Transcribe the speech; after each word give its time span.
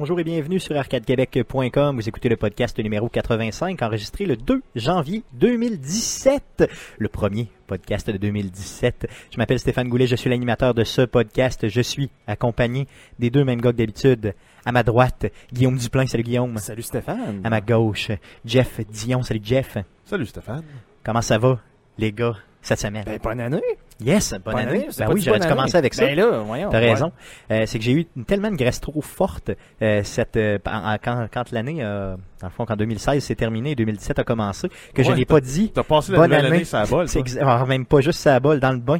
Bonjour 0.00 0.18
et 0.18 0.24
bienvenue 0.24 0.58
sur 0.58 0.74
arcadequebec.com. 0.78 1.96
Vous 1.96 2.08
écoutez 2.08 2.30
le 2.30 2.38
podcast 2.38 2.78
numéro 2.78 3.10
85, 3.10 3.82
enregistré 3.82 4.24
le 4.24 4.34
2 4.34 4.62
janvier 4.74 5.24
2017. 5.34 6.70
Le 6.96 7.08
premier 7.08 7.50
podcast 7.66 8.08
de 8.08 8.16
2017. 8.16 9.06
Je 9.30 9.36
m'appelle 9.36 9.58
Stéphane 9.58 9.90
Goulet, 9.90 10.06
je 10.06 10.16
suis 10.16 10.30
l'animateur 10.30 10.72
de 10.72 10.84
ce 10.84 11.02
podcast. 11.02 11.68
Je 11.68 11.82
suis 11.82 12.08
accompagné 12.26 12.86
des 13.18 13.28
deux 13.28 13.44
mêmes 13.44 13.60
gars 13.60 13.72
que 13.72 13.76
d'habitude. 13.76 14.34
À 14.64 14.72
ma 14.72 14.82
droite, 14.82 15.26
Guillaume 15.52 15.76
Duplain. 15.76 16.06
Salut 16.06 16.24
Guillaume. 16.24 16.56
Salut 16.56 16.80
Stéphane. 16.80 17.42
À 17.44 17.50
ma 17.50 17.60
gauche, 17.60 18.10
Jeff 18.46 18.80
Dion. 18.88 19.22
Salut 19.22 19.42
Jeff. 19.44 19.76
Salut 20.06 20.24
Stéphane. 20.24 20.64
Comment 21.04 21.20
ça 21.20 21.36
va, 21.36 21.60
les 21.98 22.10
gars, 22.10 22.36
cette 22.62 22.80
semaine? 22.80 23.04
Ben, 23.04 23.18
bonne 23.22 23.40
année. 23.40 23.60
Yes, 24.02 24.32
bonne, 24.32 24.42
Bonne 24.44 24.56
année. 24.56 24.70
année, 24.70 24.86
c'est 24.90 25.04
Ben 25.04 25.12
oui, 25.12 25.20
j'aurais 25.20 25.40
dû 25.40 25.46
commencer 25.48 25.76
avec 25.76 25.94
ça. 25.94 26.06
Ben 26.06 26.16
là, 26.16 26.38
voyons. 26.40 26.70
T'as 26.70 26.80
ouais. 26.80 26.90
raison. 26.90 27.12
Euh, 27.50 27.64
c'est 27.66 27.78
que 27.78 27.84
j'ai 27.84 27.92
eu 27.92 28.06
une, 28.16 28.24
tellement 28.24 28.48
une 28.48 28.56
graisse 28.56 28.80
trop 28.80 29.02
forte 29.02 29.50
euh, 29.82 30.02
cette, 30.04 30.36
euh, 30.36 30.58
quand, 30.64 31.26
quand 31.32 31.50
l'année, 31.52 31.78
euh, 31.80 32.16
dans 32.40 32.46
le 32.48 32.52
fond, 32.52 32.64
quand 32.64 32.76
2016 32.76 33.22
s'est 33.22 33.34
terminé 33.34 33.72
et 33.72 33.74
2017 33.74 34.18
a 34.18 34.24
commencé, 34.24 34.68
que 34.94 35.02
je 35.02 35.12
n'ai 35.12 35.24
pas 35.24 35.40
dit. 35.40 35.70
T'as 35.74 35.82
passé 35.82 36.12
la 36.12 36.18
Bonne 36.18 36.32
année. 36.32 36.46
année, 36.48 36.64
ça 36.64 36.84
bol. 36.86 37.08
C'est 37.08 37.38
alors, 37.38 37.66
même 37.66 37.84
pas 37.86 38.00
juste 38.00 38.20
sa 38.20 38.40
bol 38.40 38.60
dans 38.60 38.72
le 38.72 38.78
bain. 38.78 38.98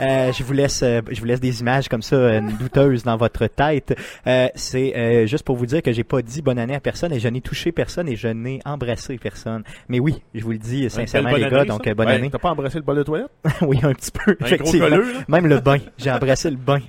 Euh, 0.00 0.32
je 0.32 0.42
vous 0.44 0.52
laisse, 0.52 0.82
euh, 0.82 1.00
je 1.10 1.18
vous 1.20 1.26
laisse 1.26 1.40
des 1.40 1.60
images 1.60 1.88
comme 1.88 2.02
ça 2.02 2.40
douteuses 2.58 3.02
dans 3.02 3.16
votre 3.16 3.46
tête. 3.46 3.94
Euh, 4.26 4.48
c'est 4.54 4.96
euh, 4.96 5.26
juste 5.26 5.44
pour 5.44 5.56
vous 5.56 5.66
dire 5.66 5.82
que 5.82 5.92
j'ai 5.92 6.04
pas 6.04 6.22
dit 6.22 6.42
bonne 6.42 6.58
année 6.58 6.74
à 6.74 6.80
personne 6.80 7.12
et 7.12 7.20
je 7.20 7.28
n'ai 7.28 7.40
touché 7.40 7.72
personne 7.72 8.08
et 8.08 8.16
je 8.16 8.28
n'ai 8.28 8.60
embrassé 8.64 9.18
personne. 9.18 9.62
Mais 9.88 10.00
oui, 10.00 10.22
je 10.34 10.44
vous 10.44 10.52
le 10.52 10.58
dis 10.58 10.88
sincèrement 10.90 11.30
les 11.30 11.48
gars, 11.48 11.64
donc 11.64 11.86
euh, 11.86 11.94
bonne 11.94 12.08
année. 12.08 12.30
T'as 12.30 12.38
pas 12.38 12.50
embrassé 12.50 12.76
le 12.78 12.84
bol 12.84 12.96
de 12.96 13.02
toilette? 13.02 13.30
oui, 13.62 13.78
un 13.82 13.92
petit 13.92 14.10
peu. 14.10 14.32
Un 14.32 14.34
gros 14.34 14.46
effectivement. 14.46 14.88
colleux, 14.88 15.12
là? 15.14 15.20
Même 15.28 15.46
le 15.46 15.60
bain. 15.60 15.78
J'ai 15.98 16.10
embrassé 16.10 16.50
le 16.50 16.56
bain. 16.56 16.80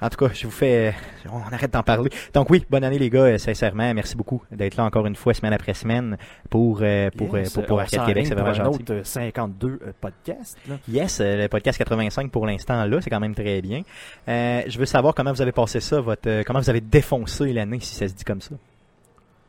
En 0.00 0.08
tout 0.08 0.16
cas, 0.16 0.32
je 0.32 0.46
vous 0.46 0.52
fais... 0.52 0.94
On 1.30 1.52
arrête 1.52 1.72
d'en 1.72 1.82
parler. 1.82 2.10
Donc 2.32 2.50
oui, 2.50 2.64
bonne 2.70 2.84
année 2.84 2.98
les 2.98 3.10
gars, 3.10 3.22
euh, 3.24 3.38
sincèrement. 3.38 3.92
Merci 3.94 4.16
beaucoup 4.16 4.42
d'être 4.52 4.76
là 4.76 4.84
encore 4.84 5.06
une 5.06 5.16
fois, 5.16 5.34
semaine 5.34 5.52
après 5.52 5.74
semaine, 5.74 6.16
pour, 6.50 6.80
euh, 6.82 7.10
pour, 7.16 7.36
Yes, 7.36 7.50
euh, 7.50 7.54
pour, 7.54 7.66
pour 7.66 7.80
Arcade 7.80 8.06
Québec. 8.06 8.26
C'est 8.26 8.34
vraiment 8.34 8.50
un 8.50 8.52
gentil. 8.52 8.80
autre 8.82 8.94
euh, 8.94 9.04
52 9.04 9.68
euh, 9.68 9.92
podcast. 10.00 10.56
Là. 10.68 10.76
Yes, 10.88 11.20
le 11.20 11.48
podcast 11.48 11.78
85 11.78 12.30
pour 12.30 12.46
l'instant 12.46 12.84
là, 12.84 13.00
c'est 13.00 13.10
quand 13.10 13.20
même 13.20 13.34
très 13.34 13.60
bien. 13.60 13.82
Euh, 14.28 14.62
je 14.66 14.78
veux 14.78 14.86
savoir 14.86 15.14
comment 15.14 15.32
vous 15.32 15.42
avez 15.42 15.52
passé 15.52 15.80
ça, 15.80 16.00
votre, 16.00 16.44
comment 16.44 16.60
vous 16.60 16.70
avez 16.70 16.80
défoncé 16.80 17.52
l'année, 17.52 17.80
si 17.80 17.94
ça 17.94 18.06
se 18.06 18.14
dit 18.14 18.24
comme 18.24 18.40
ça. 18.40 18.54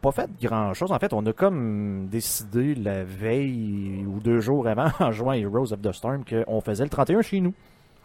Pas 0.02 0.12
fait 0.12 0.30
grand 0.42 0.74
chose. 0.74 0.92
En 0.92 0.98
fait, 0.98 1.12
on 1.14 1.26
a 1.26 1.34
comme 1.34 2.08
décidé 2.10 2.74
la 2.74 3.04
veille 3.04 4.06
ou 4.08 4.20
deux 4.20 4.40
jours 4.40 4.68
avant, 4.68 4.88
en 5.00 5.30
à 5.30 5.38
Heroes 5.38 5.74
of 5.74 5.82
the 5.82 5.92
Storm, 5.92 6.24
qu'on 6.26 6.62
faisait 6.62 6.86
le 6.86 6.90
31 6.90 7.22
chez 7.22 7.40
nous. 7.42 7.54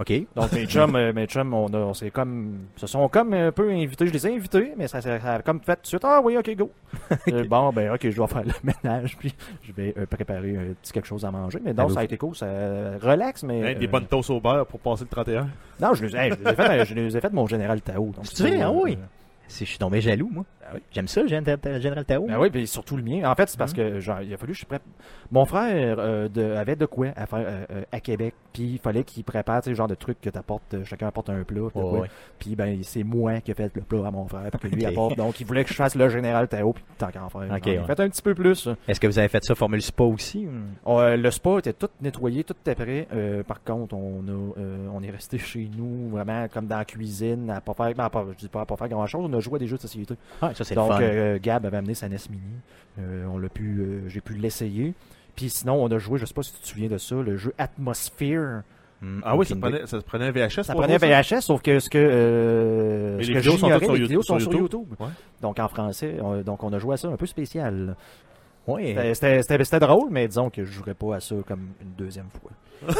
OK. 0.01 0.13
Donc 0.35 0.51
mes 0.53 0.67
chums, 0.67 0.97
euh, 0.97 1.13
mes 1.13 1.27
chums, 1.27 1.55
on, 1.55 1.67
a, 1.73 1.79
on 1.79 1.95
s'est 1.95 2.11
comme, 2.11 2.67
se 2.77 2.87
sont 2.87 3.09
comme 3.09 3.33
un 3.33 3.53
peu 3.53 3.71
invités. 3.71 4.07
Je 4.09 4.13
les 4.13 4.27
ai 4.27 4.35
invités, 4.35 4.73
mais 4.77 4.89
ça, 4.89 5.01
ça, 5.01 5.21
ça 5.21 5.35
a 5.35 5.43
comme 5.43 5.61
fait 5.61 5.77
tout 5.77 5.83
de 5.83 5.87
suite. 5.87 6.03
Ah 6.05 6.21
oui, 6.23 6.37
ok, 6.37 6.57
go. 6.57 6.71
Euh, 7.29 7.45
bon, 7.49 7.71
ben 7.73 7.93
ok, 7.93 8.11
je 8.11 8.17
dois 8.17 8.27
faire 8.29 8.43
le 8.45 8.53
ménage, 8.63 9.17
puis 9.17 9.35
je 9.63 9.73
vais 9.73 9.95
euh, 9.97 10.07
préparer 10.07 10.57
un 10.57 10.75
petit 10.81 10.93
quelque 10.93 11.07
chose 11.07 11.25
à 11.25 11.31
manger. 11.31 11.59
Mais 11.65 11.73
donc 11.73 11.87
Allô? 11.87 11.95
ça 11.95 12.01
a 12.01 12.05
été 12.05 12.17
cool, 12.17 12.35
ça 12.37 12.47
relax, 13.01 13.43
mais 13.43 13.73
Hein, 13.75 13.79
des 13.79 13.87
euh, 13.87 13.91
bonnes 13.91 14.07
toasts 14.07 14.31
au 14.31 14.41
beurre 14.41 14.67
pour 14.67 14.81
passer 14.81 15.05
le 15.05 15.09
31. 15.09 15.49
Non, 15.81 15.95
je 15.95 16.05
les, 16.07 16.17
hey, 16.17 16.33
je 16.33 16.45
les 16.45 16.51
ai 16.51 16.55
fait, 16.55 16.85
je 16.85 16.95
les 16.95 17.17
ai 17.17 17.21
fait 17.21 17.33
mon 17.33 17.47
général 17.47 17.81
Tao. 17.83 18.07
donc 18.07 18.25
C'est 18.25 18.49
vrai, 18.49 18.61
ah 18.61 18.69
euh, 18.69 18.73
oui? 18.75 18.99
Si 19.49 19.65
je 19.65 19.71
suis 19.71 19.79
tombé 19.79 20.01
jaloux, 20.01 20.31
moi. 20.33 20.45
Oui. 20.73 20.81
J'aime 20.93 21.09
ça, 21.09 21.23
le 21.23 21.29
Général 21.29 22.05
Tao. 22.05 22.27
Ben 22.27 22.39
oui, 22.39 22.51
puis 22.51 22.67
surtout 22.67 22.97
le 22.97 23.03
mien. 23.03 23.31
En 23.31 23.35
fait, 23.35 23.49
c'est 23.49 23.59
parce 23.59 23.73
que 23.73 24.01
genre, 24.01 24.21
il 24.23 24.33
a 24.33 24.37
fallu 24.37 24.53
que 24.53 24.59
je 24.59 24.65
prépare. 24.65 24.87
Mon 25.31 25.45
frère 25.45 25.97
euh, 25.99 26.29
de- 26.29 26.53
avait 26.55 26.77
de 26.77 26.87
quoi 26.87 27.09
à 27.17 27.27
faire 27.27 27.39
euh, 27.47 27.65
euh, 27.71 27.83
à 27.93 28.01
Québec, 28.01 28.35
puis 28.53 28.63
il 28.75 28.79
fallait 28.79 29.05
qu'il 29.05 29.25
prépare, 29.25 29.61
tu 29.61 29.65
sais, 29.65 29.71
le 29.71 29.77
genre 29.77 29.89
de 29.89 29.95
truc 29.95 30.21
que 30.21 30.31
t'apportes, 30.31 30.77
chacun 30.85 31.09
apporte 31.09 31.31
un 31.31 31.43
plat, 31.43 31.63
Oh. 31.75 32.05
Puis 32.39 32.55
ben 32.57 32.79
c'est 32.83 33.03
moi 33.05 33.41
qui 33.41 33.51
ai 33.51 33.55
fait 33.55 33.71
le 33.75 33.83
plat 33.83 34.07
à 34.07 34.11
mon 34.11 34.27
frère, 34.29 34.51
puis 34.61 34.71
que 34.71 34.77
lui 34.77 34.85
apporte. 34.87 35.17
Donc 35.17 35.41
il 35.41 35.47
voulait 35.47 35.65
que 35.65 35.71
je 35.71 35.75
fasse 35.75 35.95
le 35.95 36.09
général 36.09 36.49
Tao, 36.49 36.73
puis 36.73 36.85
tant 36.99 37.09
qu'à 37.09 37.23
en 37.25 37.29
faire. 37.29 37.43
Ok, 37.43 37.61
j'en 37.65 37.71
ai 37.73 37.79
ouais. 37.81 37.87
fait 37.87 38.01
un 38.01 38.09
petit 38.09 38.23
peu 38.23 38.35
plus. 38.35 38.69
Est-ce 38.89 39.01
que 39.01 39.07
vous 39.07 39.19
avez 39.19 39.29
fait 39.29 39.43
ça 39.45 39.55
formule 39.55 39.83
spa 39.83 40.05
aussi? 40.05 40.47
euh, 40.87 41.17
le 41.17 41.31
spa 41.31 41.59
était 41.59 41.73
tout 41.73 41.89
nettoyé, 42.01 42.45
tout 42.45 42.55
était 42.65 42.75
prêt. 42.75 43.09
Par 43.47 43.63
contre, 43.63 43.95
on 43.95 44.23
a, 44.29 44.53
on 44.93 45.03
est 45.03 45.11
resté 45.11 45.39
chez 45.39 45.69
nous, 45.77 46.11
vraiment 46.11 46.47
comme 46.49 46.67
dans 46.67 46.79
la 46.79 46.85
cuisine, 46.85 47.51
à 47.51 47.61
pas 47.61 47.75
faire, 47.75 47.93
ben, 47.95 48.05
à 48.05 48.11
pas- 48.11 48.25
je 48.33 48.39
dis 48.39 48.49
pas 48.49 48.61
à 48.63 48.67
pas 48.67 48.77
faire 48.77 48.89
grand 48.89 49.07
chose. 49.07 49.27
On 49.29 49.37
a 49.37 49.41
joué 49.41 49.57
à 49.57 49.59
des 49.59 49.67
jeux 49.67 49.77
de 49.77 49.83
société. 49.83 50.15
Ah, 50.41 50.51
ça 50.55 50.65
c'est 50.65 50.75
le 50.75 50.81
Donc, 50.81 50.93
fun. 50.93 51.01
euh, 51.03 51.39
Gab 51.43 51.67
avait 51.67 51.77
amené 51.77 51.95
sa 51.95 52.09
NES 52.09 52.17
Mini. 52.31 52.43
Euh, 52.99 53.25
on 53.27 53.39
l'a 53.39 53.49
pu, 53.49 53.79
euh, 53.81 54.09
j'ai 54.09 54.21
pu 54.21 54.35
l'essayer. 54.35 54.95
Puis 55.37 55.51
sinon, 55.51 55.83
on 55.83 55.89
a 55.91 55.99
joué, 55.99 56.19
je 56.19 56.27
sais 56.27 56.35
pas 56.35 56.43
si 56.43 56.53
tu 56.55 56.61
te 56.61 56.67
souviens 56.69 56.89
de 56.89 56.99
ça, 56.99 57.17
le 57.17 57.37
jeu 57.37 57.53
Atmosphere. 57.59 58.63
Hmm, 59.03 59.21
Ah 59.25 59.37
oui, 59.37 59.45
ça 59.45 59.57
prenait, 59.57 59.87
ça 59.87 59.99
te 60.01 60.05
prenait 60.07 60.27
un 60.27 60.31
VHS 60.31 60.63
Ça 60.63 60.73
pour 60.73 60.83
prenait 60.83 60.97
VHS, 60.99 61.41
sauf 61.41 61.61
que 61.61 61.79
ce 61.81 61.91
que, 61.91 61.99
euh, 62.01 63.17
Mais 63.19 63.25
ce 63.25 63.29
les 63.29 63.35
que 63.35 63.39
vidéos 63.41 63.59
sont 63.59 63.67
sur 63.81 63.93
les 63.93 64.01
vidéos 64.01 64.23
sont 64.23 64.39
sur 64.39 64.51
sur 64.53 64.61
YouTube. 64.61 64.87
YouTube. 64.89 65.01
Ouais. 65.01 65.09
Donc 65.43 65.59
en 65.59 65.69
français, 65.69 66.17
on- 66.23 66.41
donc 66.43 66.63
on 66.63 66.73
a 66.73 66.79
joué 66.79 66.95
à 66.95 66.97
ça 66.97 67.09
un 67.09 67.17
peu 67.17 67.27
spécial. 67.27 67.97
Ouais. 68.67 68.95
C'était- 68.95 69.15
C'était 69.15 69.43
c'était- 69.43 69.65
c'était 69.65 69.81
drôle, 69.81 70.09
mais 70.11 70.27
disons 70.29 70.51
que 70.51 70.65
je 70.65 70.73
jouerais 70.73 70.95
pas 70.95 71.17
à 71.17 71.21
ça 71.21 71.35
comme 71.47 71.69
une 71.83 71.93
deuxième 71.97 72.29
fois. 72.31 72.51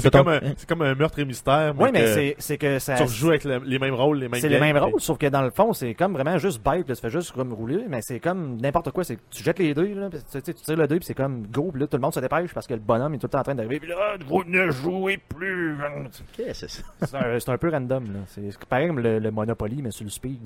C'est 0.00 0.10
comme, 0.10 0.28
un, 0.28 0.40
c'est 0.56 0.68
comme 0.68 0.82
un 0.82 0.94
meurtre 0.94 1.18
et 1.18 1.24
mystère. 1.24 1.72
Oui, 1.78 1.88
mais 1.92 2.00
que 2.02 2.06
c'est- 2.14 2.34
c'est 2.38 2.58
que 2.58 2.78
ça. 2.78 2.94
Tu 2.96 3.02
rejoues 3.04 3.28
avec 3.30 3.44
le- 3.44 3.62
les 3.64 3.78
mêmes 3.78 3.94
rôles, 3.94 4.18
les 4.18 4.28
mêmes 4.28 4.40
C'est 4.40 4.48
les 4.48 4.60
mêmes 4.60 4.76
rôles, 4.76 5.00
sauf 5.00 5.16
que 5.18 5.26
dans 5.28 5.40
le 5.42 5.50
fond, 5.50 5.72
c'est 5.72 5.94
comme 5.94 6.12
vraiment 6.12 6.36
juste 6.36 6.62
bête, 6.62 6.86
là, 6.88 6.94
tu 6.94 7.00
fais 7.00 7.10
juste 7.10 7.32
comme 7.32 7.52
rouler, 7.54 7.84
mais 7.88 8.02
c'est 8.02 8.20
comme 8.20 8.60
n'importe 8.60 8.90
quoi, 8.90 9.02
c'est 9.04 9.16
que 9.16 9.20
tu 9.30 9.42
jettes 9.42 9.58
les 9.60 9.72
dés, 9.72 9.94
là, 9.94 10.10
puis 10.10 10.18
tu, 10.18 10.24
tu 10.24 10.30
sais, 10.32 10.42
tu 10.42 10.62
tires 10.62 10.76
le 10.76 10.86
dé, 10.86 10.96
puis 10.96 11.04
c'est 11.06 11.14
comme 11.14 11.46
go, 11.46 11.70
puis 11.72 11.80
là, 11.80 11.86
tout 11.86 11.96
le 11.96 12.02
monde 12.02 12.12
se 12.12 12.20
dépêche 12.20 12.52
parce 12.52 12.66
que 12.66 12.74
le 12.74 12.80
bonhomme 12.80 13.14
est 13.14 13.18
tout 13.18 13.26
le 13.26 13.30
temps 13.30 13.40
en 13.40 13.44
train 13.44 13.54
d'arriver, 13.54 13.80
puis 13.80 13.88
là, 13.88 14.16
vous 14.26 14.44
ne 14.44 14.70
jouez 14.70 15.18
plus. 15.18 15.74
Ok, 15.82 16.44
c'est 16.52 16.68
ça? 16.68 16.82
C'est 17.02 17.14
un, 17.16 17.38
c'est 17.38 17.50
un 17.50 17.58
peu 17.58 17.70
random, 17.70 18.04
là. 18.12 18.18
C'est 18.26 18.42
pareil 18.66 18.88
comme 18.88 19.00
le, 19.00 19.18
le 19.20 19.30
Monopoly, 19.30 19.80
mais 19.82 19.90
sur 19.90 20.04
le 20.04 20.10
speed, 20.10 20.38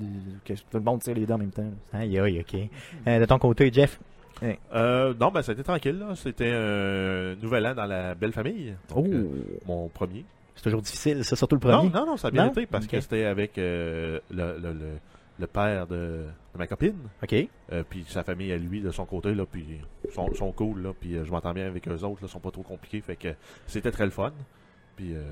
que 0.45 0.53
tout 0.53 0.59
le 0.75 0.79
monde 0.81 1.01
tire 1.01 1.15
les 1.15 1.25
dés 1.25 1.33
en 1.33 1.37
même 1.37 1.51
temps. 1.51 1.69
Aïe, 1.93 2.17
aïe, 2.17 2.39
ok. 2.39 2.59
Euh, 3.07 3.19
de 3.19 3.25
ton 3.25 3.39
côté, 3.39 3.71
Jeff? 3.73 3.84
Euh, 4.73 5.13
non, 5.19 5.31
ben, 5.31 5.41
ça 5.41 5.51
a 5.51 5.53
été 5.53 5.63
tranquille, 5.63 5.97
là. 5.97 6.13
C'était 6.15 6.51
un 6.51 7.35
nouvel 7.41 7.65
an 7.67 7.73
dans 7.73 7.85
la 7.85 8.15
belle 8.15 8.33
famille. 8.33 8.75
Donc, 8.89 9.05
Oh. 9.07 9.13
euh, 9.13 9.27
mon 9.65 9.87
premier. 9.89 10.25
C'est 10.55 10.63
toujours 10.63 10.81
difficile, 10.81 11.23
ça, 11.23 11.35
surtout 11.35 11.55
le 11.55 11.59
premier. 11.61 11.89
Non, 11.89 12.01
non, 12.01 12.05
non, 12.05 12.17
ça 12.17 12.27
a 12.29 12.31
bien 12.31 12.45
Non? 12.45 12.51
été 12.51 12.65
parce 12.65 12.87
que 12.87 12.99
c'était 12.99 13.25
avec 13.25 13.57
euh, 13.57 14.19
le, 14.31 14.57
le, 14.57 14.73
le, 14.73 14.87
le 15.39 15.47
père 15.47 15.85
de, 15.87 15.95
de 16.53 16.57
ma 16.57 16.67
copine. 16.67 16.95
Ok. 17.23 17.33
Euh, 17.73 17.83
puis 17.89 18.05
sa 18.07 18.23
famille 18.23 18.51
à 18.53 18.57
lui 18.57 18.79
de 18.81 18.89
son 18.91 19.05
côté 19.05 19.33
là 19.33 19.45
puis 19.45 19.65
ils 20.05 20.11
sont, 20.13 20.33
sont 20.33 20.51
cool 20.53 20.81
là 20.83 20.93
puis 20.97 21.15
euh, 21.15 21.25
je 21.25 21.31
m'entends 21.31 21.51
bien 21.53 21.65
avec 21.67 21.87
eux 21.89 22.03
autres 22.03 22.21
là, 22.21 22.27
sont 22.29 22.39
pas 22.39 22.51
trop 22.51 22.61
compliqués 22.61 23.01
fait 23.01 23.15
que 23.17 23.29
c'était 23.67 23.91
très 23.91 24.05
le 24.05 24.11
fun 24.11 24.31
puis 24.95 25.13
euh, 25.15 25.23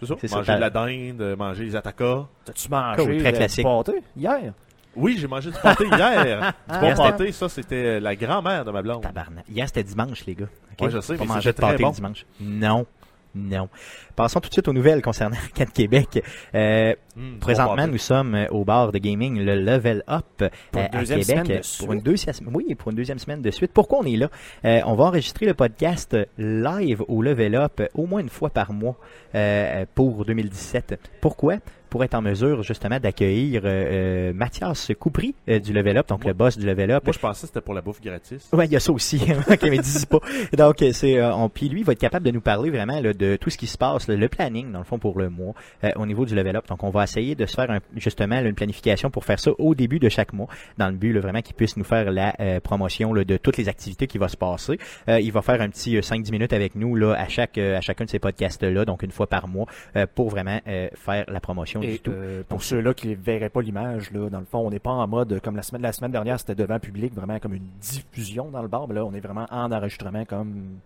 c'est 0.00 0.06
ça 0.06 0.14
C'est 0.20 0.30
manger 0.30 0.54
de 0.54 0.60
la 0.60 0.70
dinde 0.70 1.36
manger 1.36 1.64
les 1.64 1.76
attaquas 1.76 2.28
T'as-tu 2.46 2.68
mangé 2.70 3.02
Cool, 3.04 3.18
très 3.18 3.32
classique. 3.34 3.64
pâté 3.64 3.92
hier? 4.16 4.54
Oui 4.96 5.16
j'ai 5.18 5.26
mangé 5.26 5.50
du 5.50 5.58
pâté 5.58 5.84
hier 5.86 6.52
du 6.72 6.78
bon 6.78 6.94
pâté 6.94 7.32
ça 7.32 7.48
c'était 7.48 8.00
la 8.00 8.14
grand-mère 8.16 8.64
de 8.64 8.70
ma 8.70 8.82
blonde 8.82 9.02
Tabarnak. 9.02 9.44
Hier, 9.48 9.66
c'était 9.66 9.82
dimanche, 9.84 10.24
les 10.26 10.34
gars. 10.34 10.46
Ok? 10.72 10.86
Ouais, 10.86 10.90
je 10.90 11.00
sais, 11.00 11.14
Pas 11.16 11.24
mais 11.24 11.28
manger 11.28 11.38
de 11.38 11.42
c'était 11.42 11.62
très 11.62 11.70
pâté 11.72 11.82
bon. 11.84 11.90
dimanche. 11.90 12.26
Non. 12.40 12.86
Non. 13.34 13.70
Passons 14.14 14.40
tout 14.40 14.50
de 14.50 14.52
suite 14.52 14.68
aux 14.68 14.74
nouvelles 14.74 15.00
concernant 15.00 15.36
Arcade 15.42 15.72
Québec. 15.72 16.22
Euh, 16.54 16.94
du 17.16 17.38
présentement, 17.38 17.86
nous 17.86 17.96
sommes 17.96 18.34
euh, 18.34 18.46
au 18.50 18.62
bar 18.66 18.92
de 18.92 18.98
gaming, 18.98 19.42
le 19.42 19.54
Level 19.54 20.04
Up 20.06 20.26
Pour 20.70 20.82
euh, 20.82 20.84
à 20.92 21.02
Québec. 21.02 21.24
semaine 21.24 21.46
de 21.46 21.52
euh, 21.54 21.62
suite. 21.62 21.86
Pour 21.86 21.94
une 21.94 22.02
deuxième, 22.02 22.34
oui, 22.52 22.74
pour 22.74 22.90
une 22.90 22.96
deuxième 22.96 23.18
semaine 23.18 23.40
de 23.40 23.50
suite. 23.50 23.72
Pourquoi 23.72 24.00
on 24.00 24.04
est 24.04 24.16
là? 24.16 24.28
Euh, 24.66 24.82
on 24.84 24.94
va 24.96 25.04
enregistrer 25.04 25.46
le 25.46 25.54
podcast 25.54 26.14
live 26.36 27.02
au 27.08 27.22
Level 27.22 27.54
Up 27.54 27.80
euh, 27.80 27.86
au 27.94 28.04
moins 28.06 28.20
une 28.20 28.28
fois 28.28 28.50
par 28.50 28.74
mois 28.74 28.96
euh, 29.34 29.86
pour 29.94 30.26
2017. 30.26 31.00
Pourquoi? 31.22 31.54
Pour 31.92 32.02
être 32.04 32.14
en 32.14 32.22
mesure 32.22 32.62
justement 32.62 32.98
d'accueillir 32.98 33.60
euh, 33.66 33.68
euh, 33.68 34.32
Mathias 34.32 34.90
Coupry 34.98 35.34
euh, 35.50 35.58
du 35.58 35.74
Level 35.74 35.98
Up, 35.98 36.08
donc 36.08 36.22
Moi- 36.24 36.30
le 36.32 36.34
boss 36.34 36.56
du 36.56 36.64
Level 36.64 36.90
Up. 36.90 37.04
moi 37.04 37.12
je 37.12 37.18
pensais 37.18 37.42
que 37.42 37.46
c'était 37.48 37.60
pour 37.60 37.74
la 37.74 37.82
bouffe 37.82 38.00
gratis 38.00 38.48
Ouais, 38.50 38.64
il 38.64 38.72
y 38.72 38.76
a 38.76 38.80
ça 38.80 38.92
aussi. 38.92 39.20
ok, 39.50 39.62
mais 39.64 39.76
dis 39.76 40.06
pas. 40.06 40.20
Donc, 40.56 40.80
euh, 40.80 40.92
c'est, 40.94 41.18
euh, 41.18 41.34
on, 41.34 41.50
puis 41.50 41.68
lui, 41.68 41.80
il 41.80 41.84
va 41.84 41.92
être 41.92 41.98
capable 42.00 42.24
de 42.24 42.30
nous 42.30 42.40
parler 42.40 42.70
vraiment 42.70 42.98
là, 42.98 43.12
de 43.12 43.36
tout 43.36 43.50
ce 43.50 43.58
qui 43.58 43.66
se 43.66 43.76
passe, 43.76 44.08
là, 44.08 44.16
le 44.16 44.28
planning, 44.28 44.72
dans 44.72 44.78
le 44.78 44.86
fond, 44.86 44.98
pour 44.98 45.18
le 45.18 45.28
mois, 45.28 45.52
euh, 45.84 45.90
au 45.96 46.06
niveau 46.06 46.24
du 46.24 46.34
level 46.34 46.56
up. 46.56 46.66
Donc, 46.66 46.82
on 46.82 46.88
va 46.88 47.04
essayer 47.04 47.34
de 47.34 47.44
se 47.44 47.54
faire 47.54 47.70
un- 47.70 47.80
justement 47.96 48.36
là, 48.40 48.48
une 48.48 48.54
planification 48.54 49.10
pour 49.10 49.26
faire 49.26 49.38
ça 49.38 49.50
au 49.58 49.74
début 49.74 49.98
de 49.98 50.08
chaque 50.08 50.32
mois, 50.32 50.46
dans 50.78 50.88
le 50.88 50.96
but 50.96 51.12
là, 51.12 51.20
vraiment 51.20 51.42
qu'il 51.42 51.54
puisse 51.54 51.76
nous 51.76 51.84
faire 51.84 52.10
la 52.10 52.34
euh, 52.40 52.58
promotion 52.60 53.12
là, 53.12 53.24
de 53.24 53.36
toutes 53.36 53.58
les 53.58 53.68
activités 53.68 54.06
qui 54.06 54.16
va 54.16 54.28
se 54.28 54.38
passer. 54.38 54.78
Euh, 55.10 55.20
il 55.20 55.30
va 55.30 55.42
faire 55.42 55.60
un 55.60 55.68
petit 55.68 55.98
euh, 55.98 56.00
5-10 56.00 56.30
minutes 56.32 56.54
avec 56.54 56.74
nous 56.74 56.96
là, 56.96 57.12
à 57.12 57.28
chaque 57.28 57.58
à 57.58 57.82
chacun 57.82 58.06
de 58.06 58.10
ces 58.10 58.18
podcasts-là, 58.18 58.86
donc 58.86 59.02
une 59.02 59.10
fois 59.10 59.26
par 59.26 59.46
mois, 59.46 59.66
euh, 59.96 60.06
pour 60.14 60.30
vraiment 60.30 60.58
euh, 60.66 60.88
faire 60.94 61.26
la 61.28 61.40
promotion 61.40 61.81
Et 61.82 62.00
euh, 62.08 62.42
pour 62.48 62.62
ceux-là 62.62 62.94
qui 62.94 63.08
ne 63.08 63.14
verraient 63.14 63.48
pas 63.50 63.60
l'image, 63.62 64.10
là, 64.12 64.28
dans 64.30 64.40
le 64.40 64.44
fond, 64.46 64.58
on 64.66 64.70
n'est 64.70 64.78
pas 64.78 64.90
en 64.90 65.06
mode 65.08 65.40
comme 65.42 65.56
la 65.56 65.62
semaine, 65.62 65.82
la 65.82 65.92
semaine 65.92 66.12
dernière, 66.12 66.38
c'était 66.40 66.54
devant 66.54 66.78
public, 66.78 67.14
vraiment 67.14 67.38
comme 67.38 67.54
une 67.54 67.68
diffusion 67.80 68.50
dans 68.50 68.62
le 68.62 68.68
bar. 68.68 68.86
Mais 68.88 68.94
là, 68.94 69.04
on 69.04 69.12
est 69.14 69.20
vraiment 69.20 69.46
en 69.50 69.70
enregistrement 69.72 70.24
comme. 70.24 70.78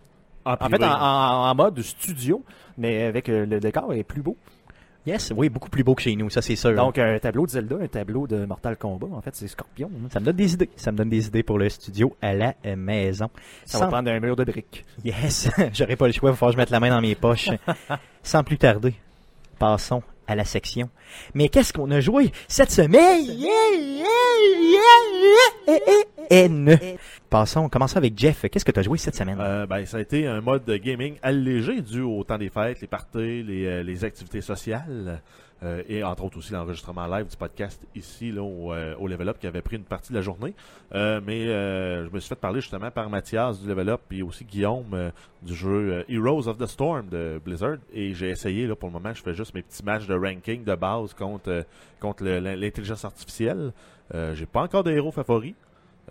en, 0.45 0.53
En 0.53 0.69
fait, 0.69 0.83
en, 0.83 0.87
en- 0.87 1.49
en 1.51 1.55
mode 1.55 1.81
studio, 1.81 2.43
mais 2.77 3.03
avec 3.03 3.29
euh, 3.29 3.45
le 3.45 3.59
décor 3.59 3.93
est 3.93 4.03
plus 4.03 4.21
beau. 4.21 4.35
Yes, 5.05 5.31
oui, 5.37 5.47
beaucoup 5.47 5.69
plus 5.69 5.85
beau 5.85 5.95
que 5.95 6.01
chez 6.01 6.13
nous, 6.17 6.29
ça 6.29 6.41
c'est 6.41 6.57
sûr. 6.57 6.75
Donc, 6.75 6.97
un 6.97 7.17
tableau 7.19 7.45
de 7.45 7.51
Zelda, 7.51 7.77
un 7.81 7.87
tableau 7.87 8.27
de 8.27 8.43
Mortal 8.45 8.75
Kombat, 8.75 9.07
en 9.13 9.21
fait, 9.21 9.33
c'est 9.37 9.47
Scorpion. 9.47 9.89
hein. 9.95 10.07
ça 10.11 10.19
me 10.19 10.25
donne 10.25 10.35
des 10.35 10.53
idées. 10.53 10.69
Ça 10.75 10.91
me 10.91 10.97
donne 10.97 11.07
des 11.07 11.27
idées 11.27 11.43
pour 11.43 11.57
le 11.57 11.69
studio 11.69 12.13
à 12.21 12.33
la 12.33 12.55
euh, 12.65 12.75
maison. 12.75 13.29
Ça 13.63 13.77
Sans- 13.77 13.85
va 13.85 13.87
prendre 13.91 14.11
un 14.11 14.19
mur 14.19 14.35
de 14.35 14.43
briques. 14.43 14.83
Yes, 15.05 15.49
j'aurais 15.73 15.95
pas 15.95 16.07
le 16.07 16.11
choix, 16.11 16.29
il 16.29 16.33
va 16.33 16.35
falloir 16.37 16.51
que 16.51 16.57
je 16.57 16.61
mette 16.61 16.71
la 16.71 16.81
main 16.81 16.89
dans 16.89 16.99
mes 16.99 17.15
poches. 17.15 17.49
Sans 18.21 18.43
plus 18.43 18.57
tarder, 18.57 18.95
passons 19.57 20.03
à 20.27 20.35
la 20.35 20.45
section. 20.45 20.89
Mais 21.33 21.49
qu'est-ce 21.49 21.73
qu'on 21.73 21.89
a 21.91 21.99
joué 21.99 22.31
cette 22.47 22.71
semaine? 22.71 23.25
N. 26.29 26.77
Passons, 27.29 27.69
commençons 27.69 27.97
avec 27.97 28.17
Jeff. 28.17 28.45
Qu'est-ce 28.49 28.65
que 28.65 28.71
tu 28.71 28.79
as 28.79 28.83
joué 28.83 28.97
cette 28.97 29.15
semaine? 29.15 29.37
Euh, 29.39 29.65
ben, 29.65 29.85
ça 29.85 29.97
a 29.97 30.01
été 30.01 30.27
un 30.27 30.41
mode 30.41 30.65
de 30.65 30.77
gaming 30.77 31.15
allégé 31.21 31.81
dû 31.81 32.01
au 32.01 32.23
temps 32.23 32.37
des 32.37 32.49
fêtes, 32.49 32.81
les 32.81 32.87
parties, 32.87 33.43
les, 33.43 33.65
euh, 33.65 33.83
les 33.83 34.03
activités 34.03 34.41
sociales. 34.41 35.21
Euh, 35.63 35.81
et 35.89 36.03
entre 36.03 36.23
autres 36.23 36.37
aussi 36.37 36.53
l'enregistrement 36.53 37.07
live 37.07 37.27
du 37.27 37.35
podcast 37.35 37.81
ici 37.95 38.31
là, 38.31 38.43
au, 38.43 38.73
euh, 38.73 38.95
Level 39.07 39.29
Up 39.29 39.37
qui 39.39 39.47
avait 39.47 39.61
pris 39.61 39.77
une 39.77 39.83
partie 39.83 40.11
de 40.11 40.17
la 40.17 40.21
journée. 40.21 40.53
Euh, 40.93 41.19
mais 41.25 41.45
je 41.45 42.13
me 42.13 42.19
suis 42.19 42.29
fait 42.29 42.35
parler 42.35 42.61
justement 42.61 42.91
par 42.91 43.09
Mathias 43.09 43.59
du 43.59 43.67
Level 43.67 43.89
Up 43.89 44.01
et 44.11 44.21
aussi 44.21 44.45
Guillaume 44.45 45.11
du 45.41 45.55
jeu 45.55 46.05
Heroes 46.09 46.47
of 46.47 46.57
the 46.57 46.67
Storm 46.67 47.07
de 47.09 47.41
Blizzard. 47.43 47.77
Et 47.91 48.13
j'ai 48.13 48.29
essayé 48.29 48.67
là 48.67 48.75
pour 48.75 48.89
le 48.89 48.93
moment, 48.93 49.13
je 49.13 49.21
fais 49.21 49.33
juste 49.33 49.53
mes 49.53 49.63
petits 49.63 49.83
matchs 49.83 50.05
de 50.05 50.13
ranking 50.13 50.63
de 50.63 50.75
base 50.75 51.13
contre, 51.13 51.65
contre 51.99 52.23
l'intelligence 52.23 53.05
artificielle. 53.05 53.71
J'ai 54.33 54.45
pas 54.45 54.61
encore 54.61 54.83
de 54.83 54.91
héros 54.91 55.11
favoris. 55.11 55.53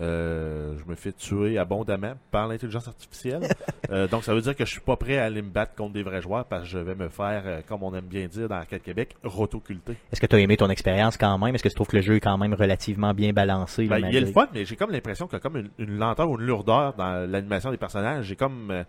Euh, 0.00 0.76
je 0.78 0.90
me 0.90 0.94
fais 0.94 1.12
tuer 1.12 1.56
abondamment 1.56 2.14
par 2.30 2.48
l'intelligence 2.48 2.88
artificielle. 2.88 3.42
Euh, 3.90 4.08
donc, 4.08 4.24
ça 4.24 4.34
veut 4.34 4.40
dire 4.40 4.56
que 4.56 4.64
je 4.64 4.70
suis 4.72 4.80
pas 4.80 4.96
prêt 4.96 5.16
à 5.16 5.26
aller 5.26 5.42
me 5.42 5.48
battre 5.48 5.76
contre 5.76 5.92
des 5.92 6.02
vrais 6.02 6.20
joueurs 6.20 6.44
parce 6.44 6.64
que 6.64 6.68
je 6.68 6.78
vais 6.78 6.96
me 6.96 7.08
faire, 7.08 7.42
euh, 7.46 7.60
comme 7.68 7.84
on 7.84 7.94
aime 7.94 8.06
bien 8.06 8.26
dire 8.26 8.48
dans 8.48 8.56
Arcade 8.56 8.82
Québec, 8.82 9.14
rotoculter. 9.22 9.92
Est-ce 10.10 10.20
que 10.20 10.26
tu 10.26 10.34
as 10.34 10.40
aimé 10.40 10.56
ton 10.56 10.68
expérience 10.70 11.16
quand 11.16 11.38
même? 11.38 11.54
Est-ce 11.54 11.62
que 11.62 11.68
tu 11.68 11.76
trouves 11.76 11.86
que 11.86 11.94
le 11.94 12.02
jeu 12.02 12.16
est 12.16 12.20
quand 12.20 12.36
même 12.36 12.52
relativement 12.52 13.14
bien 13.14 13.32
balancé? 13.32 13.86
Ben, 13.86 13.98
il 13.98 14.12
y 14.12 14.16
a 14.16 14.20
le 14.20 14.26
fun, 14.26 14.48
mais 14.52 14.64
j'ai 14.64 14.74
comme 14.74 14.90
l'impression 14.90 15.26
qu'il 15.26 15.34
y 15.34 15.36
a 15.36 15.40
comme 15.40 15.56
une, 15.56 15.70
une 15.78 15.98
lenteur 15.98 16.28
ou 16.28 16.36
une 16.36 16.46
lourdeur 16.46 16.94
dans 16.94 17.30
l'animation 17.30 17.70
des 17.70 17.76
personnages. 17.76 18.24
J'ai 18.24 18.34
comme... 18.34 18.84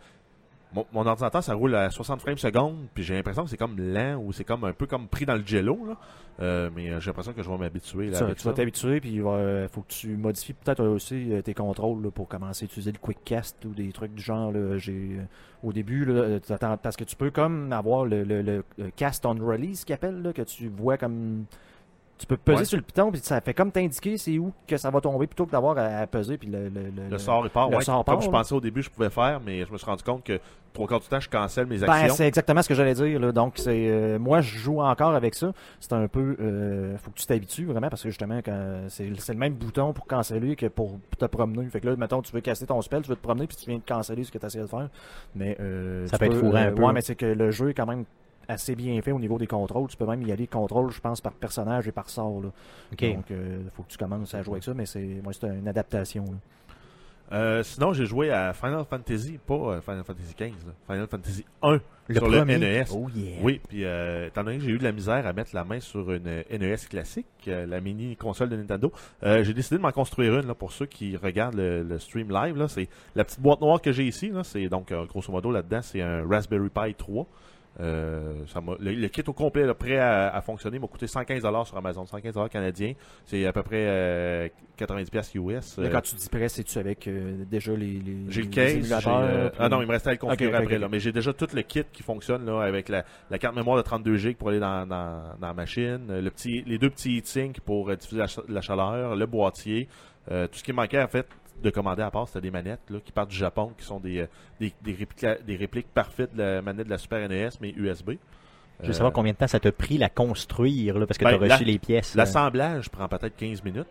mon, 0.77 0.85
mon 0.93 1.05
ordinateur, 1.07 1.43
ça 1.43 1.53
roule 1.53 1.75
à 1.75 1.89
60 1.89 2.21
frames 2.21 2.37
secondes, 2.37 2.75
puis 2.93 3.03
j'ai 3.03 3.15
l'impression 3.15 3.43
que 3.43 3.49
c'est 3.49 3.57
comme 3.57 3.77
lent 3.79 4.17
ou 4.23 4.31
c'est 4.31 4.43
comme 4.43 4.63
un 4.63 4.73
peu 4.73 4.85
comme 4.85 5.07
pris 5.07 5.25
dans 5.25 5.35
le 5.35 5.45
jello. 5.45 5.77
Là. 5.87 5.97
Euh, 6.39 6.69
mais 6.75 6.89
euh, 6.91 6.99
j'ai 6.99 7.07
l'impression 7.09 7.33
que 7.33 7.41
je 7.41 7.49
vais 7.49 7.57
m'habituer. 7.57 8.07
là, 8.11 8.17
Ça, 8.19 8.25
avec 8.25 8.37
tu 8.37 8.43
vas 8.47 8.53
t'habituer, 8.53 8.99
puis 9.01 9.09
il 9.11 9.23
va, 9.23 9.31
euh, 9.31 9.67
faut 9.69 9.81
que 9.81 9.91
tu 9.91 10.15
modifies 10.17 10.53
peut-être 10.53 10.83
aussi 10.85 11.31
tes 11.43 11.53
contrôles 11.55 12.03
là, 12.03 12.11
pour 12.11 12.27
commencer 12.27 12.63
à 12.63 12.67
utiliser 12.67 12.91
le 12.91 12.99
quick 12.99 13.17
cast 13.25 13.63
ou 13.65 13.69
des 13.73 13.91
trucs 13.91 14.13
du 14.13 14.21
genre. 14.21 14.51
là. 14.51 14.77
J'ai 14.77 15.17
au 15.63 15.73
début, 15.73 16.05
là, 16.05 16.39
parce 16.81 16.95
que 16.95 17.03
tu 17.03 17.15
peux 17.15 17.31
comme 17.31 17.73
avoir 17.73 18.05
le, 18.05 18.23
le- 18.23 18.41
le- 18.43 18.63
le 18.77 18.91
cast 18.91 19.25
on 19.25 19.33
release 19.33 19.83
qu'il 19.83 19.95
appelle, 19.95 20.21
là, 20.21 20.31
que 20.33 20.43
tu 20.43 20.67
vois 20.69 20.97
comme 20.97 21.45
tu 22.17 22.25
peux 22.25 22.37
peser 22.37 22.57
Ouais. 22.59 22.65
sur 22.65 22.77
le 22.77 22.83
piton, 22.83 23.11
puis 23.11 23.21
ça 23.21 23.39
fait 23.41 23.53
comme 23.53 23.71
t'indiquer 23.71 24.17
c'est 24.17 24.37
où 24.39 24.51
que 24.67 24.75
ça 24.77 24.89
va 24.89 24.99
tomber 25.01 25.27
plutôt 25.27 25.45
que 25.45 25.51
d'avoir 25.51 25.77
à, 25.77 25.83
à 25.99 26.07
peser 26.07 26.37
puis 26.37 26.47
le, 26.49 26.69
le, 26.69 26.89
le- 26.95 27.09
Le 27.11 27.17
sort 27.17 27.45
est 27.45 27.49
part, 27.49 27.69
le 27.69 27.77
ouais, 27.77 27.83
sort 27.83 28.03
comme 28.03 28.15
part, 28.15 28.21
je 28.21 28.27
là. 28.27 28.31
pensais 28.39 28.55
au 28.55 28.61
début 28.61 28.81
je 28.81 28.89
pouvais 28.89 29.09
faire, 29.09 29.39
mais 29.45 29.65
je 29.65 29.71
me 29.71 29.77
suis 29.77 29.85
rendu 29.85 30.03
compte 30.03 30.23
que 30.23 30.39
trois 30.73 30.87
quarts 30.87 30.99
du 30.99 31.07
temps 31.07 31.19
je 31.19 31.29
cancelle 31.29 31.65
mes 31.67 31.77
Ben, 31.79 31.89
actions. 31.89 32.15
c'est 32.15 32.27
exactement 32.27 32.61
ce 32.61 32.67
que 32.69 32.75
j'allais 32.75 32.93
dire. 32.93 33.19
Là. 33.19 33.31
Donc, 33.31 33.53
c'est 33.55 33.87
euh, 33.89 34.19
moi, 34.19 34.41
je 34.41 34.57
joue 34.57 34.79
encore 34.81 35.15
avec 35.15 35.33
ça. 35.33 35.51
C'est 35.79 35.93
un 35.93 36.07
peu, 36.07 36.35
euh, 36.39 36.97
faut 36.99 37.09
que 37.09 37.17
tu 37.17 37.25
t'habitues 37.25 37.65
vraiment 37.65 37.89
parce 37.89 38.03
que 38.03 38.09
justement, 38.09 38.39
quand 38.45 38.81
c'est 38.89 39.09
c'est 39.19 39.33
le 39.33 39.39
même 39.39 39.53
bouton 39.53 39.93
pour 39.93 40.05
canceller 40.05 40.55
que 40.55 40.67
pour 40.67 40.99
te 41.17 41.25
promener. 41.25 41.65
Fait 41.69 41.79
que 41.81 41.87
là, 41.87 41.95
mettons, 41.95 42.21
tu 42.21 42.31
veux 42.31 42.41
casser 42.41 42.67
ton 42.67 42.79
spell, 42.83 43.01
tu 43.01 43.09
veux 43.09 43.15
te 43.15 43.21
promener, 43.23 43.47
puis 43.47 43.57
tu 43.57 43.69
viens 43.69 43.79
de 43.79 43.83
canceller 43.83 44.23
ce 44.23 44.31
que 44.31 44.37
tu 44.37 44.45
essayé 44.45 44.63
de 44.63 44.69
faire. 44.69 44.89
Mais 45.35 45.57
euh, 45.59 46.05
Ça 46.07 46.17
tu 46.17 46.25
peut 46.25 46.31
être 46.31 46.39
fourrant 46.39 46.57
un 46.57 46.71
peu. 46.71 46.83
Ouais, 46.83 46.93
mais 46.93 47.01
c'est 47.01 47.15
que 47.15 47.25
le 47.25 47.49
jeu 47.51 47.69
est 47.69 47.73
quand 47.73 47.87
même 47.87 48.05
assez 48.47 48.75
bien 48.75 49.01
fait 49.01 49.11
au 49.11 49.19
niveau 49.19 49.37
des 49.37 49.47
contrôles. 49.47 49.87
Tu 49.89 49.97
peux 49.97 50.05
même 50.05 50.21
y 50.23 50.31
aller 50.31 50.47
contrôle, 50.47 50.91
je 50.91 50.99
pense, 51.01 51.21
par 51.21 51.33
personnage 51.33 51.87
et 51.87 51.91
par 51.91 52.09
sort. 52.09 52.41
Là. 52.41 52.49
Donc, 52.99 53.31
euh, 53.31 53.61
faut 53.75 53.83
que 53.83 53.89
tu 53.89 53.97
commences 53.97 54.33
à 54.33 54.41
jouer 54.43 54.53
avec 54.53 54.63
ça, 54.63 54.73
mais 54.73 54.85
c'est 54.85 55.19
moi, 55.23 55.33
c'est 55.33 55.47
une 55.47 55.67
adaptation. 55.67 56.25
Euh, 57.33 57.61
sinon, 57.61 57.91
j'ai 57.91 58.05
joué 58.05 58.31
à 58.31 58.53
Final 58.53 58.85
Fantasy, 58.89 59.37
pas 59.45 59.53
euh, 59.53 59.81
Final 59.81 60.05
Fantasy 60.05 60.33
XV, 60.33 60.65
là, 60.65 60.73
Final 60.89 61.07
Fantasy 61.07 61.43
1 61.61 61.79
Le 62.07 62.15
sur 62.15 62.23
premier. 62.23 62.57
le 62.57 62.59
NES. 62.59 62.85
Oh 62.93 63.09
yeah. 63.13 63.39
Oui, 63.41 63.59
puis 63.67 63.83
euh, 63.83 64.27
étant 64.27 64.45
donné 64.45 64.59
que 64.59 64.63
j'ai 64.63 64.71
eu 64.71 64.77
de 64.77 64.83
la 64.85 64.93
misère 64.93 65.27
à 65.27 65.33
mettre 65.33 65.53
la 65.53 65.65
main 65.65 65.81
sur 65.81 66.09
une 66.13 66.23
NES 66.23 66.75
classique, 66.89 67.27
la 67.45 67.81
mini 67.81 68.15
console 68.15 68.47
de 68.47 68.55
Nintendo, 68.55 68.93
j'ai 69.23 69.53
décidé 69.53 69.75
de 69.75 69.81
m'en 69.81 69.91
construire 69.91 70.39
une 70.39 70.47
là, 70.47 70.55
pour 70.55 70.71
ceux 70.71 70.85
qui 70.85 71.17
regardent 71.17 71.55
le, 71.55 71.83
le 71.83 71.99
stream 71.99 72.31
live. 72.31 72.65
C'est 72.69 72.87
la 73.13 73.25
petite 73.25 73.41
boîte 73.41 73.59
noire 73.59 73.81
que 73.81 73.91
j'ai 73.91 74.05
ici. 74.05 74.31
C'est 74.43 74.69
donc 74.69 74.93
grosso 75.09 75.29
modo 75.29 75.51
là-dedans, 75.51 75.81
c'est 75.81 76.01
un 76.01 76.25
Raspberry 76.25 76.69
Pi 76.69 76.93
3. 76.97 77.27
Euh, 77.79 78.33
ça 78.47 78.59
le, 78.79 78.91
le 78.93 79.07
kit 79.07 79.23
au 79.27 79.33
complet, 79.33 79.65
là, 79.65 79.73
prêt 79.73 79.97
à, 79.97 80.29
à 80.35 80.41
fonctionner, 80.41 80.79
m'a 80.79 80.87
coûté 80.87 81.05
115 81.07 81.41
sur 81.65 81.77
Amazon, 81.77 82.05
115 82.05 82.35
canadiens. 82.49 82.93
C'est 83.25 83.45
à 83.45 83.53
peu 83.53 83.61
près 83.63 83.85
euh, 83.87 84.47
90 84.77 85.35
US. 85.35 85.77
Euh, 85.77 85.89
quand 85.91 86.01
tu 86.01 86.15
dis 86.15 86.29
prêt, 86.29 86.49
c'est-tu 86.49 86.77
avec 86.79 87.07
euh, 87.07 87.43
déjà 87.49 87.73
les, 87.73 87.99
les, 87.99 88.17
j'ai 88.29 88.41
le 88.41 88.47
case. 88.49 88.89
Ah 89.59 89.69
non, 89.69 89.81
il 89.81 89.87
me 89.87 89.91
restait 89.91 90.09
à 90.09 90.13
le 90.13 90.17
configurer 90.17 90.51
après. 90.63 90.79
Là, 90.79 90.87
mais 90.91 90.99
j'ai 90.99 91.11
déjà 91.11 91.33
tout 91.33 91.47
le 91.53 91.61
kit 91.61 91.83
qui 91.93 92.03
fonctionne 92.03 92.45
là, 92.45 92.61
avec 92.61 92.89
la, 92.89 93.05
la 93.29 93.37
carte 93.37 93.55
mémoire 93.55 93.77
de 93.77 93.83
32 93.83 94.15
GB 94.17 94.35
pour 94.35 94.49
aller 94.49 94.59
dans, 94.59 94.87
dans, 94.87 95.21
dans 95.39 95.47
la 95.47 95.53
machine, 95.53 95.99
le 96.09 96.29
petit, 96.31 96.63
les 96.65 96.77
deux 96.79 96.89
petits 96.89 97.17
heatsinks 97.17 97.59
pour 97.61 97.95
diffuser 97.95 98.19
la, 98.21 98.27
ch- 98.27 98.45
la 98.49 98.61
chaleur, 98.61 99.15
le 99.15 99.25
boîtier. 99.25 99.87
Euh, 100.29 100.45
tout 100.47 100.57
ce 100.57 100.63
qui 100.63 100.73
manquait 100.73 101.01
en 101.01 101.07
fait 101.07 101.25
de 101.63 101.69
commander 101.69 102.03
à 102.03 102.11
part, 102.11 102.27
c'était 102.27 102.41
des 102.41 102.51
manettes 102.51 102.81
là, 102.89 102.99
qui 103.03 103.11
partent 103.11 103.29
du 103.29 103.35
Japon, 103.37 103.71
qui 103.77 103.85
sont 103.85 103.99
des, 103.99 104.19
euh, 104.19 104.27
des, 104.59 104.73
des, 104.83 104.93
répliques, 104.93 105.25
des 105.45 105.55
répliques 105.55 105.87
parfaites 105.93 106.33
de 106.35 106.41
la 106.43 106.61
manette 106.61 106.85
de 106.85 106.91
la 106.91 106.97
Super 106.97 107.27
NES, 107.27 107.49
mais 107.61 107.69
USB. 107.75 108.11
Je 108.81 108.87
veux 108.87 108.93
savoir 108.93 109.11
combien 109.11 109.31
de 109.31 109.37
temps 109.37 109.47
ça 109.47 109.59
t'a 109.59 109.71
pris 109.71 109.97
la 109.97 110.07
construire, 110.09 110.99
là, 110.99 111.07
parce 111.07 111.17
que 111.17 111.23
Ben, 111.25 111.31
tu 111.39 111.43
as 111.49 111.55
reçu 111.55 111.65
la- 111.65 111.71
les 111.71 111.79
pièces. 111.79 112.13
L'assemblage 112.15 112.89
prend 112.89 113.07
peut-être 113.07 113.35
15 113.35 113.63
minutes. 113.63 113.87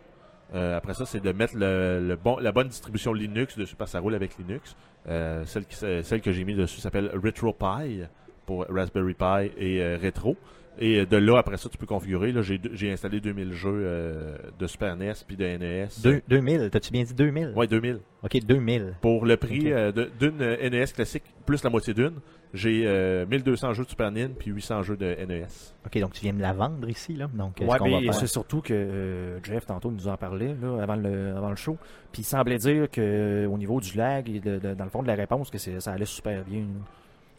Euh, 0.54 0.76
après 0.76 0.94
ça, 0.94 1.04
c'est 1.06 1.18
de 1.18 1.32
mettre 1.32 1.56
le, 1.56 2.00
le 2.06 2.14
bon, 2.14 2.38
la 2.38 2.52
bonne 2.52 2.68
distribution 2.68 3.12
Linux 3.12 3.58
dessus, 3.58 3.74
parce 3.74 3.90
que 3.90 3.92
ça 3.92 4.00
roule 4.00 4.14
avec 4.14 4.38
Linux. 4.38 4.76
Euh, 5.08 5.44
celle, 5.44 5.64
qui, 5.66 5.74
celle 5.76 6.20
que 6.20 6.30
j'ai 6.30 6.44
mis 6.44 6.54
dessus 6.54 6.80
s'appelle 6.80 7.10
RetroPie 7.20 8.02
pour 8.46 8.64
Raspberry 8.68 9.14
Pi 9.14 9.50
et 9.58 9.82
euh, 9.82 9.98
Retro. 10.00 10.36
Et 10.78 11.00
euh, 11.00 11.06
de 11.06 11.16
là, 11.16 11.38
après 11.38 11.56
ça, 11.56 11.68
tu 11.68 11.78
peux 11.78 11.86
configurer. 11.86 12.32
Là, 12.32 12.42
j'ai, 12.42 12.60
j'ai 12.72 12.92
installé 12.92 13.20
2000 13.20 13.52
jeux 13.52 13.70
euh, 13.72 14.36
de 14.58 14.66
Super 14.66 14.94
NES 14.96 15.12
puis 15.26 15.36
de 15.36 15.44
NES. 15.44 15.88
Deux- 16.02 16.20
2000, 16.28 16.68
t'as-tu 16.70 16.92
bien 16.92 17.02
dit 17.04 17.14
2000? 17.14 17.52
Ouais, 17.56 17.66
2000. 17.66 18.00
Ok, 18.22 18.38
2000. 18.44 18.94
Pour 19.00 19.24
le 19.24 19.36
prix 19.36 19.72
euh, 19.72 19.90
de- 19.92 20.10
d'une 20.20 20.36
NES 20.38 20.84
classique 20.94 21.22
plus 21.46 21.62
la 21.64 21.70
moitié 21.70 21.94
d'une, 21.94 22.14
j'ai 22.52 22.82
euh, 22.86 23.24
1200 23.26 23.72
jeux 23.72 23.84
de 23.84 23.88
Super 23.88 24.10
NES 24.10 24.28
puis 24.38 24.50
800 24.50 24.82
jeux 24.82 24.96
de 24.96 25.06
NES. 25.26 25.46
Ok, 25.86 25.98
donc 25.98 26.12
tu 26.12 26.20
viens 26.22 26.34
de 26.34 26.42
la 26.42 26.52
vendre 26.52 26.88
ici, 26.88 27.14
là. 27.14 27.28
Donc, 27.32 27.56
Ouais, 27.60 27.66
ce 27.72 27.76
qu'on 27.78 27.90
va 27.90 27.98
mais 28.00 28.04
faire. 28.06 28.14
c'est 28.14 28.26
surtout 28.26 28.60
que 28.60 28.74
euh, 28.74 29.38
Jeff, 29.44 29.64
tantôt, 29.66 29.90
nous 29.90 30.08
en 30.08 30.16
parlait 30.16 30.54
là, 30.60 30.82
avant, 30.82 30.96
le, 30.96 31.34
avant 31.36 31.50
le 31.50 31.56
show. 31.56 31.76
Puis 32.12 32.22
il 32.22 32.24
semblait 32.24 32.58
dire 32.58 32.90
que 32.90 33.00
euh, 33.00 33.48
au 33.48 33.56
niveau 33.56 33.80
du 33.80 33.96
lag 33.96 34.28
et 34.28 34.40
de- 34.40 34.58
de- 34.58 34.74
dans 34.74 34.84
le 34.84 34.90
fond 34.90 35.02
de 35.02 35.08
la 35.08 35.14
réponse, 35.14 35.50
que 35.50 35.58
c'est- 35.58 35.80
ça 35.80 35.92
allait 35.92 36.04
super 36.04 36.44
bien. 36.44 36.60
là. 36.60 36.84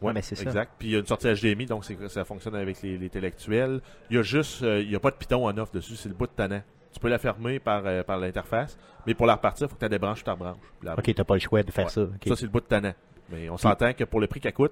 Ouais, 0.02 0.14
mais 0.14 0.22
c'est 0.22 0.36
ça. 0.36 0.44
Exact. 0.44 0.72
Puis 0.78 0.90
il 0.90 0.92
y 0.92 0.96
a 0.96 1.00
une 1.00 1.06
sortie 1.06 1.28
HDMI, 1.28 1.66
donc 1.66 1.84
c'est- 1.86 2.08
ça 2.10 2.24
fonctionne 2.24 2.56
avec 2.56 2.82
les, 2.82 2.98
les. 2.98 3.10
Il 3.14 4.16
y 4.16 4.18
a 4.18 4.22
juste, 4.22 4.62
euh, 4.64 4.82
il 4.82 4.92
y 4.92 4.96
a 4.96 5.00
pas 5.00 5.12
de 5.12 5.16
piton 5.16 5.46
en 5.48 5.58
off 5.58 5.72
dessus, 5.72 5.96
c'est 5.96 6.10
le 6.10 6.16
bout 6.16 6.28
de 6.28 6.32
tannant. 6.32 6.62
Tu 6.94 7.00
peux 7.00 7.10
la 7.10 7.18
fermer 7.20 7.60
par, 7.60 7.84
euh, 7.86 8.04
par 8.04 8.18
l'interface, 8.18 8.78
mais 9.06 9.14
pour 9.14 9.26
la 9.26 9.36
repartir, 9.36 9.68
il 9.68 9.70
faut 9.70 9.76
que 9.76 9.84
tu 9.86 9.90
débranches 9.90 10.24
ta 10.24 10.36
branche. 10.36 10.58
La- 10.82 10.94
Ok, 10.98 11.14
t'as 11.14 11.24
pas 11.24 11.34
le 11.36 11.40
choix 11.40 11.64
de 11.64 11.72
faire 11.72 11.86
Ouais. 11.86 11.92
ça. 11.92 12.08
Ça, 12.28 12.36
c'est 12.36 12.46
le 12.46 12.52
bout 12.52 12.60
de 12.62 12.66
tannant. 12.66 12.94
Mais 13.30 13.50
on 13.50 13.58
s'entend 13.58 13.92
que 13.94 14.04
pour 14.04 14.20
le 14.20 14.28
prix 14.28 14.40
qu'elle 14.40 14.54
coûte, 14.54 14.72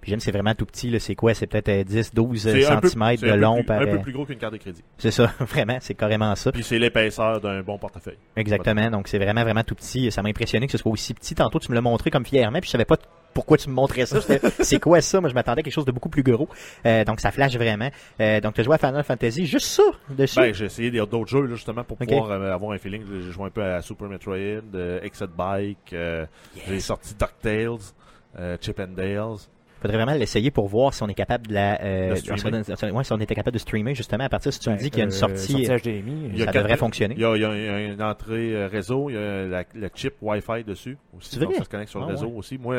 Puis 0.00 0.08
j'aime, 0.10 0.20
c'est 0.20 0.32
vraiment 0.32 0.54
tout 0.54 0.64
petit. 0.64 0.98
C'est 0.98 1.14
quoi? 1.14 1.34
C'est 1.34 1.46
peut-être 1.46 1.68
euh, 1.68 1.84
10, 1.84 2.14
12 2.14 2.40
c'est 2.40 2.64
un 2.64 2.80
peu, 2.80 2.88
cm 2.88 3.16
c'est 3.18 3.26
de 3.26 3.34
long 3.34 3.62
par. 3.62 3.82
un 3.82 3.84
peu 3.84 3.90
euh, 3.90 3.98
plus 3.98 4.12
gros 4.14 4.24
qu'une 4.24 4.38
carte 4.38 4.54
de 4.54 4.58
crédit. 4.58 4.82
C'est 4.96 5.10
ça, 5.10 5.26
vraiment, 5.40 5.76
c'est 5.82 5.92
carrément 5.94 6.34
ça. 6.36 6.50
Puis 6.52 6.62
c'est 6.62 6.78
l'épaisseur 6.78 7.38
d'un 7.38 7.60
bon 7.62 7.76
portefeuille. 7.76 8.16
Exactement. 8.34 8.90
Donc 8.90 9.08
c'est 9.08 9.18
vraiment, 9.18 9.42
vraiment 9.42 9.62
tout 9.62 9.74
petit. 9.74 10.10
Ça 10.10 10.22
m'a 10.22 10.30
impressionné 10.30 10.64
que 10.64 10.72
ce 10.72 10.78
soit 10.78 10.90
aussi 10.90 11.12
petit. 11.12 11.34
Tantôt, 11.34 11.58
tu 11.58 11.70
me 11.70 11.74
l'as 11.74 11.82
montré 11.82 12.10
comme 12.10 12.24
fièrement, 12.24 12.60
puis 12.60 12.68
je 12.68 12.72
savais 12.72 12.86
pas 12.86 12.96
pourquoi 13.34 13.56
tu 13.56 13.68
me 13.68 13.74
montrais 13.74 14.06
ça? 14.06 14.18
C'est 14.60 14.80
quoi 14.80 15.00
ça? 15.00 15.20
Moi, 15.20 15.30
je 15.30 15.34
m'attendais 15.34 15.60
à 15.60 15.62
quelque 15.62 15.72
chose 15.72 15.84
de 15.84 15.92
beaucoup 15.92 16.08
plus 16.08 16.22
gros. 16.22 16.48
Euh, 16.86 17.04
donc 17.04 17.20
ça 17.20 17.30
flash 17.30 17.56
vraiment. 17.56 17.90
Euh, 18.20 18.40
donc 18.40 18.54
tu 18.54 18.60
as 18.60 18.64
joué 18.64 18.74
à 18.74 18.78
Final 18.78 19.04
Fantasy, 19.04 19.46
juste 19.46 19.66
ça, 19.66 19.82
dessus? 20.10 20.40
Ben, 20.40 20.54
j'ai 20.54 20.66
essayé 20.66 20.90
d'autres 20.90 21.28
jeux 21.28 21.42
là, 21.42 21.54
justement 21.54 21.84
pour 21.84 21.96
pouvoir 21.96 22.30
euh, 22.30 22.52
avoir 22.52 22.72
un 22.72 22.78
feeling. 22.78 23.04
J'ai 23.06 23.30
joué 23.32 23.46
un 23.46 23.50
peu 23.50 23.62
à 23.62 23.82
Super 23.82 24.08
Metroid, 24.08 24.62
Exit 25.02 25.30
Bike, 25.36 25.94
j'ai 26.66 26.80
sorti 26.80 27.14
DuckTales, 27.14 28.58
Chip 28.60 28.80
and 28.80 28.94
Dales. 28.96 29.38
Faudrait 29.80 29.96
vraiment 29.96 30.12
l'essayer 30.12 30.50
pour 30.50 30.68
voir 30.68 30.92
si 30.92 31.02
on 31.02 31.08
est 31.08 31.14
capable 31.14 31.46
de 31.46 31.54
la, 31.54 31.80
euh, 31.82 32.10
De 32.10 32.14
si 32.16 32.30
on- 32.30 32.94
ouais, 32.96 33.04
si 33.04 33.12
on 33.12 33.18
était 33.20 33.34
capable 33.34 33.54
de 33.54 33.58
streamer 33.58 33.94
justement 33.94 34.24
à 34.24 34.28
partir 34.28 34.52
si 34.52 34.60
tu 34.60 34.68
me 34.70 34.76
dis 34.76 34.90
qu'il 34.90 34.98
y 34.98 35.02
a 35.02 35.04
une 35.04 35.10
Euh, 35.10 35.14
sortie, 35.14 35.64
HDMI. 35.66 36.38
Ça 36.38 36.52
devrait 36.52 36.76
fonctionner. 36.76 37.14
Il 37.16 37.22
y 37.22 37.24
a, 37.24 37.34
il 37.36 37.40
y 37.40 37.44
a 37.44 37.50
un- 37.50 37.92
une 37.94 38.02
entrée 38.02 38.54
euh, 38.54 38.66
réseau, 38.68 39.08
il 39.08 39.14
y 39.14 39.18
a 39.18 39.46
la, 39.46 39.64
le 39.74 39.88
chip 39.94 40.14
Wi-Fi 40.20 40.64
dessus 40.64 40.98
aussi. 41.16 41.38
Donc 41.38 41.54
ça 41.54 41.64
se 41.64 41.68
connecte 41.68 41.90
sur 41.90 42.00
le 42.00 42.06
Ah, 42.06 42.10
réseau 42.10 42.26
ouais. 42.26 42.36
aussi. 42.36 42.58
Moi, 42.58 42.76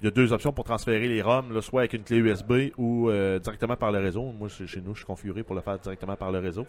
il 0.00 0.04
y 0.04 0.06
a 0.06 0.10
deux 0.10 0.32
options 0.32 0.52
pour 0.52 0.64
transférer 0.64 1.08
les 1.08 1.20
ROM, 1.20 1.52
là, 1.52 1.60
soit 1.60 1.80
avec 1.82 1.92
une 1.92 2.04
clé 2.04 2.16
USB 2.18 2.70
ou 2.78 3.10
euh, 3.10 3.38
directement 3.38 3.76
par 3.76 3.92
le 3.92 3.98
réseau. 3.98 4.32
Moi, 4.38 4.48
chez, 4.48 4.80
nous, 4.80 4.94
je 4.94 5.00
suis 5.00 5.06
configuré 5.06 5.42
pour 5.42 5.54
le 5.56 5.60
faire 5.60 5.78
directement 5.78 6.16
par 6.16 6.30
le 6.32 6.38
réseau. 6.38 6.66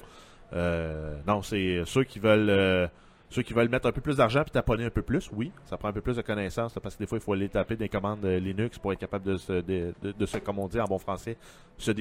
Non, 1.27 1.41
c'est 1.43 1.81
ceux 1.85 2.03
qui 2.03 2.19
veulent 2.19 2.89
ceux 3.29 3.41
qui 3.43 3.53
veulent 3.53 3.69
mettre 3.69 3.87
un 3.87 3.91
peu 3.91 4.01
plus 4.01 4.17
d'argent 4.17 4.41
puis 4.43 4.51
taponner 4.51 4.85
un 4.85 4.89
peu 4.89 5.01
plus, 5.03 5.29
oui, 5.33 5.51
ça 5.65 5.77
prend 5.77 5.89
un 5.89 5.93
peu 5.93 6.01
plus 6.01 6.15
de 6.17 6.21
connaissances 6.21 6.73
là, 6.75 6.81
parce 6.81 6.95
que 6.95 6.99
des 7.03 7.07
fois 7.07 7.17
il 7.19 7.21
faut 7.21 7.33
aller 7.33 7.47
taper 7.49 7.75
des 7.75 7.87
commandes 7.89 8.25
euh, 8.25 8.39
Linux 8.39 8.77
pour 8.79 8.91
être 8.93 8.99
capable 8.99 9.25
de 9.25 9.37
se, 9.37 9.53
de, 9.61 9.93
de- 10.01 10.11
de 10.11 10.25
se, 10.25 10.37
comme 10.39 10.57
on 10.59 10.67
dit 10.67 10.79
en 10.79 10.85
bon 10.85 10.97
français, 10.97 11.37
se. 11.77 11.91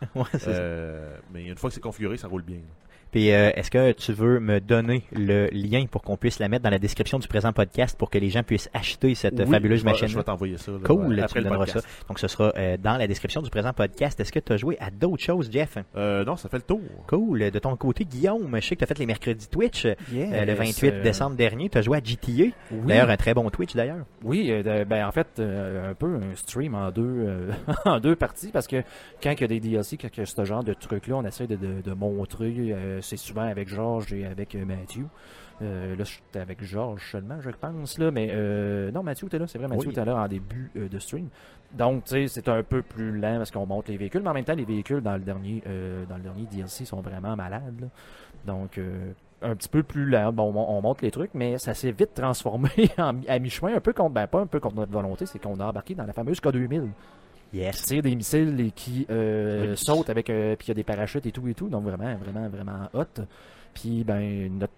Ouais, 0.14 0.24
ça. 0.38 0.50
Euh, 0.50 1.16
mais 1.32 1.46
une 1.46 1.56
fois 1.56 1.70
que 1.70 1.74
c'est 1.74 1.80
configuré, 1.80 2.16
ça 2.18 2.28
roule 2.28 2.42
bien. 2.42 2.58
Puis 3.12 3.32
euh, 3.32 3.50
est-ce 3.54 3.70
que 3.70 3.92
tu 3.92 4.12
veux 4.12 4.40
me 4.40 4.60
donner 4.60 5.02
le 5.12 5.48
lien 5.52 5.86
pour 5.86 6.02
qu'on 6.02 6.16
puisse 6.16 6.38
la 6.38 6.48
mettre 6.48 6.64
dans 6.64 6.70
la 6.70 6.78
description 6.78 7.18
du 7.18 7.28
présent 7.28 7.52
podcast 7.52 7.96
pour 7.98 8.10
que 8.10 8.18
les 8.18 8.28
gens 8.30 8.42
puissent 8.42 8.68
acheter 8.74 9.14
cette 9.14 9.38
Oui, 9.38 9.46
fabuleuse 9.50 9.80
je 9.80 9.84
vais- 9.84 9.90
machine 9.92 10.08
Je 10.08 10.16
vais 10.16 10.24
t'envoyer 10.24 10.58
ça. 10.58 10.72
là, 10.72 10.78
Cool, 10.84 11.06
ouais, 11.08 11.16
tu 11.16 11.22
après 11.22 11.40
me 11.40 11.44
le 11.44 11.50
donneras 11.50 11.66
ça. 11.66 11.72
podcast. 11.74 12.04
Donc 12.08 12.18
ce 12.18 12.28
sera 12.28 12.52
euh, 12.56 12.76
dans 12.76 12.96
la 12.98 13.06
description 13.06 13.40
du 13.42 13.48
présent 13.50 13.72
podcast. 13.72 14.18
Est-ce 14.20 14.32
que 14.32 14.40
tu 14.40 14.52
as 14.52 14.56
joué 14.56 14.76
à 14.80 14.90
d'autres 14.90 15.22
choses, 15.22 15.50
Jeff? 15.50 15.78
Euh, 15.96 16.24
non, 16.24 16.36
ça 16.36 16.48
fait 16.48 16.58
le 16.58 16.62
tour. 16.62 16.80
Cool. 17.06 17.50
De 17.50 17.58
ton 17.58 17.74
côté, 17.76 18.04
Guillaume, 18.04 18.50
je 18.60 18.66
sais 18.66 18.74
que 18.74 18.80
tu 18.80 18.84
as 18.84 18.86
fait 18.88 18.98
les 18.98 19.06
mercredis 19.06 19.48
Twitch. 19.48 19.84
Yes, 19.84 19.96
Euh, 20.32 20.44
le 20.44 20.54
28 20.54 20.88
euh, 20.92 21.02
décembre 21.02 21.36
dernier, 21.36 21.68
tu 21.70 21.78
as 21.78 21.82
joué 21.82 21.98
à 21.98 22.00
GTA. 22.04 22.32
Oui. 22.32 22.52
D'ailleurs, 22.86 23.08
un 23.10 23.16
très 23.16 23.32
bon 23.34 23.48
Twitch 23.50 23.74
d'ailleurs. 23.74 24.04
Oui, 24.24 24.48
euh, 24.50 24.84
ben 24.84 25.06
en 25.06 25.12
fait, 25.12 25.28
euh, 25.38 25.90
un 25.90 25.94
peu 25.94 26.16
un 26.16 26.34
stream 26.34 26.74
en 26.74 26.90
deux, 26.90 27.02
euh, 27.04 27.50
en 27.84 27.98
deux 28.00 28.16
parties 28.16 28.50
parce 28.52 28.66
que 28.66 28.82
quand 29.22 29.30
il 29.32 29.40
y 29.40 29.44
a 29.44 29.48
des 29.48 29.60
DLC, 29.60 29.96
quand 29.96 30.08
il 30.14 30.20
y 30.20 30.22
a 30.22 30.26
ce 30.26 30.44
genre 30.44 30.64
de 30.64 30.74
truc-là, 30.74 31.16
on 31.16 31.24
essaie 31.24 31.46
de, 31.46 31.56
de, 31.56 31.80
de 31.82 31.92
montrer. 31.94 32.74
Euh, 32.96 33.00
c'est 33.02 33.16
souvent 33.16 33.42
avec 33.48 33.68
Georges 33.68 34.12
et 34.12 34.26
avec 34.26 34.54
euh, 34.54 34.64
Matthew. 34.64 35.04
Euh, 35.62 35.96
là, 35.96 36.04
j'étais 36.04 36.38
avec 36.40 36.62
Georges 36.62 37.10
seulement, 37.10 37.40
je 37.40 37.50
pense, 37.50 37.98
là, 37.98 38.10
mais 38.10 38.26
non, 38.92 39.02
Mathieu 39.02 39.26
était 39.26 39.38
là, 39.38 39.46
c'est 39.46 39.58
vrai, 39.58 39.68
Mathieu 39.68 39.88
Oui. 39.88 39.92
était 39.92 40.04
là 40.04 40.16
en 40.16 40.28
début 40.28 40.70
de 40.74 40.98
stream. 40.98 41.28
Donc, 41.72 42.04
tu 42.04 42.10
sais, 42.10 42.28
c'est 42.28 42.48
un 42.48 42.62
peu 42.62 42.82
plus 42.82 43.18
lent 43.18 43.38
parce 43.38 43.50
qu'on 43.50 43.66
monte 43.66 43.88
les 43.88 43.96
véhicules, 43.96 44.20
mais 44.22 44.28
en 44.28 44.34
même 44.34 44.44
temps, 44.44 44.54
les 44.54 44.64
véhicules 44.64 45.00
dans 45.00 45.14
le 45.14 45.20
dernier, 45.22 45.62
dans 46.08 46.16
le 46.16 46.22
dernier 46.22 46.44
DLC 46.50 46.84
sont 46.84 47.00
vraiment 47.00 47.34
malades. 47.36 47.80
là. 47.80 47.86
Donc, 48.44 48.78
un 49.42 49.54
petit 49.54 49.68
peu 49.68 49.82
plus 49.82 50.04
lent. 50.06 50.32
Bon, 50.32 50.52
on, 50.54 50.76
on 50.78 50.82
monte 50.82 51.00
les 51.02 51.10
trucs, 51.10 51.32
mais 51.34 51.58
ça 51.58 51.72
s'est 51.74 51.92
vite 51.92 52.14
transformé 52.14 52.68
en, 52.98 53.14
à 53.26 53.38
mi-chemin, 53.38 53.74
un 53.76 53.80
peu 53.80 53.92
contre, 53.94 54.12
ben 54.14 54.26
pas 54.26 54.40
un 54.40 54.46
peu 54.46 54.60
contre 54.60 54.76
notre 54.76 54.92
volonté, 54.92 55.24
c'est 55.26 55.38
qu'on 55.38 55.58
a 55.60 55.64
embarqué 55.64 55.94
dans 55.94 56.04
la 56.04 56.12
fameuse 56.12 56.38
K2000. 56.40 56.88
Yes. 57.54 57.82
Tire 57.82 58.02
des 58.02 58.14
missiles 58.14 58.60
et 58.60 58.70
qui 58.70 59.06
euh, 59.10 59.70
Oui. 59.70 59.76
sautent 59.76 60.10
avec, 60.10 60.28
euh, 60.30 60.56
puis 60.56 60.66
il 60.66 60.68
y 60.68 60.70
a 60.72 60.74
des 60.74 60.84
parachutes 60.84 61.24
et 61.26 61.32
tout 61.32 61.46
et 61.48 61.54
tout, 61.54 61.68
donc 61.68 61.84
vraiment, 61.84 62.14
vraiment, 62.16 62.48
vraiment 62.48 62.88
hot. 62.92 63.22
Puis, 63.74 64.04
ben, 64.04 64.58
notre 64.58 64.72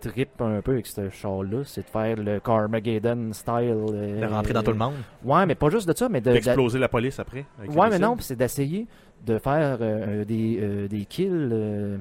trip 0.00 0.40
un 0.40 0.60
peu 0.60 0.72
avec 0.72 0.86
ce 0.86 1.08
char-là, 1.10 1.62
c'est 1.64 1.82
de 1.82 1.86
faire 1.86 2.16
le 2.16 2.40
Carmageddon 2.40 3.32
style. 3.32 3.74
euh, 3.92 4.20
De 4.20 4.26
rentrer 4.26 4.52
dans 4.52 4.62
tout 4.62 4.72
le 4.72 4.76
monde? 4.78 4.94
Ouais, 5.24 5.46
mais 5.46 5.54
pas 5.54 5.70
juste 5.70 5.88
de 5.88 5.96
ça, 5.96 6.08
mais 6.08 6.20
de. 6.20 6.28
de- 6.30 6.34
D'exploser 6.34 6.78
la 6.78 6.88
police 6.88 7.18
après. 7.18 7.44
avec 7.58 7.70
Ouais, 7.70 7.88
mais 7.90 7.98
non, 7.98 8.16
c'est 8.20 8.36
d'essayer 8.36 8.86
de 9.24 9.38
faire 9.38 9.78
euh, 9.80 10.24
des, 10.24 10.58
euh, 10.60 10.88
des 10.88 11.04
kills 11.06 11.98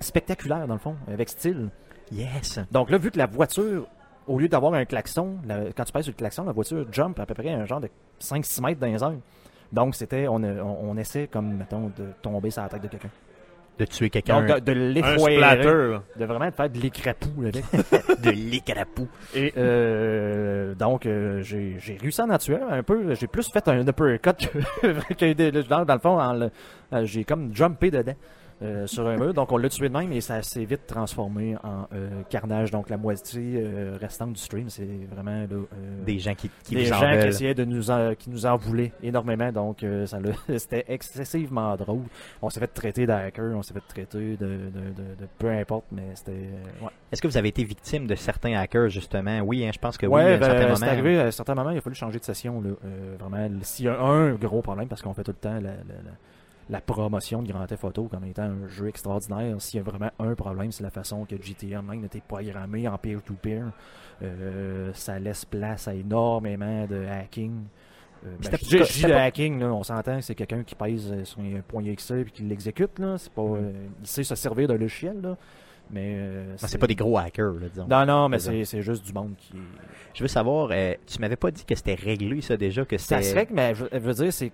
spectaculaires, 0.00 0.66
dans 0.66 0.74
le 0.74 0.80
fond, 0.80 0.96
avec 1.08 1.28
style. 1.28 1.68
Yes. 2.12 2.58
Donc 2.72 2.90
là, 2.90 2.98
vu 2.98 3.10
que 3.10 3.18
la 3.18 3.26
voiture, 3.26 3.86
au 4.26 4.38
lieu 4.38 4.48
d'avoir 4.48 4.74
un 4.74 4.84
klaxon, 4.84 5.36
la- 5.46 5.72
quand 5.76 5.84
tu 5.84 5.92
passes 5.92 6.04
sur 6.04 6.12
le 6.12 6.16
klaxon, 6.18 6.44
la 6.44 6.52
voiture 6.52 6.86
jump 6.90 7.18
à 7.20 7.26
peu 7.26 7.34
près 7.34 7.50
un 7.50 7.66
genre 7.66 7.80
de 7.80 7.88
5-6 8.18 8.60
mètres 8.62 8.80
dans 8.80 8.86
les 8.86 9.02
airs. 9.02 9.14
Donc 9.72 9.94
c'était, 9.94 10.26
on, 10.28 10.42
a- 10.42 10.62
on, 10.62 10.90
on 10.90 10.96
essaie 10.96 11.28
comme, 11.28 11.54
mettons, 11.56 11.86
de 11.96 12.06
tomber 12.22 12.50
sur 12.50 12.62
la 12.62 12.68
tête 12.68 12.82
de 12.82 12.88
quelqu'un. 12.88 13.08
De 13.78 13.84
tuer 13.86 14.10
quelqu'un. 14.10 14.42
De, 14.42 14.58
de 14.58 14.72
Un 14.72 14.74
l'effroyer, 14.74 15.36
splatter. 15.38 15.98
de 16.18 16.24
vraiment 16.26 16.46
de 16.46 16.50
faire 16.50 16.68
de 16.68 16.78
l'écrapou 16.80 17.28
avec. 17.46 17.64
de 18.22 18.30
l'écrapou. 18.30 19.08
Et 19.34 19.54
euh, 19.56 20.74
donc, 20.74 21.06
euh, 21.06 21.40
j'ai 21.42 21.78
réussi 22.00 22.20
à 22.20 22.24
en 22.24 22.36
tuer 22.36 22.58
un 22.70 22.82
peu. 22.82 23.14
J'ai 23.14 23.26
plus 23.26 23.48
fait 23.50 23.66
un 23.68 23.86
uppercut 23.86 24.36
que, 24.82 25.14
que 25.14 25.32
des- 25.32 25.50
dans, 25.62 25.84
dans 25.86 25.94
le 25.94 26.00
fond, 26.00 26.18
euh, 26.20 27.04
j'ai 27.06 27.24
comme 27.24 27.54
jumpé 27.54 27.90
dedans 27.90 28.12
euh, 28.62 28.86
sur 28.86 29.06
un 29.06 29.16
mur. 29.16 29.32
Donc, 29.34 29.52
on 29.52 29.56
l'a 29.56 29.68
tué 29.68 29.88
de 29.88 29.96
même 29.96 30.12
et 30.12 30.20
ça 30.20 30.42
s'est 30.42 30.64
vite 30.64 30.86
transformé 30.86 31.56
en 31.64 31.86
euh, 31.94 32.22
carnage. 32.28 32.70
Donc, 32.70 32.90
la 32.90 32.96
moitié 32.96 33.54
euh, 33.56 33.96
restante 34.00 34.32
du 34.34 34.40
stream, 34.40 34.68
c'est 34.68 34.86
vraiment 35.10 35.40
là, 35.40 35.46
euh, 35.50 36.04
Des 36.04 36.18
gens 36.18 36.34
qui, 36.34 36.50
qui 36.64 36.74
des 36.74 36.84
gens 36.86 37.00
qui 37.00 37.26
essayaient 37.28 37.54
de 37.54 37.64
nous 37.64 37.90
en, 37.90 38.14
qui 38.18 38.28
nous 38.30 38.46
en 38.46 38.56
voulaient 38.56 38.92
énormément. 39.02 39.50
Donc, 39.52 39.82
euh, 39.82 40.06
ça 40.06 40.20
l'a- 40.20 40.32
c'était 40.58 40.84
excessivement 40.88 41.74
drôle. 41.76 42.02
On 42.42 42.50
s'est 42.50 42.60
fait 42.60 42.66
traiter 42.68 43.06
d'hacker, 43.06 43.52
on 43.56 43.62
s'est 43.62 43.74
fait 43.74 43.82
traiter 43.88 44.36
de, 44.36 44.46
de, 44.46 44.56
de- 44.66 45.14
de 45.20 45.26
peu 45.38 45.48
importe, 45.50 45.84
mais 45.92 46.02
c'était... 46.14 46.32
euh, 46.32 46.84
ouais. 46.84 46.90
Est-ce 47.12 47.20
que 47.22 47.28
vous 47.28 47.36
avez 47.36 47.48
été 47.48 47.64
victime 47.64 48.06
de 48.06 48.14
certains 48.14 48.54
hackers, 48.58 48.88
justement? 48.90 49.40
Oui, 49.40 49.64
hein, 49.64 49.70
je 49.72 49.78
pense 49.78 49.96
que 49.98 50.06
oui, 50.06 50.12
Ouais, 50.14 50.34
à 50.34 50.38
ben, 50.38 50.76
c'est 50.76 50.84
arrivé 50.88 51.18
à 51.20 51.26
un 51.26 51.30
certain 51.30 51.54
moment, 51.54 51.70
il 51.70 51.78
a 51.78 51.80
fallu 51.80 51.96
changer 51.96 52.18
de 52.18 52.24
session. 52.24 52.60
Là. 52.60 52.70
Euh, 52.84 53.16
vraiment, 53.18 53.48
s'il 53.62 53.86
y 53.86 53.88
a 53.88 53.98
un 54.00 54.32
gros 54.34 54.60
problème, 54.62 54.86
parce 54.88 55.02
qu'on 55.02 55.14
fait 55.14 55.24
tout 55.24 55.32
le 55.32 55.36
temps 55.36 55.54
la, 55.54 55.60
la- 55.60 55.70
la- 55.70 56.16
la 56.70 56.80
promotion 56.80 57.42
de 57.42 57.52
Grand 57.52 57.66
Theft 57.66 57.84
Auto 57.84 58.04
comme 58.04 58.24
étant 58.24 58.44
un 58.44 58.68
jeu 58.68 58.88
extraordinaire, 58.88 59.60
s'il 59.60 59.78
y 59.78 59.80
a 59.80 59.82
vraiment 59.84 60.10
un 60.18 60.34
problème, 60.34 60.70
c'est 60.72 60.82
la 60.84 60.90
façon 60.90 61.24
que 61.24 61.34
GTA 61.40 61.80
Online 61.80 62.04
était 62.04 62.22
programmé 62.26 62.86
en 62.88 62.96
peer-to-peer. 62.96 63.64
Euh, 64.22 64.90
ça 64.94 65.18
laisse 65.18 65.44
place 65.44 65.88
à 65.88 65.94
énormément 65.94 66.86
de 66.86 67.04
hacking. 67.06 67.64
Euh, 68.24 68.28
ben, 68.36 68.36
C'était 68.42 68.58
je 68.64 68.84
je 68.84 69.06
dis 69.06 69.12
pas- 69.12 69.22
hacking, 69.22 69.58
là, 69.60 69.72
on 69.72 69.82
s'entend 69.82 70.16
que 70.16 70.20
c'est 70.22 70.34
quelqu'un 70.34 70.62
qui 70.62 70.74
pèse 70.74 71.10
euh, 71.10 71.24
sur 71.24 71.40
un 71.40 71.60
poignet 71.66 71.94
XL 71.96 72.20
et 72.20 72.24
qui 72.26 72.42
l'exécute. 72.42 72.98
Là. 72.98 73.16
C'est 73.18 73.32
pas, 73.32 73.42
euh, 73.42 73.72
il 74.00 74.06
sait 74.06 74.22
se 74.24 74.34
servir 74.34 74.68
d'un 74.68 74.76
logiciel, 74.76 75.20
là. 75.22 75.36
mais 75.90 76.16
euh, 76.18 76.54
c'est 76.58 76.76
pas 76.78 76.86
des 76.86 76.94
gros 76.94 77.16
hackers, 77.16 77.54
là, 77.54 77.68
disons. 77.68 77.86
Non, 77.88 78.04
non, 78.06 78.28
mais 78.28 78.38
C'est 78.38 78.64
ça. 78.64 78.80
juste 78.82 79.04
du 79.06 79.12
monde 79.14 79.34
qui... 79.38 79.54
Je 80.14 80.22
veux 80.22 80.28
savoir, 80.28 80.68
euh, 80.70 80.94
tu 81.06 81.18
m'avais 81.18 81.36
pas 81.36 81.50
dit 81.50 81.64
que 81.64 81.74
c'était 81.74 81.94
réglé, 81.94 82.42
ça, 82.42 82.56
déjà, 82.58 82.84
que 82.84 82.98
Ça 82.98 83.16
c'était... 83.16 83.30
se 83.30 83.34
règle, 83.34 83.54
mais 83.54 83.74
je 83.74 83.84
veux 83.98 84.14
dire, 84.14 84.32
c'est. 84.32 84.52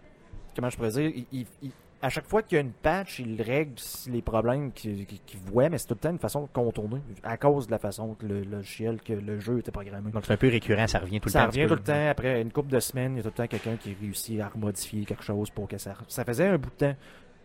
Comment 0.54 0.70
je 0.70 0.76
pourrais 0.76 0.90
dire 0.90 1.06
il- 1.14 1.26
il- 1.32 1.46
il- 1.62 1.70
À 2.02 2.10
chaque 2.10 2.26
fois 2.26 2.42
qu'il 2.42 2.56
y 2.56 2.58
a 2.58 2.60
une 2.62 2.72
patch, 2.72 3.20
il 3.20 3.40
règle 3.40 3.72
les 4.08 4.20
problèmes 4.20 4.70
qu'il 4.72 5.06
qu'il 5.06 5.40
voit, 5.50 5.68
mais 5.70 5.78
c'est 5.78 5.86
tout 5.86 5.94
le 5.94 6.00
temps 6.00 6.10
une 6.10 6.18
façon 6.18 6.42
de 6.42 6.48
contourner 6.52 7.00
à 7.22 7.36
cause 7.38 7.66
de 7.66 7.72
la 7.72 7.78
façon 7.78 8.14
que 8.14 8.26
le 8.26 8.42
logiciel, 8.42 9.00
que 9.02 9.14
le 9.14 9.40
jeu 9.40 9.58
était 9.60 9.70
programmé. 9.72 10.10
Donc 10.12 10.24
c'est 10.26 10.34
un 10.34 10.36
peu 10.36 10.48
récurrent, 10.48 10.86
ça 10.86 10.98
revient 10.98 11.20
tout 11.20 11.28
le 11.28 11.32
ça 11.32 11.38
temps. 11.40 11.44
un 11.44 11.48
revient 11.48 11.66
tout 11.66 11.74
le 11.74 11.80
temps. 11.80 12.08
Après 12.10 12.42
une 12.42 12.52
couple 12.52 12.70
de 12.70 12.80
semaines, 12.80 13.14
il 13.14 13.16
y 13.16 13.20
a 13.20 13.22
tout 13.22 13.28
le 13.30 13.34
temps 13.34 13.46
quelqu'un 13.46 13.76
qui 13.76 13.96
réussit 14.00 14.38
à 14.40 14.48
remodifier 14.48 15.04
quelque 15.06 15.24
chose 15.24 15.48
pour 15.50 15.66
que 15.68 15.78
ça. 15.78 15.94
Ça 16.06 16.24
faisait 16.24 16.46
un 16.46 16.58
bout 16.58 16.68
de 16.70 16.86
temps 16.86 16.96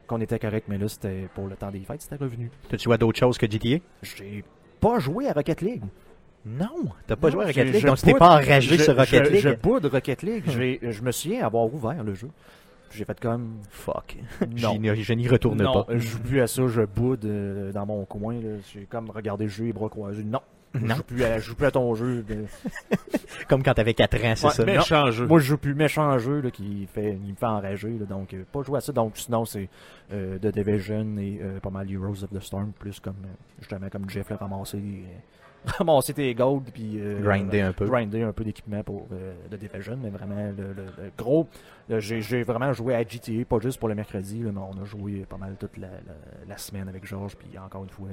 qu'on 0.06 0.20
était 0.20 0.38
correct, 0.40 0.66
mais 0.68 0.78
là, 0.78 0.88
c'était 0.90 1.30
pour 1.34 1.48
le 1.48 1.56
temps 1.56 1.72
des 1.72 1.80
fêtes, 1.80 2.02
c'était 2.02 2.18
revenu. 2.22 2.52
T'as-tu 2.70 2.84
joué 2.84 2.96
à 2.96 2.98
d'autres 2.98 3.20
choses 3.20 3.38
que 3.38 3.50
GTA? 3.50 3.78
J'ai 4.04 4.44
pas 4.82 5.00
joué 5.00 5.30
à 5.30 5.34
Rocket 5.34 5.62
League. 5.62 5.84
Non, 6.46 6.90
t'as 7.08 7.16
pas 7.16 7.28
Non, 7.28 7.34
joué 7.34 7.44
à 7.44 7.48
Rocket 7.48 7.68
je- 7.68 7.72
League, 7.72 7.82
je 7.84 7.88
donc 7.88 7.98
tu 7.98 8.04
t'es 8.06 8.14
pas 8.16 8.32
enragé 8.32 8.78
je- 8.78 8.84
sur 8.84 8.98
Rocket 8.98 9.26
je- 9.26 9.32
League. 9.32 9.42
Je 9.42 9.50
boude 9.52 9.86
Rocket 9.86 10.24
League. 10.24 10.44
Je 10.92 11.02
me 11.02 11.12
souviens 11.12 11.46
avoir 11.46 11.72
ouvert 11.74 12.04
le 12.04 12.14
jeu. 12.16 12.30
J'ai 12.94 13.06
fait 13.06 13.20
comme. 13.20 13.58
Fuck. 13.70 14.18
Non. 14.62 14.74
Je 14.96 15.14
n'y 15.14 15.28
retourne 15.28 15.62
non, 15.62 15.84
pas. 15.84 15.94
je 15.94 16.00
joue 16.00 16.20
plus 16.20 16.42
à 16.42 16.48
ça, 16.48 16.68
je 16.68 16.82
boude 16.82 17.26
euh, 17.26 17.72
dans 17.72 17.86
mon 17.86 18.06
coin. 18.06 18.36
J'ai 18.74 18.86
comme 18.86 19.10
regardé 19.10 19.46
le 19.46 19.50
jeu, 19.50 19.66
les 19.66 19.74
bras 19.74 19.90
croisés. 19.90 20.24
Non, 20.24 20.42
je 20.74 20.80
Non. 20.86 20.96
joue 20.96 21.04
plus 21.04 21.24
à, 21.24 21.40
je 21.40 21.46
joue 21.46 21.56
plus 21.56 21.66
à 21.68 21.72
ton 21.72 21.94
jeu. 21.96 22.22
de- 22.24 22.46
Comme 23.48 23.64
quand 23.64 23.74
t'avais 23.74 23.94
4 23.94 24.16
ans, 24.26 24.34
c'est 24.36 24.48
Ouais, 24.48 24.54
ça. 24.54 24.66
Méchant 24.66 25.12
jeu. 25.12 25.26
Moi, 25.28 25.40
je 25.40 25.46
joue 25.46 25.58
plus 25.58 25.74
méchant 25.74 26.18
jeu 26.20 26.42
là, 26.42 26.52
qui 26.52 26.88
fait, 26.94 27.18
il 27.24 27.32
me 27.32 27.36
fait 27.36 27.46
enrager. 27.46 27.90
là. 28.00 28.06
donc, 28.06 28.34
euh, 28.34 28.44
pas 28.52 28.62
jouer 28.62 28.78
à 28.78 28.82
ça. 28.82 28.92
Donc, 28.94 29.18
sinon, 29.18 29.46
c'est 29.46 29.68
euh, 30.14 30.38
The 30.38 30.48
Division 30.48 31.18
et 31.18 31.40
euh, 31.42 31.60
pas 31.60 31.70
mal 31.70 31.90
Heroes 31.92 32.24
of 32.24 32.30
the 32.30 32.40
Storm. 32.42 32.72
Plus 32.78 33.00
comme, 33.00 33.16
justement, 33.60 33.90
comme 33.90 34.10
Jeff 34.10 34.30
l'a 34.30 34.38
ramassé. 34.38 34.78
euh, 34.78 34.82
ramasser 35.78 36.14
tes 36.14 36.34
golds. 36.34 36.64
Puis, 36.74 36.94
euh, 37.00 37.22
Grinder 37.22 37.62
un 37.62 37.74
peu. 37.74 37.86
grinder 37.86 38.24
un 38.24 38.32
peu 38.34 38.44
d'équipement 38.44 38.84
pour 38.84 39.08
euh, 39.12 39.34
The 39.52 39.56
Division, 39.60 39.98
mais 40.02 40.10
vraiment 40.10 40.36
le, 40.58 40.74
le- 40.74 40.86
le 41.04 41.12
gros. 41.18 41.48
le- 41.90 42.00
J'ai 42.00 42.44
vraiment 42.44 42.74
joué 42.74 42.96
à 42.96 43.04
GTA, 43.08 43.46
pas 43.48 43.60
juste 43.60 43.80
pour 43.80 43.90
le 43.90 43.96
mercredi, 43.96 44.42
là, 44.44 44.52
mais 44.54 44.60
on 44.62 44.82
a 44.82 44.86
joué 44.86 45.26
pas 45.30 45.38
mal 45.38 45.56
toute 45.60 45.78
la, 45.78 45.88
la- 45.88 46.48
la 46.48 46.58
semaine 46.58 46.88
avec 46.90 47.06
Georges, 47.06 47.36
puis 47.36 47.58
encore 47.58 47.84
une 47.84 47.90
fois, 47.90 48.08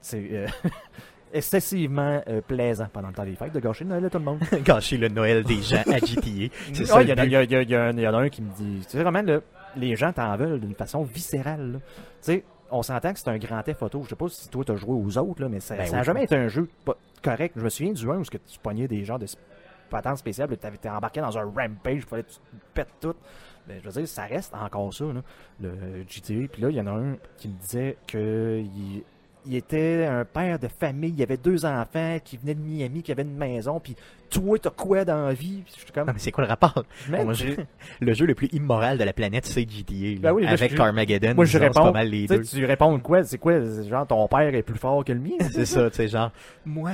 c'est 0.00 0.28
euh, 0.32 0.46
excessivement 1.32 2.22
euh, 2.28 2.40
plaisant 2.40 2.86
pendant 2.92 3.08
le 3.08 3.14
temps 3.14 3.24
des 3.24 3.34
fêtes 3.34 3.52
de 3.52 3.60
gâcher 3.60 3.84
le 3.84 3.90
Noël 3.90 4.04
à 4.06 4.10
tout 4.10 4.18
le 4.18 4.24
monde. 4.24 4.38
Gâcher 4.64 4.96
le 4.96 5.08
Noël 5.08 5.44
des 5.44 5.60
gens 5.62 5.82
à 5.86 5.98
GTA. 5.98 6.54
C'est 6.72 6.84
ça. 6.86 7.02
Il 7.02 7.08
y, 7.08 7.14
le 7.14 7.14
en 7.14 7.18
a- 7.18 7.22
un- 7.22 7.92
il 7.92 8.00
y 8.00 8.06
en 8.08 8.14
a 8.14 8.18
un 8.18 8.28
qui 8.28 8.42
me 8.42 8.50
dit, 8.54 8.80
tu 8.84 8.90
sais, 8.90 9.02
vraiment, 9.02 9.22
le- 9.22 9.42
les 9.76 9.94
gens 9.96 10.12
t'en 10.12 10.34
veulent 10.36 10.60
d'une 10.60 10.74
façon 10.74 11.02
viscérale. 11.02 11.80
Tu 11.86 12.02
sais, 12.20 12.44
on 12.70 12.82
s'entend 12.82 13.12
que 13.12 13.18
c'est 13.18 13.28
un 13.28 13.38
grand 13.38 13.62
photo. 13.74 14.02
Je 14.04 14.08
sais 14.10 14.16
pas 14.16 14.28
si 14.28 14.48
toi 14.48 14.64
t'as 14.64 14.76
joué 14.76 14.92
aux 14.94 15.18
autres, 15.18 15.42
là, 15.42 15.48
mais 15.48 15.60
ça 15.60 15.76
Ben 15.76 15.90
n'a 15.90 15.98
oui. 15.98 16.04
jamais 16.04 16.24
été 16.24 16.36
un 16.36 16.48
jeu 16.48 16.68
correct. 17.22 17.54
Je 17.56 17.62
me 17.64 17.68
souviens 17.68 17.92
du 17.92 18.08
1 18.10 18.18
où 18.18 18.24
ce 18.24 18.30
que 18.30 18.38
tu 18.38 18.58
pognais 18.58 18.88
des 18.88 19.04
gens 19.04 19.18
de 19.18 19.26
patentes 19.90 20.18
spéciales, 20.18 20.48
tu 20.56 20.66
avais 20.66 20.78
embarqué 20.88 21.20
dans 21.20 21.36
un 21.38 21.44
rampage, 21.44 21.94
il 21.96 22.02
fallait 22.02 22.22
que 22.24 22.30
tu 22.30 22.36
te 22.36 22.42
pètes 22.74 22.92
tout. 23.00 23.14
Mais 23.66 23.80
je 23.80 23.84
veux 23.88 23.92
dire, 23.92 24.08
ça 24.08 24.24
reste 24.24 24.54
encore 24.54 24.92
ça, 24.94 25.04
là, 25.04 25.22
le 25.60 25.70
GTA. 26.08 26.48
Puis 26.50 26.62
là, 26.62 26.70
il 26.70 26.76
y 26.76 26.80
en 26.80 26.86
a 26.86 26.92
un 26.92 27.16
qui 27.36 27.48
me 27.48 27.54
disait 27.54 27.96
que 28.06 28.60
il, 28.62 29.02
il 29.46 29.54
était 29.56 30.06
un 30.06 30.24
père 30.24 30.58
de 30.58 30.68
famille, 30.68 31.14
il 31.16 31.22
avait 31.22 31.36
deux 31.36 31.64
enfants 31.64 32.18
qui 32.22 32.36
venaient 32.36 32.54
de 32.54 32.60
Miami, 32.60 33.02
qui 33.02 33.12
avaient 33.12 33.22
une 33.22 33.36
maison, 33.36 33.80
puis 33.80 33.96
toi, 34.30 34.58
t'as 34.58 34.70
quoi 34.70 35.04
dans 35.04 35.26
la 35.26 35.32
vie? 35.32 35.62
Puis 35.64 35.74
je 35.76 35.80
suis 35.82 35.92
comme, 35.92 36.06
Non, 36.06 36.12
mais 36.12 36.18
c'est 36.18 36.30
quoi 36.32 36.44
le 36.44 36.48
rapport? 36.48 36.84
Moi, 37.08 37.32
Le 38.00 38.12
jeu 38.14 38.26
le 38.26 38.34
plus 38.34 38.48
immoral 38.52 38.98
de 38.98 39.04
la 39.04 39.12
planète, 39.12 39.46
c'est 39.46 39.62
GTA. 39.68 39.94
là. 39.94 40.16
Ben 40.20 40.32
oui, 40.32 40.44
là, 40.44 40.50
avec 40.50 40.70
je- 40.72 40.76
Carmageddon. 40.76 41.34
Moi, 41.34 41.44
je 41.44 41.50
disons, 41.50 41.58
c'est 41.60 41.64
réponds. 41.68 41.82
pas 41.82 41.92
mal 41.92 42.08
les 42.08 42.22
Tu 42.26 42.28
sais, 42.28 42.38
deux. 42.38 42.44
tu 42.44 42.64
réponds 42.64 42.98
quoi? 43.00 43.22
C'est 43.24 43.38
quoi? 43.38 43.54
C'est 43.64 43.88
Genre, 43.88 44.06
ton 44.06 44.26
père 44.28 44.54
est 44.54 44.62
plus 44.62 44.78
fort 44.78 45.04
que 45.04 45.12
le 45.12 45.20
mien? 45.20 45.30
C'est 45.52 45.64
ça, 45.66 45.88
tu 45.90 45.96
sais, 45.96 46.08
genre, 46.08 46.30
moi, 46.66 46.90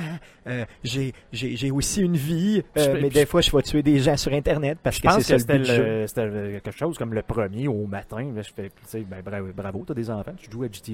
euh, 0.47 0.65
j'ai, 0.83 1.13
j'ai, 1.33 1.55
j'ai 1.55 1.71
aussi 1.71 2.01
une 2.01 2.15
vie, 2.17 2.63
euh, 2.77 2.83
Je- 2.85 2.91
mais 2.91 2.99
puis- 3.01 3.09
des 3.09 3.25
fois, 3.25 3.41
je 3.41 3.51
vais 3.55 3.61
tuer 3.63 3.83
des 3.83 3.99
gens 3.99 4.15
sur 4.17 4.31
Internet 4.33 4.77
parce 4.81 4.97
Je 4.97 5.01
que 5.01 5.09
c'est 5.09 5.15
pense 5.15 5.23
ça 5.23 5.29
que 5.29 5.33
le 5.33 5.39
c'était 5.39 5.57
but 5.57 5.63
du 5.65 5.75
jeu. 5.75 5.83
le- 6.01 6.07
c'était 6.07 6.25
le- 6.25 6.59
quelque 6.59 6.71
chose 6.77 6.97
comme 6.97 7.13
le 7.13 7.21
premier 7.21 7.67
au 7.67 7.85
matin. 7.85 8.31
Là, 8.35 8.41
je 8.41 8.51
fais, 8.55 8.69
tu 8.69 8.71
sais, 8.85 9.01
ben, 9.01 9.21
bravo, 9.23 9.47
bravo, 9.55 9.83
t'as 9.87 9.93
des 9.93 10.09
enfants, 10.09 10.33
tu 10.37 10.49
joues 10.49 10.63
à 10.63 10.67
GTA 10.71 10.93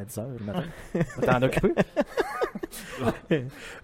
à 0.00 0.04
10h 0.04 0.24
le 0.38 0.44
matin. 0.44 0.64
T'en 1.22 1.42
occupé? 1.42 1.68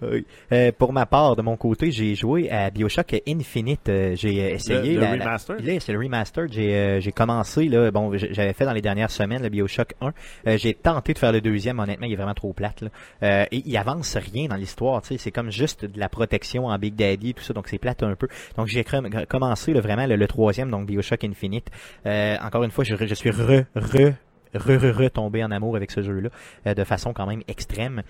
Oui. 0.02 0.26
Euh, 0.52 0.72
pour 0.76 0.92
ma 0.92 1.06
part, 1.06 1.36
de 1.36 1.42
mon 1.42 1.56
côté, 1.56 1.91
j'ai 1.92 2.14
joué 2.14 2.50
à 2.50 2.70
Bioshock 2.70 3.14
Infinite. 3.28 3.88
Euh, 3.88 4.16
j'ai 4.16 4.42
euh, 4.42 4.54
essayé 4.54 4.94
le 4.94 5.00
la- 5.00 5.16
la- 5.16 5.24
remaster? 5.24 5.56
Là, 5.62 5.80
c'est 5.80 5.92
le 5.92 5.98
remaster. 5.98 6.46
J'ai 6.50 6.74
euh, 6.74 7.00
j'ai 7.00 7.12
commencé 7.12 7.66
là. 7.68 7.90
Bon, 7.90 8.12
j'avais 8.16 8.52
fait 8.52 8.64
dans 8.64 8.72
les 8.72 8.80
dernières 8.82 9.10
semaines 9.10 9.42
le 9.42 9.48
Bioshock 9.48 9.94
1. 10.00 10.12
Euh, 10.46 10.58
j'ai 10.58 10.74
tenté 10.74 11.12
de 11.14 11.18
faire 11.18 11.32
le 11.32 11.40
deuxième. 11.40 11.78
Honnêtement, 11.78 12.06
il 12.06 12.12
est 12.12 12.16
vraiment 12.16 12.34
trop 12.34 12.52
plate. 12.52 12.80
Là. 12.82 12.88
Euh, 13.22 13.44
et 13.52 13.62
il 13.64 13.76
avance 13.76 14.16
rien 14.16 14.48
dans 14.48 14.56
l'histoire. 14.56 15.02
Tu 15.02 15.08
sais, 15.08 15.18
c'est 15.18 15.30
comme 15.30 15.50
juste 15.50 15.84
de 15.84 16.00
la 16.00 16.08
protection 16.08 16.66
en 16.66 16.78
Big 16.78 16.94
Daddy 16.94 17.30
et 17.30 17.34
tout 17.34 17.44
ça. 17.44 17.52
Donc 17.54 17.68
c'est 17.68 17.78
plate 17.78 18.02
un 18.02 18.14
peu. 18.16 18.28
Donc 18.56 18.66
j'ai 18.68 18.84
commencé 19.28 19.72
là, 19.72 19.80
vraiment 19.80 20.06
le, 20.06 20.16
le 20.16 20.26
troisième, 20.26 20.70
donc 20.70 20.86
Bioshock 20.86 21.22
Infinite. 21.24 21.68
Euh, 22.06 22.36
encore 22.42 22.64
une 22.64 22.70
fois, 22.70 22.84
je, 22.84 22.94
je 22.96 23.14
suis 23.14 23.30
re 23.30 23.64
re 23.74 24.12
re 24.54 24.68
re 24.78 25.04
re 25.06 25.10
tombé 25.10 25.42
en 25.42 25.50
amour 25.50 25.76
avec 25.76 25.90
ce 25.90 26.02
jeu-là 26.02 26.28
euh, 26.66 26.74
de 26.74 26.84
façon 26.84 27.12
quand 27.12 27.26
même 27.26 27.42
extrême. 27.48 28.02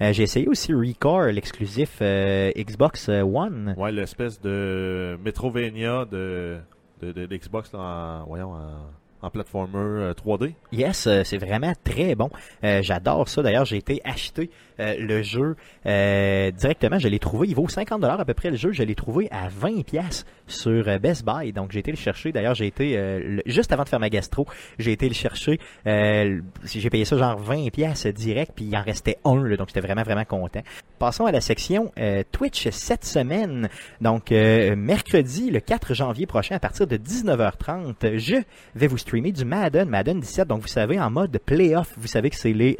Euh, 0.00 0.12
j'ai 0.12 0.22
essayé 0.22 0.48
aussi 0.48 0.72
Recore, 0.72 1.26
l'exclusif 1.26 1.98
euh, 2.00 2.50
Xbox 2.56 3.08
euh, 3.08 3.22
One. 3.22 3.74
Ouais, 3.76 3.92
l'espèce 3.92 4.40
de 4.40 5.18
Metrovania 5.24 6.04
de, 6.04 6.58
de, 7.00 7.12
de, 7.12 7.26
l'Xbox 7.34 7.72
là, 7.72 8.22
en, 8.22 8.26
voyons, 8.26 8.52
en, 8.52 8.90
en 9.22 9.30
platformer 9.30 9.78
euh, 9.78 10.14
3D. 10.14 10.54
Yes, 10.72 11.08
c'est 11.24 11.38
vraiment 11.38 11.72
très 11.84 12.14
bon. 12.14 12.30
Euh, 12.64 12.82
J'adore 12.82 13.28
ça. 13.28 13.42
D'ailleurs, 13.42 13.64
j'ai 13.64 13.76
été 13.76 14.00
acheter 14.04 14.50
euh, 14.80 14.96
le 14.98 15.22
jeu 15.22 15.56
euh, 15.86 16.50
directement. 16.50 16.98
Je 16.98 17.08
l'ai 17.08 17.20
trouvé. 17.20 17.48
Il 17.48 17.54
vaut 17.54 17.68
50 17.68 18.00
dollars 18.00 18.20
à 18.20 18.24
peu 18.24 18.34
près 18.34 18.50
le 18.50 18.56
jeu. 18.56 18.72
Je 18.72 18.82
l'ai 18.82 18.94
trouvé 18.96 19.28
à 19.30 19.48
20 19.48 19.84
pièces 19.84 20.24
sur 20.52 20.88
euh, 20.88 20.98
Best 20.98 21.24
Buy. 21.24 21.52
Donc 21.52 21.72
j'ai 21.72 21.80
été 21.80 21.90
le 21.90 21.96
chercher. 21.96 22.32
D'ailleurs, 22.32 22.54
j'ai 22.54 22.66
été 22.66 22.96
euh, 22.96 23.40
juste 23.46 23.72
avant 23.72 23.84
de 23.84 23.88
faire 23.88 24.00
ma 24.00 24.10
gastro, 24.10 24.46
j'ai 24.78 24.92
été 24.92 25.08
le 25.08 25.14
chercher. 25.14 25.58
Euh, 25.86 26.40
j'ai 26.64 26.90
payé 26.90 27.04
ça 27.04 27.16
genre 27.16 27.38
20 27.38 27.70
pièces 27.70 28.06
direct, 28.06 28.52
puis 28.54 28.66
il 28.66 28.76
en 28.76 28.82
restait 28.82 29.18
un. 29.24 29.56
donc 29.56 29.68
j'étais 29.68 29.80
vraiment 29.80 30.02
vraiment 30.02 30.24
content. 30.24 30.62
Passons 30.98 31.26
à 31.26 31.32
la 31.32 31.40
section 31.40 31.90
Twitch 32.30 32.68
cette 32.70 33.04
semaine. 33.04 33.68
Donc 34.00 34.30
mercredi, 34.30 35.50
le 35.50 35.58
4 35.58 35.94
janvier 35.94 36.26
prochain, 36.26 36.54
à 36.54 36.60
partir 36.60 36.86
de 36.86 36.96
19h30, 36.96 38.18
je 38.18 38.36
vais 38.76 38.86
vous 38.86 38.98
streamer 38.98 39.32
du 39.32 39.44
Madden, 39.44 39.88
Madden 39.88 40.20
17. 40.20 40.46
Donc 40.46 40.62
vous 40.62 40.68
savez 40.68 41.00
en 41.00 41.10
mode 41.10 41.36
playoff, 41.44 41.92
vous 41.96 42.06
savez 42.06 42.30
que 42.30 42.36
c'est 42.36 42.52
les 42.52 42.76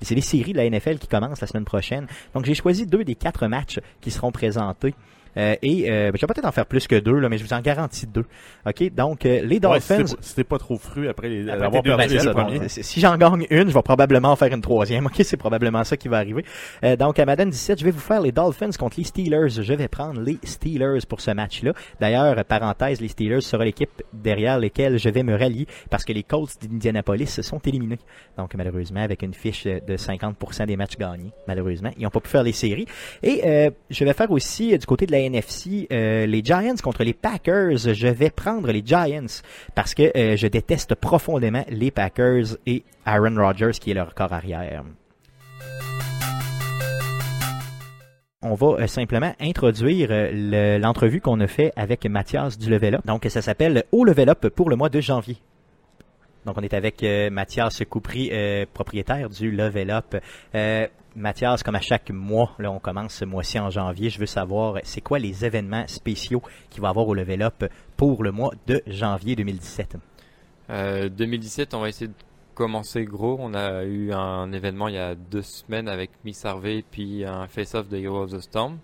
c'est 0.00 0.14
les 0.14 0.20
séries 0.20 0.52
de 0.52 0.58
la 0.58 0.68
NFL 0.68 0.98
qui 0.98 1.06
commencent 1.06 1.40
la 1.40 1.46
semaine 1.46 1.64
prochaine. 1.64 2.06
Donc 2.34 2.44
j'ai 2.44 2.54
choisi 2.54 2.86
deux 2.86 3.04
des 3.04 3.14
quatre 3.14 3.46
matchs 3.46 3.78
qui 4.00 4.10
seront 4.10 4.32
présentés. 4.32 4.94
Euh, 5.36 5.54
et 5.62 5.90
euh, 5.90 6.10
ben, 6.10 6.16
je 6.16 6.26
vais 6.26 6.32
peut-être 6.34 6.46
en 6.46 6.52
faire 6.52 6.66
plus 6.66 6.86
que 6.86 6.96
deux, 6.98 7.18
là, 7.18 7.28
mais 7.28 7.38
je 7.38 7.44
vous 7.44 7.52
en 7.52 7.60
garantis 7.60 8.06
deux. 8.06 8.24
OK? 8.66 8.92
Donc, 8.94 9.24
euh, 9.26 9.42
les 9.44 9.60
Dolphins... 9.60 10.04
t'es 10.36 10.44
pas- 10.44 10.58
trop 10.58 10.76
fru 10.76 11.08
après, 11.08 11.28
les, 11.28 11.48
Après 11.48 11.66
avoir 11.66 11.82
deux 11.82 11.96
perdu 11.96 12.18
les 12.18 12.30
premiers. 12.32 12.68
c'est- 12.68 12.82
si 12.82 13.00
j'en 13.00 13.16
gagne 13.16 13.46
une, 13.50 13.68
je 13.68 13.74
vais 13.74 13.82
probablement 13.82 14.32
en 14.32 14.36
faire 14.36 14.52
une 14.52 14.60
troisième. 14.60 15.06
Ok, 15.10 15.22
c'est 15.24 15.36
probablement 15.36 15.82
ça 15.84 15.96
qui 15.96 16.08
va 16.08 16.18
arriver. 16.18 16.44
Euh, 16.84 16.96
donc 16.96 17.18
à 17.18 17.24
Madden 17.26 17.48
17, 17.50 17.80
je 17.80 17.84
vais 17.84 17.90
vous 17.90 17.98
faire 18.00 18.20
les 18.20 18.32
Dolphins 18.32 18.70
contre 18.78 18.96
les 18.98 19.04
Steelers. 19.04 19.48
Je 19.48 19.72
vais 19.74 19.88
prendre 19.88 20.20
les 20.20 20.38
Steelers 20.44 21.00
pour 21.08 21.20
ce 21.20 21.30
match-là. 21.30 21.72
D'ailleurs, 22.00 22.44
parenthèse, 22.44 23.00
les 23.00 23.08
Steelers 23.08 23.40
sera 23.40 23.64
l'équipe 23.64 24.02
derrière 24.12 24.58
lesquelles 24.58 24.98
je 24.98 25.08
vais 25.08 25.22
me 25.22 25.36
rallier 25.36 25.66
parce 25.90 26.04
que 26.04 26.12
les 26.12 26.22
Colts 26.22 26.50
d'Indianapolis 26.62 27.40
sont 27.42 27.58
éliminés. 27.60 27.98
Donc 28.36 28.54
malheureusement, 28.54 29.00
avec 29.00 29.22
une 29.22 29.34
fiche 29.34 29.64
de 29.64 29.96
50% 29.96 30.66
des 30.66 30.76
matchs 30.76 30.96
gagnés, 30.96 31.32
malheureusement, 31.48 31.90
ils 31.96 32.02
n'ont 32.04 32.10
pas 32.10 32.20
pu 32.20 32.28
faire 32.28 32.42
les 32.42 32.52
séries. 32.52 32.86
Et 33.22 33.42
euh, 33.44 33.70
je 33.90 34.04
vais 34.04 34.12
faire 34.12 34.30
aussi 34.30 34.74
euh, 34.74 34.78
du 34.78 34.86
côté 34.86 35.06
de 35.06 35.12
la 35.12 35.19
NFC 35.26 35.86
euh, 35.92 36.26
les 36.26 36.42
Giants 36.44 36.74
contre 36.82 37.04
les 37.04 37.12
Packers. 37.14 37.76
Je 37.78 38.08
vais 38.08 38.30
prendre 38.30 38.70
les 38.72 38.82
Giants 38.84 39.26
parce 39.74 39.94
que 39.94 40.10
euh, 40.16 40.36
je 40.36 40.46
déteste 40.46 40.94
profondément 40.94 41.64
les 41.68 41.90
Packers 41.90 42.56
et 42.66 42.82
Aaron 43.04 43.36
Rodgers 43.36 43.72
qui 43.80 43.90
est 43.90 43.94
leur 43.94 44.14
corps 44.14 44.32
arrière. 44.32 44.82
On 48.42 48.54
va 48.54 48.66
euh, 48.82 48.86
simplement 48.86 49.34
introduire 49.40 50.08
le- 50.10 50.78
l'entrevue 50.78 51.20
qu'on 51.20 51.40
a 51.40 51.46
fait 51.46 51.72
avec 51.76 52.06
Mathias 52.06 52.58
du 52.58 52.70
Level 52.70 52.94
Up. 52.94 53.02
Donc 53.06 53.26
ça 53.28 53.42
s'appelle 53.42 53.84
Au 53.92 54.04
Level 54.04 54.30
Up 54.30 54.48
pour 54.48 54.70
le 54.70 54.76
mois 54.76 54.88
de 54.88 55.00
janvier. 55.00 55.36
Donc 56.46 56.56
on 56.56 56.62
est 56.62 56.72
avec 56.72 57.02
euh, 57.02 57.28
Mathias 57.28 57.82
Coupry, 57.88 58.30
propriétaire 58.72 59.28
du 59.28 59.50
Level 59.50 59.90
Up. 59.90 60.16
Mathias, 61.16 61.62
comme 61.62 61.74
à 61.74 61.80
chaque 61.80 62.10
mois, 62.10 62.52
là 62.58 62.70
on 62.70 62.78
commence 62.78 63.14
ce 63.14 63.24
mois-ci 63.24 63.58
en 63.58 63.70
janvier, 63.70 64.10
je 64.10 64.18
veux 64.18 64.26
savoir 64.26 64.76
euh, 64.76 64.80
c'est 64.84 65.00
quoi 65.00 65.18
les 65.18 65.44
événements 65.44 65.86
spéciaux 65.88 66.42
qu'il 66.70 66.80
va 66.82 66.88
y 66.88 66.90
avoir 66.90 67.08
au 67.08 67.14
Level 67.14 67.42
Up 67.42 67.64
pour 67.96 68.22
le 68.22 68.30
mois 68.32 68.52
de 68.66 68.82
janvier 68.86 69.36
2017. 69.36 69.96
Euh, 70.70 71.08
2017, 71.08 71.74
on 71.74 71.80
va 71.80 71.88
essayer 71.88 72.08
de 72.08 72.14
commencer 72.54 73.04
gros. 73.04 73.36
On 73.40 73.54
a 73.54 73.84
eu 73.84 74.12
un 74.12 74.52
événement 74.52 74.88
il 74.88 74.94
y 74.94 74.98
a 74.98 75.14
deux 75.14 75.42
semaines 75.42 75.88
avec 75.88 76.10
Miss 76.24 76.44
Harvey 76.44 76.84
puis 76.88 77.24
un 77.24 77.48
face-off 77.48 77.88
de 77.88 77.96
Hero 77.96 78.22
of 78.22 78.32
the 78.32 78.40
Storm. 78.40 78.78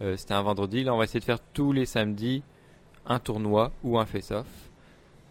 Euh, 0.00 0.16
C'était 0.16 0.34
un 0.34 0.42
vendredi. 0.42 0.84
Là, 0.84 0.94
on 0.94 0.98
va 0.98 1.04
essayer 1.04 1.20
de 1.20 1.24
faire 1.24 1.40
tous 1.52 1.72
les 1.72 1.86
samedis 1.86 2.42
un 3.06 3.18
tournoi 3.18 3.72
ou 3.82 3.98
un 3.98 4.06
face-off. 4.06 4.46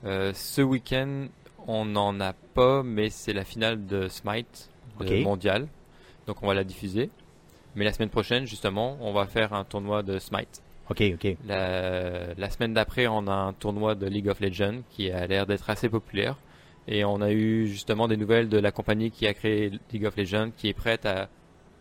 Euh, 0.06 0.32
ce 0.34 0.62
week-end, 0.62 1.28
on 1.68 1.86
n'en 1.86 2.20
a 2.20 2.34
pas, 2.34 2.84
mais 2.84 3.10
c'est 3.10 3.34
la 3.34 3.44
finale 3.44 3.86
de 3.86 4.08
Smite 4.08 4.70
mondial. 5.24 5.68
Donc 6.30 6.44
on 6.44 6.48
va 6.48 6.54
la 6.54 6.63
diffuser. 6.63 7.10
Mais 7.76 7.84
la 7.84 7.92
semaine 7.92 8.10
prochaine, 8.10 8.46
justement, 8.46 9.00
on 9.02 9.13
va 9.13 9.26
faire 9.26 9.52
un 9.52 9.63
tournoi 9.63 10.04
de 10.04 10.20
Smite. 10.20 10.62
Ok, 10.92 11.02
ok. 11.15 11.38
La, 11.48 12.36
la 12.36 12.50
semaine 12.52 12.72
d'après, 12.72 13.08
on 13.08 13.26
a 13.26 13.34
un 13.34 13.54
tournoi 13.54 13.96
de 13.96 14.06
League 14.06 14.30
of 14.30 14.39
Legends 14.39 14.82
qui 14.92 15.10
a 15.10 15.26
l'air 15.26 15.48
d'être 15.48 15.72
assez 15.72 15.89
populaire. 15.89 16.38
Et 16.88 17.04
on 17.04 17.20
a 17.22 17.32
eu 17.32 17.65
justement 17.65 18.08
des 18.08 18.15
nouvelles 18.15 18.48
de 18.48 18.60
la 18.60 18.72
compagnie 18.72 19.10
qui 19.10 19.26
a 19.26 19.34
créé 19.34 19.72
League 19.92 20.06
of 20.06 20.15
Legends 20.18 20.52
qui 20.56 20.68
est 20.68 20.74
prête 20.74 21.08
à 21.08 21.30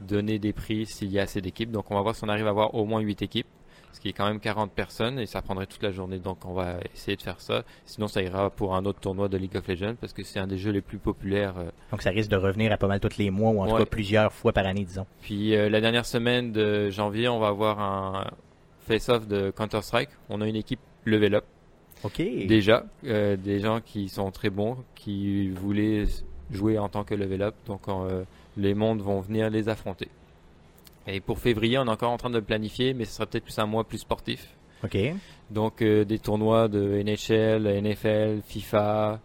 donner 0.01 0.39
des 0.39 0.55
prix 0.55 0.87
s'il 0.87 1.13
y 1.13 1.19
a 1.19 1.25
assez 1.25 1.43
d'équipes. 1.43 1.71
Donc 1.71 1.91
on 1.91 1.95
va 1.95 2.01
voir 2.01 2.17
si 2.17 2.25
on 2.25 2.29
arrive 2.31 2.47
à 2.47 2.51
avoir 2.51 2.75
au 2.75 2.87
moins 2.87 3.01
8 3.01 3.21
équipes, 3.21 3.47
ce 3.93 4.01
qui 4.01 4.09
est 4.09 4.13
quand 4.13 4.27
même 4.27 4.41
40 4.41 4.73
personnes 4.73 5.19
et 5.19 5.27
ça 5.27 5.43
prendrait 5.43 5.67
toute 5.67 5.83
la 5.83 5.91
journée. 5.91 6.19
Donc 6.19 6.45
on 6.45 6.53
va 6.53 6.77
essayer 6.95 7.17
de 7.17 7.23
faire 7.23 7.41
ça. 7.41 7.63
Sinon 7.85 8.09
ça 8.09 8.23
ira 8.23 8.51
pour 8.51 8.75
un 8.75 8.85
autre 8.85 9.01
tournoi 9.01 9.29
de 9.29 9.37
League 9.37 9.57
of 9.57 9.67
Legends 9.67 9.95
parce 10.01 10.13
que 10.13 10.23
c'est 10.23 10.39
un 10.39 10.47
des 10.47 10.59
jeux 10.59 10.71
les 10.73 10.81
plus 10.81 10.99
populaires 10.99 11.55
euh, 11.59 11.71
Donc 11.91 12.03
ça 12.03 12.11
risque 12.11 12.31
de 12.31 12.37
revenir 12.37 12.73
à 12.73 12.77
pas 12.77 12.89
mal 12.89 13.01
tous 13.01 13.17
les 13.19 13.31
mois 13.31 13.51
ou 13.51 13.61
en 13.61 13.67
tout 13.67 13.77
cas 13.77 13.87
plusieurs 13.87 14.33
fois 14.33 14.53
par 14.53 14.67
année, 14.67 14.85
disons. 14.85 15.07
Puis 15.23 15.55
euh, 15.55 15.69
la 15.69 15.81
dernière 15.81 16.07
semaine 16.07 16.53
de 16.53 16.91
janvier, 16.91 17.29
on 17.29 17.39
va 17.39 17.49
avoir 17.49 17.81
un 17.81 18.31
face-off 18.81 19.27
de 19.29 19.51
Counter-Strike. 19.51 20.11
On 20.29 20.41
a 20.41 20.47
une 20.47 20.57
équipe 20.57 20.81
level 21.05 21.35
up 21.37 21.45
Ok. 22.05 22.19
déjà, 22.19 22.85
euh, 23.05 23.37
des 23.37 23.61
gens 23.61 23.81
qui 23.81 24.09
sont 24.09 24.31
très 24.31 24.51
bons, 24.51 24.77
qui 24.95 25.49
voulaient 25.49 26.05
jouer 26.51 26.79
en 26.79 26.89
tant 26.89 27.05
que 27.05 27.15
level 27.15 27.43
up. 27.43 27.55
Donc 27.67 27.89
euh, 27.89 28.25
les 28.57 28.75
mondes 28.75 29.01
vont 29.01 29.21
venir 29.21 29.51
les 29.51 29.69
affronter. 29.69 30.09
Et 31.09 31.21
pour 31.21 31.39
février, 31.39 31.79
on 31.79 31.87
est 31.87 31.91
encore 31.91 32.11
en 32.11 32.19
train 32.19 32.31
de 32.31 32.37
le 32.37 32.45
planifier, 32.45 32.95
mais 32.95 33.05
ce 33.05 33.15
sera 33.15 33.27
peut-être 33.27 33.45
plus 33.45 33.59
un 33.59 33.67
mois 33.67 33.85
plus 33.85 33.99
sportif. 33.99 34.47
Ok. 34.85 34.97
Donc 35.51 35.83
euh, 35.83 36.05
des 36.05 36.19
tournois 36.19 36.69
de 36.69 37.03
NHL, 37.03 37.81
NFL, 37.83 38.43
FIFA, 38.47 39.19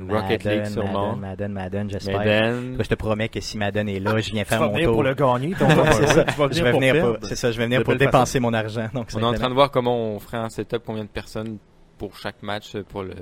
Rocket 0.00 0.44
Madden, 0.44 0.62
League 0.62 0.72
sûrement. 0.72 1.16
Madden, 1.16 1.18
Madden, 1.18 1.52
Madden, 1.52 1.90
j'espère. 1.90 2.18
Madden. 2.18 2.76
Je 2.78 2.88
te 2.88 2.94
promets 2.94 3.28
que 3.28 3.40
si 3.40 3.58
Madden 3.58 3.88
est 3.88 3.98
là, 3.98 4.18
je 4.20 4.30
viens 4.30 4.44
Tu 4.44 4.48
faire 4.48 4.60
vas 4.60 4.66
mon 4.66 4.72
venir 4.72 4.86
tour. 4.86 4.94
pour 4.94 5.02
le 5.02 5.14
gagner, 5.14 5.54
ton 5.54 5.68
c'est 5.92 6.06
ça. 6.06 6.24
Tu 6.24 6.38
vas 6.38 6.48
Je 6.50 6.62
vais 6.62 6.72
venir 6.72 7.00
pour, 7.00 7.28
c'est 7.28 7.36
ça, 7.36 7.50
je 7.50 7.58
vais 7.58 7.64
venir 7.64 7.82
pour 7.82 7.96
dépenser 7.96 8.40
mon 8.40 8.54
argent. 8.54 8.88
Donc 8.94 9.08
On 9.14 9.20
est 9.20 9.24
en 9.24 9.34
train 9.34 9.48
de 9.48 9.54
voir 9.54 9.70
comment 9.70 9.96
on 9.96 10.18
ferait 10.20 10.38
un 10.38 10.48
setup, 10.48 10.82
combien 10.86 11.04
de 11.04 11.08
personnes 11.08 11.58
pour 11.98 12.16
chaque 12.16 12.42
match 12.42 12.76
pour 12.88 13.02
le, 13.02 13.14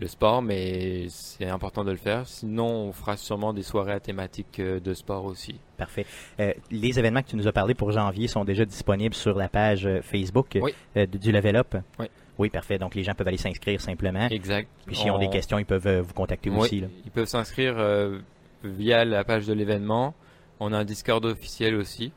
le 0.00 0.08
sport, 0.08 0.42
mais 0.42 1.06
c'est 1.08 1.46
important 1.46 1.84
de 1.84 1.90
le 1.90 1.96
faire. 1.96 2.26
Sinon, 2.26 2.66
on 2.66 2.92
fera 2.92 3.16
sûrement 3.16 3.52
des 3.52 3.62
soirées 3.62 3.92
à 3.92 4.00
thématique 4.00 4.58
euh, 4.58 4.80
de 4.80 4.94
sport 4.94 5.24
aussi. 5.26 5.56
Parfait. 5.76 6.06
Euh, 6.40 6.52
les 6.70 6.98
événements 6.98 7.22
que 7.22 7.28
tu 7.28 7.36
nous 7.36 7.46
as 7.46 7.52
parlé 7.52 7.74
pour 7.74 7.92
janvier 7.92 8.26
sont 8.26 8.44
déjà 8.44 8.64
disponibles 8.64 9.14
sur 9.14 9.36
la 9.36 9.48
page 9.48 9.86
euh, 9.86 10.00
Facebook 10.02 10.58
Oui. 10.60 10.72
euh, 10.96 11.06
du 11.06 11.30
Level 11.32 11.56
Up? 11.56 11.76
Oui. 11.98 12.06
Oui, 12.38 12.48
parfait. 12.48 12.78
Donc 12.78 12.94
les 12.94 13.02
gens 13.04 13.12
peuvent 13.14 13.28
aller 13.28 13.36
s'inscrire 13.36 13.80
simplement. 13.80 14.26
Exact. 14.28 14.68
Puis 14.86 14.96
s'ils 14.96 15.10
ont 15.10 15.18
des 15.18 15.26
On- 15.26 15.30
questions, 15.30 15.58
ils 15.58 15.66
peuvent 15.66 16.00
vous 16.00 16.14
contacter 16.14 16.48
Oui, 16.48 16.58
aussi. 16.58 16.80
Là. 16.80 16.86
Ils 17.04 17.10
peuvent 17.10 17.26
s'inscrire 17.28 17.74
euh, 17.78 18.18
via 18.64 19.04
la 19.04 19.22
page 19.24 19.46
de 19.46 19.52
l'événement. 19.52 20.14
On 20.58 20.72
a 20.72 20.78
un 20.78 20.84
Discord 20.84 21.22
officiel 21.26 21.74
aussi, 21.74 22.12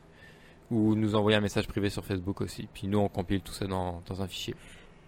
ou 0.71 0.95
nous 0.95 1.15
envoyer 1.15 1.37
un 1.37 1.41
message 1.41 1.67
privé 1.67 1.89
sur 1.89 2.05
Facebook 2.05 2.39
aussi. 2.39 2.67
Puis 2.73 2.87
nous, 2.87 2.99
on 2.99 3.09
compile 3.09 3.41
tout 3.41 3.51
ça 3.51 3.65
dans, 3.67 4.01
dans 4.07 4.21
un 4.21 4.27
fichier. 4.27 4.55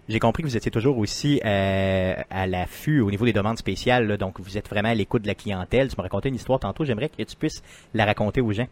J'ai 0.07 0.19
compris 0.19 0.43
que 0.43 0.47
vous 0.47 0.55
étiez 0.55 0.69
toujours 0.69 0.99
aussi 0.99 1.41
euh, 1.43 2.13
à 2.29 2.45
l'affût 2.45 2.99
au 2.99 3.09
niveau 3.09 3.25
des 3.25 3.33
demandes 3.33 3.57
spéciales. 3.57 4.17
donc 4.17 4.39
vous 4.39 4.55
êtes 4.57 4.69
vraiment 4.69 4.89
à 4.89 4.93
l'écoute 4.93 5.23
de 5.23 5.27
la 5.27 5.33
clientèle. 5.33 5.87
Tu 5.89 5.95
me 5.97 6.03
racontais 6.03 6.29
une 6.29 6.35
histoire 6.35 6.59
tantôt. 6.59 6.85
J'aimerais 6.85 7.09
que 7.09 7.23
tu 7.23 7.35
puisses 7.35 7.63
la 7.95 8.05
raconter 8.05 8.39
aux 8.41 8.53
gens. 8.53 8.67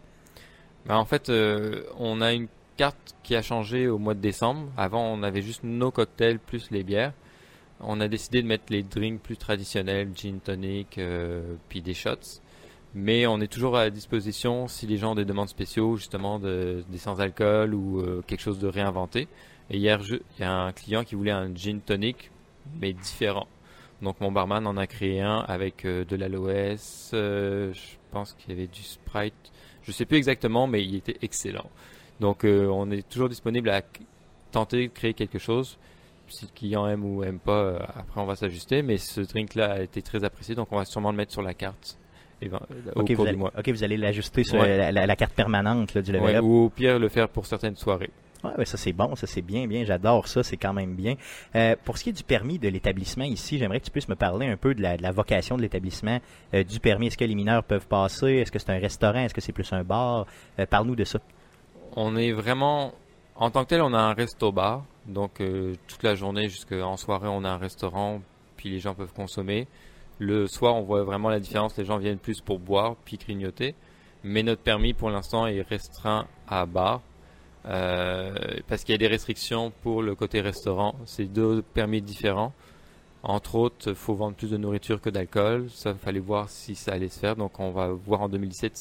Ben, 0.85 0.95
en 0.95 1.05
fait, 1.05 1.29
euh, 1.29 1.83
on 1.97 2.21
a 2.21 2.33
une 2.33 2.47
carte 2.77 3.15
qui 3.23 3.35
a 3.35 3.41
changé 3.41 3.87
au 3.87 3.97
mois 3.97 4.13
de 4.13 4.19
décembre. 4.19 4.69
Avant, 4.77 5.03
on 5.11 5.23
avait 5.23 5.41
juste 5.41 5.63
nos 5.63 5.89
cocktails 5.89 6.37
plus 6.37 6.69
les 6.69 6.83
bières. 6.83 7.13
On 7.79 7.99
a 7.99 8.07
décidé 8.07 8.43
de 8.43 8.47
mettre 8.47 8.65
les 8.69 8.83
drinks 8.83 9.19
plus 9.19 9.37
traditionnels, 9.37 10.09
gin 10.15 10.39
tonic, 10.39 10.99
euh, 10.99 11.55
puis 11.67 11.81
des 11.81 11.95
shots. 11.95 12.41
Mais 12.93 13.25
on 13.25 13.41
est 13.41 13.51
toujours 13.51 13.75
à 13.75 13.89
disposition 13.89 14.67
si 14.67 14.85
les 14.85 14.97
gens 14.97 15.13
ont 15.13 15.15
des 15.15 15.25
demandes 15.25 15.49
spéciaux, 15.49 15.97
justement 15.97 16.37
de, 16.37 16.83
des 16.89 16.99
sans-alcool 16.99 17.73
ou 17.73 18.21
quelque 18.27 18.41
chose 18.41 18.59
de 18.59 18.67
réinventé. 18.67 19.27
Et 19.69 19.77
hier, 19.77 19.99
il 20.09 20.19
y 20.39 20.43
a 20.43 20.53
un 20.53 20.71
client 20.71 21.03
qui 21.03 21.15
voulait 21.15 21.31
un 21.31 21.53
gin 21.55 21.79
tonic, 21.79 22.29
mais 22.79 22.93
différent. 22.93 23.47
Donc 24.01 24.19
mon 24.19 24.31
barman 24.31 24.65
en 24.67 24.75
a 24.77 24.85
créé 24.87 25.21
un 25.21 25.39
avec 25.47 25.85
euh, 25.85 26.03
de 26.03 26.15
l'aloès, 26.15 27.11
euh, 27.13 27.71
je 27.73 27.81
pense 28.11 28.33
qu'il 28.33 28.49
y 28.49 28.57
avait 28.57 28.67
du 28.67 28.81
Sprite, 28.83 29.33
Je 29.83 29.91
sais 29.91 30.05
plus 30.05 30.17
exactement, 30.17 30.67
mais 30.67 30.83
il 30.83 30.95
était 30.95 31.17
excellent. 31.21 31.69
Donc 32.19 32.43
euh, 32.45 32.67
on 32.67 32.89
est 32.91 33.07
toujours 33.07 33.29
disponible 33.29 33.69
à 33.69 33.81
tenter 34.51 34.87
de 34.87 34.93
créer 34.93 35.13
quelque 35.13 35.39
chose. 35.39 35.77
Si 36.29 36.45
le 36.45 36.51
client 36.55 36.87
aime 36.87 37.03
ou 37.05 37.23
aime 37.23 37.39
pas, 37.39 37.51
euh, 37.63 37.79
après 37.95 38.19
on 38.21 38.25
va 38.25 38.35
s'ajuster. 38.35 38.81
Mais 38.81 38.97
ce 38.97 39.21
drink-là 39.21 39.73
a 39.73 39.81
été 39.81 40.01
très 40.01 40.23
apprécié, 40.23 40.55
donc 40.55 40.67
on 40.71 40.77
va 40.77 40.85
sûrement 40.85 41.11
le 41.11 41.17
mettre 41.17 41.31
sur 41.31 41.41
la 41.41 41.53
carte 41.53 41.97
ben, 42.41 42.59
au 42.95 43.01
Ok, 43.01 43.07
cours 43.07 43.15
vous 43.17 43.23
du 43.23 43.29
allez, 43.29 43.37
mois. 43.37 43.53
ok, 43.57 43.69
vous 43.69 43.83
allez 43.85 43.95
l'ajuster 43.97 44.43
sur 44.43 44.59
Ouais. 44.59 44.77
la, 44.77 44.91
la- 44.91 45.05
la 45.07 45.15
carte 45.15 45.33
permanente 45.33 45.93
là, 45.93 46.01
du 46.01 46.11
level 46.11 46.25
Ouais, 46.27 46.35
up. 46.35 46.43
ou 46.43 46.65
au 46.65 46.69
pire 46.69 46.99
le 46.99 47.07
faire 47.07 47.29
pour 47.29 47.45
certaines 47.45 47.77
soirées. 47.77 48.09
Ouais, 48.43 48.65
ça 48.65 48.77
c'est 48.77 48.91
bon, 48.91 49.15
ça 49.15 49.25
c'est 49.25 49.41
bien, 49.41 49.67
bien. 49.67 49.85
J'adore 49.85 50.27
ça, 50.27 50.43
c'est 50.43 50.57
quand 50.57 50.73
même 50.73 50.95
bien. 50.95 51.15
Euh, 51.55 51.75
pour 51.85 51.97
ce 51.97 52.03
qui 52.03 52.09
est 52.09 52.13
du 52.13 52.23
permis 52.23 52.59
de 52.59 52.67
l'établissement 52.67 53.23
ici, 53.23 53.57
j'aimerais 53.57 53.79
que 53.79 53.85
tu 53.85 53.91
puisses 53.91 54.09
me 54.09 54.15
parler 54.15 54.47
un 54.47 54.57
peu 54.57 54.75
de 54.75 54.81
la, 54.81 54.97
de 54.97 55.01
la 55.01 55.11
vocation 55.11 55.55
de 55.55 55.61
l'établissement, 55.61 56.19
euh, 56.53 56.63
du 56.63 56.79
permis. 56.79 57.07
Est-ce 57.07 57.17
que 57.17 57.23
les 57.23 57.35
mineurs 57.35 57.63
peuvent 57.63 57.87
passer? 57.87 58.33
Est-ce 58.33 58.51
que 58.51 58.59
c'est 58.59 58.71
un 58.71 58.79
restaurant? 58.79 59.19
Est-ce 59.19 59.33
que 59.33 59.41
c'est 59.41 59.53
plus 59.53 59.71
un 59.71 59.83
bar? 59.83 60.25
Euh, 60.59 60.65
Parle-nous 60.65 60.95
de 60.95 61.05
ça. 61.05 61.19
On 61.95 62.15
est 62.17 62.31
vraiment, 62.33 62.93
en 63.35 63.49
tant 63.49 63.63
que 63.63 63.69
tel, 63.69 63.81
on 63.81 63.93
a 63.93 63.99
un 63.99 64.13
resto-bar. 64.13 64.83
Donc 65.05 65.39
euh, 65.39 65.75
toute 65.87 66.03
la 66.03 66.15
journée 66.15 66.49
jusqu'en 66.49 66.97
soirée, 66.97 67.27
on 67.29 67.43
a 67.43 67.49
un 67.49 67.57
restaurant, 67.57 68.21
puis 68.57 68.69
les 68.69 68.79
gens 68.79 68.93
peuvent 68.93 69.13
consommer. 69.13 69.67
Le 70.19 70.47
soir, 70.47 70.75
on 70.75 70.81
voit 70.81 71.03
vraiment 71.03 71.29
la 71.29 71.39
différence. 71.39 71.77
Les 71.77 71.85
gens 71.85 71.97
viennent 71.97 72.19
plus 72.19 72.41
pour 72.41 72.59
boire, 72.59 72.95
puis 73.05 73.17
grignoter. 73.17 73.75
Mais 74.23 74.43
notre 74.43 74.61
permis, 74.61 74.93
pour 74.93 75.09
l'instant, 75.09 75.47
est 75.47 75.61
restreint 75.61 76.27
à 76.47 76.65
bar. 76.65 77.01
Euh, 77.65 78.33
parce 78.67 78.83
qu'il 78.83 78.93
y 78.93 78.95
a 78.95 78.97
des 78.97 79.07
restrictions 79.07 79.71
pour 79.81 80.01
le 80.01 80.15
côté 80.15 80.41
restaurant. 80.41 80.95
C'est 81.05 81.25
deux 81.25 81.61
permis 81.61 82.01
différents. 82.01 82.53
Entre 83.23 83.55
autres, 83.55 83.93
faut 83.93 84.15
vendre 84.15 84.35
plus 84.35 84.51
de 84.51 84.57
nourriture 84.57 84.99
que 84.99 85.09
d'alcool. 85.09 85.69
Ça, 85.69 85.91
il 85.91 85.97
fallait 85.97 86.19
voir 86.19 86.49
si 86.49 86.75
ça 86.75 86.93
allait 86.93 87.09
se 87.09 87.19
faire. 87.19 87.35
Donc, 87.35 87.59
on 87.59 87.71
va 87.71 87.87
voir 87.87 88.21
en 88.21 88.29
2017 88.29 88.73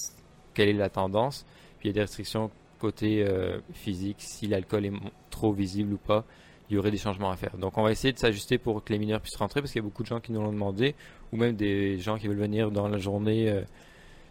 quelle 0.54 0.68
est 0.68 0.72
la 0.72 0.90
tendance. 0.90 1.46
Puis, 1.78 1.88
il 1.88 1.90
y 1.90 1.94
a 1.94 1.94
des 1.94 2.00
restrictions 2.00 2.50
côté 2.82 3.22
euh, 3.22 3.60
physique. 3.72 4.16
Si 4.18 4.48
l'alcool 4.48 4.86
est 4.86 4.92
trop 5.30 5.52
visible 5.52 5.94
ou 5.94 5.98
pas, 5.98 6.24
il 6.68 6.74
y 6.74 6.78
aurait 6.78 6.90
des 6.90 6.98
changements 6.98 7.30
à 7.30 7.36
faire. 7.36 7.56
Donc, 7.56 7.78
on 7.78 7.82
va 7.82 7.92
essayer 7.92 8.12
de 8.12 8.18
s'ajuster 8.18 8.58
pour 8.58 8.82
que 8.82 8.92
les 8.92 8.98
mineurs 8.98 9.20
puissent 9.20 9.36
rentrer 9.36 9.60
parce 9.60 9.72
qu'il 9.72 9.80
y 9.80 9.84
a 9.84 9.88
beaucoup 9.88 10.02
de 10.02 10.08
gens 10.08 10.20
qui 10.20 10.32
nous 10.32 10.42
l'ont 10.42 10.52
demandé 10.52 10.96
ou 11.32 11.36
même 11.36 11.54
des 11.54 11.98
gens 12.00 12.18
qui 12.18 12.26
veulent 12.26 12.36
venir 12.36 12.72
dans 12.72 12.88
la 12.88 12.98
journée. 12.98 13.48
euh, 13.48 13.62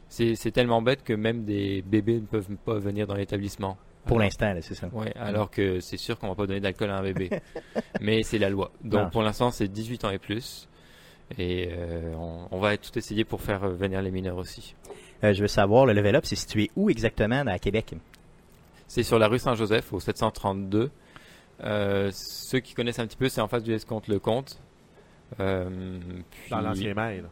c'est 0.10 0.52
tellement 0.52 0.82
bête 0.82 1.04
que 1.06 1.14
même 1.14 1.46
des 1.46 1.82
bébés 1.84 2.16
ne 2.16 2.26
peuvent 2.26 2.54
pas 2.66 2.78
venir 2.78 3.08
dans 3.08 3.16
l'établissement. 3.16 3.78
Pour 4.06 4.20
l'instant, 4.20 4.54
c'est 4.62 4.74
ça. 4.76 4.88
Ouais, 4.94 5.14
alors 5.16 5.50
que 5.52 5.80
c'est 5.80 5.98
sûr 5.98 6.18
qu'on 6.18 6.28
va 6.30 6.36
pas 6.36 6.48
donner 6.48 6.60
d'alcool 6.60 6.90
à 6.90 6.98
un 6.98 7.04
bébé. 7.04 7.30
Mais 8.02 8.24
c'est 8.24 8.40
la 8.40 8.50
loi. 8.50 8.72
Donc 8.84 9.04
Non. 9.04 9.10
pour 9.10 9.22
l'instant, 9.22 9.52
c'est 9.52 9.68
18 9.68 10.06
ans 10.06 10.10
et 10.10 10.18
plus. 10.18 10.68
Et 11.38 11.70
euh, 11.72 12.14
on, 12.18 12.48
on 12.52 12.60
va 12.60 12.76
tout 12.78 12.98
essayer 12.98 13.24
pour 13.24 13.42
faire 13.42 13.68
venir 13.70 14.02
les 14.02 14.12
mineurs 14.12 14.38
aussi. 14.38 14.76
Euh, 15.24 15.34
je 15.34 15.42
veux 15.42 15.48
savoir, 15.48 15.86
le 15.86 15.94
level 15.94 16.16
up, 16.16 16.26
c'est 16.26 16.36
situé 16.36 16.72
où 16.76 16.90
exactement 16.90 17.44
à 17.46 17.60
Québec? 17.60 17.94
C'est 18.88 19.04
sur 19.04 19.18
la 19.20 19.28
rue 19.28 19.40
Saint-Joseph, 19.40 19.94
au 19.94 20.00
732. 20.00 20.90
Euh, 21.64 22.10
ceux 22.12 22.60
qui 22.60 22.74
connaissent 22.74 23.00
un 23.00 23.06
petit 23.08 23.16
peu, 23.18 23.30
c'est 23.30 23.40
en 23.40 23.48
face 23.48 23.64
du 23.64 23.72
escompte 23.74 24.08
Le 24.08 24.20
Comte. 24.20 24.60
Euh, 25.40 26.00
puis- 26.32 26.50
Dans 26.50 26.60
l'ancien 26.62 26.94
mail. 26.94 27.26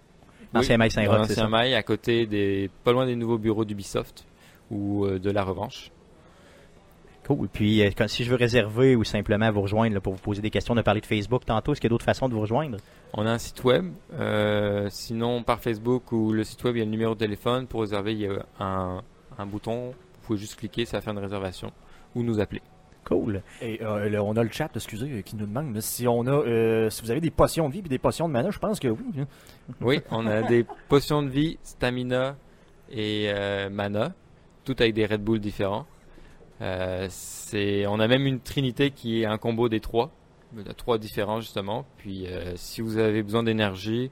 L'ancien 0.54 0.78
mail 0.78 0.90
dans 0.90 0.96
Saint-Roch, 1.02 1.18
l'ancien 1.18 1.50
mail, 1.50 1.74
à 1.74 1.84
côté 1.84 2.26
des, 2.26 2.70
pas 2.84 2.92
loin 2.92 3.06
des 3.06 3.16
nouveaux 3.16 3.38
bureaux 3.38 3.66
d'Ubisoft 3.66 4.26
ou 4.72 5.06
euh, 5.06 5.20
de 5.20 5.30
la 5.32 5.44
revanche. 5.44 5.92
Cool. 7.30 7.48
Puis, 7.48 7.84
euh, 7.84 7.92
si 8.08 8.24
je 8.24 8.32
veux 8.32 8.36
réserver 8.36 8.96
ou 8.96 9.04
simplement 9.04 9.52
vous 9.52 9.62
rejoindre 9.62 9.94
là, 9.94 10.02
pour 10.02 10.14
vous 10.14 10.20
poser 10.22 10.42
des 10.42 10.50
questions, 10.50 10.74
on 10.74 10.78
a 10.78 10.84
parlé 10.84 11.00
de 11.00 11.06
Facebook 11.06 11.46
tantôt. 11.46 11.74
Est-ce 11.74 11.80
qu'il 11.80 11.88
y 11.88 11.92
a 11.92 11.94
d'autres 11.94 12.06
façons 12.06 12.28
de 12.28 12.34
vous 12.34 12.42
rejoindre? 12.42 12.78
On 13.14 13.26
a 13.28 13.32
un 13.32 13.38
site 13.38 13.64
web, 13.64 13.86
euh, 14.14 14.88
sinon 14.90 15.44
par 15.44 15.60
Facebook 15.60 16.12
ou 16.12 16.32
le 16.34 16.44
site 16.44 16.64
web, 16.64 16.76
il 16.76 16.80
y 16.80 16.82
a 16.82 16.86
le 16.86 16.92
numéro 16.92 17.14
de 17.14 17.20
téléphone. 17.20 17.68
Pour 17.68 17.82
réserver, 17.82 18.14
il 18.14 18.20
y 18.22 18.26
a 18.28 18.46
un, 18.60 19.04
un 19.38 19.46
bouton. 19.46 19.90
Vous 19.92 20.26
pouvez 20.26 20.40
juste 20.40 20.56
cliquer, 20.56 20.86
ça 20.86 20.98
va 20.98 21.02
faire 21.02 21.14
une 21.14 21.20
réservation 21.20 21.72
ou 22.16 22.24
nous 22.24 22.40
appeler. 22.40 22.62
Cool. 23.06 23.42
Et 23.62 23.80
euh, 23.84 24.10
là, 24.10 24.24
on 24.24 24.36
a 24.36 24.44
le 24.44 24.50
chat, 24.52 24.70
excusez, 24.76 25.24
qui 25.24 25.36
nous 25.36 25.46
demande 25.46 25.74
là, 25.76 25.82
si 25.82 26.08
on 26.08 26.26
a, 26.26 26.32
euh, 26.32 26.90
si 26.90 27.02
vous 27.04 27.12
avez 27.12 27.22
des 27.22 27.32
potions 27.32 27.68
de 27.70 27.74
vie 27.74 27.80
et 27.80 27.82
des 27.84 27.98
potions 28.00 28.28
de 28.28 28.34
mana. 28.34 28.50
Je 28.50 28.60
pense 28.60 28.80
que 28.80 28.88
oui. 28.88 29.00
hein. 29.20 29.26
Oui, 29.82 30.02
on 30.12 30.26
a 30.26 30.42
des 30.42 30.66
potions 30.88 31.22
de 31.22 31.30
vie, 31.30 31.58
stamina 31.64 32.36
et 32.92 33.26
euh, 33.30 33.70
mana, 33.70 34.14
tout 34.66 34.76
avec 34.80 34.94
des 34.96 35.06
Red 35.06 35.24
Bull 35.24 35.40
différents. 35.40 35.86
Euh, 36.62 37.08
c'est, 37.10 37.88
on 37.88 38.00
a 38.00 38.08
même 38.08 38.26
une 38.26 38.40
trinité 38.40 38.92
qui 38.92 39.22
est 39.22 39.26
un 39.26 39.38
combo 39.38 39.70
des 39.70 39.80
trois, 39.80 40.12
trois 40.78 40.98
différents 40.98 41.40
justement. 41.40 41.86
Puis 41.98 42.28
euh, 42.28 42.54
si 42.56 42.82
vous 42.82 42.98
avez 42.98 43.24
besoin 43.24 43.44
d'énergie, 43.44 44.12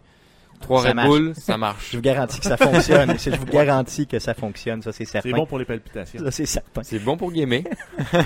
trois 0.60 0.82
Red. 0.82 0.96
Bull, 0.96 1.34
ça 1.36 1.58
marche. 1.58 1.92
Je 1.92 1.98
vous 1.98 2.02
garantis 2.04 2.40
que 2.40 2.46
ça 2.46 2.58
fonctionne. 2.58 3.16
je 3.20 3.30
vous 3.32 3.46
garantis 3.46 4.08
que 4.08 4.20
ça 4.20 4.34
fonctionne, 4.34 4.82
ça 4.82 4.92
c'est 4.92 5.06
certain. 5.06 5.30
C'est 5.30 5.36
bon 5.36 5.46
pour 5.46 5.60
les 5.60 5.66
palpitations. 5.66 6.20
Ça 6.24 6.32
c'est 6.32 6.46
certain. 6.46 6.84
C'est 6.84 7.00
bon 7.00 7.18
pour 7.18 7.32
gamer. 7.32 7.64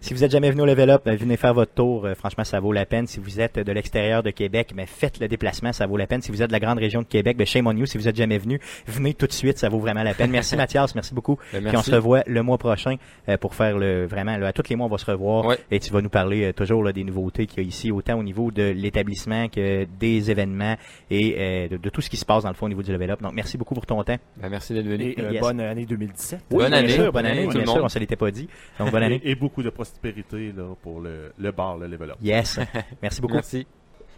Si 0.00 0.14
vous 0.14 0.22
êtes 0.24 0.30
jamais 0.30 0.50
venu 0.50 0.62
au 0.62 0.66
Level 0.66 0.90
Up, 0.90 1.02
ben, 1.04 1.16
venez 1.16 1.36
faire 1.36 1.54
votre 1.54 1.72
tour. 1.72 2.04
Euh, 2.06 2.14
franchement, 2.14 2.44
ça 2.44 2.60
vaut 2.60 2.72
la 2.72 2.86
peine. 2.86 3.06
Si 3.06 3.18
vous 3.18 3.40
êtes 3.40 3.58
de 3.58 3.72
l'extérieur 3.72 4.22
de 4.22 4.30
Québec, 4.30 4.72
ben, 4.74 4.86
faites 4.86 5.18
le 5.18 5.26
déplacement, 5.28 5.72
ça 5.72 5.86
vaut 5.86 5.96
la 5.96 6.06
peine. 6.06 6.22
Si 6.22 6.30
vous 6.30 6.42
êtes 6.42 6.48
de 6.48 6.52
la 6.52 6.60
grande 6.60 6.78
région 6.78 7.00
de 7.02 7.06
Québec, 7.06 7.36
ben, 7.36 7.46
shame 7.46 7.66
on 7.66 7.72
you. 7.76 7.86
Si 7.86 7.98
vous 7.98 8.06
êtes 8.08 8.16
jamais 8.16 8.38
venu, 8.38 8.60
venez 8.86 9.14
tout 9.14 9.26
de 9.26 9.32
suite, 9.32 9.58
ça 9.58 9.68
vaut 9.68 9.80
vraiment 9.80 10.02
la 10.02 10.14
peine. 10.14 10.30
Merci 10.30 10.56
Mathias, 10.56 10.94
merci 10.94 11.12
beaucoup. 11.14 11.38
Ben, 11.52 11.64
Puis 11.64 11.76
on 11.76 11.82
se 11.82 11.90
revoit 11.94 12.22
le 12.26 12.42
mois 12.42 12.58
prochain 12.58 12.96
euh, 13.28 13.36
pour 13.36 13.54
faire 13.54 13.78
le 13.78 14.06
vraiment. 14.06 14.36
Là, 14.36 14.48
à 14.48 14.52
tous 14.52 14.68
les 14.68 14.76
mois, 14.76 14.86
on 14.86 14.90
va 14.90 14.98
se 14.98 15.10
revoir 15.10 15.44
Ouais. 15.46 15.58
et 15.70 15.80
tu 15.80 15.92
vas 15.92 16.00
nous 16.02 16.08
parler 16.08 16.44
euh, 16.44 16.52
toujours 16.52 16.82
là, 16.84 16.92
des 16.92 17.04
nouveautés 17.04 17.46
qu'il 17.46 17.62
y 17.62 17.66
a 17.66 17.68
ici, 17.68 17.90
autant 17.90 18.18
au 18.18 18.22
niveau 18.22 18.50
de 18.50 18.62
l'établissement 18.62 19.48
que 19.48 19.86
des 19.98 20.30
événements 20.30 20.76
et 21.10 21.65
euh, 21.66 21.68
de, 21.68 21.76
de 21.76 21.88
tout 21.90 22.00
ce 22.00 22.08
qui 22.10 22.16
se 22.16 22.24
passe 22.24 22.42
dans 22.44 22.48
le 22.48 22.54
fond 22.54 22.66
au 22.66 22.68
niveau 22.68 22.82
du 22.82 22.92
Level 22.92 23.10
Up. 23.10 23.20
Donc, 23.22 23.32
merci 23.34 23.56
beaucoup 23.58 23.74
pour 23.74 23.86
ton 23.86 24.02
temps. 24.04 24.16
Ben, 24.36 24.48
merci 24.48 24.72
d'être 24.74 24.86
venu. 24.86 25.14
Et 25.16 25.20
euh, 25.20 25.32
Yes. 25.32 25.40
bonne 25.40 25.60
année 25.60 25.84
2017. 25.86 26.40
Oui, 26.50 26.56
Bonne 26.58 26.68
bien 26.70 26.78
année. 26.78 26.88
sûr, 26.88 27.04
bonne 27.04 27.12
Bonne 27.12 27.26
année, 27.26 27.38
année, 27.38 27.46
tout 27.46 27.52
bien 27.52 27.60
le 27.60 27.66
sûr, 27.66 27.74
monde. 27.76 27.84
on 27.84 27.88
se 27.88 27.98
l'était 27.98 28.16
pas 28.16 28.30
dit. 28.30 28.48
Donc, 28.78 28.90
bonne 28.90 29.02
année. 29.02 29.20
Et, 29.24 29.30
et 29.32 29.34
beaucoup 29.34 29.62
de 29.62 29.70
prospérité 29.70 30.52
là, 30.56 30.74
pour 30.82 31.00
le, 31.00 31.32
le 31.38 31.50
bar, 31.52 31.76
le 31.78 31.86
level 31.86 32.10
up. 32.10 32.16
Yes. 32.22 32.58
Merci 33.02 33.20
beaucoup. 33.20 33.34
Merci. 33.34 33.66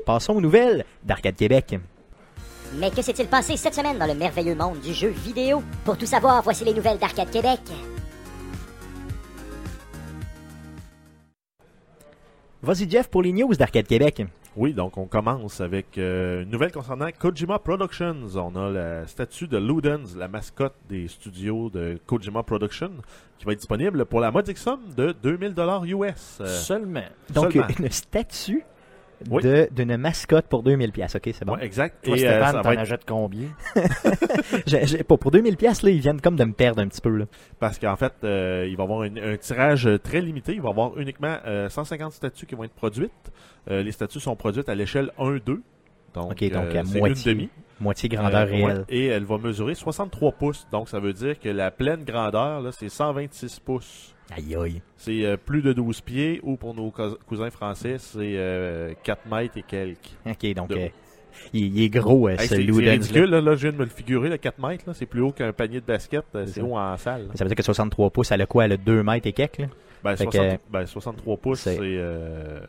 Passons 0.07 0.35
aux 0.35 0.41
nouvelles 0.41 0.85
d'Arcade 1.03 1.37
Québec. 1.37 1.77
Mais 2.79 2.91
que 2.91 3.01
s'est-il 3.03 3.27
passé 3.27 3.57
cette 3.57 3.75
semaine 3.75 3.99
dans 3.99 4.07
le 4.07 4.15
merveilleux 4.15 4.55
monde 4.55 4.79
du 4.81 4.93
jeu 4.93 5.09
vidéo? 5.09 5.63
Pour 5.85 5.97
tout 5.97 6.07
savoir, 6.07 6.43
voici 6.43 6.65
les 6.65 6.75
nouvelles 6.75 6.99
d'Arcade 6.99 7.31
Québec. 7.31 7.61
Vas-y 12.63 12.91
Jeff 12.91 13.09
pour 13.09 13.23
les 13.23 13.33
news 13.33 13.55
d'Arcade 13.55 13.87
Québec. 13.87 14.23
Oui, 14.59 14.75
donc 14.75 14.99
on 14.99 15.07
commence 15.07 15.61
avec 15.61 15.99
euh, 15.99 16.42
une 16.42 16.51
nouvelle 16.51 16.73
concernant 16.73 17.09
Kojima 17.16 17.61
Productions. 17.61 18.27
On 18.35 18.57
a 18.57 18.68
la 18.68 19.07
statue 19.07 19.47
de 19.47 19.57
Ludens, 19.57 20.16
la 20.16 20.27
mascotte 20.27 20.75
des 20.88 21.07
studios 21.07 21.71
de 21.71 21.97
Kojima 22.07 22.42
Productions, 22.42 22.90
qui 23.38 23.44
va 23.44 23.53
être 23.53 23.59
disponible 23.61 24.05
pour 24.05 24.18
la 24.18 24.33
modique 24.33 24.59
somme 24.59 24.81
de 24.97 25.14
2000 25.23 25.55
dollars 25.55 25.85
US. 25.85 26.38
Euh, 26.40 26.47
Seulement. 26.49 27.05
Donc 27.33 27.53
Seulement. 27.53 27.68
une 27.79 27.90
statue 27.92 28.64
Oui. 29.31 29.42
de 29.42 29.68
d'une 29.74 29.96
mascotte 29.96 30.46
pour 30.46 30.62
2000 30.62 30.92
pièces. 30.92 31.16
OK, 31.16 31.22
c'est 31.33 31.44
bon. 31.44 31.54
ouais, 31.54 31.64
exact. 31.64 32.04
Toi, 32.04 32.16
Et 32.16 32.24
euh, 32.26 32.31
Stéphane, 32.31 32.52
ça 32.52 32.52
t'en 32.62 32.68
va 32.68 32.74
être 32.74 32.81
achètes 32.81 33.04
combien? 33.07 33.48
J'ai- 34.66 34.87
j'ai- 34.87 35.02
pour, 35.04 35.18
pour 35.18 35.31
2000 35.31 35.57
pièces 35.57 35.83
là, 35.83 35.90
ils 35.90 36.00
viennent 36.00 36.20
comme 36.20 36.37
de 36.37 36.44
me 36.44 36.52
perdre 36.52 36.81
un 36.83 36.88
petit 36.88 37.00
peu 37.00 37.11
là. 37.11 37.24
parce 37.59 37.78
qu'en 37.78 37.96
fait, 37.96 38.12
euh, 38.24 38.66
il 38.68 38.76
va 38.76 38.83
y 38.83 38.87
avoir 38.87 39.02
une- 39.04 39.18
un 39.18 39.37
tirage 39.37 39.87
euh, 39.87 39.98
très 39.98 40.20
limité. 40.20 40.52
Il 40.54 40.61
va 40.61 40.68
y 40.68 40.70
avoir 40.72 40.96
uniquement 40.98 41.37
euh, 41.46 41.68
150 41.68 42.12
statues 42.12 42.46
qui 42.46 42.54
vont 42.54 42.64
être 42.64 42.74
produites. 42.74 43.11
Euh, 43.70 43.83
les 43.83 43.92
statues 43.92 44.20
sont 44.20 44.37
produites 44.37 44.68
à 44.68 44.74
l'échelle 44.74 45.11
1-2. 45.18 45.40
Donc, 46.14 46.33
OK, 46.33 46.50
donc 46.50 46.64
euh, 46.74 46.81
à 46.81 46.85
c'est 46.85 46.98
moitié, 46.98 47.33
une 47.33 47.38
demi. 47.38 47.50
Moitié 47.81 48.09
grandeur 48.09 48.43
Euh, 48.43 48.45
réelle. 48.51 48.64
ouais, 48.79 48.85
et 48.88 49.07
elle 49.07 49.25
va 49.25 49.38
mesurer 49.38 49.75
63 49.75 50.33
pouces. 50.33 50.67
Donc, 50.73 50.88
ça 50.88 51.01
veut 51.01 51.12
dire 51.12 51.38
que 51.38 51.49
la 51.49 51.71
pleine 51.71 52.05
grandeur, 52.05 52.61
là, 52.61 52.71
c'est 52.73 52.88
126 52.88 53.61
pouces. 53.61 54.14
Aïe 54.37 54.55
aïe. 54.57 54.83
C'est 54.97 55.25
euh, 55.25 55.37
plus 55.37 55.62
de 55.62 55.73
12 55.73 56.01
pieds, 56.03 56.41
ou 56.43 56.57
pour 56.57 56.75
nos 56.75 56.91
cous- 56.91 57.17
cousins 57.27 57.51
français, 57.51 57.97
c'est 57.99 58.35
euh, 58.37 58.93
4 59.03 59.27
mètres 59.31 59.57
et 59.57 59.62
quelques. 59.62 60.11
OK, 60.27 60.55
donc 60.55 60.71
euh, 60.73 60.88
il, 61.55 61.75
il 61.77 61.83
est 61.85 61.88
gros 61.88 62.29
euh, 62.29 62.33
Hey, 62.33 62.41
ce 62.41 62.47
c'est 62.49 62.57
ridicule, 62.57 63.31
là. 63.31 63.41
Là, 63.41 63.55
je 63.55 63.62
viens 63.62 63.73
de 63.73 63.79
me 63.79 63.85
le 63.85 63.91
figurer, 63.91 64.29
le 64.29 64.37
4 64.37 64.59
mètres, 64.59 64.85
là. 64.87 64.93
C'est 64.95 65.07
plus 65.07 65.23
haut 65.23 65.33
qu'un 65.33 65.53
panier 65.53 65.81
de 65.81 65.87
basket. 65.87 66.25
euh, 66.35 66.45
C'est 66.47 66.61
haut 66.61 66.77
en 66.77 66.97
salle. 66.99 67.23
là. 67.29 67.29
Ça 67.37 67.45
veut 67.45 67.49
dire 67.49 67.57
que 67.57 67.62
63 67.62 68.11
pouces, 68.11 68.31
elle 68.33 68.43
a 68.43 68.47
quoi? 68.47 68.67
Elle 68.67 68.73
a 68.73 68.77
2 68.77 69.03
mètres 69.03 69.27
et 69.27 69.33
quelques, 69.33 69.59
là? 69.59 69.67
Ben, 70.11 70.16
Fait 70.16 70.25
60 70.25 70.33
que- 70.59 70.73
ben, 70.73 70.87
63 70.87 71.37
pouces, 71.37 71.61
c'est- 71.61 71.75
c'est 71.77 71.81
euh, 71.83 72.61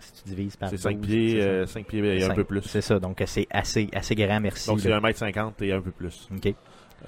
Si 0.00 0.22
tu 0.22 0.28
divises 0.30 0.56
par 0.56 0.70
c'est 0.70 0.76
5 0.78 0.96
12, 0.98 1.06
pieds, 1.06 1.42
euh, 1.42 1.66
5 1.66 1.86
pieds 1.86 2.00
et 2.18 2.24
un 2.24 2.34
peu 2.34 2.44
plus. 2.44 2.62
C'est 2.62 2.80
ça, 2.80 2.98
donc 2.98 3.20
euh, 3.20 3.24
c'est 3.26 3.46
assez, 3.50 3.88
assez 3.94 4.14
grand, 4.14 4.40
merci. 4.40 4.68
Donc, 4.68 4.80
c'est 4.80 4.88
là. 4.88 5.00
1m50 5.00 5.60
et 5.62 5.72
un 5.72 5.80
peu 5.80 5.90
plus. 5.90 6.28
OK. 6.34 6.54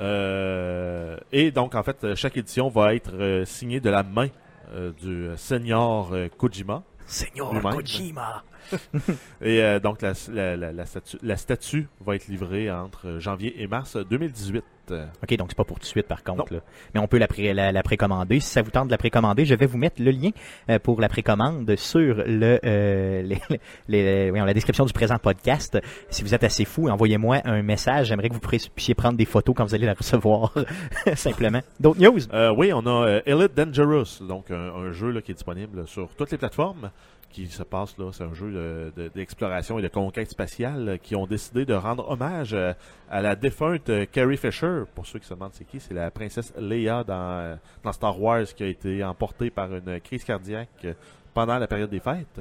Euh, 0.01 1.17
et 1.33 1.51
donc, 1.51 1.75
en 1.75 1.83
fait, 1.83 2.15
chaque 2.15 2.37
édition 2.37 2.69
va 2.69 2.95
être 2.95 3.15
euh, 3.15 3.45
signée 3.45 3.81
de 3.81 3.91
la 3.91 4.03
main 4.03 4.29
euh, 4.75 4.93
du 5.03 5.29
senior 5.37 6.13
euh, 6.13 6.29
Kojima. 6.37 6.83
Seigneur 7.07 7.53
Lui-même. 7.53 7.75
Kojima. 7.75 8.43
Et 9.43 9.63
euh, 9.63 9.81
donc, 9.81 10.03
la, 10.03 10.13
la, 10.33 10.57
la, 10.57 10.73
la 10.73 10.87
statue, 10.87 11.17
la 11.23 11.37
statue 11.37 11.89
va 12.05 12.15
être 12.17 12.29
livrée 12.29 12.71
entre 12.71 13.19
janvier 13.19 13.61
et 13.63 13.67
mars 13.67 13.97
2018. 13.97 14.65
Euh, 14.91 15.07
OK, 15.23 15.37
donc 15.37 15.47
c'est 15.51 15.57
pas 15.57 15.65
pour 15.65 15.79
tout 15.79 15.85
de 15.85 15.87
suite 15.87 16.09
par 16.09 16.25
contre. 16.25 16.53
Là. 16.53 16.59
Mais 16.93 17.01
on 17.01 17.07
peut 17.07 17.19
la, 17.19 17.29
pré- 17.29 17.55
la, 17.55 17.71
la 17.71 17.83
précommander. 17.85 18.41
Si 18.41 18.49
ça 18.49 18.63
vous 18.63 18.71
tente 18.73 18.89
de 18.89 18.91
la 18.91 18.99
précommander, 18.99 19.45
je 19.45 19.55
vais 19.55 19.67
vous 19.67 19.79
mettre 19.79 20.03
le 20.03 20.11
lien 20.11 20.31
euh, 20.71 20.81
pour 20.81 21.01
la 21.01 21.09
précommande 21.09 21.77
sur 21.77 22.17
le, 22.27 22.59
euh, 22.65 23.23
les, 23.89 24.31
la 24.33 24.55
description 24.55 24.85
du 24.85 24.93
présent 24.93 25.19
podcast. 25.19 25.79
Si 26.11 26.23
vous 26.25 26.35
êtes 26.35 26.43
assez 26.45 26.65
fou, 26.65 26.89
envoyez-moi 26.89 27.39
un 27.45 27.63
message. 27.63 28.09
J'aimerais 28.09 28.29
que 28.29 28.35
vous 28.35 28.41
puissiez 28.41 28.95
prendre 28.95 29.17
des 29.17 29.25
photos 29.25 29.55
quand 29.57 29.65
vous 29.65 29.75
allez 29.75 29.87
la 29.87 29.95
recevoir. 29.95 30.53
Simplement. 31.15 31.61
D'autres 31.79 32.01
news? 32.01 32.19
Euh, 32.33 32.53
oui, 32.57 32.73
on 32.75 32.85
a 32.87 33.21
Elite 33.25 33.55
Dangerous, 33.55 34.27
donc 34.27 34.51
un, 34.51 34.57
un 34.75 34.91
jeu 34.91 35.11
là, 35.11 35.23
qui 35.23 35.31
est 35.31 35.35
disponible 35.35 35.87
sur 35.87 36.09
toutes 36.17 36.33
les 36.33 36.39
plateformes. 36.39 36.91
Qui 37.33 37.47
se 37.47 37.63
passe 37.63 37.97
là, 37.97 38.11
c'est 38.13 38.25
un 38.25 38.35
jeu 38.35 38.51
de- 38.53 38.93
de- 38.95 39.09
d'exploration 39.09 39.79
et 39.79 39.83
de 39.83 39.89
conquête 39.89 40.29
spatiale 40.31 40.87
euh, 40.91 40.97
qui 40.99 41.17
ont 41.17 41.27
décidé 41.27 41.65
de 41.65 41.73
rendre 41.73 42.07
hommage 42.11 42.53
euh, 42.53 42.75
à 43.11 43.23
la 43.23 43.35
défunte 43.35 43.89
euh, 43.89 44.05
Carrie 44.05 44.37
Fisher. 44.37 44.83
Pour 44.95 45.07
ceux 45.07 45.19
qui 45.19 45.27
se 45.27 45.33
demandent 45.33 45.55
c'est 45.55 45.65
qui, 45.65 45.81
c'est 45.81 45.95
la 45.95 46.11
princesse 46.11 46.53
Leia 46.59 47.05
dans, 47.05 47.59
Star 47.93 48.21
Wars 48.21 48.45
qui 48.55 48.65
a 48.65 48.67
été 48.67 49.03
emportée 49.03 49.49
par 49.49 49.75
une 49.75 49.99
crise 50.01 50.25
cardiaque 50.25 50.87
pendant 51.33 51.57
la 51.59 51.67
période 51.67 51.89
des 51.89 52.01
fêtes. 52.01 52.41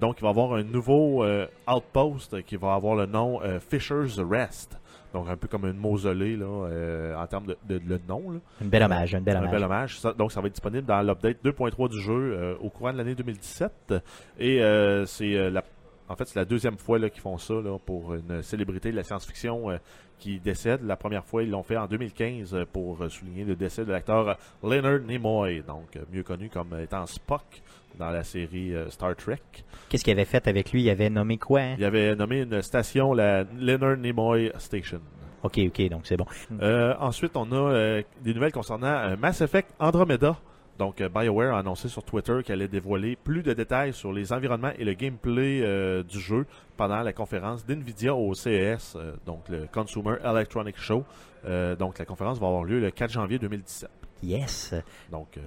Donc 0.00 0.18
il 0.18 0.22
va 0.22 0.28
y 0.28 0.30
avoir 0.30 0.52
un 0.54 0.62
nouveau 0.62 1.24
outpost 1.68 2.42
qui 2.44 2.54
va 2.56 2.74
avoir 2.74 2.94
le 2.94 3.06
nom 3.06 3.40
Fisher's 3.68 4.20
Rest. 4.20 4.78
Donc 5.12 5.28
un 5.28 5.36
peu 5.36 5.48
comme 5.48 5.64
une 5.66 5.76
mausolée 5.76 6.36
là, 6.36 6.46
euh, 6.46 7.16
en 7.16 7.26
termes 7.26 7.46
de, 7.46 7.56
de- 7.68 7.80
le 7.86 7.98
nom. 8.08 8.30
Là. 8.30 8.38
Un 8.62 8.66
bel 8.66 8.82
hommage, 8.82 9.14
un 9.14 9.20
bel 9.20 9.36
Un 9.36 9.40
hommage. 9.40 9.50
bel 9.52 9.64
hommage. 9.64 9.98
Ça- 9.98 10.12
donc, 10.12 10.30
ça 10.32 10.40
va 10.40 10.46
être 10.46 10.52
disponible 10.54 10.86
dans 10.86 11.02
l'update 11.02 11.38
2.3 11.44 11.88
du 11.88 12.00
jeu 12.00 12.12
euh, 12.36 12.54
au 12.60 12.68
courant 12.68 12.92
de 12.92 12.98
l'année 12.98 13.14
2017. 13.14 13.94
Et 14.38 14.62
euh, 14.62 15.06
c'est 15.06 15.34
euh, 15.34 15.50
la, 15.50 15.64
en 16.10 16.16
fait, 16.16 16.26
c'est 16.26 16.38
la 16.38 16.44
deuxième 16.44 16.76
fois 16.76 16.98
qu'ils 17.08 17.22
font 17.22 17.38
ça 17.38 17.54
là, 17.54 17.78
pour 17.78 18.14
une 18.14 18.42
célébrité 18.42 18.90
de 18.90 18.96
la 18.96 19.04
science-fiction 19.04 19.70
euh, 19.70 19.76
qui 20.18 20.40
décède. 20.40 20.84
La 20.84 20.96
première 20.96 21.24
fois, 21.24 21.44
ils 21.44 21.50
l'ont 21.50 21.62
fait 21.62 21.76
en 21.76 21.86
2015 21.86 22.52
euh, 22.52 22.64
pour 22.70 23.00
euh, 23.00 23.08
souligner 23.08 23.44
le 23.44 23.54
décès 23.54 23.84
de 23.84 23.92
l'acteur 23.92 24.36
Leonard 24.64 25.00
Nimoy, 25.00 25.62
donc 25.62 25.96
mieux 26.12 26.24
connu 26.24 26.48
comme 26.48 26.76
étant 26.80 27.06
Spock 27.06 27.62
dans 27.96 28.10
la 28.10 28.24
série 28.24 28.72
Star 28.88 29.14
Trek. 29.14 29.40
Qu'est-ce 29.88 30.02
qu'il 30.02 30.12
avait 30.12 30.24
fait 30.24 30.46
avec 30.48 30.72
lui? 30.72 30.82
Il 30.82 30.90
avait 30.90 31.10
nommé 31.10 31.38
quoi? 31.38 31.60
hein? 31.60 31.74
Il 31.78 31.84
avait 31.84 32.14
nommé 32.16 32.42
une 32.42 32.60
station 32.60 33.12
la 33.14 33.44
Leonard 33.44 33.96
Nimoy 33.96 34.50
Station. 34.58 35.00
OK, 35.42 35.58
OK, 35.66 35.88
donc 35.88 36.02
c'est 36.04 36.16
bon. 36.16 36.26
Euh, 36.60 36.94
ensuite, 37.00 37.36
on 37.36 37.50
a 37.52 37.54
euh, 37.56 38.02
des 38.22 38.34
nouvelles 38.34 38.52
concernant 38.52 38.86
euh, 38.86 39.16
Mass 39.16 39.40
Effect 39.40 39.70
Andromeda. 39.78 40.36
Donc, 40.80 41.02
euh, 41.02 41.10
BioWare 41.10 41.54
a 41.54 41.58
annoncé 41.58 41.88
sur 41.88 42.02
Twitter 42.02 42.38
qu'elle 42.42 42.60
allait 42.62 42.66
dévoiler 42.66 43.14
plus 43.14 43.42
de 43.42 43.52
détails 43.52 43.92
sur 43.92 44.14
les 44.14 44.32
environnements 44.32 44.72
et 44.78 44.84
le 44.84 44.94
gameplay 44.94 45.60
euh, 45.62 46.02
du 46.02 46.18
jeu 46.18 46.46
pendant 46.78 47.02
la 47.02 47.12
conférence 47.12 47.66
d'NVIDIA 47.66 48.14
au 48.14 48.32
CES, 48.32 48.96
euh, 48.96 49.12
donc 49.26 49.46
le 49.50 49.66
Consumer 49.70 50.14
Electronic 50.24 50.78
Show. 50.78 51.04
Euh, 51.44 51.76
donc, 51.76 51.98
la 51.98 52.06
conférence 52.06 52.38
va 52.40 52.46
avoir 52.46 52.64
lieu 52.64 52.80
le 52.80 52.90
4 52.90 53.10
janvier 53.10 53.38
2017. 53.38 53.90
Yes. 54.22 54.74
Donc, 55.12 55.36
euh, 55.36 55.42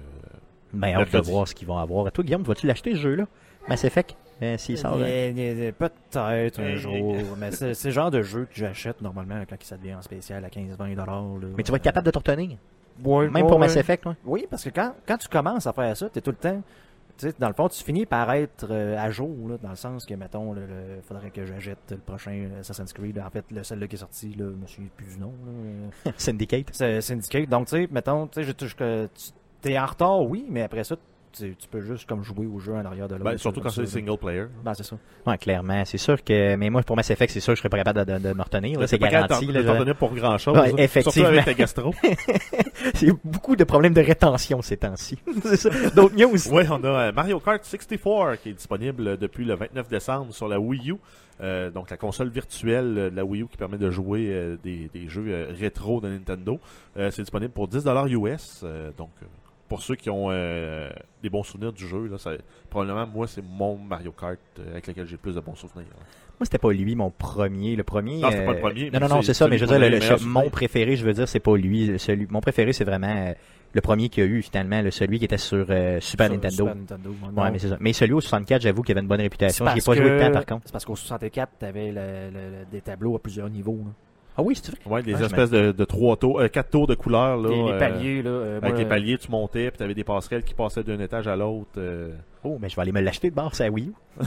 Ben, 0.72 0.94
hâte 0.94 1.12
de 1.12 1.18
voir 1.18 1.48
ce 1.48 1.54
qu'ils 1.56 1.66
vont 1.66 1.78
avoir. 1.78 2.12
Toi, 2.12 2.22
Guillaume, 2.22 2.44
vas-tu 2.44 2.68
l'acheter, 2.68 2.92
ce 2.92 3.00
jeu-là? 3.00 3.26
Mass 3.66 3.82
Effect? 3.82 4.16
S'il 4.58 4.78
sort. 4.78 4.98
là. 4.98 5.08
Eh, 5.08 5.34
eh, 5.36 5.66
eh, 5.66 5.72
Peut-être 5.72 6.60
un 6.60 6.76
jour, 6.76 7.16
mais 7.38 7.50
c'est 7.50 7.84
le 7.84 7.90
genre 7.90 8.12
de 8.12 8.22
jeu 8.22 8.44
que 8.44 8.54
j'achète 8.54 9.00
normalement 9.00 9.42
quand 9.50 9.56
ça 9.62 9.76
devient 9.76 9.94
en 9.94 10.02
spécial 10.02 10.44
à 10.44 10.48
15-20$. 10.48 10.94
là. 10.94 11.48
Mais 11.56 11.64
tu 11.64 11.72
vas 11.72 11.76
être 11.78 11.82
capable 11.82 12.06
de 12.06 12.12
te 12.12 12.18
retenir. 12.18 12.56
Ouais, 13.02 13.28
Même 13.28 13.44
ouais, 13.44 13.48
pour 13.48 13.58
Mass. 13.58 13.76
Effect. 13.76 14.04
Oui, 14.24 14.46
parce 14.48 14.64
que 14.64 14.70
quand, 14.70 14.94
quand 15.06 15.16
tu 15.16 15.28
commences 15.28 15.66
à 15.66 15.72
faire 15.72 15.96
ça, 15.96 16.08
tu 16.10 16.18
es 16.18 16.22
tout 16.22 16.30
le 16.30 16.36
temps. 16.36 16.62
Tu 17.16 17.28
sais, 17.28 17.34
dans 17.38 17.46
le 17.46 17.54
fond, 17.54 17.68
tu 17.68 17.82
finis 17.82 18.06
par 18.06 18.32
être 18.32 18.66
euh, 18.70 18.98
à 18.98 19.08
jour, 19.10 19.30
là, 19.48 19.56
dans 19.62 19.70
le 19.70 19.76
sens 19.76 20.04
que, 20.04 20.14
mettons, 20.14 20.52
il 20.56 21.02
faudrait 21.02 21.30
que 21.30 21.46
j'achète 21.46 21.78
le 21.90 21.98
prochain 21.98 22.48
Assassin's 22.58 22.92
Creed. 22.92 23.18
En 23.24 23.30
fait, 23.30 23.44
le 23.52 23.62
seul 23.62 23.86
qui 23.86 23.94
est 23.94 23.98
sorti, 23.98 24.34
là, 24.34 24.46
je 24.50 24.60
me 24.60 24.66
souviens 24.66 24.90
plus 24.96 25.06
du 25.06 25.20
nom. 25.20 25.32
Syndicate. 26.16 26.66
C'est 26.72 27.00
Syndicate. 27.00 27.48
Donc, 27.48 27.68
tu 27.68 27.76
sais, 27.76 27.88
mettons, 27.90 28.26
tu 28.26 28.40
sais, 28.40 28.42
je 28.42 28.52
touche 28.52 28.74
que 28.74 29.08
tu 29.62 29.70
es 29.70 29.78
en 29.78 29.86
retard, 29.86 30.22
oui, 30.22 30.44
mais 30.48 30.62
après 30.62 30.82
ça, 30.82 30.96
tu, 31.36 31.54
tu 31.56 31.68
peux 31.68 31.80
juste 31.80 32.08
comme 32.08 32.22
jouer 32.22 32.46
au 32.46 32.58
jeu 32.58 32.74
en 32.74 32.84
arrière 32.84 33.08
de 33.08 33.14
l'autre. 33.14 33.24
ben, 33.24 33.36
surtout 33.38 33.60
quand 33.60 33.70
c'est 33.70 33.86
single 33.86 34.16
player. 34.18 34.44
Ben, 34.64 34.72
c'est 34.74 34.82
ça. 34.84 34.96
Ouais, 35.26 35.36
clairement. 35.38 35.84
C'est 35.84 35.98
sûr 35.98 36.22
que. 36.22 36.56
Mais 36.56 36.70
moi, 36.70 36.82
pour 36.82 36.96
Mass 36.96 37.10
Effect, 37.10 37.32
c'est 37.32 37.40
sûr 37.40 37.52
que 37.52 37.56
je 37.56 37.60
serais 37.60 37.68
pas 37.68 37.78
capable 37.78 38.04
de, 38.04 38.12
de- 38.18 38.28
de 38.28 38.32
me 38.34 38.42
retenir. 38.42 38.78
là, 38.80 38.86
C'est 38.86 38.98
pas 38.98 39.08
garanti. 39.08 39.46
de 39.46 39.62
t'en 39.62 39.72
je- 39.74 39.78
donner 39.78 39.94
pour 39.94 40.14
grand 40.14 40.38
chose. 40.38 40.56
Ouais, 40.56 40.68
Surtout 40.68 40.82
effectivement. 40.82 41.28
avec 41.28 41.44
ta 41.44 41.54
gastro. 41.54 41.94
C'est 42.94 43.10
beaucoup 43.24 43.56
de 43.56 43.64
problèmes 43.64 43.94
de 43.94 44.00
rétention 44.00 44.62
ces 44.62 44.76
temps-ci. 44.76 45.18
c'est 45.42 45.56
ça. 45.56 45.70
D'autres 45.94 46.16
news? 46.16 46.36
Oui, 46.52 46.64
on 46.70 46.82
a 46.84 46.88
euh, 47.08 47.12
Mario 47.12 47.40
Kart 47.40 47.62
64 47.64 48.36
qui 48.42 48.50
est 48.50 48.52
disponible 48.54 49.16
depuis 49.16 49.44
le 49.44 49.54
29 49.54 49.88
décembre 49.88 50.32
sur 50.34 50.48
la 50.48 50.58
Wii 50.60 50.90
U. 50.92 50.96
Euh, 51.40 51.70
donc 51.70 51.90
la 51.90 51.96
console 51.96 52.28
virtuelle 52.28 52.94
euh, 52.96 53.10
de 53.10 53.16
la 53.16 53.24
Wii 53.24 53.42
U 53.42 53.46
qui 53.48 53.56
permet 53.56 53.76
de 53.78 53.90
jouer 53.90 54.28
euh, 54.30 54.56
des, 54.62 54.88
des 54.94 55.08
jeux 55.08 55.24
euh, 55.28 55.46
rétro 55.58 56.00
de 56.00 56.08
Nintendo. 56.08 56.60
Euh, 56.96 57.10
c'est 57.10 57.22
disponible 57.22 57.52
pour 57.52 57.68
10$ 57.68 58.08
US. 58.08 58.60
euh, 58.62 58.90
donc 58.96 59.10
euh, 59.22 59.26
pour 59.68 59.82
ceux 59.82 59.94
qui 59.96 60.10
ont 60.10 60.26
euh, 60.30 60.90
des 61.22 61.30
bons 61.30 61.42
souvenirs 61.42 61.72
du 61.72 61.86
jeu, 61.88 62.06
là, 62.06 62.18
ça, 62.18 62.32
probablement 62.70 63.06
moi 63.06 63.26
c'est 63.26 63.42
mon 63.42 63.76
Mario 63.78 64.12
Kart 64.12 64.38
euh, 64.58 64.72
avec 64.72 64.86
lequel 64.86 65.06
j'ai 65.06 65.12
le 65.12 65.18
plus 65.18 65.34
de 65.34 65.40
bons 65.40 65.54
souvenirs. 65.54 65.86
là. 65.90 66.04
Moi, 66.40 66.46
c'était 66.46 66.58
pas 66.58 66.72
lui, 66.72 66.96
mon 66.96 67.10
premier. 67.10 67.76
Le 67.76 67.84
premier. 67.84 68.18
Non, 68.18 68.28
c'était 68.30 68.44
pas 68.44 68.50
le 68.52 68.58
euh, 68.58 68.60
premier, 68.60 68.90
Non, 68.90 68.98
non, 69.00 69.08
non, 69.08 69.22
c'est 69.22 69.34
ça. 69.34 69.46
Mais 69.46 69.56
je 69.56 69.64
veux 69.64 69.78
dire, 69.78 69.88
le- 69.88 70.26
mon 70.26 70.50
préféré, 70.50 70.96
je 70.96 71.04
veux 71.04 71.12
dire, 71.12 71.28
c'est 71.28 71.38
pas 71.38 71.56
lui. 71.56 71.96
Celui, 72.00 72.26
mon 72.28 72.40
préféré, 72.40 72.72
c'est 72.72 72.82
vraiment 72.82 73.06
euh, 73.16 73.32
le 73.72 73.80
premier 73.80 74.08
qu'il 74.08 74.24
y 74.24 74.26
a 74.26 74.30
eu, 74.30 74.42
finalement. 74.42 74.82
Le, 74.82 74.90
celui 74.90 75.20
qui 75.20 75.26
était 75.26 75.38
sur 75.38 75.64
euh, 75.70 76.00
Super 76.00 76.26
Sur 76.26 76.34
Nintendo. 76.34 76.56
Super 76.64 76.74
Nintendo, 76.74 77.10
ouais, 77.10 77.16
Ouais, 77.28 77.44
non. 77.44 77.52
mais 77.52 77.58
c'est 77.60 77.68
ça. 77.68 77.76
Mais 77.78 77.92
celui 77.92 78.14
au 78.14 78.20
64, 78.20 78.62
j'avoue 78.62 78.82
qu'il 78.82 78.92
avait 78.94 79.02
une 79.02 79.06
bonne 79.08 79.20
réputation. 79.20 79.64
J'y 79.66 79.70
ai 79.70 79.74
parce 79.74 79.84
pas 79.84 79.94
joué 79.94 80.04
que- 80.06 80.18
de 80.18 80.24
temps, 80.24 80.32
par 80.32 80.46
contre. 80.46 80.62
C'est 80.66 80.72
parce 80.72 80.84
qu'au 80.84 80.96
64, 80.96 81.52
t'avais 81.60 81.92
le, 81.92 81.94
le- 81.94 82.30
le- 82.58 82.64
des 82.72 82.80
tableaux 82.80 83.14
à 83.14 83.20
plusieurs 83.20 83.48
niveaux. 83.48 83.78
Ah 84.36 84.42
oui, 84.42 84.54
c'est 84.60 84.72
vrai. 84.72 84.80
Ouais, 84.86 85.02
des 85.02 85.14
Ah, 85.14 85.26
espèces 85.26 85.50
de, 85.50 85.70
de 85.70 85.84
trois 85.84 86.16
tours, 86.16 86.40
euh, 86.40 86.48
quatre 86.48 86.70
tours 86.70 86.86
de 86.88 86.94
couleurs 86.96 87.36
là. 87.36 87.48
Les, 87.50 87.62
les 87.62 87.70
euh, 87.72 87.78
paliers, 87.78 88.22
là. 88.22 88.30
euh, 88.30 88.56
avec 88.58 88.70
moi, 88.72 88.78
les 88.80 88.84
paliers, 88.86 89.18
tu 89.18 89.30
montais, 89.30 89.70
puis 89.70 89.78
t'avais 89.78 89.94
des 89.94 90.02
passerelles 90.02 90.42
qui 90.42 90.54
passaient 90.54 90.82
d'un 90.82 90.98
étage 90.98 91.28
à 91.28 91.36
l'autre. 91.36 91.70
euh. 91.78 92.10
Oh, 92.42 92.58
mais 92.60 92.68
je 92.68 92.76
vais 92.76 92.82
aller 92.82 92.92
me 92.92 93.00
l'acheter 93.00 93.30
de 93.30 93.34
bord, 93.34 93.54
c'est 93.54 93.64
à 93.66 93.70
Wii 93.70 93.86
U. 93.88 93.92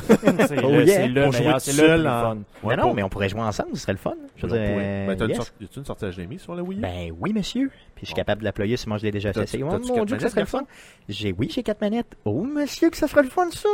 c'est 0.48 0.64
Oh 0.64 0.70
le, 0.72 0.86
yeah. 0.86 0.96
c'est 0.96 1.08
le 1.10 1.24
Pour 1.24 1.32
jouer 1.34 1.40
meilleur, 1.42 1.54
tout 1.56 1.60
c'est 1.60 1.72
le 1.74 1.78
seul 1.88 2.00
plus 2.00 2.08
en- 2.10 2.22
fun. 2.22 2.38
Ouais, 2.64 2.76
non, 2.76 2.82
non, 2.84 2.88
pour- 2.88 2.96
mais 2.96 3.04
on 3.04 3.10
pourrait 3.10 3.30
jouer 3.30 3.42
ensemble, 3.42 3.70
ce 3.74 3.82
serait 3.82 3.92
le 3.92 3.98
fun. 3.98 4.14
Je 4.38 4.48
veux 4.48 4.52
dire, 4.58 4.76
Ben, 4.78 5.16
t'as 5.18 5.24
une, 5.26 5.30
yes. 5.32 5.38
sorte- 5.38 5.54
une 5.78 5.86
sortie 5.86 6.06
HDMI 6.06 6.40
sur 6.40 6.56
la 6.56 6.64
Wii 6.64 6.80
U? 6.80 6.82
Ben 6.82 7.14
oui, 7.20 7.34
monsieur. 7.34 7.70
Puis 7.96 8.02
je 8.04 8.06
suis 8.08 8.16
capable 8.16 8.40
de 8.40 8.46
l'appuyer 8.46 8.78
si 8.78 8.88
moi 8.88 8.98
je 8.98 9.04
l'ai 9.04 9.12
déjà 9.12 9.30
essayé. 9.32 9.64
Oh, 9.64 9.68
mon 9.68 10.06
Dieu, 10.06 10.16
que 10.16 10.22
ça 10.24 10.30
serait 10.30 10.42
le 10.42 10.48
fun. 10.48 10.64
J'ai, 11.10 11.36
oui, 11.38 11.50
j'ai 11.54 11.64
quatre 11.64 11.82
manettes. 11.82 12.16
Oh, 12.26 12.44
monsieur, 12.44 12.90
que 12.90 12.98
ça 12.98 13.08
serait 13.08 13.24
le 13.24 13.30
fun, 13.30 13.50
ça. 13.52 13.68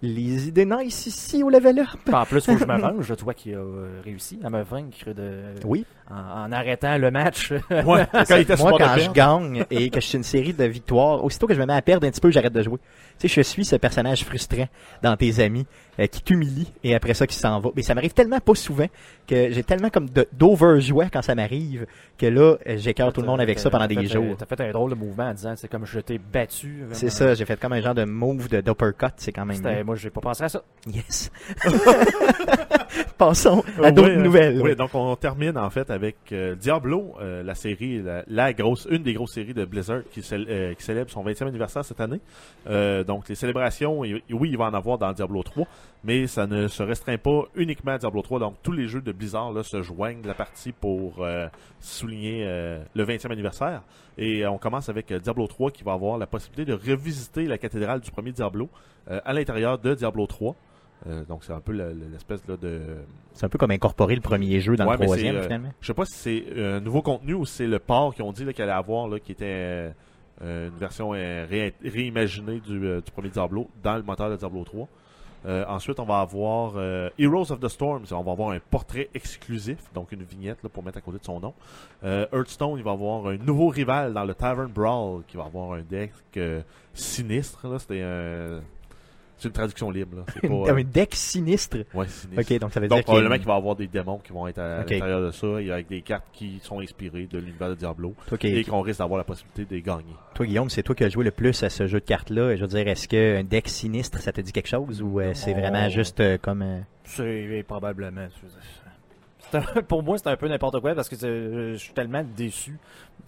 Les 0.00 0.48
idées 0.48 0.64
nice 0.64 1.06
ici 1.06 1.42
au 1.42 1.50
level 1.50 1.80
up. 1.80 1.88
En 2.12 2.24
plus, 2.24 2.40
faut 2.44 2.52
que 2.54 2.58
je 2.58 2.64
me 2.66 2.78
venge. 2.78 3.16
Toi 3.16 3.34
qui 3.34 3.52
as 3.52 3.58
euh, 3.58 4.00
réussi 4.04 4.38
à 4.44 4.50
me 4.50 4.62
vaincre 4.62 5.12
de, 5.12 5.54
Oui. 5.64 5.84
En, 6.10 6.44
en 6.44 6.52
arrêtant 6.52 6.96
le 6.98 7.10
match. 7.10 7.52
Ouais, 7.70 8.06
quand 8.12 8.36
il 8.36 8.40
était 8.40 8.56
sur 8.56 8.68
Moi, 8.68 8.78
quand 8.78 8.98
je 8.98 9.10
gagne 9.10 9.64
et 9.70 9.90
que 9.90 10.00
je 10.00 10.06
suis 10.06 10.16
une 10.16 10.24
série 10.24 10.52
de 10.52 10.64
victoires, 10.64 11.24
aussitôt 11.24 11.46
que 11.46 11.54
je 11.54 11.60
me 11.60 11.66
mets 11.66 11.74
à 11.74 11.82
perdre 11.82 12.06
un 12.06 12.10
petit 12.10 12.20
peu, 12.20 12.30
j'arrête 12.30 12.52
de 12.52 12.62
jouer. 12.62 12.78
Tu 13.18 13.28
sais, 13.28 13.34
je 13.34 13.40
suis 13.42 13.64
ce 13.64 13.76
personnage 13.76 14.24
frustrant 14.24 14.68
dans 15.02 15.16
tes 15.16 15.40
amis 15.40 15.66
euh, 15.98 16.06
qui 16.06 16.22
t'humilie 16.22 16.72
et 16.84 16.94
après 16.94 17.14
ça 17.14 17.26
qui 17.26 17.34
s'en 17.34 17.58
va. 17.58 17.70
Mais 17.74 17.82
ça 17.82 17.94
m'arrive 17.94 18.12
tellement 18.12 18.38
pas 18.38 18.54
souvent 18.54 18.86
que 19.26 19.50
j'ai 19.50 19.64
tellement 19.64 19.90
comme 19.90 20.08
d'overjoie 20.32 21.06
quand 21.12 21.22
ça 21.22 21.34
m'arrive 21.34 21.86
que 22.16 22.26
là, 22.26 22.56
euh, 22.66 22.76
j'écœure 22.76 23.12
tout 23.12 23.20
le 23.20 23.26
monde 23.26 23.40
avec 23.40 23.58
ça 23.58 23.70
pendant 23.70 23.86
des 23.86 23.96
fait, 23.96 24.06
jours. 24.06 24.36
T'as 24.38 24.46
fait 24.46 24.60
un 24.60 24.70
drôle 24.70 24.90
de 24.90 24.94
mouvement 24.94 25.24
en 25.24 25.34
disant 25.34 25.54
c'est 25.56 25.68
comme 25.68 25.84
je 25.84 25.98
t'ai 26.00 26.18
battu. 26.18 26.84
C'est 26.92 27.10
ça, 27.10 27.34
j'ai 27.34 27.44
fait 27.44 27.58
comme 27.58 27.72
un 27.72 27.80
genre 27.80 27.94
de 27.94 28.04
move 28.04 28.48
de 28.48 28.60
d'uppercut, 28.60 29.06
c'est 29.16 29.32
quand 29.32 29.44
même. 29.44 29.84
Moi, 29.84 29.96
j'ai 29.96 30.10
pas 30.10 30.20
pensé 30.20 30.44
à 30.44 30.48
ça. 30.48 30.62
Yes. 30.86 31.30
Passons 33.18 33.64
à 33.82 33.90
d'autres 33.90 34.14
Oui, 34.14 34.22
nouvelles. 34.22 34.60
Oui, 34.62 34.76
donc 34.76 34.94
on 34.94 35.16
termine 35.16 35.58
en 35.58 35.70
fait 35.70 35.90
avec 35.90 35.97
euh, 36.32 36.54
Diablo, 36.54 37.14
euh, 37.20 37.42
la 37.42 37.54
série, 37.54 38.02
grosse, 38.56 38.86
une 38.90 39.02
des 39.02 39.14
grosses 39.14 39.32
séries 39.32 39.54
de 39.54 39.64
Blizzard 39.64 40.02
qui, 40.10 40.22
euh, 40.32 40.74
célèbre 40.78 41.10
son 41.10 41.24
20e 41.24 41.46
anniversaire 41.46 41.84
cette 41.84 42.00
année. 42.00 42.20
Donc 43.04 43.28
les 43.28 43.34
célébrations, 43.34 44.00
oui, 44.00 44.22
il 44.28 44.56
va 44.56 44.66
en 44.66 44.74
avoir 44.74 44.98
dans 44.98 45.12
Diablo 45.12 45.42
3, 45.42 45.66
mais 46.04 46.26
ça 46.26 46.46
ne 46.46 46.68
se 46.68 46.82
restreint 46.82 47.18
pas 47.18 47.44
uniquement 47.54 47.92
à 47.92 47.98
Diablo 47.98 48.22
3. 48.22 48.38
Donc 48.38 48.56
tous 48.62 48.72
les 48.72 48.88
jeux 48.88 49.00
de 49.00 49.12
Blizzard 49.12 49.52
se 49.64 49.82
joignent 49.82 50.24
la 50.24 50.34
partie 50.34 50.72
pour 50.72 51.26
souligner 51.80 52.44
le 52.94 53.04
20e 53.04 53.32
anniversaire. 53.32 53.82
Et 54.16 54.46
on 54.46 54.58
commence 54.58 54.88
avec 54.88 55.12
Diablo 55.12 55.46
3 55.46 55.70
qui 55.70 55.84
va 55.84 55.92
avoir 55.92 56.18
la 56.18 56.26
possibilité 56.26 56.64
de 56.64 56.74
revisiter 56.74 57.44
la 57.44 57.58
cathédrale 57.58 58.00
du 58.00 58.10
premier 58.10 58.32
Diablo 58.32 58.68
à 59.06 59.32
l'intérieur 59.32 59.78
de 59.78 59.94
Diablo 59.94 60.26
3. 60.26 60.54
Euh, 61.06 61.24
donc 61.24 61.44
c'est 61.44 61.52
un 61.52 61.60
peu 61.60 61.72
l'espèce 61.72 62.40
là, 62.48 62.56
de 62.56 62.80
C'est 63.32 63.46
un 63.46 63.48
peu 63.48 63.56
comme 63.58 63.70
incorporer 63.70 64.14
le 64.16 64.20
premier 64.20 64.58
jeu 64.60 64.76
dans 64.76 64.84
Ouais, 64.86 64.96
le 64.96 65.04
troisième, 65.04 65.36
euh, 65.36 65.42
finalement. 65.42 65.68
je 65.80 65.86
sais 65.86 65.94
pas 65.94 66.04
si 66.04 66.14
c'est 66.14 66.44
euh, 66.56 66.78
un 66.78 66.80
nouveau 66.80 67.02
contenu 67.02 67.34
ou 67.34 67.44
c'est 67.46 67.66
le 67.68 67.78
port 67.78 68.14
qu'ils 68.14 68.24
ont 68.24 68.32
dit 68.32 68.44
qu'il 68.52 68.62
allait 68.62 68.72
avoir, 68.72 69.06
là, 69.08 69.20
qui 69.20 69.30
était 69.32 69.44
euh, 69.46 69.90
euh, 70.42 70.68
une 70.68 70.76
version 70.76 71.12
euh, 71.14 71.46
ré- 71.48 71.74
réimaginée 71.84 72.58
du, 72.60 72.84
euh, 72.84 73.00
du 73.00 73.10
premier 73.12 73.28
Diablo 73.28 73.68
dans 73.82 73.96
le 73.96 74.02
moteur 74.02 74.28
de 74.30 74.36
Diablo 74.36 74.64
3. 74.64 74.88
Euh, 75.46 75.64
ensuite, 75.68 76.00
on 76.00 76.04
va 76.04 76.18
avoir 76.18 76.72
euh, 76.76 77.10
Heroes 77.16 77.52
of 77.52 77.60
the 77.60 77.68
Storm. 77.68 78.02
On 78.10 78.22
va 78.22 78.32
avoir 78.32 78.50
un 78.50 78.58
portrait 78.58 79.08
exclusif, 79.14 79.78
donc 79.94 80.10
une 80.10 80.24
vignette 80.24 80.60
là, 80.64 80.68
pour 80.68 80.82
mettre 80.82 80.98
à 80.98 81.00
côté 81.00 81.18
de 81.18 81.24
son 81.24 81.38
nom. 81.38 81.54
Euh, 82.02 82.26
Hearthstone, 82.32 82.76
il 82.76 82.82
va 82.82 82.90
avoir 82.90 83.24
un 83.28 83.36
nouveau 83.36 83.68
rival 83.68 84.12
dans 84.14 84.24
le 84.24 84.34
Tavern 84.34 84.66
Brawl 84.70 85.22
qui 85.28 85.36
va 85.36 85.44
avoir 85.44 85.74
un 85.74 85.82
deck 85.82 86.10
euh, 86.36 86.60
sinistre. 86.92 87.68
là. 87.68 87.78
C'était 87.78 88.02
un. 88.02 88.60
C'est 89.38 89.48
une 89.48 89.54
traduction 89.54 89.90
libre. 89.90 90.16
Là. 90.18 90.24
Pas, 90.48 90.48
euh, 90.48 90.74
un 90.76 90.82
deck 90.82 91.14
sinistre. 91.14 91.78
ouais, 91.94 92.08
sinistre. 92.08 92.52
Ok, 92.54 92.58
donc 92.58 92.72
ça 92.72 92.80
veut 92.80 92.88
Donc, 92.88 92.98
dire 92.98 93.04
qu'il 93.04 93.14
y 93.14 93.16
a 93.16 93.20
probablement 93.22 93.34
une- 93.36 93.38
qu'il 93.40 93.46
va 93.48 93.54
y 93.54 93.56
avoir 93.56 93.76
des 93.76 93.86
démons 93.86 94.18
qui 94.18 94.32
vont 94.32 94.48
être 94.48 94.58
à 94.58 94.78
l'intérieur 94.78 95.20
de 95.22 95.30
ça, 95.30 95.46
et 95.60 95.70
avec 95.70 95.88
des 95.88 96.02
cartes 96.02 96.24
qui 96.32 96.58
sont 96.62 96.80
inspirées 96.80 97.26
de 97.30 97.38
l'univers 97.38 97.68
de 97.70 97.74
Diablo, 97.76 98.14
qui- 98.40 98.48
et 98.48 98.64
qu'on 98.64 98.80
risque 98.80 98.98
d'avoir 98.98 99.18
la 99.18 99.24
possibilité 99.24 99.64
de 99.64 99.74
les 99.76 99.82
gagner. 99.82 100.14
toi, 100.34 100.44
Guillaume, 100.46 100.68
c'est 100.70 100.82
toi 100.82 100.94
qui 100.94 101.04
as 101.04 101.08
joué 101.08 101.24
le 101.24 101.30
plus 101.30 101.62
à 101.62 101.70
ce 101.70 101.86
jeu 101.86 102.00
de 102.00 102.04
cartes-là. 102.04 102.56
Je 102.56 102.62
veux 102.62 102.66
dire, 102.66 102.88
est-ce 102.88 103.06
qu'un 103.08 103.44
deck 103.44 103.68
sinistre, 103.68 104.18
ça 104.20 104.32
te 104.32 104.40
dit 104.40 104.52
quelque 104.52 104.68
chose 104.68 105.00
ou 105.02 105.20
euh, 105.20 105.32
c'est 105.34 105.54
Oh. 105.56 105.58
vraiment 105.60 105.88
juste 105.88 106.18
euh, 106.20 106.36
comme... 106.36 106.62
euh, 106.62 106.80
C'est 107.04 107.64
probablement. 107.66 108.26
je 108.36 108.42
veux 108.46 108.48
dire, 108.52 108.58
c'est 108.60 109.37
un- 109.54 109.82
pour 109.88 110.02
moi, 110.02 110.18
c'est 110.18 110.28
un 110.28 110.36
peu 110.36 110.48
n'importe 110.48 110.80
quoi 110.80 110.94
parce 110.94 111.08
que 111.08 111.16
je 111.16 111.76
suis 111.78 111.92
tellement 111.92 112.24
déçu 112.36 112.78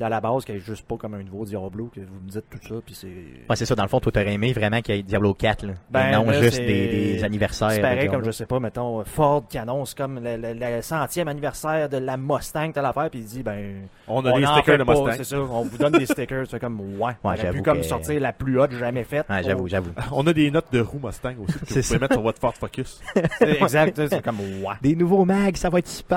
à 0.00 0.08
la 0.08 0.20
base 0.20 0.46
qu'il 0.46 0.54
n'y 0.54 0.60
ait 0.62 0.64
juste 0.64 0.86
pas 0.86 0.96
comme 0.96 1.12
un 1.12 1.22
nouveau 1.22 1.44
Diablo 1.44 1.90
que 1.94 2.00
vous 2.00 2.20
me 2.24 2.30
dites 2.30 2.44
tout 2.48 2.58
ça. 2.66 2.74
Puis 2.84 2.94
c'est. 2.94 3.06
Ouais, 3.06 3.56
c'est 3.56 3.66
ça. 3.66 3.74
Dans 3.74 3.82
le 3.82 3.88
fond, 3.88 4.00
toi, 4.00 4.10
t'aurais 4.10 4.32
aimé 4.32 4.52
vraiment 4.54 4.80
qu'il 4.80 4.94
y 4.94 4.98
ait 4.98 5.02
Diablo 5.02 5.34
4, 5.34 5.66
là. 5.66 5.72
Ben, 5.90 6.08
Et 6.08 6.12
non 6.12 6.24
là, 6.30 6.40
juste 6.40 6.56
des, 6.58 6.88
des 7.16 7.24
anniversaires. 7.24 7.70
C'est 7.72 7.80
pareil 7.82 8.08
comme 8.08 8.24
je 8.24 8.30
sais 8.30 8.46
pas, 8.46 8.58
mettons, 8.60 9.04
Ford 9.04 9.44
qui 9.46 9.58
annonce 9.58 9.92
comme 9.94 10.18
le, 10.22 10.36
le- 10.38 10.54
le 10.54 10.80
centième 10.82 11.28
anniversaire 11.28 11.88
de 11.90 11.98
la 11.98 12.16
Mustang, 12.16 12.72
telle 12.72 12.84
affaire, 12.86 13.10
puis 13.10 13.18
il 13.20 13.26
dit, 13.26 13.42
ben. 13.42 13.82
On 14.08 14.24
a 14.24 14.32
des 14.32 14.46
stickers 14.46 14.64
fait 14.64 14.78
de 14.78 14.84
pas, 14.84 14.92
Mustang. 14.94 15.12
C'est 15.18 15.24
ça, 15.24 15.38
on 15.40 15.62
vous 15.64 15.76
donne 15.78 15.92
des 15.92 16.06
stickers. 16.06 16.46
C'est 16.48 16.60
comme, 16.60 16.80
ouais. 16.98 17.12
on 17.22 17.34
pu 17.34 17.62
comme 17.62 17.78
que- 17.78 17.82
sortir 17.82 18.20
la 18.20 18.32
plus 18.32 18.58
haute 18.58 18.72
jamais 18.72 19.04
faite. 19.04 19.26
Ouais, 19.28 19.42
j'avoue, 19.42 19.64
On- 19.64 19.68
j'avoue. 19.68 19.90
On 20.12 20.26
a 20.26 20.32
des 20.32 20.50
notes 20.50 20.72
de 20.72 20.80
roue 20.80 21.00
Mustang 21.04 21.34
aussi 21.46 21.58
que 21.60 21.66
C'est 21.66 21.74
vous 21.74 21.82
ça. 21.82 21.88
pouvez 21.94 21.98
mettre 22.00 22.14
sur 22.14 22.22
votre 22.22 22.40
Ford 22.40 22.54
Focus. 22.54 23.02
c'est 23.38 23.60
exact, 23.62 24.00
c'est 24.08 24.22
comme, 24.22 24.40
ouais. 24.40 24.74
Des 24.80 24.96
nouveaux 24.96 25.26
mags, 25.26 25.56
ça 25.56 25.68
va 25.68 25.78
être 25.80 25.88
super. 25.88 26.09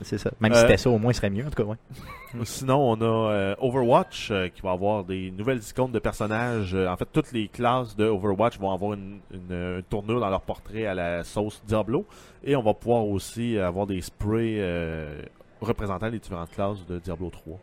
C'est 0.00 0.18
ça. 0.18 0.30
Même 0.40 0.52
si 0.52 0.58
Euh, 0.58 0.62
c'était 0.62 0.76
ça, 0.76 0.90
au 0.90 0.98
moins, 0.98 1.12
ce 1.12 1.18
serait 1.18 1.30
mieux, 1.30 1.46
en 1.46 1.50
tout 1.50 1.62
cas, 1.62 1.68
ouais. 1.68 1.76
Sinon, 2.44 2.92
on 2.92 3.00
a 3.00 3.04
euh, 3.32 3.54
Overwatch 3.60 4.30
euh, 4.30 4.48
qui 4.48 4.60
va 4.62 4.72
avoir 4.72 5.04
des 5.04 5.30
nouvelles 5.30 5.60
icônes 5.68 5.92
de 5.92 5.98
personnages. 5.98 6.74
En 6.74 6.96
fait, 6.96 7.08
toutes 7.12 7.32
les 7.32 7.48
classes 7.48 7.94
de 7.96 8.04
Overwatch 8.06 8.58
vont 8.58 8.72
avoir 8.72 8.94
une, 8.94 9.20
une, 9.32 9.52
une 9.52 9.82
tournure 9.88 10.20
dans 10.20 10.30
leur 10.30 10.40
portrait 10.42 10.86
à 10.86 10.94
la 10.94 11.22
sauce 11.24 11.62
Diablo. 11.66 12.06
Et 12.42 12.56
on 12.56 12.62
va 12.62 12.74
pouvoir 12.74 13.06
aussi 13.06 13.58
avoir 13.58 13.86
des 13.86 14.00
sprays 14.00 14.60
représentant 15.60 16.08
les 16.08 16.18
différentes 16.18 16.50
classes 16.50 16.84
de 16.86 16.98
Diablo 16.98 17.30
3 17.30 17.58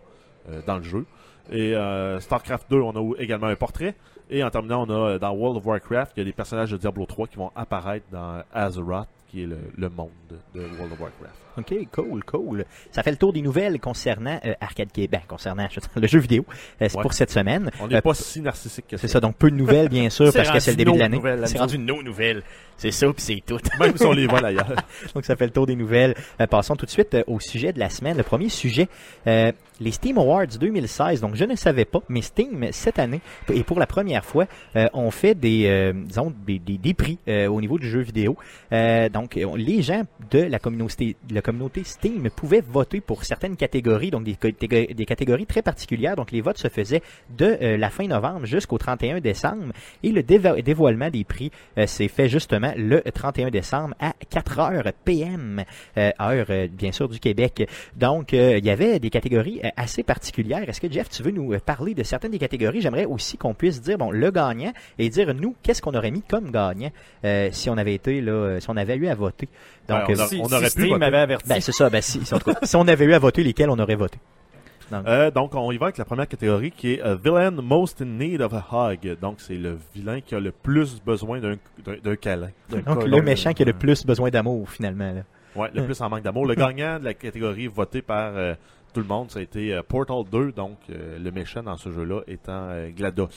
euh, 0.50 0.62
dans 0.65 0.78
le 0.78 0.84
jeu. 0.84 1.06
Et 1.52 1.76
euh, 1.76 2.20
StarCraft 2.20 2.70
2, 2.70 2.80
on 2.80 2.91
a 2.91 3.15
également 3.20 3.48
un 3.48 3.56
portrait. 3.56 3.96
Et 4.30 4.44
en 4.44 4.50
terminant, 4.50 4.86
on 4.88 5.06
a 5.06 5.20
dans 5.20 5.32
World 5.34 5.58
of 5.58 5.65
Warcraft, 5.65 6.13
il 6.15 6.20
y 6.20 6.22
a 6.22 6.26
des 6.26 6.32
personnages 6.34 6.72
de 6.72 6.78
Diablo 6.78 7.06
3 7.06 7.28
qui 7.28 7.36
vont 7.38 7.52
apparaître 7.56 8.06
dans 8.12 8.41
Azeroth, 8.54 9.08
qui 9.28 9.44
est 9.44 9.46
le, 9.46 9.58
le 9.78 9.89
monde 9.89 10.10
de 10.56 10.62
World 10.62 10.94
of 10.94 11.00
Warcraft. 11.02 11.36
OK, 11.58 11.74
cool, 11.92 12.24
cool. 12.24 12.66
Ça 12.92 13.04
fait 13.04 13.12
le 13.12 13.18
tour 13.18 13.34
des 13.34 13.42
nouvelles 13.42 13.80
concernant 13.80 14.40
euh, 14.46 14.54
Arcade 14.62 14.92
Québec, 14.92 15.10
ben, 15.12 15.28
concernant 15.28 15.68
je 15.70 15.76
veux 15.76 15.82
dire, 15.82 15.90
le 16.02 16.08
jeu 16.08 16.20
vidéo. 16.20 16.46
Euh, 16.82 16.88
Ouais. 16.94 17.02
pour 17.02 17.14
cette 17.14 17.32
semaine. 17.32 17.70
On 17.80 17.86
Euh, 17.86 17.90
n'est 17.90 18.02
pas 18.02 18.14
si 18.14 18.42
narcissique 18.42 18.86
que 18.88 18.98
C'est 18.98 19.08
ça. 19.08 19.14
ça, 19.14 19.20
donc 19.20 19.36
peu 19.38 19.50
de 19.52 19.56
nouvelles, 19.56 19.90
bien 19.90 20.10
sûr, 20.10 20.32
parce 20.34 20.50
que 20.52 20.60
c'est 20.60 20.72
le 20.72 20.78
début 20.78 20.94
de 20.94 21.00
l'année. 21.00 21.20
C'est 21.46 21.58
rendu 21.58 21.78
nos 21.78 22.02
nouvelles. 22.04 22.44
C'est 22.78 22.92
ça, 22.92 23.06
puis 23.14 23.22
c'est 23.22 23.44
tout. 23.46 23.60
Même 23.80 23.96
si 23.96 24.04
on 24.06 24.12
les 24.12 24.26
vole 24.28 24.44
ailleurs. 24.46 24.74
Donc 25.14 25.24
ça 25.26 25.36
fait 25.36 25.46
le 25.46 25.52
tour 25.52 25.68
des 25.68 25.76
nouvelles. 25.76 26.16
Euh, 26.40 26.48
passons 26.48 26.76
tout 26.76 26.86
de 26.88 26.92
suite 26.92 27.14
euh, 27.14 27.24
au 27.28 27.40
sujet 27.40 27.74
de 27.74 27.80
la 27.80 27.90
semaine. 27.92 28.18
Le 28.18 28.24
premier 28.24 28.50
sujet, 28.50 28.88
euh, 29.28 29.52
les 29.80 29.92
Steam 29.92 30.18
Awards 30.18 30.48
2016. 30.60 31.22
Donc 31.22 31.36
je 31.36 31.46
ne 31.46 31.56
savais 31.56 31.86
pas, 31.86 32.00
mais 32.10 32.22
Steam 32.24 32.68
cette 32.72 32.98
année 32.98 33.22
et 33.54 33.64
pour 33.64 33.80
la 33.80 33.86
première 33.86 34.26
fois, 34.26 34.46
euh, 34.76 34.88
ont 34.94 35.12
fait 35.12 35.36
des, 35.36 35.66
euh, 35.68 35.94
disons 35.94 36.34
des, 36.48 36.58
des, 36.58 36.78
des 36.80 36.94
prix 36.96 37.20
euh, 37.28 37.48
au 37.48 37.62
niveau 37.62 37.78
du 37.78 37.88
jeu 37.88 38.00
vidéo. 38.00 38.36
Euh, 38.72 39.10
donc 39.10 39.38
euh, 39.38 39.46
les 39.58 39.84
gens 39.84 40.02
de 40.32 40.40
la 40.40 40.58
communauté, 40.58 41.16
de 41.30 41.36
la 41.36 41.40
communauté 41.41 41.84
Steam 41.84 42.30
pouvaient 42.30 42.62
voter 42.62 43.01
pour 43.01 43.23
certaines 43.23 43.56
catégories, 43.56 44.12
donc 44.12 44.23
des, 44.23 44.36
catégories- 44.36 44.93
des 44.93 45.06
catégories 45.06 45.45
très 45.45 45.62
particulières. 45.62 46.15
Donc 46.15 46.32
les 46.32 46.41
votes 46.41 46.58
se 46.58 46.67
faisaient 46.67 47.01
de 47.38 47.58
euh, 47.62 47.77
la 47.77 47.89
fin 47.89 48.08
novembre 48.08 48.45
jusqu'au 48.45 48.77
31 48.77 49.19
décembre 49.19 49.73
et 50.04 50.12
le 50.12 50.21
dévo- 50.23 50.62
dévoilement 50.62 51.10
des 51.10 51.23
prix 51.23 51.51
euh, 51.77 51.86
s'est 51.88 52.08
fait 52.08 52.30
justement 52.30 52.73
le 52.77 53.01
31 53.01 53.49
décembre 53.49 53.93
à 53.99 54.13
4 54.30 54.60
heures 54.60 54.84
PM, 55.06 55.63
euh, 55.97 56.12
heure 56.21 56.45
euh, 56.49 56.67
bien 56.71 56.91
sûr 56.91 57.10
du 57.10 57.19
Québec. 57.19 57.67
Donc 57.95 58.34
euh, 58.34 58.58
il 58.58 58.65
y 58.65 58.69
avait 58.69 58.99
des 58.99 59.10
catégories 59.10 59.62
euh, 59.63 59.69
assez 59.77 60.04
particulières. 60.04 60.67
Est-ce 60.67 60.82
que 60.82 60.91
Jeff, 60.91 61.10
tu 61.10 61.23
veux 61.23 61.32
nous 61.32 61.58
parler 61.60 61.93
de 61.93 62.04
certaines 62.04 62.32
des 62.32 62.39
catégories? 62.39 62.82
J'aimerais 62.82 63.06
aussi 63.06 63.38
qu'on 63.38 63.54
puisse 63.54 63.82
dire 63.82 63.97
bon 63.97 64.12
le 64.12 64.32
gagnant 64.32 64.73
et 64.99 65.10
dire 65.10 65.34
nous 65.34 65.56
qu'est-ce 65.63 65.82
qu'on 65.82 65.93
aurait 65.93 66.12
mis 66.12 66.21
comme 66.21 66.51
gagnant 66.51 66.91
euh, 67.25 67.49
si 67.51 67.69
on 67.69 67.77
avait 67.77 67.93
été 67.95 68.21
là, 68.21 68.60
si 68.60 68.69
on 68.69 68.77
avait 68.77 68.95
eu 68.95 69.08
à 69.08 69.15
voter. 69.15 69.47
Donc 69.88 70.08
Ouais, 70.08 70.15
on 70.15 70.19
a- 70.19 70.27
Si, 70.27 70.39
on 70.41 70.47
si 70.47 70.54
aurait 70.54 70.63
pu 70.65 70.69
Steam 70.69 70.88
voter. 70.89 70.99
m'avait 70.99 71.17
averti. 71.34 71.50
ben, 71.50 71.62
c'est 71.62 71.72
ça. 71.72 71.89
Ben, 71.89 72.02
si, 72.02 72.24
si, 72.26 72.34
en 72.34 72.39
tout 72.39 72.52
cas, 72.52 72.60
si 72.63 72.76
on 72.76 72.88
avait 72.88 73.06
eu 73.06 73.13
à 73.13 73.20
voter, 73.20 73.44
lesquels 73.44 73.70
on 73.70 73.80
aurait 73.80 73.96
voté? 73.96 74.20
Euh, 74.94 75.32
donc, 75.32 75.56
on 75.56 75.72
y 75.72 75.78
va 75.78 75.86
avec 75.86 75.98
la 75.98 76.04
première 76.04 76.28
catégorie 76.28 76.72
qui 76.72 76.94
est 76.94 77.02
euh, 77.02 77.15
Villain 77.15 77.52
Most 77.52 78.02
in 78.02 78.06
Need 78.06 78.41
of 78.41 78.54
a 78.54 78.65
Hug. 78.72 79.17
Donc, 79.22 79.39
c'est 79.39 79.56
le 79.56 79.78
vilain 79.96 80.20
qui 80.20 80.36
a 80.36 80.39
le 80.39 80.52
plus 80.52 81.02
besoin 81.02 81.39
d'un 81.39 82.15
câlin. 82.17 82.50
Donc 82.70 83.06
le 83.06 83.22
méchant 83.22 83.54
qui 83.54 83.63
a 83.63 83.65
le 83.65 83.74
plus 83.74 84.06
besoin 84.06 84.30
d'amour 84.30 84.70
finalement. 84.70 85.13
Là. 85.13 85.22
Ouais, 85.56 85.70
le 85.74 85.86
plus 85.86 86.00
en 86.02 86.10
manque 86.10 86.24
d'amour. 86.24 86.46
Le 86.46 86.56
gagnant 86.56 87.00
de 87.00 87.06
la 87.06 87.13
catégorie 87.13 87.67
votée 87.67 88.02
par 88.02 88.34
euh, 88.36 88.54
tout 88.94 89.02
le 89.02 89.08
monde, 89.08 89.32
ça 89.32 89.39
a 89.39 89.41
été 89.41 89.74
euh, 89.74 89.82
Portal 89.84 90.24
2. 90.30 90.52
Donc, 90.52 90.78
euh, 90.89 91.17
le 91.20 91.32
méchant 91.32 91.63
dans 91.63 91.78
ce 91.78 91.91
jeu-là 91.91 92.22
étant 92.28 92.67
euh, 92.70 92.89
GLaDOS. 92.89 93.30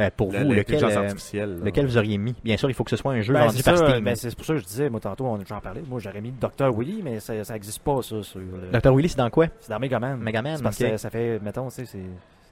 Euh, 0.00 0.10
pour 0.16 0.28
vous, 0.30 0.38
lequel, 0.38 0.56
L'intelligence 0.56 0.92
euh, 0.94 1.02
artificielle. 1.04 1.58
lequel 1.62 1.86
vous 1.86 1.96
auriez 1.96 2.18
mis? 2.18 2.34
Bien 2.42 2.56
sûr, 2.56 2.68
il 2.68 2.74
faut 2.74 2.82
que 2.82 2.90
ce 2.90 2.96
soit 2.96 3.12
un 3.12 3.20
jeu 3.22 3.32
Ben, 3.32 3.46
vendu 3.46 3.58
c'est 3.58 3.62
par 3.64 3.78
ça, 3.78 3.90
Steam. 3.90 4.04
ben, 4.04 4.16
c'est 4.16 4.34
pour 4.34 4.44
ça 4.44 4.54
que 4.54 4.58
je 4.58 4.64
disais, 4.64 4.90
moi 4.90 4.98
tantôt, 4.98 5.24
on- 5.26 5.38
j'en 5.46 5.60
parlais. 5.60 5.82
Moi, 5.88 6.00
j'aurais 6.00 6.20
mis 6.20 6.32
Dr. 6.32 6.76
Willy, 6.76 7.00
mais 7.04 7.20
ça, 7.20 7.44
ça 7.44 7.54
existe 7.54 7.78
pas, 7.80 8.02
ça. 8.02 8.20
Sur 8.22 8.40
le- 8.40 8.76
Dr. 8.76 8.92
Willy, 8.92 9.08
c'est 9.08 9.18
dans 9.18 9.30
quoi? 9.30 9.46
C'est 9.60 9.70
dans 9.70 9.78
Megaman. 9.78 10.16
Megaman, 10.18 10.60
parce 10.60 10.76
que 10.78 10.96
ça 10.96 11.10
fait, 11.10 11.38
mettons, 11.40 11.68
tu 11.68 11.74
sais, 11.76 11.84
c'est. 11.86 11.98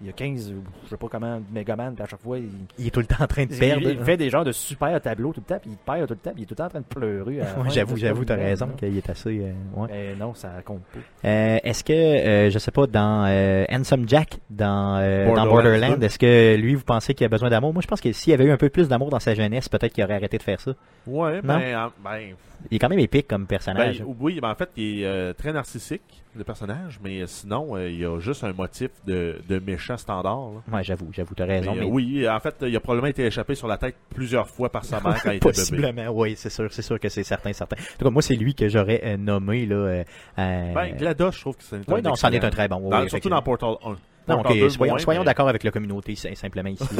Il 0.03 0.07
y 0.07 0.11
a 0.11 0.13
15, 0.13 0.51
ou 0.51 0.63
je 0.85 0.89
sais 0.91 0.97
pas 0.97 1.07
comment, 1.09 1.37
de 1.39 1.45
Megaman, 1.53 1.95
puis 1.95 2.03
à 2.03 2.07
chaque 2.07 2.21
fois, 2.21 2.37
il, 2.37 2.49
Il 2.77 2.89
est 2.89 2.91
tout 2.91 2.99
le 3.01 3.07
temps 3.07 3.23
en 3.23 3.27
train 3.29 3.47
de 3.47 3.55
perdre. 3.55 3.89
il 3.89 3.99
fait 4.05 4.17
des 4.17 4.31
genres 4.31 4.45
de 4.45 4.51
super 4.51 5.01
tableaux 5.01 5.33
tout 5.33 5.41
le 5.41 5.55
temps, 5.55 5.61
puis 5.61 5.71
il 5.71 5.77
perd 5.77 6.09
tout 6.09 6.15
le 6.15 6.19
temps, 6.19 6.33
puis 6.33 6.41
il 6.41 6.43
est 6.43 6.47
tout 6.47 6.55
le 6.55 6.57
temps 6.57 6.65
en 6.67 6.69
train 6.71 6.81
de 6.81 6.85
pleurer. 6.85 7.41
à 7.41 7.45
la 7.45 7.51
Ouais, 7.59 7.65
fin, 7.65 7.71
j'avoue, 7.71 7.97
j'avoue, 7.97 8.25
t'as 8.25 8.35
raison 8.35 8.67
là. 8.67 8.73
qu'il 8.77 8.97
est 8.97 9.09
assez. 9.09 9.39
euh, 9.39 9.53
ouais. 9.81 9.89
Mais 9.93 10.15
non, 10.17 10.35
ça 10.35 10.51
compte 10.65 10.83
pas. 10.93 11.29
Euh, 11.29 11.59
est-ce 11.63 11.85
que, 11.85 11.93
euh, 11.93 12.51
je 12.51 12.59
sais 12.59 12.73
pas, 12.73 12.87
dans 12.89 13.27
euh, 13.29 13.65
Handsome 13.71 14.09
Jack, 14.09 14.39
dans, 14.51 14.97
euh, 15.01 15.33
dans 15.35 15.47
Borderlands 15.47 15.97
2. 15.97 16.05
est-ce 16.07 16.19
que 16.19 16.57
lui, 16.57 16.75
vous 16.75 16.85
pensez 16.85 17.15
qu'il 17.15 17.25
a 17.25 17.29
besoin 17.29 17.49
d'amour? 17.51 17.73
Moi, 17.73 17.83
je 17.83 17.87
pense 17.87 18.01
que 18.01 18.11
s'il 18.13 18.33
avait 18.33 18.45
eu 18.47 18.51
un 18.51 18.57
peu 18.57 18.71
plus 18.71 18.89
d'amour 18.89 19.11
dans 19.11 19.21
sa 19.21 19.35
jeunesse, 19.35 19.69
peut-être 19.69 19.93
qu'il 19.93 20.03
aurait 20.03 20.17
arrêté 20.17 20.37
de 20.37 20.43
faire 20.43 20.61
ça. 20.61 20.73
Ouais, 21.07 21.35
Non? 21.43 21.59
ben, 21.59 21.77
en- 21.77 21.93
ben, 22.03 22.35
Il 22.71 22.77
est 22.77 22.79
quand 22.79 22.89
même 22.89 22.99
épique 22.99 23.29
comme 23.29 23.43
ben, 23.43 23.49
personnage. 23.49 24.03
oui, 24.21 24.41
ben, 24.41 24.51
en 24.51 24.55
fait, 24.55 24.71
il 24.77 25.01
est 25.01 25.07
euh, 25.07 25.33
très 25.33 25.53
narcissique, 25.53 26.23
le 26.35 26.45
personnage, 26.45 26.99
mais 27.03 27.27
sinon, 27.27 27.77
euh, 27.77 27.89
il 27.91 27.99
y 28.01 28.05
a 28.05 28.19
juste 28.21 28.45
un 28.45 28.53
motif 28.53 28.91
de, 29.07 29.37
de 29.49 29.59
méchant 29.59 29.97
standard. 29.97 30.51
là. 30.71 30.77
ouais, 30.77 30.85
j'avoue, 30.85 31.09
j'avoue, 31.13 31.35
t'as 31.35 31.45
raison. 31.45 31.73
Mais, 31.75 31.81
mais- 31.81 31.87
euh, 31.87 31.91
oui, 31.91 32.29
en 32.29 32.41
fait, 32.41 32.55
il 32.63 32.75
a 32.77 32.81
probablement 32.81 33.09
été 33.09 33.27
échappé 33.27 33.55
sur 33.55 33.69
la 33.69 33.77
tête 33.77 33.97
plusieurs 34.15 34.49
fois 34.49 34.71
par 34.71 34.85
sa 34.85 35.01
mère 35.01 35.23
quand 35.23 35.31
il 35.31 35.37
était 35.37 35.47
bébé. 35.49 35.59
Possiblement, 35.59 36.09
oui, 36.11 36.35
c'est 36.37 36.51
sûr, 36.51 36.73
c'est 36.73 36.83
sûr 36.83 36.99
que 36.99 37.09
c'est 37.09 37.25
certain, 37.25 37.53
certain. 37.53 37.77
En 37.77 37.99
tout 37.99 38.05
cas, 38.05 38.11
moi, 38.11 38.23
c'est 38.23 38.37
lui 38.37 38.55
que 38.55 38.69
j'aurais 38.69 39.01
euh, 39.05 39.17
nommé 39.17 39.67
là. 39.67 39.75
Euh, 39.77 40.05
euh, 40.39 40.73
Ben, 40.75 40.97
GLaDOS, 40.97 41.33
je 41.33 41.41
trouve 41.41 41.57
que 41.57 41.65
c'est 41.65 41.77
un 41.77 41.83
oui, 41.89 42.03
non, 42.03 42.15
c'en 42.15 42.31
est 42.31 42.45
un 42.45 42.51
très 42.51 42.69
bon. 42.69 42.81
oui, 42.85 42.91
Dans- 42.91 43.03
oui, 43.03 43.11
surtout 43.11 43.29
dans. 43.29 43.43
Portal 43.43 43.75
1. 43.85 43.97
Non, 44.29 44.37
Portal 44.37 44.53
ok, 44.53 44.59
2 44.61 44.69
soyons, 44.71 44.99
soyons 44.99 45.21
mais- 45.23 45.27
d'accord 45.27 45.49
avec 45.49 45.65
la 45.65 45.73
communauté, 45.73 46.15
simplement 46.15 46.69
ici. 46.71 46.85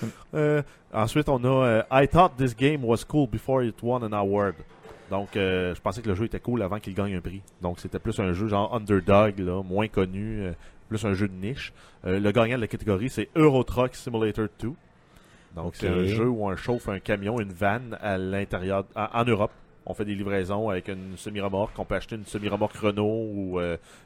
Euh, 0.34 0.62
ensuite, 0.92 1.28
on 1.28 1.42
a 1.42 1.48
euh, 1.66 1.82
I 1.90 2.06
thought 2.06 2.36
this 2.36 2.54
game 2.54 2.84
was 2.84 2.98
cool 3.08 3.26
before 3.26 3.64
it 3.64 3.74
won 3.82 4.02
an 4.04 4.12
award. 4.12 4.54
Donc, 5.10 5.36
euh, 5.36 5.74
je 5.74 5.80
pensais 5.80 6.02
que 6.02 6.08
le 6.08 6.14
jeu 6.14 6.26
était 6.26 6.40
cool 6.40 6.62
avant 6.62 6.78
qu'il 6.80 6.94
gagne 6.94 7.14
un 7.16 7.20
prix. 7.20 7.40
Donc, 7.62 7.80
c'était 7.80 7.98
plus 7.98 8.18
un 8.20 8.32
jeu 8.32 8.46
genre 8.48 8.74
underdog, 8.74 9.38
là, 9.38 9.62
moins 9.62 9.88
connu, 9.88 10.42
euh, 10.42 10.52
plus 10.88 11.04
un 11.06 11.14
jeu 11.14 11.28
de 11.28 11.34
niche. 11.34 11.72
Euh, 12.06 12.20
le 12.20 12.30
gagnant 12.32 12.56
de 12.56 12.60
la 12.60 12.66
catégorie, 12.66 13.08
c'est 13.08 13.28
Euro 13.36 13.64
Truck 13.64 13.94
Simulator 13.94 14.48
2. 14.60 14.70
Donc, 15.56 15.74
c'est 15.76 15.88
un 15.88 16.04
jeu 16.04 16.28
où 16.28 16.46
on 16.46 16.54
chauffe 16.56 16.88
un 16.88 16.98
camion, 17.00 17.40
une 17.40 17.52
vanne 17.52 17.96
à 18.02 18.18
l'intérieur, 18.18 18.84
en, 18.94 19.24
Europe. 19.24 19.50
On 19.86 19.94
fait 19.94 20.04
des 20.04 20.14
livraisons 20.14 20.68
avec 20.68 20.88
une 20.88 21.16
semi-remorque. 21.16 21.78
On 21.78 21.84
peut 21.86 21.94
acheter 21.94 22.16
une 22.16 22.26
semi-remorque 22.26 22.76
Renault 22.76 23.26
ou 23.34 23.58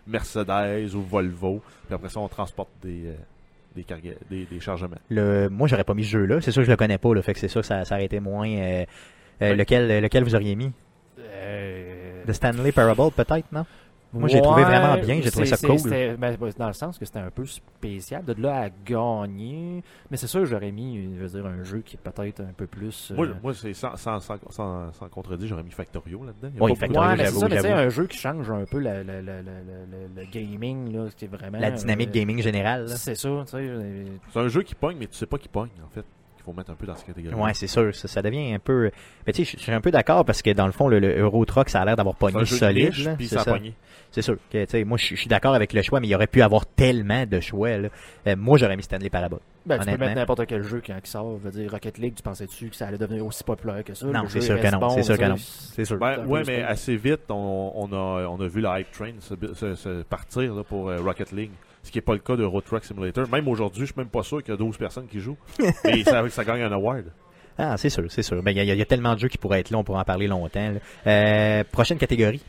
Mercedes 0.07 0.95
ou 0.95 1.03
Volvo. 1.03 1.61
Puis 1.87 1.95
après 1.95 2.09
ça, 2.09 2.21
on 2.21 2.29
transporte 2.29 2.71
des, 2.83 3.13
des, 3.75 3.83
carga- 3.83 4.17
des, 4.31 4.45
des 4.45 4.61
chargements. 4.61 4.97
le, 5.11 5.49
moi, 5.49 5.67
j'aurais 5.69 5.85
pas 5.85 5.95
mis 5.95 6.05
ce 6.05 6.11
jeu-là. 6.11 6.41
C'est 6.41 6.53
sûr 6.53 6.61
que 6.63 6.67
je 6.67 6.71
le 6.71 6.77
connais 6.77 6.99
pas, 6.99 7.15
là, 7.15 7.23
fait 7.23 7.33
que 7.35 7.41
c'est 7.41 7.49
sûr 7.49 7.63
que 7.63 7.67
ça, 7.67 7.85
ça 7.85 7.97
aurait 7.97 8.05
été 8.05 8.21
moins. 8.21 8.49
euh, 8.49 8.85
Oui. 9.41 9.57
lequel, 9.57 10.01
lequel 10.03 10.23
vous 10.25 10.35
auriez 10.37 10.55
mis? 10.55 10.71
Euh, 11.43 12.25
The 12.27 12.33
Stanley 12.33 12.73
Parable, 12.73 13.11
peut-être, 13.13 13.51
non? 13.53 13.65
Moi, 14.15 14.29
j'ai 14.29 14.43
trouvé 14.43 14.63
vraiment 14.63 14.95
bien, 14.97 15.23
j'ai 15.23 15.31
trouvé 15.31 15.47
ça 15.47 15.57
cool. 15.67 15.89
ben, 16.19 16.37
ben, 16.39 16.53
dans 16.59 16.67
le 16.67 16.73
sens 16.75 16.99
que 16.99 17.07
c'était 17.07 17.21
un 17.21 17.31
peu 17.31 17.47
spécial. 17.47 18.23
De 18.23 18.35
là 18.43 18.65
à 18.65 18.69
gagner. 18.85 19.83
Mais 20.11 20.19
c'est 20.19 20.27
sûr 20.27 20.41
que 20.41 20.47
j'aurais 20.47 20.71
mis, 20.71 21.15
je 21.17 21.23
veux 21.23 21.29
dire, 21.29 21.47
un 21.47 21.63
jeu 21.65 21.79
qui 21.81 21.97
est 21.97 21.99
peut-être 22.11 22.41
un 22.43 22.53
peu 22.55 22.67
plus. 22.67 23.11
euh, 23.11 23.15
Moi, 23.17 23.27
moi 23.43 23.55
c'est 23.55 23.73
sans, 23.73 23.97
sans, 23.97 24.21
sans, 24.21 24.37
sans, 24.51 24.93
sans 24.93 25.09
contredire, 25.09 25.49
j'aurais 25.49 25.63
mis 25.63 25.71
Factorio 25.71 26.25
là-dedans. 26.27 26.51
Oui, 26.61 26.77
Factorio, 26.77 26.93
beaucoup- 26.93 27.01
Ouais, 27.01 27.17
mais 27.17 27.25
c'est 27.25 27.39
ça, 27.39 27.49
mais 27.49 27.73
un 27.73 27.89
jeu 27.89 28.07
qui 28.07 28.19
change 28.19 28.51
un 28.51 28.65
peu 28.71 28.81
le, 28.81 29.03
le, 29.03 29.21
le, 29.23 29.41
le, 29.41 29.41
le, 29.41 30.21
le 30.23 30.25
gaming, 30.31 30.93
là, 30.95 31.07
vraiment... 31.31 31.59
La 31.59 31.71
dynamique 31.71 32.11
euh, 32.11 32.13
gaming 32.13 32.43
générale. 32.43 32.91
C'est 32.91 33.15
ça, 33.15 33.29
euh, 33.29 34.05
C'est 34.31 34.39
un 34.41 34.49
jeu 34.49 34.63
qui 34.63 34.75
pogne, 34.75 34.99
mais 35.01 35.07
tu 35.07 35.17
sais 35.17 35.25
pas 35.27 35.39
qui 35.39 35.49
pogne, 35.49 35.71
en 35.83 35.89
fait. 35.89 36.05
Qu'il 36.43 36.53
faut 36.53 36.57
mettre 36.57 36.71
un 36.71 36.75
peu 36.75 36.87
dans 36.87 36.97
cette 36.97 37.07
catégorie. 37.07 37.35
Ouais, 37.35 37.55
c'est 37.55 37.67
sûr. 37.67 37.95
Ça, 37.95 38.09
ça 38.09 38.23
devient 38.23 38.53
un 38.55 38.59
peu. 38.59 38.91
Mais 39.27 39.33
tu 39.33 39.45
sais, 39.45 39.57
je- 39.59 39.63
suis 39.63 39.73
un 39.73 39.81
peu 39.81 39.91
d'accord 39.91 40.25
parce 40.25 40.43
que 40.43 40.51
dans 40.51 40.67
le 40.67 40.73
fond, 40.73 40.89
le, 40.89 40.99
le 40.99 41.19
Euro 41.19 41.45
Truck, 41.45 41.69
ça 41.69 41.81
a 41.81 41.85
l'air 41.85 41.97
d'avoir 41.97 42.17
pogné 42.17 42.45
solide. 42.45 42.93
C'est 42.93 43.27
ça 43.27 43.41
a 43.41 43.45
ça. 43.45 43.53
pogné. 43.53 43.75
C'est 44.11 44.23
sûr. 44.23 44.37
Que, 44.51 44.65
tu 44.65 44.71
sais, 44.71 44.85
moi, 44.85 44.99
je 44.99 45.15
suis- 45.15 45.27
d'accord 45.29 45.55
avec 45.55 45.73
le 45.73 45.81
choix, 45.81 45.99
mais 46.01 46.07
il 46.07 46.11
y 46.11 46.15
aurait 46.15 46.27
pu 46.27 46.43
avoir 46.43 46.67
tellement 46.67 47.25
de 47.25 47.41
choix. 47.41 47.79
là. 47.79 47.89
Euh, 48.27 48.37
moi, 48.37 48.59
j'aurais 48.59 48.77
mis 48.77 48.83
Stanley 48.83 49.09
Parable. 49.09 49.39
Ben, 49.65 49.79
tu 49.79 49.87
peux 49.87 49.97
mettre 49.97 50.15
n'importe 50.17 50.45
quel 50.47 50.63
jeu 50.63 50.83
quand 50.87 50.95
il 51.03 51.07
sort. 51.09 51.39
Je 51.39 51.49
veux 51.49 51.51
dire, 51.63 51.71
Rocket 51.71 51.97
League, 51.99 52.15
tu 52.17 52.23
pensais-tu 52.23 52.69
que 52.69 52.77
ça 52.77 52.89
allait 52.89 52.99
devenir 52.99 53.25
aussi 53.25 53.43
populaire 53.45 53.83
que 53.85 53.95
ça? 53.95 54.05
Non, 54.07 54.25
c'est 54.29 54.41
sûr 54.41 54.61
que 54.61 54.71
non, 54.71 54.79
bon, 54.79 54.91
c'est 54.91 55.03
sûr 55.05 55.17
que 55.17 55.25
non. 55.25 55.37
C'est 55.39 55.85
sûr. 55.85 56.01
Ouais, 56.03 56.43
mais 56.47 56.63
assez 56.63 56.97
vite, 56.97 57.23
on, 57.31 57.73
on, 57.75 57.93
a, 57.93 58.27
on 58.27 58.41
a 58.41 58.47
vu 58.49 58.61
la 58.61 58.81
hype 58.81 58.91
train 58.91 59.13
se, 59.21 59.35
se- 59.55 59.75
se 59.77 60.03
partir 60.03 60.55
là, 60.55 60.65
pour 60.65 60.89
euh, 60.91 60.99
Rocket 61.01 61.33
League. 61.33 61.53
Ce 61.83 61.91
qui 61.91 61.99
n'est 61.99 62.03
pas 62.03 62.13
le 62.13 62.21
cas 62.21 62.37
de 62.37 62.45
Road 62.45 62.65
Truck 62.65 62.85
Simulator. 62.85 63.29
Même 63.29 63.49
aujourd'hui, 63.49 63.81
je 63.83 63.87
suis 63.93 63.99
même 63.99 64.09
pas 64.09 64.23
sûr 64.23 64.43
qu'il 64.43 64.53
y 64.53 64.55
a 64.55 64.57
12 64.57 64.77
personnes 64.77 65.07
qui 65.09 65.19
jouent. 65.21 65.37
mais 65.85 66.05
ça, 66.05 66.29
ça 66.31 66.45
gagne 66.45 66.63
un 66.63 66.73
award. 66.73 67.07
Ah, 67.59 67.77
c'est 67.77 67.91
sûr, 67.91 68.05
c'est 68.09 68.23
sûr. 68.23 68.43
Ben, 68.43 68.53
il 68.57 68.63
y, 68.63 68.67
y 68.77 68.83
a 68.83 68.85
tellement 68.87 69.15
de 69.15 69.19
jeux 69.21 69.29
qui 69.29 69.37
pourraient 69.39 69.61
être 69.61 69.71
là, 69.71 69.79
on 69.79 69.85
pourrait 69.85 70.01
en 70.01 70.05
parler 70.05 70.27
longtemps. 70.27 70.73
Euh, 71.07 71.65
prochaine 71.71 71.99
catégorie. 71.99 72.43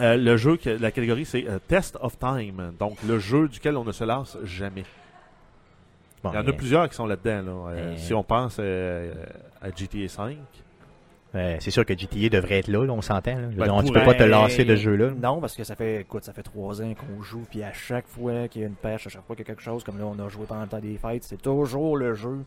Euh, 0.00 0.16
le 0.16 0.36
jeu, 0.36 0.56
que- 0.56 0.70
la 0.70 0.90
catégorie, 0.90 1.24
c'est 1.24 1.48
euh, 1.48 1.58
Test 1.66 1.96
of 2.00 2.18
Time. 2.18 2.72
Donc, 2.78 2.98
le 3.06 3.18
jeu 3.18 3.48
duquel 3.48 3.76
on 3.76 3.84
ne 3.84 3.92
se 3.92 4.04
lasse 4.04 4.36
jamais. 4.44 4.84
Bon, 6.22 6.30
Il 6.32 6.36
y 6.36 6.38
en 6.38 6.46
a 6.46 6.52
plusieurs 6.52 6.88
qui 6.88 6.94
sont 6.96 7.06
là-dedans. 7.06 7.70
Là. 7.72 7.96
Si 7.96 8.12
on 8.12 8.22
pense 8.24 8.58
à 8.58 9.70
GTA 9.76 10.08
5, 10.08 10.36
euh, 11.34 11.56
c'est 11.60 11.70
sûr 11.70 11.84
que 11.84 11.96
GTA 11.96 12.28
devrait 12.30 12.58
être 12.58 12.68
là, 12.68 12.84
là, 12.84 12.92
on 12.92 13.02
s'entend. 13.02 13.34
là. 13.36 13.48
Ben, 13.66 13.82
tu 13.84 13.92
peux 13.92 14.02
pas 14.02 14.14
te 14.14 14.22
lasser 14.22 14.64
de 14.64 14.74
ce 14.76 14.80
jeu-là. 14.82 15.10
Non, 15.10 15.40
parce 15.40 15.54
que 15.54 15.64
ça 15.64 15.74
fait, 15.76 16.00
écoute, 16.00 16.24
ça 16.24 16.32
fait 16.32 16.42
trois 16.42 16.80
ans 16.82 16.94
qu'on 16.94 17.22
joue, 17.22 17.42
puis 17.50 17.62
à 17.62 17.72
chaque 17.72 18.06
fois 18.06 18.48
qu'il 18.48 18.62
y 18.62 18.64
a 18.64 18.68
une 18.68 18.74
pêche, 18.74 19.06
à 19.06 19.10
chaque 19.10 19.24
fois 19.26 19.36
qu'il 19.36 19.44
y 19.46 19.48
a 19.50 19.52
quelque 19.54 19.62
chose, 19.62 19.84
comme 19.84 19.98
là, 19.98 20.04
on 20.06 20.18
a 20.24 20.28
joué 20.28 20.46
pendant 20.46 20.62
le 20.62 20.68
temps 20.68 20.80
des 20.80 20.96
fêtes, 20.96 21.24
c'est 21.24 21.40
toujours 21.42 21.96
le 21.96 22.14
jeu 22.14 22.38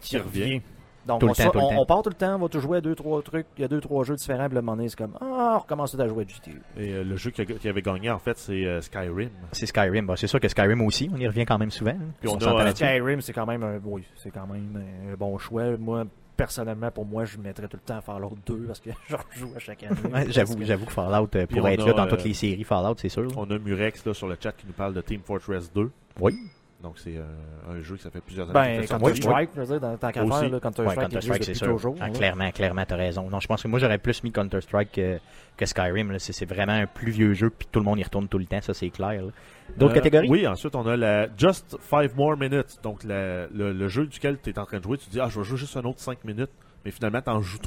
qui 0.00 0.18
revient. 0.18 0.42
revient. 0.42 0.60
Donc, 1.04 1.18
Tout 1.18 1.26
le 1.26 1.32
on, 1.32 1.34
temps, 1.34 1.42
le 1.52 1.58
on- 1.58 1.68
temps. 1.70 1.76
on 1.80 1.84
part 1.86 2.02
tout 2.02 2.10
le 2.10 2.14
temps, 2.14 2.36
on 2.36 2.38
va 2.38 2.48
tout 2.48 2.60
jouer 2.60 2.78
à 2.78 2.80
deux, 2.80 2.94
trois 2.94 3.20
trucs, 3.22 3.46
il 3.58 3.62
y 3.62 3.64
a 3.64 3.68
deux, 3.68 3.80
trois 3.80 4.04
jeux 4.04 4.14
différents, 4.14 4.46
puis 4.46 4.54
le 4.54 4.60
moment 4.62 4.76
donné, 4.76 4.88
c'est 4.88 4.96
comme, 4.96 5.16
ah, 5.20 5.54
on 5.56 5.58
recommence 5.58 5.98
à 5.98 6.06
jouer 6.06 6.24
à 6.24 6.28
GTA. 6.28 6.50
et 6.78 6.92
euh, 6.92 7.02
le 7.02 7.16
jeu 7.16 7.32
qui, 7.32 7.42
a- 7.42 7.44
qui 7.44 7.68
avait 7.68 7.82
gagné, 7.82 8.08
en 8.08 8.20
fait, 8.20 8.38
c'est 8.38 8.64
euh, 8.64 8.80
Skyrim. 8.80 9.30
C'est 9.50 9.66
Skyrim. 9.66 10.06
Bon, 10.06 10.14
c'est 10.14 10.28
sûr 10.28 10.38
que 10.38 10.46
Skyrim 10.46 10.80
aussi, 10.82 11.10
on 11.12 11.16
y 11.18 11.26
revient 11.26 11.44
quand 11.44 11.58
même 11.58 11.72
souvent. 11.72 11.90
hein. 11.90 12.12
Puis 12.20 12.28
on 12.28 12.36
a, 12.36 12.52
euh, 12.54 12.64
là-dessus. 12.64 12.84
Skyrim, 12.84 13.20
c'est 13.20 13.32
quand 13.32 13.46
même 13.46 13.64
un, 13.64 13.80
oui, 13.84 14.04
c'est 14.14 14.30
quand 14.30 14.46
même 14.46 14.80
un 15.10 15.16
bon 15.16 15.38
choix. 15.38 15.76
Moi, 15.76 16.04
personnellement, 16.36 16.90
pour 16.90 17.04
moi, 17.04 17.24
je 17.24 17.38
mettrais 17.38 17.68
tout 17.68 17.76
le 17.76 17.82
temps 17.86 17.98
à 17.98 18.00
Fallout 18.00 18.36
2 18.46 18.56
parce 18.66 18.80
que 18.80 18.90
je 19.08 19.38
joue 19.38 19.52
à 19.56 19.58
chaque 19.58 19.82
année. 19.84 19.96
Ouais, 20.12 20.26
j'avoue, 20.30 20.56
que- 20.56 20.64
j'avoue 20.64 20.86
que 20.86 20.92
Fallout 20.92 21.28
euh, 21.34 21.46
on 21.56 21.66
être 21.66 21.82
a, 21.82 21.86
là 21.86 21.92
dans 21.92 22.06
euh, 22.06 22.10
toutes 22.10 22.24
les 22.24 22.34
séries 22.34 22.64
Fallout, 22.64 22.94
c'est 22.98 23.08
sûr. 23.08 23.26
On 23.36 23.50
a 23.50 23.58
Murex 23.58 24.04
là, 24.06 24.14
sur 24.14 24.28
le 24.28 24.36
chat 24.42 24.52
qui 24.52 24.66
nous 24.66 24.72
parle 24.72 24.94
de 24.94 25.00
Team 25.00 25.20
Fortress 25.24 25.72
2. 25.72 25.90
Oui. 26.20 26.34
Donc, 26.82 26.98
c'est 26.98 27.16
euh, 27.16 27.22
un 27.70 27.80
jeu 27.80 27.94
qui 27.96 28.02
ça 28.02 28.10
fait 28.10 28.20
plusieurs 28.20 28.46
années. 28.50 28.54
Ben, 28.54 28.72
qu'il 28.80 28.82
fait 28.82 28.88
Counter 28.88 29.06
sortir. 29.06 29.22
Strike, 29.30 29.50
je 29.54 29.60
veux 29.60 29.66
dire, 29.66 29.80
dans 29.80 29.96
tant 29.96 30.10
qu'à 30.10 30.26
faire, 30.26 30.48
là, 30.50 30.58
Counter 30.60 30.82
Ouais, 30.82 30.88
Strike, 30.90 31.10
Counter 31.10 31.20
c'est 31.20 31.38
depuis 31.38 31.54
sûr. 31.54 31.66
toujours. 31.68 31.96
Ah, 32.00 32.10
clairement, 32.10 32.50
clairement, 32.50 32.84
t'as 32.84 32.96
raison. 32.96 33.30
Non, 33.30 33.38
je 33.38 33.46
pense 33.46 33.62
que 33.62 33.68
moi 33.68 33.78
j'aurais 33.78 33.98
plus 33.98 34.24
mis 34.24 34.32
Counter 34.32 34.60
Strike 34.60 34.90
que, 34.90 35.18
que 35.56 35.64
Skyrim. 35.64 36.10
là. 36.10 36.18
C'est 36.18 36.32
c'est 36.32 36.44
vraiment 36.44 36.72
un 36.72 36.86
plus 36.86 37.12
vieux 37.12 37.34
jeu, 37.34 37.50
puis 37.50 37.68
tout 37.70 37.78
le 37.78 37.84
monde 37.84 38.00
y 38.00 38.02
retourne 38.02 38.26
tout 38.26 38.38
le 38.38 38.46
temps, 38.46 38.60
ça 38.60 38.74
c'est 38.74 38.90
clair. 38.90 39.22
là. 39.22 39.30
D'autres 39.76 39.92
Euh, 39.92 39.94
catégories? 39.94 40.28
Oui, 40.28 40.46
ensuite 40.46 40.74
on 40.76 40.86
a 40.86 40.96
la 40.96 41.28
Just 41.36 41.76
5 41.80 42.14
More 42.16 42.36
Minutes. 42.36 42.78
Donc 42.82 43.04
la- 43.04 43.46
le, 43.48 43.72
le 43.72 43.88
jeu 43.88 44.06
duquel 44.06 44.38
tu 44.42 44.50
es 44.50 44.58
en 44.58 44.66
train 44.66 44.78
de 44.78 44.82
jouer, 44.84 44.98
tu 44.98 45.08
dis 45.10 45.20
Ah, 45.20 45.28
je 45.30 45.38
vais 45.40 45.44
jouer 45.44 45.56
juste 45.58 45.76
un 45.76 45.82
autre 45.84 46.00
5 46.00 46.24
minutes. 46.24 46.50
Mais 46.84 46.90
finalement, 46.90 47.22
tu 47.22 47.30
en 47.30 47.40
joues 47.40 47.58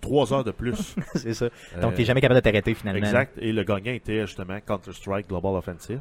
3, 0.00 0.32
heures 0.32 0.44
de 0.44 0.52
plus. 0.52 0.94
c'est 1.16 1.34
ça. 1.34 1.46
Donc 1.80 1.92
Euh, 1.92 1.96
t'es 1.96 2.04
jamais 2.04 2.20
capable 2.20 2.40
de 2.40 2.44
t'arrêter 2.44 2.72
finalement. 2.74 2.98
Exact. 3.04 3.36
Et 3.38 3.52
le 3.52 3.64
gagnant 3.64 3.92
était 3.92 4.20
justement 4.26 4.58
Counter-Strike 4.60 5.28
Global 5.28 5.54
Offensive. 5.56 6.00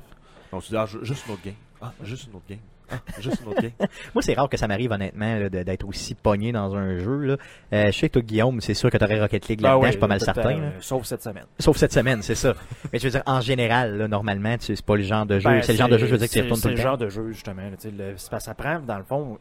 Donc 0.51 0.63
tu 0.63 0.69
dis 0.69 0.77
Ah, 0.77 0.85
ju- 0.85 0.99
juste 1.03 1.25
une 1.27 1.33
autre 1.33 1.43
game. 1.43 1.55
Ah, 1.81 1.93
juste 2.03 2.27
une 2.27 2.35
autre 2.35 2.45
game. 2.47 2.59
Ah, 2.91 2.95
juste 3.19 3.41
une 3.41 3.49
autre 3.51 3.61
game. 3.61 3.71
Moi, 4.13 4.21
c'est 4.21 4.33
rare 4.33 4.49
que 4.49 4.57
ça 4.57 4.67
m'arrive 4.67 4.91
honnêtement 4.91 5.35
là, 5.37 5.49
de- 5.49 5.63
d'être 5.63 5.87
aussi 5.87 6.15
pogné 6.15 6.51
dans 6.51 6.75
un 6.75 6.97
jeu. 6.97 7.17
Là. 7.19 7.37
Euh, 7.73 7.85
je 7.87 7.91
sais 7.97 8.07
que 8.09 8.13
toi, 8.13 8.21
Guillaume, 8.21 8.61
c'est 8.61 8.73
sûr 8.73 8.89
que 8.89 8.97
t'aurais 8.97 9.19
Rocket 9.19 9.47
League 9.47 9.61
Ben 9.61 9.69
là-dedans, 9.69 9.85
je 9.85 9.91
suis 9.91 9.99
pas 9.99 10.07
mal 10.07 10.19
le 10.19 10.25
certain. 10.25 10.49
là. 10.51 10.57
euh, 10.57 10.71
Sauf 10.79 11.05
cette 11.05 11.23
semaine. 11.23 11.45
Sauf 11.59 11.77
cette 11.77 11.93
semaine, 11.93 12.21
c'est 12.21 12.35
ça. 12.35 12.53
Mais 12.93 12.99
je 12.99 13.05
veux 13.05 13.11
dire, 13.11 13.23
en 13.25 13.41
général, 13.41 13.97
là, 13.97 14.07
normalement, 14.07 14.57
tu- 14.57 14.75
c'est 14.75 14.85
pas 14.85 14.95
le 14.95 15.03
genre 15.03 15.25
de 15.25 15.39
jeu. 15.39 15.49
Ben, 15.49 15.61
c'est 15.61 15.73
le 15.73 15.77
genre 15.77 15.89
de 15.89 15.97
jeu, 15.97 16.07
je 16.07 16.11
veux 16.11 16.17
dire, 16.17 16.27
que 16.27 16.33
tu 16.33 16.39
c'est- 16.39 16.41
retournes 16.43 16.59
tout 16.59 16.63
C'est 16.63 16.69
le 16.69 16.75
le 16.75 16.81
temps. 16.81 16.89
genre 16.89 16.97
de 16.97 17.09
jeu, 17.09 17.31
justement. 17.31 17.61
là, 17.63 17.77
tu 17.79 17.89
sais, 17.89 17.91
le- 17.91 18.13
c'est 18.17 18.29
parce 18.29 18.43
que 18.43 18.49
ça 18.49 18.53
prend, 18.55 18.79
dans 18.79 18.97
le 18.97 19.03
fond, 19.03 19.37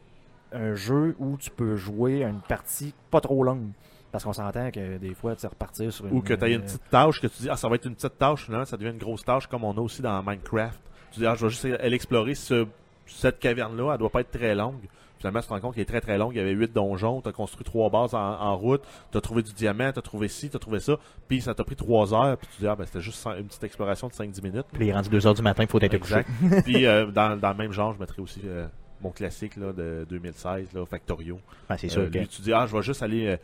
un 0.51 0.73
jeu 0.75 1.15
où 1.19 1.37
tu 1.37 1.49
peux 1.51 1.75
jouer 1.75 2.23
à 2.23 2.29
une 2.29 2.41
partie 2.41 2.93
pas 3.11 3.21
trop 3.21 3.43
longue. 3.43 3.69
Parce 4.11 4.23
qu'on 4.23 4.33
s'entend 4.33 4.71
que 4.71 4.97
des 4.97 5.13
fois, 5.13 5.35
tu 5.35 5.41
sais, 5.41 5.47
repartir 5.47 5.93
sur 5.93 6.07
une. 6.07 6.13
Ou 6.17 6.21
que 6.21 6.33
tu 6.33 6.43
as 6.43 6.47
une 6.47 6.55
euh, 6.61 6.63
petite 6.63 6.81
tâche 6.89 7.21
que 7.21 7.27
tu 7.27 7.43
dis 7.43 7.47
Ah, 7.51 7.55
ça 7.55 7.69
va 7.69 7.75
être 7.75 7.85
une 7.85 7.93
petite 7.93 8.17
tâche. 8.17 8.45
Finalement, 8.45 8.65
ça 8.65 8.75
devient 8.75 8.89
une 8.89 8.97
grosse 8.97 9.23
tâche 9.23 9.45
comme 9.45 9.63
on 9.63 9.71
a 9.77 9.79
aussi 9.81 10.01
dans 10.01 10.23
Minecraft. 10.23 10.79
Tu 11.11 11.19
dis 11.19 11.27
Ah, 11.27 11.35
je 11.35 11.45
vais 11.45 11.49
juste 11.51 11.65
aller 11.65 11.93
explorer 11.95 12.33
ce- 12.33 12.65
cette 13.09 13.39
caverne-là. 13.39 13.91
Elle 13.93 13.97
doit 13.99 14.09
pas 14.09 14.21
être 14.21 14.31
très 14.31 14.55
longue. 14.55 14.79
Finalement, 15.17 15.41
tu 15.41 15.47
te 15.47 15.53
rends 15.53 15.59
compte 15.59 15.73
qu'elle 15.75 15.81
est 15.81 15.85
très 15.85 15.99
très 15.99 16.17
longue. 16.17 16.33
Il 16.33 16.37
y 16.37 16.39
avait 16.41 16.51
8 16.53 16.71
donjons. 16.71 17.19
Tu 17.21 17.27
as 17.27 17.33
construit 17.33 17.65
trois 17.65 17.89
bases 17.89 18.15
en, 18.15 18.19
en 18.19 18.55
route. 18.55 18.81
Tu 19.11 19.17
as 19.17 19.21
trouvé 19.21 19.43
du 19.43 19.51
diamant. 19.51 19.91
Tu 19.91 19.99
as 19.99 20.01
trouvé 20.01 20.29
ci, 20.29 20.49
tu 20.49 20.55
as 20.55 20.59
trouvé 20.59 20.79
ça. 20.79 20.97
Puis 21.27 21.41
ça 21.41 21.53
t'a 21.53 21.65
pris 21.65 21.75
3 21.75 22.13
heures. 22.13 22.37
Puis 22.37 22.47
tu 22.55 22.61
dis 22.61 22.67
Ah, 22.67 22.75
ben 22.77 22.85
c'était 22.85 23.01
juste 23.01 23.25
une 23.27 23.45
petite 23.47 23.63
exploration 23.65 24.07
de 24.07 24.13
5-10 24.13 24.41
minutes. 24.43 24.65
Puis 24.71 24.85
il 24.85 24.89
est 24.89 24.93
rendu 24.93 25.09
2h 25.09 25.35
du 25.35 25.41
matin, 25.41 25.63
il 25.63 25.69
faut 25.69 25.79
être 25.81 25.97
couché. 25.97 26.23
Exact. 26.41 26.63
Puis 26.63 26.85
euh, 26.85 27.05
dans, 27.11 27.37
dans 27.37 27.49
le 27.49 27.57
même 27.57 27.73
genre, 27.73 27.93
je 27.93 27.99
mettrais 27.99 28.21
aussi 28.21 28.41
euh, 28.45 28.65
mon 29.01 29.11
classique 29.11 29.57
là, 29.57 29.73
de 29.73 30.05
2016, 30.09 30.67
là, 30.73 30.85
Factorio. 30.85 31.37
Ben, 31.67 31.75
c'est 31.77 31.89
sûr 31.89 32.03
Euh, 32.03 32.09
que. 32.09 32.17
lui, 32.19 32.27
tu 32.27 32.41
dis, 32.41 32.53
ah, 32.53 32.65
je 32.65 32.75
vais 32.77 32.81
juste 32.83 33.03
aller 33.03 33.37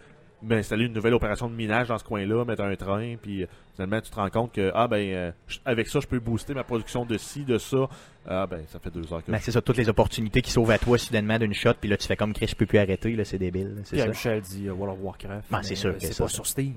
euh, 0.52 0.56
m'installer 0.56 0.86
une 0.86 0.94
nouvelle 0.94 1.14
opération 1.14 1.50
de 1.50 1.54
minage 1.56 1.88
dans 1.90 1.98
ce 1.98 2.04
coin-là, 2.04 2.46
mettre 2.46 2.64
un 2.64 2.76
train, 2.76 3.16
puis 3.22 3.44
euh, 3.44 3.48
finalement, 3.74 4.02
tu 4.02 4.10
te 4.12 4.16
rends 4.16 4.30
compte 4.30 4.52
que, 4.54 4.72
ah, 4.74 4.88
ben, 4.88 4.98
euh, 5.14 5.32
avec 5.66 5.88
ça, 5.88 6.00
je 6.00 6.08
peux 6.08 6.20
booster 6.20 6.54
ma 6.54 6.64
production 6.64 7.06
de 7.06 7.18
ci, 7.18 7.44
de 7.44 7.58
ça. 7.58 7.88
Ah, 8.28 8.48
ben, 8.48 8.62
ça 8.68 8.80
fait 8.80 8.90
deux 8.92 9.12
heures 9.14 9.24
que 9.24 9.32
Ben, 9.32 9.38
je- 9.38 9.44
c'est 9.44 9.52
ça, 9.52 9.62
toutes 9.62 9.78
les 9.78 9.90
opportunités 9.90 10.42
qui 10.42 10.52
sauvent 10.52 10.72
à 10.72 10.78
toi 10.80 10.98
soudainement 10.98 11.38
d'une 11.40 11.54
shot, 11.54 11.74
puis 11.80 11.90
là 11.90 11.98
tu 11.98 12.08
fais 12.08 12.16
comme 12.16 12.34
Chris, 12.34 12.48
je 12.50 12.56
peux 12.56 12.66
plus 12.66 12.80
arrêter, 12.80 13.16
là, 13.16 13.24
c'est 13.26 13.38
débile. 13.38 13.76
C'est 13.84 13.98
ça. 14.00 14.08
Michel 14.08 14.42
dit 14.42 14.68
euh, 14.68 14.74
World 14.74 14.98
of 15.00 15.04
Warcraft. 15.06 15.52
Ben, 15.52 15.62
c'est 15.64 15.76
sûr 15.76 15.92
euh, 15.92 15.96
c'est 16.00 16.18
pas 16.18 16.28
ça. 16.28 16.34
sur 16.34 16.46
Steam. 16.48 16.76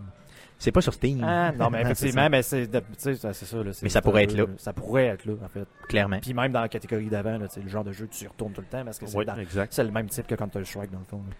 C'est 0.60 0.72
pas 0.72 0.80
sur 0.80 0.92
Steam. 0.92 1.22
Ah, 1.22 1.52
non, 1.52 1.70
mais 1.70 1.78
c'est 1.84 1.90
effectivement, 1.92 2.22
ça. 2.22 2.28
mais 2.30 2.42
c'est 2.42 2.68
c'est 2.98 3.14
ça. 3.14 3.62
là, 3.62 3.72
c'est- 3.72 3.84
Mais 3.84 3.88
ça 3.88 4.02
pourrait 4.02 4.24
être 4.24 4.36
là. 4.36 4.44
Ça 4.56 4.72
pourrait 4.72 5.06
être 5.06 5.24
là, 5.24 5.34
en 5.44 5.48
fait. 5.48 5.68
Clairement. 5.88 6.18
Puis 6.20 6.34
même 6.34 6.50
dans 6.50 6.60
la 6.62 6.68
catégorie 6.68 7.06
d'avant, 7.06 7.38
là, 7.38 7.46
le 7.62 7.68
genre 7.68 7.84
de 7.84 7.92
jeu, 7.92 8.08
tu 8.10 8.24
y 8.24 8.26
retournes 8.26 8.52
tout 8.52 8.60
le 8.60 8.66
temps 8.66 8.84
parce 8.84 8.98
que 8.98 9.06
c'est 9.06 9.24
dans- 9.24 9.36
exact. 9.36 9.72
c'est 9.72 9.84
le 9.84 9.92
même 9.92 10.08
type 10.08 10.26
que 10.26 10.34
Counter-Strike, 10.34 10.90
dans 10.90 10.98
le 10.98 11.04
fond. 11.04 11.22
là. 11.28 11.34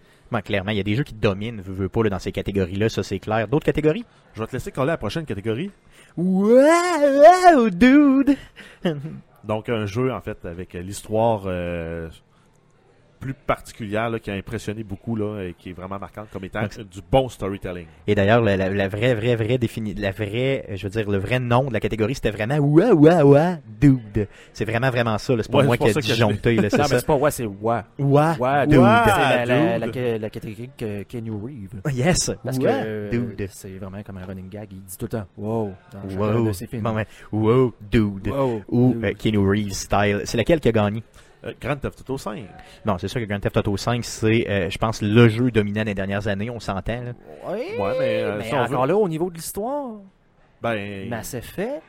Clairement, 0.44 0.70
il 0.70 0.76
y 0.76 0.80
a 0.80 0.84
des 0.84 0.94
jeux 0.94 1.04
qui 1.04 1.14
dominent, 1.14 1.60
veux, 1.60 1.72
veux 1.72 1.88
pas, 1.88 2.02
là, 2.04 2.10
dans 2.10 2.18
ces 2.18 2.32
catégories-là, 2.32 2.88
ça 2.88 3.02
c'est 3.02 3.18
clair. 3.18 3.48
D'autres 3.48 3.64
catégories? 3.64 4.04
Je 4.34 4.40
vais 4.40 4.46
te 4.46 4.52
laisser 4.52 4.70
coller 4.70 4.90
à 4.90 4.94
la 4.94 4.98
prochaine 4.98 5.24
catégorie. 5.24 5.70
Wow, 6.16 7.70
dude! 7.70 8.36
Donc, 9.44 9.68
un 9.68 9.86
jeu, 9.86 10.12
en 10.12 10.20
fait, 10.20 10.44
avec 10.44 10.74
l'histoire 10.74 11.44
euh, 11.46 12.08
plus 13.18 13.34
particulière, 13.34 14.10
là, 14.10 14.18
qui 14.18 14.30
a 14.30 14.34
impressionné 14.34 14.84
beaucoup, 14.84 15.16
là, 15.16 15.42
et 15.42 15.54
qui 15.58 15.70
est 15.70 15.72
vraiment 15.72 15.98
marquante 15.98 16.28
comme 16.32 16.44
étant 16.44 16.62
Donc, 16.62 16.78
euh, 16.78 16.84
du 16.84 17.00
bon 17.10 17.28
storytelling. 17.28 17.86
Et 18.06 18.14
d'ailleurs, 18.14 18.40
la, 18.40 18.56
la, 18.56 18.68
la 18.68 18.88
vraie, 18.88 19.14
vraie, 19.14 19.34
vraie 19.36 19.58
défini, 19.58 19.94
la 19.94 20.10
vraie, 20.12 20.64
euh, 20.70 20.76
je 20.76 20.84
veux 20.84 20.90
dire, 20.90 21.10
le 21.10 21.18
vrai 21.18 21.40
nom 21.40 21.64
de 21.64 21.72
la 21.72 21.80
catégorie, 21.80 22.14
c'était 22.14 22.30
vraiment 22.30 22.56
Ouah, 22.58 22.92
ouah, 22.94 23.24
ouah, 23.24 23.56
dude. 23.80 24.28
C'est 24.52 24.64
vraiment, 24.64 24.90
vraiment 24.90 25.18
ça. 25.18 25.34
C'est 25.40 25.50
pas 25.50 25.58
Ouais, 25.58 25.64
moi 25.66 25.76
qui 25.76 25.88
ai 25.88 25.94
disjoncté, 25.94 26.54
là, 26.56 26.70
c'est 26.70 26.76
Non, 26.78 26.84
mais 26.84 26.88
ça. 26.88 26.98
c'est 27.00 27.06
pas 27.06 27.14
ouais, 27.16 27.30
c'est 27.30 27.46
ouais. 27.46 27.80
Ouah, 27.98 28.36
Ouais, 28.38 28.66
dude. 28.66 28.80
Ah, 28.82 29.04
C'est 29.06 29.46
la, 29.46 29.78
la, 29.78 29.86
dude. 29.86 29.94
la, 29.96 30.18
la 30.18 30.30
catégorie 30.30 30.70
que 30.76 31.02
Kenny 31.02 31.30
Reeve. 31.30 31.80
Yes, 31.94 32.30
Parce 32.44 32.58
ouah, 32.58 32.62
que 32.64 32.84
euh, 32.86 33.10
dude. 33.10 33.48
c'est 33.50 33.76
vraiment 33.78 34.02
comme 34.02 34.18
un 34.18 34.24
running 34.26 34.48
gag. 34.48 34.68
Il 34.72 34.82
dit 34.82 34.96
tout 34.96 35.06
le 35.06 35.08
temps 35.10 35.26
wow 35.36 35.72
dans 35.92 36.08
chacun 36.08 36.18
Wow, 36.20 36.46
de 36.48 36.52
ses 36.52 36.66
films. 36.66 36.82
Bon, 36.82 36.94
ouais. 36.94 37.06
wow, 37.32 37.74
dude. 37.90 38.28
Wow, 38.28 38.62
Ou 38.68 38.92
dude. 38.94 39.04
euh, 39.04 39.12
Keanu 39.14 39.38
Reeves 39.38 39.72
style. 39.72 40.22
C'est 40.24 40.38
lequel 40.38 40.60
qui 40.60 40.68
a 40.68 40.72
gagné? 40.72 41.02
Euh, 41.44 41.52
Grand 41.60 41.76
Theft 41.76 42.00
Auto 42.00 42.18
5. 42.18 42.44
Bon, 42.84 42.98
c'est 42.98 43.06
sûr 43.08 43.20
que 43.20 43.26
Grand 43.26 43.38
Theft 43.38 43.56
Auto 43.58 43.76
5, 43.76 44.04
c'est, 44.04 44.48
euh, 44.48 44.70
je 44.70 44.78
pense, 44.78 45.02
le 45.02 45.28
jeu 45.28 45.50
dominant 45.52 45.84
des 45.84 45.94
dernières 45.94 46.26
années, 46.26 46.50
on 46.50 46.58
s'entend, 46.60 47.00
là. 47.02 47.12
Ouais, 47.48 47.78
Ouais, 47.78 47.96
mais, 47.98 48.22
euh, 48.22 48.42
si 48.42 48.54
on 48.54 48.58
encore 48.58 48.82
veut- 48.82 48.88
là, 48.88 48.96
au 48.96 49.08
niveau 49.08 49.30
de 49.30 49.36
l'histoire, 49.36 49.92
Ben, 50.60 51.08
Mass 51.08 51.34
Effect, 51.34 51.82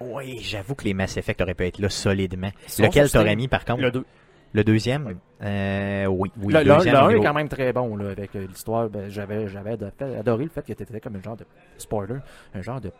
Oui, 0.00 0.38
j'avoue 0.40 0.74
que 0.74 0.84
les 0.84 0.92
Mass 0.94 1.16
Effect 1.16 1.40
auraient 1.40 1.54
pu 1.54 1.64
être 1.66 1.78
là 1.78 1.88
solidement. 1.88 2.50
Lequel 2.78 3.10
t'aurais 3.10 3.36
mis, 3.36 3.46
par 3.48 3.64
contre? 3.64 3.80
Le 3.82 3.90
2. 3.90 4.04
Le 4.52 4.64
deuxième? 4.64 5.06
Oui. 5.06 5.14
Euh, 5.42 6.06
oui, 6.06 6.30
oui. 6.42 6.52
le, 6.52 6.64
deuxième 6.64 6.94
le 6.94 7.00
au 7.00 7.04
1 7.04 7.10
est 7.10 7.20
quand 7.24 7.34
même 7.34 7.48
très 7.48 7.72
bon 7.72 7.96
là, 7.96 8.10
avec 8.10 8.34
l'histoire. 8.34 8.88
Ben, 8.88 9.08
j'avais 9.10 9.48
j'avais 9.48 9.72
ado- 9.72 9.86
adoré 10.18 10.44
le 10.44 10.50
fait 10.50 10.62
que 10.62 10.72
tu 10.72 10.82
étais 10.82 11.00
comme 11.00 11.16
un 11.16 11.22
genre 11.22 11.36
de 11.36 11.44
spoiler, 11.78 12.16
un 12.54 12.62
genre 12.62 12.80
de 12.80 12.90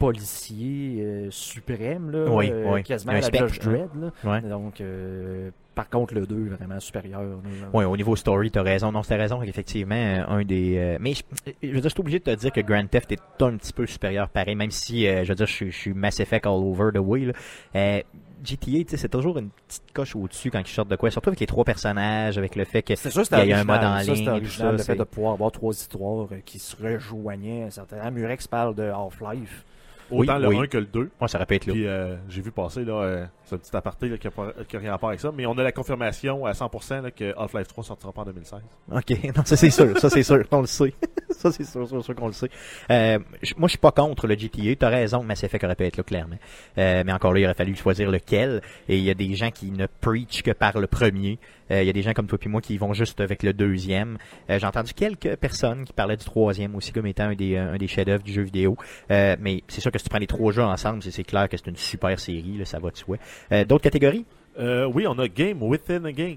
policier 0.00 0.96
euh, 1.04 1.30
suprême 1.30 2.10
là, 2.10 2.24
Oui, 2.28 2.50
euh, 2.50 2.72
oui. 2.72 2.82
quasiment 2.82 3.12
Un 3.12 3.16
à 3.16 3.20
la 3.30 3.46
Judge 3.46 3.60
Dredd. 3.60 3.90
Là. 4.00 4.10
Ouais. 4.24 4.40
Donc, 4.40 4.80
euh, 4.80 5.50
par 5.74 5.88
contre, 5.88 6.14
le 6.14 6.26
2 6.26 6.46
est 6.46 6.48
vraiment 6.56 6.80
supérieur. 6.80 7.22
là. 7.22 7.28
Oui, 7.72 7.84
au 7.84 7.96
niveau 7.96 8.16
story, 8.16 8.50
t'as 8.50 8.62
raison. 8.62 8.90
Non, 8.92 9.02
c'était 9.02 9.16
raison, 9.16 9.42
effectivement, 9.42 9.94
euh, 9.94 10.24
un 10.26 10.42
des... 10.44 10.96
mais 11.00 11.12
je, 11.14 11.22
je 11.62 11.68
veux 11.68 11.80
dire, 11.80 11.84
je 11.84 11.88
suis 11.90 12.00
obligé 12.00 12.18
de 12.18 12.24
te 12.24 12.34
dire 12.34 12.50
que 12.50 12.60
Grand 12.62 12.86
Theft 12.88 13.12
est 13.12 13.42
un 13.42 13.56
petit 13.56 13.72
peu 13.72 13.86
supérieur, 13.86 14.28
pareil, 14.30 14.56
même 14.56 14.70
si, 14.72 15.04
je 15.04 15.28
veux 15.28 15.34
dire, 15.34 15.46
je, 15.46 15.52
suis- 15.52 15.70
je 15.70 15.76
suis 15.78 15.92
Mass 15.94 16.18
Effect 16.18 16.46
all 16.46 16.52
over 16.54 16.90
the 16.92 16.98
way, 16.98 17.32
là. 17.74 18.02
GTA, 18.42 18.96
c'est 18.96 19.10
toujours 19.10 19.36
une 19.36 19.50
petite 19.68 19.92
coche 19.92 20.16
au-dessus 20.16 20.50
quand 20.50 20.60
ils 20.60 20.66
sortent 20.72 20.88
de 20.88 20.96
quoi, 20.96 21.10
surtout 21.10 21.28
avec 21.28 21.40
les 21.40 21.46
trois 21.46 21.62
personnages, 21.64 22.38
avec 22.38 22.56
le 22.56 22.64
fait 22.64 22.80
que... 22.82 22.94
C'est 22.94 23.10
sûr, 23.10 23.22
Il 23.32 23.48
y 23.48 23.52
a 23.52 23.58
un 23.58 23.60
original. 23.60 23.66
mode 23.66 23.84
en 23.84 23.98
ça, 23.98 24.12
ligne 24.14 24.22
et 24.22 24.24
tout 24.24 24.30
original, 24.30 24.66
ça, 24.66 24.72
le 24.72 24.78
fait 24.78 24.96
de 24.96 25.04
pouvoir 25.04 25.34
avoir 25.34 25.52
trois 25.52 25.74
histoires 25.74 26.26
qui 26.46 26.58
se 26.58 26.74
rejoignaient. 26.82 27.70
Certains... 27.70 28.10
Murex 28.10 28.46
parle 28.46 28.74
de 28.74 28.84
Half-Life. 28.84 29.66
Autant 30.10 30.36
Oui, 30.36 30.42
le 30.42 30.48
oui. 30.48 30.58
1 30.58 30.66
que 30.66 30.78
le 30.78 30.86
2. 30.86 31.10
Ouais, 31.20 31.28
ça 31.28 31.38
être 31.48 31.66
là. 31.66 31.72
Puis 31.72 31.86
euh, 31.86 32.16
j'ai 32.28 32.42
vu 32.42 32.50
passer 32.50 32.84
là, 32.84 32.92
euh, 33.02 33.26
ce 33.44 33.56
petit 33.56 33.74
aparté 33.76 34.08
là, 34.08 34.16
qui 34.18 34.26
n'a 34.28 34.80
rien 34.80 34.94
à 34.94 34.96
voir 34.96 35.10
avec 35.10 35.20
ça. 35.20 35.32
Mais 35.36 35.46
on 35.46 35.56
a 35.58 35.62
la 35.62 35.72
confirmation 35.72 36.46
à 36.46 36.52
100% 36.52 37.02
là, 37.02 37.10
que 37.10 37.34
Half-Life 37.36 37.68
3 37.68 37.84
sortira 37.84 38.12
pas 38.12 38.22
en 38.22 38.26
2016. 38.26 38.60
Ok, 38.92 39.10
non, 39.36 39.44
ça 39.44 39.56
c'est 39.56 39.70
sûr, 39.70 39.98
ça 39.98 40.10
c'est 40.10 40.22
sûr, 40.22 40.44
on 40.50 40.60
le 40.60 40.66
sait. 40.66 40.92
ça 41.30 41.50
c'est 41.52 41.64
sûr, 41.64 41.88
sûr, 41.88 42.04
sûr 42.04 42.14
qu'on 42.14 42.26
le 42.28 42.32
sait. 42.32 42.50
Euh, 42.90 43.18
je- 43.42 43.54
moi 43.56 43.66
je 43.68 43.72
suis 43.72 43.78
pas 43.78 43.92
contre 43.92 44.26
le 44.26 44.36
GTA, 44.36 44.74
t'as 44.78 44.88
raison, 44.88 45.22
Mass 45.22 45.42
Effect 45.44 45.64
aurait 45.64 45.74
pu 45.76 45.84
être 45.84 45.96
là 45.96 46.02
clairement. 46.02 46.36
Euh, 46.78 47.02
mais 47.04 47.12
encore 47.12 47.32
là, 47.32 47.40
il 47.40 47.44
aurait 47.44 47.54
fallu 47.54 47.74
choisir 47.76 48.10
lequel. 48.10 48.62
Et 48.88 48.98
il 48.98 49.04
y 49.04 49.10
a 49.10 49.14
des 49.14 49.34
gens 49.34 49.50
qui 49.50 49.70
ne 49.70 49.86
preach 50.00 50.42
que 50.42 50.50
par 50.52 50.78
le 50.78 50.86
premier. 50.86 51.38
Il 51.72 51.84
y 51.84 51.88
a 51.88 51.92
des 51.92 52.02
gens 52.02 52.12
comme 52.14 52.26
toi 52.26 52.36
et 52.44 52.48
moi 52.48 52.60
qui 52.60 52.76
vont 52.78 52.92
juste 52.94 53.20
avec 53.20 53.44
le 53.44 53.52
deuxième. 53.52 54.18
J'ai 54.48 54.66
entendu 54.66 54.92
quelques 54.92 55.36
personnes 55.36 55.84
qui 55.84 55.92
parlaient 55.92 56.16
du 56.16 56.24
troisième 56.24 56.74
aussi 56.74 56.90
comme 56.90 57.06
étant 57.06 57.26
un 57.26 57.36
des, 57.36 57.56
un 57.56 57.76
des 57.76 57.86
chefs-d'œuvre 57.86 58.24
du 58.24 58.32
jeu 58.32 58.42
vidéo. 58.42 58.76
Mais 59.08 59.62
c'est 59.68 59.80
sûr 59.80 59.92
que 59.92 59.98
si 60.00 60.04
tu 60.04 60.10
prends 60.10 60.18
les 60.18 60.26
trois 60.26 60.52
jeux 60.52 60.62
ensemble, 60.62 61.02
c'est 61.02 61.24
clair 61.24 61.48
que 61.48 61.56
c'est 61.56 61.66
une 61.68 61.76
super 61.76 62.18
série, 62.18 62.58
là, 62.58 62.64
ça 62.64 62.78
va 62.78 62.90
de 62.90 62.96
soi. 62.96 63.16
Euh, 63.52 63.64
D'autres 63.64 63.84
catégories? 63.84 64.24
Euh, 64.58 64.84
oui, 64.92 65.06
on 65.06 65.18
a 65.18 65.28
Game 65.28 65.62
Within 65.62 66.04
a 66.04 66.12
Game. 66.12 66.36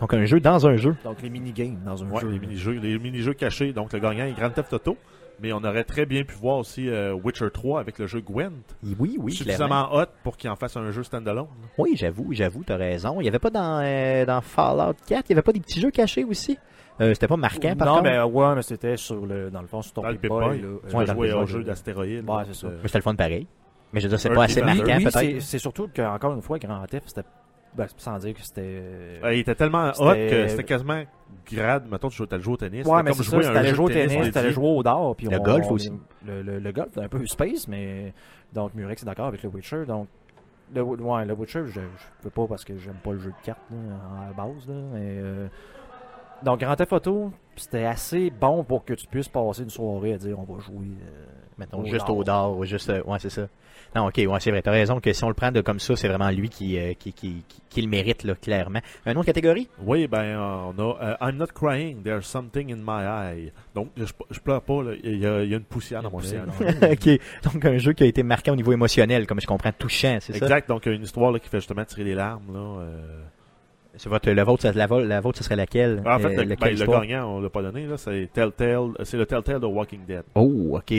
Donc 0.00 0.12
un 0.12 0.24
jeu 0.26 0.40
dans 0.40 0.66
un 0.66 0.76
jeu. 0.76 0.94
Donc 1.04 1.22
les 1.22 1.30
mini-games 1.30 1.78
dans 1.84 2.02
un 2.04 2.10
Ouais, 2.10 2.20
jeu. 2.20 2.28
les 2.30 2.38
mini-jeux, 2.38 2.72
les 2.72 2.98
mini-jeux 2.98 3.32
cachés. 3.34 3.72
Donc 3.72 3.92
le 3.92 3.98
gagnant 3.98 4.26
est 4.26 4.32
Grand 4.32 4.50
Theft 4.50 4.72
Auto. 4.74 4.96
Mais 5.40 5.52
on 5.52 5.58
aurait 5.64 5.84
très 5.84 6.06
bien 6.06 6.24
pu 6.24 6.34
voir 6.34 6.56
aussi 6.58 6.88
euh, 6.88 7.12
Witcher 7.12 7.50
3 7.52 7.80
avec 7.80 7.98
le 7.98 8.06
jeu 8.06 8.20
Gwent. 8.20 8.52
Oui, 8.82 8.94
oui, 8.98 9.16
clairement. 9.16 9.30
suffisamment 9.32 9.94
hot 9.94 10.06
pour 10.24 10.36
qu'il 10.38 10.48
en 10.48 10.56
fasse 10.56 10.76
un 10.76 10.90
jeu 10.90 11.02
standalone. 11.02 11.46
Oui, 11.76 11.92
j'avoue, 11.94 12.28
j'avoue, 12.32 12.62
t'as 12.64 12.76
raison. 12.76 13.20
Il 13.20 13.24
y 13.24 13.28
avait 13.28 13.38
pas 13.38 13.50
dans, 13.50 13.80
euh, 13.84 14.24
dans 14.24 14.40
Fallout 14.40 14.94
4, 15.06 15.26
il 15.28 15.30
y 15.30 15.32
avait 15.34 15.42
pas 15.42 15.52
des 15.52 15.60
petits 15.60 15.80
jeux 15.80 15.90
cachés 15.90 16.24
aussi? 16.24 16.58
Euh, 17.02 17.12
C'était 17.12 17.28
pas 17.28 17.36
marquant, 17.36 17.76
par 17.76 17.86
non, 17.86 17.92
contre? 17.96 18.04
mais 18.04 18.22
ouais, 18.22 18.54
mais 18.54 18.62
c'était 18.62 18.96
sur 18.96 19.26
le, 19.26 19.50
dans 19.50 19.60
le 19.60 19.66
fond, 19.66 19.82
sur 19.82 19.92
ton 19.92 20.02
Dans 20.02 20.08
le 20.08 20.16
Pip-Boy. 20.16 20.64
Tu 20.88 21.32
au 21.34 21.46
jeu 21.46 21.62
d'astéroïdes. 21.62 22.24
Ouais, 22.28 22.42
c'est 22.46 22.54
ça. 22.54 22.66
Euh, 22.68 22.78
Mais 22.82 22.88
c'était 22.88 22.98
le 22.98 23.02
fun 23.02 23.14
pareil. 23.14 23.46
Mais 23.92 24.00
je 24.00 24.06
veux 24.06 24.10
dire, 24.10 24.20
c'est 24.20 24.30
pas 24.30 24.44
assez 24.44 24.62
marquant, 24.62 24.82
Oui, 24.96 25.04
peut-être. 25.04 25.18
c'est- 25.20 25.40
c'est 25.40 25.58
surtout 25.58 25.88
qu'encore 25.94 26.32
une 26.32 26.40
fois, 26.42 26.58
Grand 26.58 26.84
Theft, 26.86 27.04
c'était. 27.08 27.26
Ben, 27.76 27.86
sans 27.96 28.18
dire 28.18 28.34
que 28.34 28.42
c'était. 28.42 28.62
euh, 28.64 29.34
il 29.34 29.40
était 29.40 29.54
tellement 29.54 29.90
hot 29.98 30.14
que 30.14 30.48
c'était 30.48 30.64
quasiment 30.64 31.02
grade. 31.50 31.86
Mettons, 31.90 32.08
tu 32.08 32.22
le 32.28 32.40
joué 32.40 32.54
au 32.54 32.56
tennis. 32.56 32.86
Ouais, 32.86 33.02
mais 33.02 33.10
comme 33.12 33.22
jouer 33.22 33.42
ça, 33.42 33.50
un 33.50 33.62
jeu 33.62 33.74
jouer 33.74 33.84
au 33.84 33.88
tennis 33.88 34.12
t'allais 34.16 34.30
dédié. 34.48 34.50
jouer 34.52 34.68
au 34.68 34.82
dard, 34.82 35.14
puis 35.16 35.26
Le 35.28 35.38
on- 35.38 35.42
golf 35.42 35.66
on- 35.68 35.74
aussi. 35.74 35.92
Le, 36.26 36.42
le, 36.42 36.58
le 36.58 36.72
golf, 36.72 36.96
un 36.96 37.08
peu 37.08 37.24
space, 37.26 37.68
mais 37.68 38.12
donc 38.52 38.74
Murex 38.74 39.02
est 39.02 39.06
d'accord 39.06 39.26
avec 39.26 39.42
le 39.42 39.48
Witcher, 39.50 39.84
donc 39.86 40.08
le, 40.74 40.82
ouais, 40.82 41.24
le 41.24 41.34
Witcher, 41.34 41.64
je, 41.66 41.72
je 41.80 42.06
peux 42.22 42.30
pas 42.30 42.46
parce 42.46 42.64
que 42.64 42.76
j'aime 42.78 42.94
pas 43.04 43.12
le 43.12 43.18
jeu 43.18 43.30
de 43.30 43.44
cartes 43.44 43.60
là, 43.70 43.76
à 44.22 44.26
la 44.28 44.32
base, 44.32 44.66
là, 44.68 44.74
mais 44.92 45.00
euh, 45.18 45.46
donc 46.42 46.60
Grand 46.60 46.74
Theft 46.76 46.92
Auto, 46.92 47.30
c'était 47.56 47.84
assez 47.84 48.30
bon 48.30 48.64
pour 48.64 48.84
que 48.84 48.94
tu 48.94 49.06
puisses 49.06 49.28
passer 49.28 49.62
une 49.62 49.70
soirée 49.70 50.14
à 50.14 50.18
dire 50.18 50.38
on 50.38 50.44
va 50.54 50.60
jouer. 50.60 50.86
euh, 51.02 51.24
Mettons, 51.58 51.80
Au 51.80 51.84
juste 51.86 52.06
dard. 52.06 52.16
au 52.16 52.24
dard, 52.24 52.56
ou 52.58 52.64
juste, 52.64 52.90
euh, 52.90 53.02
ouais, 53.04 53.18
c'est 53.20 53.30
ça. 53.30 53.46
Non, 53.94 54.06
ok, 54.06 54.14
ouais, 54.16 54.40
c'est 54.40 54.50
vrai, 54.50 54.62
t'as 54.62 54.70
raison 54.70 55.00
que 55.00 55.12
si 55.12 55.24
on 55.24 55.28
le 55.28 55.34
prend 55.34 55.52
de 55.52 55.60
comme 55.60 55.80
ça, 55.80 55.96
c'est 55.96 56.08
vraiment 56.08 56.30
lui 56.30 56.48
qui, 56.48 56.78
euh, 56.78 56.92
qui, 56.94 57.12
qui, 57.12 57.44
qui, 57.48 57.62
qui 57.68 57.82
le 57.82 57.88
mérite, 57.88 58.24
là, 58.24 58.34
clairement. 58.34 58.80
Une 59.06 59.16
autre 59.16 59.26
catégorie? 59.26 59.68
Oui, 59.82 60.06
ben, 60.06 60.18
euh, 60.18 60.72
on 60.76 60.78
a 60.78 61.02
euh, 61.02 61.16
I'm 61.20 61.36
not 61.36 61.48
crying, 61.54 62.02
there's 62.02 62.26
something 62.26 62.72
in 62.72 62.76
my 62.76 63.04
eye. 63.04 63.52
Donc, 63.74 63.90
je, 63.96 64.04
je 64.30 64.40
pleure 64.40 64.62
pas. 64.62 64.82
Il, 65.02 65.18
y 65.18 65.26
a, 65.26 65.42
il 65.42 65.50
y 65.50 65.54
a 65.54 65.56
une 65.56 65.64
poussière 65.64 66.02
dans 66.02 66.10
mon 66.10 66.20
œil. 66.20 66.40
ok, 66.92 67.20
donc 67.44 67.64
un 67.64 67.78
jeu 67.78 67.92
qui 67.92 68.02
a 68.02 68.06
été 68.06 68.22
marqué 68.22 68.50
au 68.50 68.56
niveau 68.56 68.72
émotionnel, 68.72 69.26
comme 69.26 69.40
je 69.40 69.46
comprends, 69.46 69.72
touchant, 69.72 70.18
c'est 70.20 70.32
ça? 70.32 70.44
Exact, 70.44 70.68
donc 70.68 70.86
une 70.86 71.02
histoire 71.02 71.32
là, 71.32 71.38
qui 71.38 71.48
fait 71.48 71.58
justement 71.58 71.84
tirer 71.84 72.04
les 72.04 72.14
larmes. 72.14 72.52
Là, 72.52 72.80
euh. 72.80 73.22
C'est 73.98 74.08
votre, 74.08 74.30
le 74.30 74.42
vôtre, 74.42 74.66
la, 74.74 74.86
la 74.86 75.20
vôtre, 75.20 75.38
ce 75.38 75.44
serait 75.44 75.56
laquelle? 75.56 76.02
En 76.06 76.18
fait, 76.18 76.26
Euh, 76.26 76.44
le, 76.44 76.54
ben, 76.56 76.70
le 76.78 76.86
gagnant, 76.86 77.36
on 77.36 77.40
l'a 77.40 77.48
pas 77.48 77.62
donné, 77.62 77.86
là, 77.86 77.96
c'est 77.96 78.28
Telltale, 78.32 78.90
c'est 79.04 79.16
le 79.16 79.24
Telltale 79.26 79.60
de 79.60 79.66
Walking 79.66 80.00
Dead. 80.06 80.22
Oh, 80.34 80.76
ok. 80.76 80.92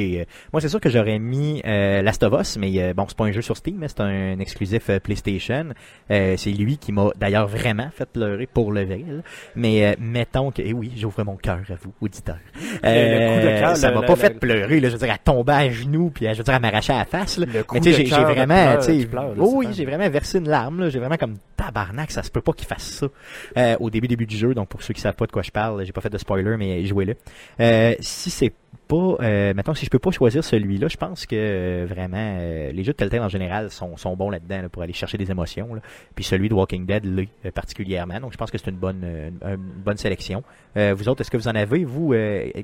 Moi, 0.52 0.62
c'est 0.62 0.70
sûr 0.70 0.80
que 0.82 0.90
j'aurais 0.90 1.20
mis 1.20 1.62
euh, 1.66 2.02
Last 2.02 2.24
of 2.24 2.34
Us, 2.42 2.58
mais 2.58 2.72
euh, 2.82 2.94
bon, 2.94 3.06
c'est 3.08 3.18
pas 3.18 3.26
un 3.26 3.32
jeu 3.32 3.42
sur 3.42 3.56
Steam, 3.56 3.78
mais 3.80 3.88
c'est 3.88 4.02
un 4.02 4.40
exclusif 4.40 4.90
euh, 4.90 5.00
PlayStation. 5.00 5.70
Euh, 6.12 6.36
c'est 6.38 6.50
lui 6.52 6.78
qui 6.78 6.92
m'a 6.92 7.10
d'ailleurs 7.18 7.48
vraiment 7.48 7.90
fait 7.92 8.08
pleurer 8.10 8.48
pour 8.48 8.72
le 8.72 8.84
vrai. 8.86 9.04
là. 9.08 9.22
Mais 9.56 9.86
euh, 9.86 9.94
mettons 10.00 10.52
que, 10.52 10.62
eh 10.66 10.74
oui, 10.74 10.92
j'ouvre 10.96 11.24
mon 11.24 11.36
cœur 11.36 11.60
à 11.70 11.74
vous, 11.82 11.94
auditeurs. 12.02 12.38
Le- 12.56 13.28
coup 13.40 13.46
de 13.46 13.60
cœur, 13.60 13.78
ça 13.78 13.92
m'a 13.92 14.02
pas 14.02 14.16
fait 14.16 14.40
pleurer. 14.40 14.80
Là, 14.80 14.90
je 14.90 14.94
veux 14.94 15.00
dire, 15.06 15.14
à 15.14 15.18
tomber 15.18 15.54
à 15.54 15.70
genoux, 15.70 16.10
puis 16.14 16.28
à, 16.28 16.34
je 16.34 16.40
veux 16.40 16.44
dire, 16.44 16.54
à 16.56 16.60
m'arracher 16.60 16.94
à 16.94 17.00
la 17.00 17.06
face. 17.06 17.38
Là. 17.38 17.46
Le 17.54 17.64
coup 17.64 17.76
Mais 17.76 17.82
tu 17.82 17.92
sais, 17.92 17.92
de 17.92 17.98
j'ai 17.98 18.06
j'ai 18.06 18.10
cœur 18.10 18.28
de 18.28 18.34
vraiment, 18.34 18.78
tu 18.78 18.84
sais, 18.84 19.08
oh 19.40 19.52
oui, 19.56 19.68
j'ai 19.72 19.86
vraiment 19.86 20.10
versé 20.10 20.40
une 20.40 20.50
larme. 20.50 20.80
là. 20.82 20.90
J'ai 20.90 21.00
vraiment 21.00 21.18
comme 21.18 21.36
tabarnak, 21.56 22.12
ça 22.12 22.24
se 22.24 22.32
peut 22.32 22.42
pas 22.42 22.54
qu'il 22.54 22.68
fasse 22.68 22.87
ça 22.94 23.08
euh, 23.58 23.76
au 23.80 23.90
début 23.90 24.08
début 24.08 24.26
du 24.26 24.38
jeu. 24.38 24.54
Donc 24.54 24.70
pour 24.70 24.82
ceux 24.82 24.94
qui 24.94 25.02
savent 25.02 25.16
pas 25.16 25.28
de 25.28 25.32
quoi 25.32 25.44
je 25.44 25.52
parle, 25.52 25.86
j'ai 25.86 25.92
pas 25.92 26.02
fait 26.02 26.10
de 26.10 26.18
spoiler, 26.18 26.58
mais 26.58 26.86
jouez-le. 26.86 27.16
Euh, 27.60 27.96
si 28.00 28.30
c'est 28.30 28.54
pas, 28.88 29.18
euh, 29.22 29.54
mettons, 29.54 29.74
si 29.74 29.86
je 29.86 29.90
peux 29.90 30.00
pas 30.00 30.12
choisir 30.12 30.44
celui-là, 30.44 30.88
je 30.88 30.98
pense 30.98 31.26
que 31.26 31.36
euh, 31.36 31.86
vraiment 31.88 32.38
euh, 32.40 32.72
les 32.72 32.84
jeux 32.84 32.94
de 32.94 32.98
Telltale 32.98 33.22
en 33.22 33.28
général 33.30 33.70
sont, 33.70 33.98
sont 33.98 34.16
bons 34.16 34.30
là-dedans 34.30 34.62
là, 34.64 34.70
pour 34.70 34.82
aller 34.82 34.94
chercher 34.94 35.18
des 35.18 35.30
émotions. 35.30 35.74
là. 35.74 35.82
Puis 36.16 36.24
celui 36.24 36.48
de 36.48 36.54
Walking 36.54 36.86
Dead 36.86 37.06
l'est 37.06 37.52
particulièrement. 37.52 38.20
Donc 38.20 38.32
je 38.32 38.38
pense 38.38 38.50
que 38.50 38.58
c'est 38.58 38.70
une 38.70 38.78
bonne, 38.78 39.04
une 39.44 39.58
bonne 39.58 39.98
sélection. 39.98 40.44
Vous 40.76 41.10
autres, 41.10 41.22
est-ce 41.22 41.32
que 41.32 41.38
vous 41.38 41.48
en 41.48 41.56
avez, 41.56 41.84
vous, 41.84 42.14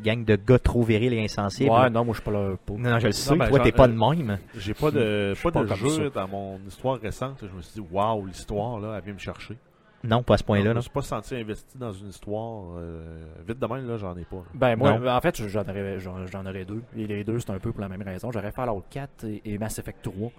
gang 0.03 0.23
de 0.23 0.35
gars 0.35 0.59
trop 0.59 0.83
virils 0.83 1.13
et 1.13 1.23
insensibles? 1.23 1.71
Ouais, 1.71 1.89
non, 1.89 2.05
moi 2.05 2.13
je 2.13 2.21
suis 2.21 2.23
pas 2.23 2.31
là 2.31 2.55
pour. 2.65 2.79
Non, 2.79 2.91
non, 2.91 2.99
je 2.99 3.07
le 3.07 3.11
sais. 3.11 3.35
ben, 3.35 3.49
toi, 3.49 3.59
t'es 3.59 3.71
pas 3.71 3.87
de 3.87 3.93
même. 3.93 4.37
J'ai 4.57 4.73
pas 4.73 4.91
de, 4.91 5.33
pas 5.41 5.63
de 5.63 5.75
jeu 5.75 5.89
ça. 5.89 6.21
dans 6.21 6.27
mon 6.27 6.59
histoire 6.67 6.99
récente. 6.99 7.37
Je 7.41 7.55
me 7.55 7.61
suis 7.61 7.81
dit, 7.81 7.87
waouh, 7.91 8.25
l'histoire, 8.25 8.79
là, 8.79 8.95
elle 8.97 9.03
vient 9.03 9.13
me 9.13 9.19
chercher. 9.19 9.55
Non, 10.03 10.21
pas 10.21 10.33
à 10.33 10.37
ce 10.37 10.43
point-là. 10.43 10.71
je 10.71 10.75
me 10.75 10.81
suis 10.81 10.89
pas 10.89 11.01
senti 11.01 11.35
investi 11.35 11.77
dans 11.77 11.93
une 11.93 12.09
histoire. 12.09 12.73
euh, 12.77 13.23
vite 13.47 13.59
de 13.59 13.65
même, 13.65 13.87
là, 13.87 13.97
j'en 13.97 14.15
ai 14.17 14.25
pas. 14.25 14.35
là. 14.37 14.43
Ben 14.53 14.75
moi, 14.75 14.99
Non. 14.99 15.07
en 15.09 15.21
fait, 15.21 15.47
j'en 15.47 15.61
aurais, 15.61 15.99
j'en, 15.99 16.25
j'en 16.27 16.45
aurais 16.45 16.65
deux. 16.65 16.83
Et 16.97 17.07
les 17.07 17.23
deux, 17.23 17.39
c'est 17.39 17.51
un 17.51 17.59
peu 17.59 17.71
pour 17.71 17.81
la 17.81 17.87
même 17.89 18.01
raison. 18.01 18.31
J'aurais 18.31 18.51
Fallout 18.51 18.83
4 18.89 19.23
et, 19.25 19.41
et 19.45 19.57
Mass 19.57 19.79
Effect 19.79 20.01
3. 20.01 20.29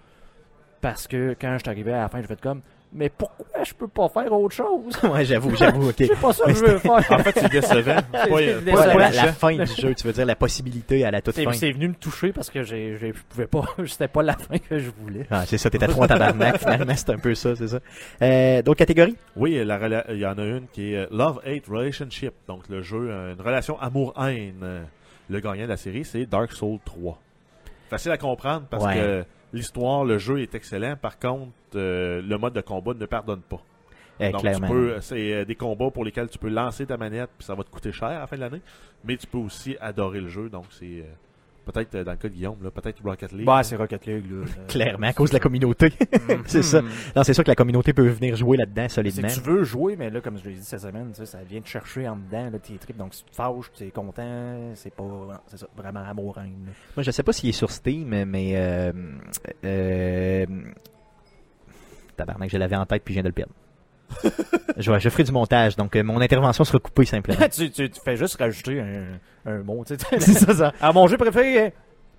Parce 0.81 1.07
que 1.09 1.35
quand 1.41 1.55
je 1.55 1.59
suis 1.61 1.71
arrivé 1.71 1.93
à 1.95 2.03
la 2.03 2.09
fin, 2.09 2.21
je 2.21 2.27
fait 2.27 2.41
comme, 2.41 2.61
mais 2.95 3.09
pourquoi 3.09 3.65
je 3.65 3.75
peux 3.75 3.89
pas 3.89 4.09
faire 4.09 4.33
autre 4.33 4.55
chose? 4.55 4.97
ouais, 5.03 5.25
j'avoue, 5.25 5.55
j'avoue, 5.57 5.89
ok. 5.89 5.95
C'est 5.99 6.21
pas 6.21 6.33
ça 6.33 6.45
que 6.47 6.55
je 6.55 6.65
veux 6.65 6.79
faire. 6.79 6.93
En 7.11 7.19
fait, 7.19 7.33
c'est 7.39 7.51
décevant. 7.51 7.97
pas, 8.13 8.25
C'est 8.29 8.73
pas- 8.73 8.95
la, 8.95 9.11
la 9.11 9.33
fin 9.33 9.53
du 9.57 9.67
jeu, 9.67 9.95
tu 9.95 10.07
veux 10.07 10.13
dire 10.13 10.27
la 10.27 10.37
possibilité 10.37 11.05
à 11.05 11.11
la 11.11 11.21
toute 11.21 11.35
C'est, 11.35 11.45
fin. 11.45 11.53
c'est 11.53 11.73
venu 11.73 11.89
me 11.89 11.95
toucher 11.95 12.33
parce 12.33 12.51
que 12.51 12.63
j'ai- 12.63 12.97
je 12.97 13.07
pouvais 13.29 13.47
pas, 13.47 13.65
c'était 13.87 14.09
pas 14.09 14.23
la 14.23 14.35
fin 14.35 14.59
que 14.59 14.79
je 14.79 14.91
voulais. 15.01 15.27
Ah, 15.31 15.45
c'est 15.47 15.59
ça, 15.59 15.69
t'étais 15.71 15.89
trop 15.89 16.05
en 16.05 16.07
tabarnak, 16.07 16.59
finalement, 16.59 16.95
c'est 16.97 17.11
un 17.11 17.19
peu 17.19 17.35
ça, 17.35 17.57
c'est 17.57 17.69
ça. 17.69 17.81
Euh, 18.23 18.63
D'autres 18.63 18.79
catégories? 18.79 19.17
Oui, 19.37 19.63
la 19.65 20.05
il 20.11 20.19
y 20.19 20.27
en 20.27 20.39
a 20.39 20.45
une 20.45 20.67
qui 20.73 20.95
est 20.95 21.07
Love-Hate 21.11 21.67
Relationship. 21.69 22.33
Donc, 22.49 22.69
le 22.69 22.81
jeu, 22.83 23.09
euh, 23.11 23.35
une 23.35 23.41
relation 23.41 23.79
amour-haine. 23.81 24.55
Euh, 24.63 24.83
Le 25.31 25.41
gagnant 25.41 25.65
de 25.65 25.69
la 25.71 25.77
série, 25.79 26.05
c'est 26.05 26.27
Dark 26.27 26.53
Souls 26.53 26.79
3. 26.85 27.19
Facile 27.89 28.11
à 28.13 28.19
comprendre 28.19 28.67
parce 28.71 28.85
Ouais. 28.85 28.95
que 28.95 29.25
l'histoire, 29.55 30.05
le 30.05 30.19
jeu 30.19 30.41
est 30.41 30.55
excellent. 30.55 30.97
Par 30.97 31.19
contre, 31.19 31.53
euh, 31.77 32.21
le 32.21 32.37
mode 32.37 32.53
de 32.53 32.61
combat 32.61 32.93
ne 32.95 33.07
pardonne 33.07 33.41
pas. 33.41 33.63
Euh, 34.21 34.31
Donc, 34.31 34.43
clairement. 34.43 34.67
tu 34.67 34.73
peux, 34.73 35.01
c'est 35.01 35.33
euh, 35.33 35.45
des 35.45 35.55
combats 35.55 35.91
pour 35.91 36.05
lesquels 36.05 36.29
tu 36.29 36.39
peux 36.39 36.49
lancer 36.49 36.87
ta 36.87 36.97
manette, 36.97 37.31
puis 37.37 37.45
ça 37.47 37.55
va 37.55 37.65
te 37.65 37.71
coûter 37.71 37.91
cher 37.93 38.09
à 38.09 38.19
la 38.21 38.27
fin 38.27 38.37
de 38.37 38.43
l'année. 38.43 38.61
Mais 39.05 39.17
tu 39.17 39.27
peux 39.27 39.39
aussi 39.39 39.77
adorer 39.81 40.21
le 40.21 40.29
jeu. 40.29 40.49
Donc, 40.49 40.67
c'est 40.71 41.01
euh, 41.01 41.05
peut-être 41.65 41.95
euh, 41.95 42.05
dans 42.05 42.13
le 42.13 42.17
cas 42.17 42.29
de 42.29 42.35
Guillaume, 42.35 42.57
là, 42.63 42.71
peut-être 42.71 43.03
Rocket 43.03 43.33
League. 43.33 43.47
Bah, 43.47 43.63
c'est 43.63 43.77
Rocket 43.77 44.07
League, 44.07 44.31
là. 44.31 44.45
Euh, 44.55 44.67
Clairement, 44.69 45.07
à 45.07 45.13
cause 45.13 45.31
de 45.31 45.35
la 45.35 45.41
communauté. 45.41 45.93
c'est 46.47 46.63
ça. 46.63 46.83
hmm. 46.83 46.89
Non, 47.17 47.25
c'est 47.25 47.35
sûr 47.35 47.45
que 47.45 47.51
la 47.51 47.55
communauté 47.55 47.93
peut 47.93 48.07
venir 48.09 48.37
jouer 48.37 48.57
là-dedans 48.57 48.89
solidement. 48.89 49.29
que 49.29 49.35
tu 49.35 49.41
veux 49.41 49.65
jouer, 49.65 49.97
mais 49.97 50.11
là, 50.11 50.21
comme 50.21 50.39
je 50.39 50.45
l'ai 50.45 50.55
dit 50.55 50.65
cette 50.65 50.81
semaine, 50.81 51.13
ça 51.15 51.39
vient 51.49 51.61
te 51.61 51.69
chercher 51.69 52.09
en 52.09 52.17
dedans, 52.17 52.51
là, 52.51 52.59
tes 52.59 52.75
tripes. 52.75 52.97
Donc, 52.97 53.15
si 53.15 53.25
tu 53.25 53.31
te 53.31 53.37
fâches, 53.37 53.71
tu 53.75 53.85
es 53.85 53.91
content, 53.91 54.73
c'est 54.75 54.95
pas, 54.95 55.43
c'est 55.47 55.59
ça, 55.59 55.67
vraiment 55.77 56.01
amour 56.01 56.35
là. 56.37 56.45
Moi, 56.97 57.03
je 57.03 57.11
sais 57.11 57.23
pas 57.23 57.33
s'il 57.33 57.49
est 57.49 57.53
sur 57.53 57.71
Steam, 57.71 58.25
mais 58.25 58.53
euh, 58.57 58.93
euh, 59.65 60.47
tabarnak, 62.17 62.51
je 62.51 62.57
l'avais 62.59 62.77
en 62.77 62.87
tête 62.87 63.03
puis 63.05 63.15
je 63.15 63.17
viens 63.17 63.23
de 63.23 63.29
le 63.29 63.35
perdre. 63.35 63.53
je, 64.77 65.09
ferai 65.09 65.25
du 65.25 65.33
montage, 65.33 65.77
donc 65.77 65.97
euh, 65.97 66.03
mon 66.03 66.21
intervention 66.21 66.65
sera 66.65 66.79
coupée 66.79 67.05
simplement. 67.05 67.49
tu, 67.53 67.71
tu, 67.71 67.91
tu 67.91 68.01
fais 68.05 68.17
juste 68.17 68.37
rajouter 68.39 68.81
un, 68.81 69.51
un 69.51 69.63
mot, 69.63 69.85
tu 69.87 69.95
sais. 69.97 70.21
c'est 70.21 70.33
ça, 70.33 70.55
ça. 70.55 70.73
À 70.81 70.93
mon 70.93 71.07
jeu 71.07 71.17
préféré, 71.17 71.73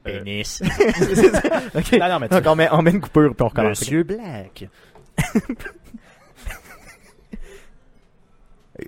Pénis. 0.03 0.61
C'est 0.93 1.15
ça. 1.15 1.41
ok. 1.73 1.91
Non, 1.93 2.09
non, 2.09 2.19
mais 2.19 2.29
tu 2.29 2.35
Donc, 2.35 2.43
on 2.45 2.55
met, 2.55 2.69
on 2.71 2.81
met 2.83 2.91
une 2.91 3.01
coupure 3.01 3.33
puis 3.33 3.43
on 3.43 3.47
recommence. 3.47 3.81
Monsieur 3.81 4.03
Black. 4.03 4.69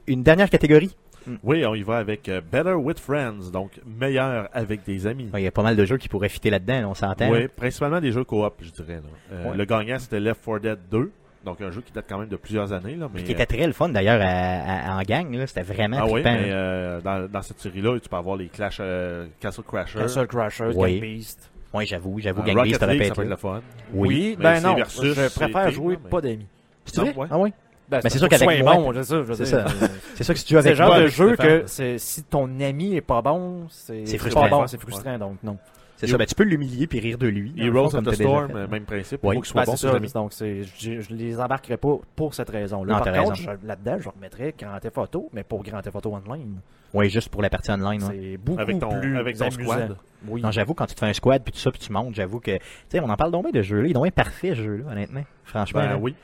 Une 0.06 0.24
dernière 0.24 0.50
catégorie? 0.50 0.96
Oui, 1.44 1.66
on 1.66 1.76
y 1.76 1.84
va 1.84 1.98
avec 1.98 2.30
euh, 2.30 2.40
Better 2.40 2.74
with 2.74 3.00
Friends. 3.00 3.52
Donc, 3.52 3.72
meilleur 3.86 4.48
avec 4.54 4.84
des 4.86 5.08
amis. 5.08 5.30
Ouais, 5.34 5.42
Il 5.42 5.44
y 5.46 5.48
a 5.48 5.52
pas 5.52 5.64
mal 5.64 5.76
de 5.76 5.86
jeux 5.86 5.98
qui 5.98 6.08
pourraient 6.08 6.30
fitter 6.30 6.50
là-dedans, 6.50 6.82
là, 6.82 6.90
on 6.90 6.94
s'entend. 6.94 7.30
Oui, 7.30 7.48
principalement 7.48 8.00
des 8.00 8.12
jeux 8.12 8.24
coop, 8.24 8.54
je 8.62 8.70
dirais. 8.70 8.96
là. 8.96 9.02
Euh, 9.34 9.50
Ouais. 9.52 9.58
Le 9.58 9.66
gagnant, 9.66 10.00
c'était 10.00 10.20
Left 10.20 10.44
4 10.46 10.60
Dead 10.60 10.80
2. 10.90 11.12
Donc, 11.46 11.62
un 11.62 11.72
jeu 11.72 11.82
qui 11.82 11.92
date 11.94 12.06
quand 12.10 12.18
même 12.18 12.28
de 12.28 12.36
plusieurs 12.36 12.74
années. 12.74 12.96
Là, 12.96 13.08
mais, 13.14 13.24
Qui 13.24 13.32
était 13.32 13.46
très 13.46 13.66
le 13.68 13.74
fun 13.74 13.90
d'ailleurs 13.90 14.22
en 14.22 15.02
gang, 15.04 15.34
là. 15.34 15.48
c'était 15.48 15.62
vraiment 15.62 15.98
Ah 16.02 16.06
oui, 16.08 16.22
mais 16.24 16.40
euh, 16.50 17.00
dans, 17.02 17.30
dans 17.32 17.42
cette 17.42 17.60
série-là, 17.60 17.98
tu 18.00 18.10
peux 18.10 18.16
avoir 18.18 18.36
les 18.36 18.48
Clash 18.48 18.80
euh, 18.82 19.28
Castle 19.40 19.64
Crasher. 19.64 20.00
Castle 20.00 20.28
Crashers, 20.28 20.72
Oui. 20.76 20.94
Gang 20.94 21.02
Beast. 21.02 21.50
Ouais, 21.74 21.86
j'avoue, 21.86 22.20
j'avoue, 22.20 22.42
Euh, 22.42 22.46
Gang 22.46 22.56
Rocket 22.58 22.70
Beast, 22.72 22.80
ça 22.80 22.86
aurait 22.86 22.94
League, 22.96 23.02
pu 23.04 23.08
ça 23.08 23.12
être 23.12 23.16
peut 23.18 23.24
être 23.24 23.30
le 23.30 23.36
fun. 23.36 23.62
Oui. 23.94 24.36
mais 24.38 24.44
ben 24.44 24.56
c'est 24.56 24.68
non, 24.68 24.76
versus, 24.76 25.14
je 25.16 25.22
c'est 25.28 25.40
préfère 25.40 25.72
jouer 25.72 25.98
mais- 26.04 26.10
pas 26.10 26.22
d'amis. 26.22 26.48
C'est 26.86 27.02
vrai? 27.02 27.14
Ah, 27.16 27.20
ouais? 27.20 27.28
Ah 27.32 27.38
oui? 27.40 27.54
Ben, 27.90 28.02
Mais 28.04 28.10
c'est 28.10 28.18
sûr 28.20 28.28
qu'avec 28.28 28.64
moi- 28.64 28.76
bon, 28.76 28.92
sais, 29.04 29.24
je 29.26 29.34
C'est 29.34 29.46
ça. 29.46 29.58
Euh, 29.66 29.88
C'est 30.16 30.24
ça 30.26 30.34
que 30.34 30.40
si 30.40 30.46
tu 30.46 30.56
joues 30.56 30.62
C'est 30.62 30.68
avec 30.68 30.80
le 30.80 30.86
genre 30.86 30.96
de 31.00 31.08
jeu 31.08 31.36
que 31.38 31.64
c'est- 31.68 31.98
si 31.98 32.24
ton 32.24 32.50
ami 32.60 32.96
est 32.96 33.02
pas 33.02 33.22
bon, 33.22 33.68
c'est 33.70 34.06
C'est 34.06 34.12
c'est 34.14 34.18
frustrant. 34.18 34.42
pas 34.42 34.50
bon, 34.50 34.68
c'est 34.68 34.80
frustrant, 34.82 35.18
donc 35.18 35.38
non. 35.44 35.58
C'est 35.98 36.08
ça, 36.08 36.18
ben, 36.18 36.26
tu 36.26 36.36
peux 36.36 36.44
l'humilier 36.44 36.88
puis 36.88 37.00
rire 37.00 37.18
de 37.18 37.28
lui. 37.28 37.54
Heroes 37.58 37.96
of 37.96 38.04
the 38.06 38.14
Storm, 38.14 38.48
fait. 38.48 38.56
euh, 38.56 38.68
même 38.68 38.84
principe. 38.86 39.20
Faut 39.20 39.30
Ben, 39.30 39.42
ces 39.66 39.78
ça, 39.78 40.00
donc 40.14 40.32
c'est, 40.34 40.62
je, 40.64 41.02
je 41.02 41.14
les 41.14 41.40
embarquerai 41.40 41.78
pas 41.78 41.98
pour 42.16 42.34
cette 42.34 42.50
raison-là. 42.50 42.94
Non, 42.98 43.04
Par 43.04 43.14
contre, 43.14 43.32
raison. 43.32 43.52
je- 43.62 43.68
là-dedans, 43.68 43.98
je 44.00 44.10
remettrais 44.10 44.54
Grand 44.58 44.80
Theft 44.80 44.98
Auto, 44.98 45.30
mais 45.34 45.44
pour 45.44 45.64
Grand 45.64 45.82
Theft 45.82 45.96
Auto 45.96 46.14
Online. 46.14 46.60
Oui, 46.94 47.10
juste 47.10 47.30
pour 47.30 47.42
la 47.42 47.50
partie 47.50 47.70
online. 47.72 48.02
ouais. 48.04 48.18
C'est 48.32 48.38
beaucoup 48.38 48.62
Avec 48.62 48.80
ton- 48.80 49.00
plus 49.00 49.18
avec 49.18 49.38
ton 49.38 49.46
amusant. 49.46 49.62
squad. 49.64 49.98
Oui. 50.28 50.42
Non, 50.42 50.52
j'avoue, 50.52 50.74
quand 50.74 50.86
tu 50.86 50.96
te 50.96 51.00
fais 51.00 51.08
un 51.08 51.14
squad 51.14 51.44
puis 51.44 51.52
tout 51.52 51.60
ça, 51.60 51.70
puis 51.72 51.80
tu 51.80 51.92
montes, 51.92 52.16
j'avoue 52.16 52.40
que. 52.40 52.52
Tu 52.58 52.60
sais, 52.90 53.00
on 53.02 53.10
en 53.10 53.16
parle 53.18 53.32
donc 53.32 53.44
bien 53.44 53.52
de 53.52 53.62
ce 53.62 53.68
jeu-là. 53.68 53.88
Il 53.88 53.90
est 53.92 53.94
donc 53.94 54.04
bien 54.04 54.12
parfait, 54.12 54.50
ce 54.52 54.62
jeu-là, 54.64 54.92
honnêtement. 54.92 55.24
Franchement. 55.44 55.82
Ben 55.82 55.90
là. 55.90 55.98
oui. 55.98 56.16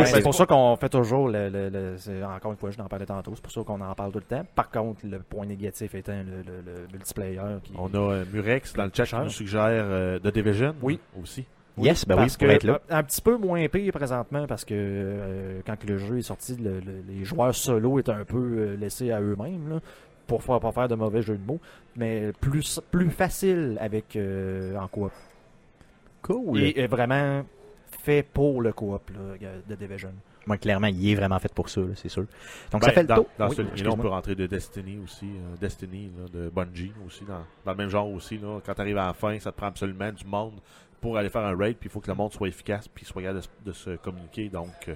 Ben, 0.00 0.06
c'est- 0.06 0.22
pour 0.22 0.34
ça 0.34 0.46
qu'on 0.46 0.76
fait 0.76 0.88
toujours 0.88 1.28
le, 1.28 1.48
le- 1.48 2.24
encore 2.24 2.52
une 2.52 2.56
fois, 2.58 2.70
je 2.70 2.78
n'en 2.78 2.86
parlais 2.88 3.06
tantôt, 3.06 3.32
c'est 3.34 3.42
pour 3.42 3.52
ça 3.52 3.62
qu'on 3.62 3.80
en 3.80 3.94
parle 3.94 4.12
tout 4.12 4.18
le 4.18 4.24
temps. 4.24 4.44
Par 4.54 4.70
contre, 4.70 5.00
le 5.04 5.18
point 5.18 5.44
négatif 5.46 5.94
étant 5.94 6.12
le, 6.12 6.42
le- 6.42 6.62
le 6.64 6.88
multiplayer 6.92 7.40
qui 7.62 7.72
On 7.76 7.86
a 7.94 7.98
euh, 8.12 8.24
Murex 8.32 8.72
dans 8.74 8.84
le 8.84 8.90
chat 8.94 9.04
qui 9.06 9.14
nous 9.16 9.28
suggère 9.30 9.62
euh, 9.68 10.18
The 10.18 10.28
Division. 10.32 10.74
Oui. 10.82 10.98
Aussi. 11.20 11.44
Yes, 11.78 12.06
ben 12.06 12.16
oui, 12.16 12.20
parce 12.22 12.36
que 12.36 12.44
être 12.44 12.64
là. 12.64 12.80
un 12.90 13.02
petit 13.02 13.22
peu 13.22 13.38
moins 13.38 13.66
pire 13.68 13.92
présentement 13.94 14.46
parce 14.46 14.64
que 14.64 14.74
euh, 14.76 15.60
quand 15.66 15.82
le 15.88 15.96
jeu 15.96 16.18
est 16.18 16.22
sorti, 16.22 16.54
le- 16.56 16.80
le- 16.80 17.02
les 17.08 17.24
joueurs 17.24 17.54
solo 17.54 17.98
étaient 17.98 18.12
un 18.12 18.24
peu 18.26 18.36
euh, 18.36 18.76
laissés 18.76 19.10
à 19.10 19.20
eux-mêmes 19.22 19.70
là, 19.70 19.80
pour 20.26 20.42
faire, 20.42 20.60
pas 20.60 20.70
faire 20.72 20.88
de 20.88 20.94
mauvais 20.94 21.22
jeux 21.22 21.38
de 21.38 21.46
mots, 21.46 21.60
mais 21.96 22.32
plus 22.40 22.78
plus 22.90 23.08
facile 23.10 23.78
avec 23.80 24.16
euh, 24.16 24.76
en 24.76 24.86
coop. 24.86 25.10
Cool. 26.22 26.60
Et 26.62 26.86
vraiment 26.86 27.42
fait 28.02 28.22
pour 28.22 28.60
le 28.62 28.72
coop 28.72 29.10
là, 29.10 29.48
de 29.68 29.74
Division. 29.74 30.12
Moi, 30.46 30.58
clairement, 30.58 30.88
il 30.88 31.08
est 31.10 31.14
vraiment 31.14 31.38
fait 31.38 31.52
pour 31.54 31.68
ça, 31.68 31.80
là, 31.80 31.94
c'est 31.94 32.08
sûr. 32.08 32.24
Donc, 32.72 32.80
Ben, 32.80 32.88
ça 32.88 32.92
fait 32.92 33.02
le 33.02 33.06
dans, 33.08 33.14
tour. 33.16 33.26
Dans 33.38 33.48
Oui, 33.48 33.54
celui-là, 33.54 33.90
on 33.92 33.96
peut 33.96 34.08
rentrer 34.08 34.34
de 34.34 34.46
Destiny 34.46 34.98
aussi. 35.04 35.26
euh, 35.26 35.56
Destiny, 35.60 36.10
là, 36.18 36.26
de 36.40 36.48
Bungie 36.48 36.92
aussi. 37.06 37.24
Dans, 37.24 37.44
dans 37.64 37.70
le 37.70 37.76
même 37.76 37.88
genre 37.88 38.08
aussi. 38.10 38.38
Là, 38.38 38.58
quand 38.66 38.74
tu 38.74 38.80
arrives 38.80 38.98
à 38.98 39.06
la 39.06 39.12
fin, 39.14 39.38
ça 39.38 39.52
te 39.52 39.56
prend 39.56 39.68
absolument 39.68 40.10
du 40.10 40.24
monde 40.24 40.54
pour 41.00 41.16
aller 41.16 41.28
faire 41.30 41.42
un 41.44 41.56
raid. 41.56 41.76
Puis 41.76 41.88
il 41.88 41.92
faut 41.92 42.00
que 42.00 42.10
le 42.10 42.16
monde 42.16 42.32
soit 42.32 42.48
efficace. 42.48 42.88
Puis 42.88 43.04
soit 43.04 43.22
capable 43.22 43.38
de, 43.38 43.44
se- 43.44 43.48
de 43.66 43.72
se 43.72 43.96
communiquer. 44.02 44.48
Donc, 44.48 44.72
euh, 44.88 44.94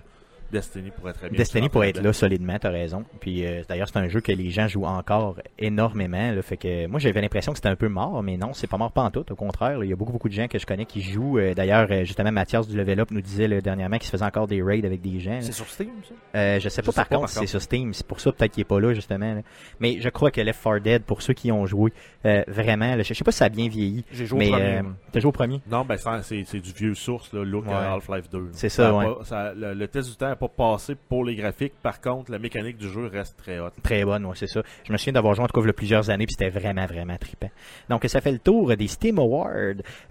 Destiny 0.52 0.90
pourrait 0.90 1.12
très 1.12 1.28
bien. 1.28 1.36
Destiny 1.38 1.68
pourrait 1.68 1.88
être 1.90 2.02
là 2.02 2.12
solidement, 2.12 2.58
t'as 2.58 2.70
raison. 2.70 3.04
Puis 3.20 3.44
euh, 3.46 3.62
d'ailleurs, 3.68 3.88
c'est 3.88 3.98
un 3.98 4.08
jeu 4.08 4.20
que 4.20 4.32
les 4.32 4.50
gens 4.50 4.68
jouent 4.68 4.84
encore 4.86 5.36
énormément. 5.58 6.32
Là, 6.32 6.42
fait 6.42 6.56
que 6.56 6.86
moi, 6.86 7.00
j'avais 7.00 7.20
l'impression 7.20 7.52
que 7.52 7.58
c'était 7.58 7.68
un 7.68 7.76
peu 7.76 7.88
mort, 7.88 8.22
mais 8.22 8.36
non, 8.36 8.52
c'est 8.52 8.66
pas 8.66 8.76
mort 8.76 8.92
pas 8.92 9.02
en 9.02 9.10
tout. 9.10 9.24
Au 9.30 9.34
contraire, 9.34 9.82
il 9.82 9.90
y 9.90 9.92
a 9.92 9.96
beaucoup 9.96 10.12
beaucoup 10.12 10.28
de 10.28 10.34
gens 10.34 10.46
que 10.48 10.58
je 10.58 10.66
connais 10.66 10.84
qui 10.86 11.02
jouent. 11.02 11.38
Euh, 11.38 11.54
d'ailleurs, 11.54 11.88
euh, 11.90 12.04
justement, 12.04 12.30
Mathias 12.32 12.68
du 12.68 12.76
Level 12.76 13.00
Up 13.00 13.10
nous 13.10 13.20
disait 13.20 13.48
là, 13.48 13.60
dernièrement 13.60 13.96
qu'il 13.98 14.06
se 14.06 14.10
faisait 14.12 14.24
encore 14.24 14.46
des 14.46 14.62
raids 14.62 14.84
avec 14.84 15.00
des 15.00 15.18
gens. 15.20 15.32
là. 15.32 15.40
C'est 15.42 15.52
sur 15.52 15.66
Steam 15.68 15.90
ça? 16.08 16.14
Euh, 16.38 16.60
je 16.60 16.68
sais 16.68 16.80
Je 16.82 16.86
pas 16.86 16.92
sais 16.92 16.96
par 16.96 17.08
pas, 17.08 17.14
contre 17.16 17.20
par 17.26 17.30
si 17.30 17.38
c'est 17.40 17.46
sur 17.46 17.62
Steam. 17.62 17.92
C'est 17.92 18.06
pour 18.06 18.20
ça 18.20 18.32
peut-être 18.32 18.52
qu'il 18.52 18.60
est 18.62 18.64
pas 18.64 18.80
là 18.80 18.92
justement. 18.94 19.34
là. 19.34 19.40
Mais 19.80 20.00
je 20.00 20.08
crois 20.08 20.30
que 20.30 20.40
Left 20.40 20.62
4 20.62 20.78
Dead, 20.80 21.02
pour 21.02 21.22
ceux 21.22 21.34
qui 21.34 21.48
y 21.48 21.52
ont 21.52 21.66
joué, 21.66 21.92
euh, 22.24 22.42
vraiment, 22.48 22.94
là, 22.94 23.02
je 23.02 23.12
sais 23.14 23.24
pas 23.24 23.32
si 23.32 23.38
ça 23.38 23.46
a 23.46 23.48
bien 23.48 23.68
vieilli. 23.68 24.04
J'ai 24.12 24.26
joué 24.26 24.38
Mais 24.38 24.48
au 24.48 24.52
premier. 24.52 24.64
euh, 24.78 24.82
t'as 25.12 25.20
joué 25.20 25.28
au 25.28 25.32
premier? 25.32 25.60
Non, 25.70 25.84
ben 25.84 25.96
ça, 25.96 26.22
c'est 26.22 26.44
c'est 26.44 26.60
du 26.60 26.72
vieux 26.72 26.94
source, 26.94 27.32
là, 27.32 27.42
look 27.44 27.66
Ouais. 27.66 27.72
à 27.72 27.92
Half-Life 27.94 28.28
2. 28.30 28.38
là. 28.38 28.44
C'est 28.52 28.68
ça, 28.68 28.94
ouais. 28.94 29.04
pas- 29.04 29.24
ça- 29.24 29.54
le, 29.54 29.74
le 29.74 29.88
test 29.88 30.10
du 30.10 30.16
temps 30.16 30.34
pas 30.36 30.48
passé 30.48 30.94
pour 31.08 31.24
les 31.24 31.34
graphiques. 31.34 31.74
Par 31.82 32.00
contre, 32.00 32.30
la 32.30 32.38
mécanique 32.38 32.76
du 32.76 32.88
jeu 32.88 33.06
reste 33.06 33.36
très 33.36 33.58
haute. 33.58 33.72
Très 33.82 34.04
bonne, 34.04 34.24
ouais, 34.26 34.34
c'est 34.36 34.46
ça. 34.46 34.62
Je 34.84 34.92
me 34.92 34.96
souviens 34.98 35.14
d'avoir 35.14 35.34
joué 35.34 35.44
en 35.44 35.48
tout 35.48 35.58
cas 35.60 35.64
il 35.64 35.66
y 35.66 35.70
a 35.70 35.72
plusieurs 35.72 36.10
années, 36.10 36.26
puis 36.26 36.34
c'était 36.38 36.50
vraiment, 36.50 36.86
vraiment 36.86 37.16
trippant. 37.16 37.50
Donc, 37.88 38.04
ça 38.06 38.20
fait 38.20 38.32
le 38.32 38.38
tour 38.38 38.76
des 38.76 38.86
Steam 38.88 39.18
Awards. 39.18 39.50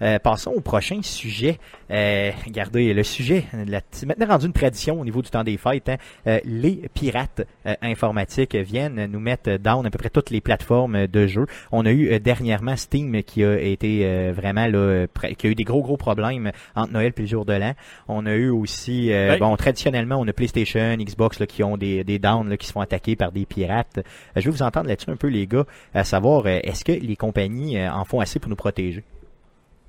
Euh, 0.01 0.19
passons 0.19 0.51
au 0.51 0.61
prochain 0.61 1.01
sujet. 1.01 1.57
Euh, 1.91 2.31
regardez, 2.45 2.93
le 2.93 3.03
sujet, 3.03 3.45
la- 3.67 3.81
c'est 3.91 4.05
maintenant 4.05 4.27
rendu 4.27 4.45
une 4.47 4.53
tradition 4.53 4.99
au 4.99 5.05
niveau 5.05 5.21
du 5.21 5.29
temps 5.29 5.43
des 5.43 5.57
fêtes. 5.57 5.89
hein. 5.89 5.97
Euh, 6.27 6.39
les 6.43 6.89
pirates 6.93 7.41
euh, 7.65 7.73
informatiques 7.81 8.55
viennent 8.55 9.05
nous 9.11 9.19
mettre 9.19 9.57
down 9.57 9.85
à 9.85 9.89
peu 9.89 9.97
près 9.97 10.09
toutes 10.09 10.29
les 10.29 10.41
plateformes 10.41 11.07
de 11.07 11.27
jeux. 11.27 11.45
On 11.71 11.85
a 11.85 11.91
eu 11.91 12.11
euh, 12.11 12.19
dernièrement 12.19 12.75
Steam 12.75 13.23
qui 13.23 13.43
a 13.43 13.57
été 13.59 14.05
euh, 14.05 14.33
vraiment 14.35 14.67
là, 14.67 15.05
qui 15.37 15.47
a 15.47 15.49
eu 15.49 15.55
des 15.55 15.63
gros, 15.63 15.81
gros 15.81 15.97
problèmes 15.97 16.51
entre 16.75 16.91
Noël 16.93 17.13
et 17.15 17.21
le 17.21 17.27
jour 17.27 17.45
de 17.45 17.53
l'an. 17.53 17.73
On 18.07 18.25
a 18.25 18.33
eu 18.33 18.49
aussi, 18.49 19.11
euh, 19.11 19.33
Ben- 19.33 19.39
bon, 19.39 19.55
traditionnellement, 19.55 20.14
on 20.17 20.27
a 20.27 20.33
PlayStation, 20.33 20.95
Xbox 20.97 21.43
qui 21.47 21.63
ont 21.63 21.77
des, 21.77 22.03
des 22.03 22.19
downs 22.19 22.57
qui 22.57 22.67
se 22.67 22.71
font 22.71 22.81
attaquer 22.81 23.15
par 23.15 23.31
des 23.31 23.45
pirates. 23.45 23.97
Euh, 23.99 24.01
je 24.37 24.41
vais 24.45 24.51
vous 24.51 24.61
entendre 24.63 24.87
là-dessus 24.87 25.09
un 25.09 25.15
peu, 25.15 25.27
les 25.27 25.47
gars, 25.47 25.65
à 25.93 26.03
savoir, 26.03 26.45
euh, 26.45 26.59
est-ce 26.63 26.83
que 26.85 26.91
les 26.91 27.15
compagnies 27.15 27.77
euh, 27.77 27.91
en 27.91 28.05
font 28.05 28.19
assez 28.19 28.39
pour 28.39 28.49
nous 28.49 28.55
protéger? 28.55 29.03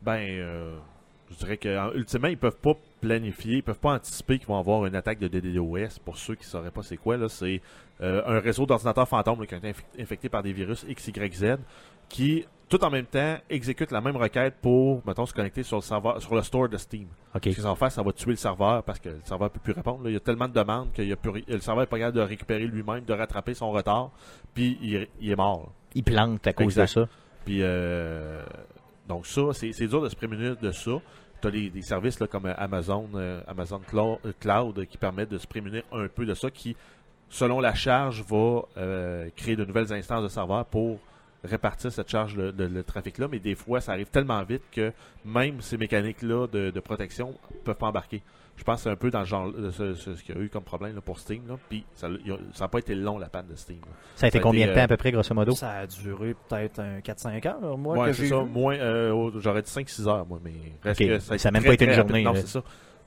Ben, 0.03 0.21
je 1.31 1.37
dirais 1.37 1.57
que 1.57 1.79
en- 1.79 1.93
ultimement, 1.95 2.29
ils 2.29 2.39
peuvent 2.39 2.57
pas 2.59 2.75
planifier, 3.01 3.57
ils 3.57 3.63
peuvent 3.63 3.79
pas 3.79 3.95
anticiper 3.95 4.39
qu'ils 4.39 4.49
vont 4.49 4.59
avoir 4.59 4.87
une 4.87 4.95
attaque 4.95 5.19
de 5.19 5.29
DDoS. 5.29 5.99
Pour 6.05 6.17
ceux 6.17 6.35
qui 6.37 6.45
sauraient 6.47 6.71
pas 6.71 6.83
c'est 6.83 6.97
quoi, 6.97 7.17
c'est 7.29 7.61
un 8.01 8.39
réseau 8.41 8.67
d'ordinateurs 8.67 9.09
fantômes 9.09 9.45
qui 9.47 9.55
ont 9.55 9.59
été 9.59 9.71
inf- 9.71 10.01
infectés 10.01 10.29
par 10.29 10.43
des 10.43 10.53
virus 10.53 10.85
XYZ 10.89 11.57
qui, 12.09 12.45
tout 12.69 12.83
en 12.85 12.91
même 12.91 13.07
temps, 13.07 13.37
exécutent 13.49 13.93
la 13.93 14.01
même 14.01 14.17
requête 14.17 14.55
pour, 14.61 15.01
mettons, 15.07 15.25
se 15.27 15.33
connecter 15.33 15.63
sur 15.63 15.77
le 15.77 15.83
serveur, 15.83 16.21
sur 16.21 16.35
le 16.35 16.43
store 16.43 16.69
de 16.69 16.77
Steam. 16.77 17.07
OK. 17.35 17.43
Ce 17.45 17.51
que 17.51 17.63
ça 17.63 17.69
va 17.69 17.77
faire, 17.77 17.93
ça 17.93 18.03
va 18.03 18.13
tuer 18.13 18.31
le 18.31 18.37
serveur 18.37 18.83
parce 18.83 18.99
que 18.99 19.11
le 19.11 19.21
serveur 19.25 19.51
peut 19.51 19.61
plus 19.61 19.73
répondre. 19.73 20.03
là. 20.05 20.11
Il 20.11 20.15
y 20.15 20.17
a 20.17 20.21
tellement 20.21 20.49
de 20.49 20.53
demandes 20.55 20.93
que 20.93 21.03
le 21.03 21.61
serveur 21.61 21.85
est 21.85 21.87
pas 21.87 21.99
capable 21.99 22.17
de 22.17 22.23
récupérer 22.23 22.67
lui-même, 22.67 23.05
de 23.05 23.13
rattraper 23.13 23.55
son 23.55 23.71
retard, 23.71 24.11
puis 24.55 24.79
il, 24.83 25.07
il 25.21 25.31
est 25.31 25.37
mort. 25.37 25.61
là. 25.61 25.69
Ils 25.95 26.03
plantent 26.05 26.47
à 26.47 26.53
cause 26.53 26.67
Exact. 26.79 26.83
de 26.83 26.89
ça. 26.89 27.09
Puis 27.45 27.59
euh, 27.63 28.43
donc 29.09 29.27
ça, 29.27 29.43
c'est 29.53 29.87
dur 29.87 30.03
de 30.03 30.09
se 30.09 30.17
prémunir 30.17 30.57
de 30.57 30.73
ça. 30.73 30.93
Tu 31.41 31.49
as 31.49 31.51
des, 31.51 31.71
des 31.71 31.83
services 31.83 32.19
là, 32.19 32.27
comme 32.27 32.47
Amazon, 32.57 33.09
euh, 33.15 33.41
Amazon 33.47 33.79
Cloud, 33.87 34.19
euh, 34.25 34.33
Cloud 34.41 34.87
qui 34.87 34.97
permettent 34.99 35.29
de 35.31 35.39
se 35.39 35.47
prémunir 35.47 35.83
un 35.93 36.09
peu 36.09 36.27
de 36.27 36.35
ça, 36.35 36.51
qui, 36.51 36.75
selon 37.29 37.61
la 37.61 37.75
charge, 37.75 38.25
va 38.29 38.63
euh, 38.79 39.29
créer 39.37 39.55
de 39.55 39.65
nouvelles 39.65 39.93
instances 39.93 40.23
de 40.25 40.29
serveurs 40.29 40.65
pour 40.65 40.99
répartir 41.47 41.91
cette 41.93 42.09
charge 42.11 42.35
de, 42.37 42.51
de- 42.51 42.67
de 42.67 42.83
trafic-là. 42.83 43.29
Mais 43.31 43.39
des 43.39 43.55
fois, 43.55 43.81
ça 43.81 43.93
arrive 43.93 44.07
tellement 44.09 44.43
vite 44.45 44.63
que 44.73 44.93
même 45.25 45.61
ces 45.61 45.77
mécaniques-là 45.77 46.47
de, 46.49 46.71
de 46.71 46.81
protection 46.81 47.35
peuvent 47.65 47.77
pas 47.77 47.87
embarquer. 47.89 48.23
Je 48.59 48.65
pense 48.65 48.77
que 48.79 48.83
c'est 48.85 48.91
un 48.91 48.97
peu 48.97 49.11
dans 49.11 49.19
le 49.21 49.27
genre 49.27 49.53
de 49.53 49.71
ce, 49.71 49.93
ce- 49.95 50.15
ce 50.15 50.23
qu'il 50.25 50.35
y 50.35 50.39
a 50.39 50.41
eu 50.41 50.49
comme 50.49 50.63
problème 50.65 50.95
là, 50.95 51.03
pour 51.03 51.19
Steam. 51.19 51.43
Là. 51.47 51.57
Puis 51.69 51.85
ça 51.95 52.09
n'a 52.09 52.69
pas 52.69 52.79
été 52.79 52.95
long 52.95 53.19
la 53.19 53.29
panne 53.29 53.47
de 53.49 53.55
Steam. 53.55 53.81
là. 53.81 53.89
Ça 54.15 54.27
a 54.27 54.29
été 54.29 54.39
Ça 54.39 54.41
a 54.41 54.43
combien 54.43 54.63
été, 54.63 54.71
de 54.71 54.75
temps 54.75 54.81
euh, 54.81 54.85
à 54.85 54.89
peu 54.89 54.97
près, 54.97 55.13
grosso 55.13 55.35
modo? 55.35 55.53
Ça 55.53 55.71
a 55.73 55.87
duré 55.87 56.35
peut-être 56.49 56.79
un 56.81 57.01
4-5 57.01 57.47
heures, 57.49 57.77
moi, 57.77 57.99
Ouais, 57.99 58.07
que 58.09 58.13
c'est 58.15 58.23
j'ai 58.23 58.29
ça. 58.31 58.43
vu. 58.43 58.49
Moins, 58.51 58.77
euh, 58.77 59.31
j'aurais 59.41 59.61
dit 59.61 59.71
5-6 59.71 60.09
heures, 60.09 60.27
moi, 60.27 60.41
mais 60.43 60.53
reste 60.83 61.01
que 61.01 61.19
Ça 61.19 61.35
a 61.35 61.37
été 61.37 61.51
même 61.51 61.61
très, 61.63 61.69
pas 61.69 61.75
été 61.75 61.85
une 61.85 61.93
journée, 61.93 62.23
Non, 62.23 62.33
là. 62.33 62.41
c'est 62.41 62.47
ça. 62.49 62.63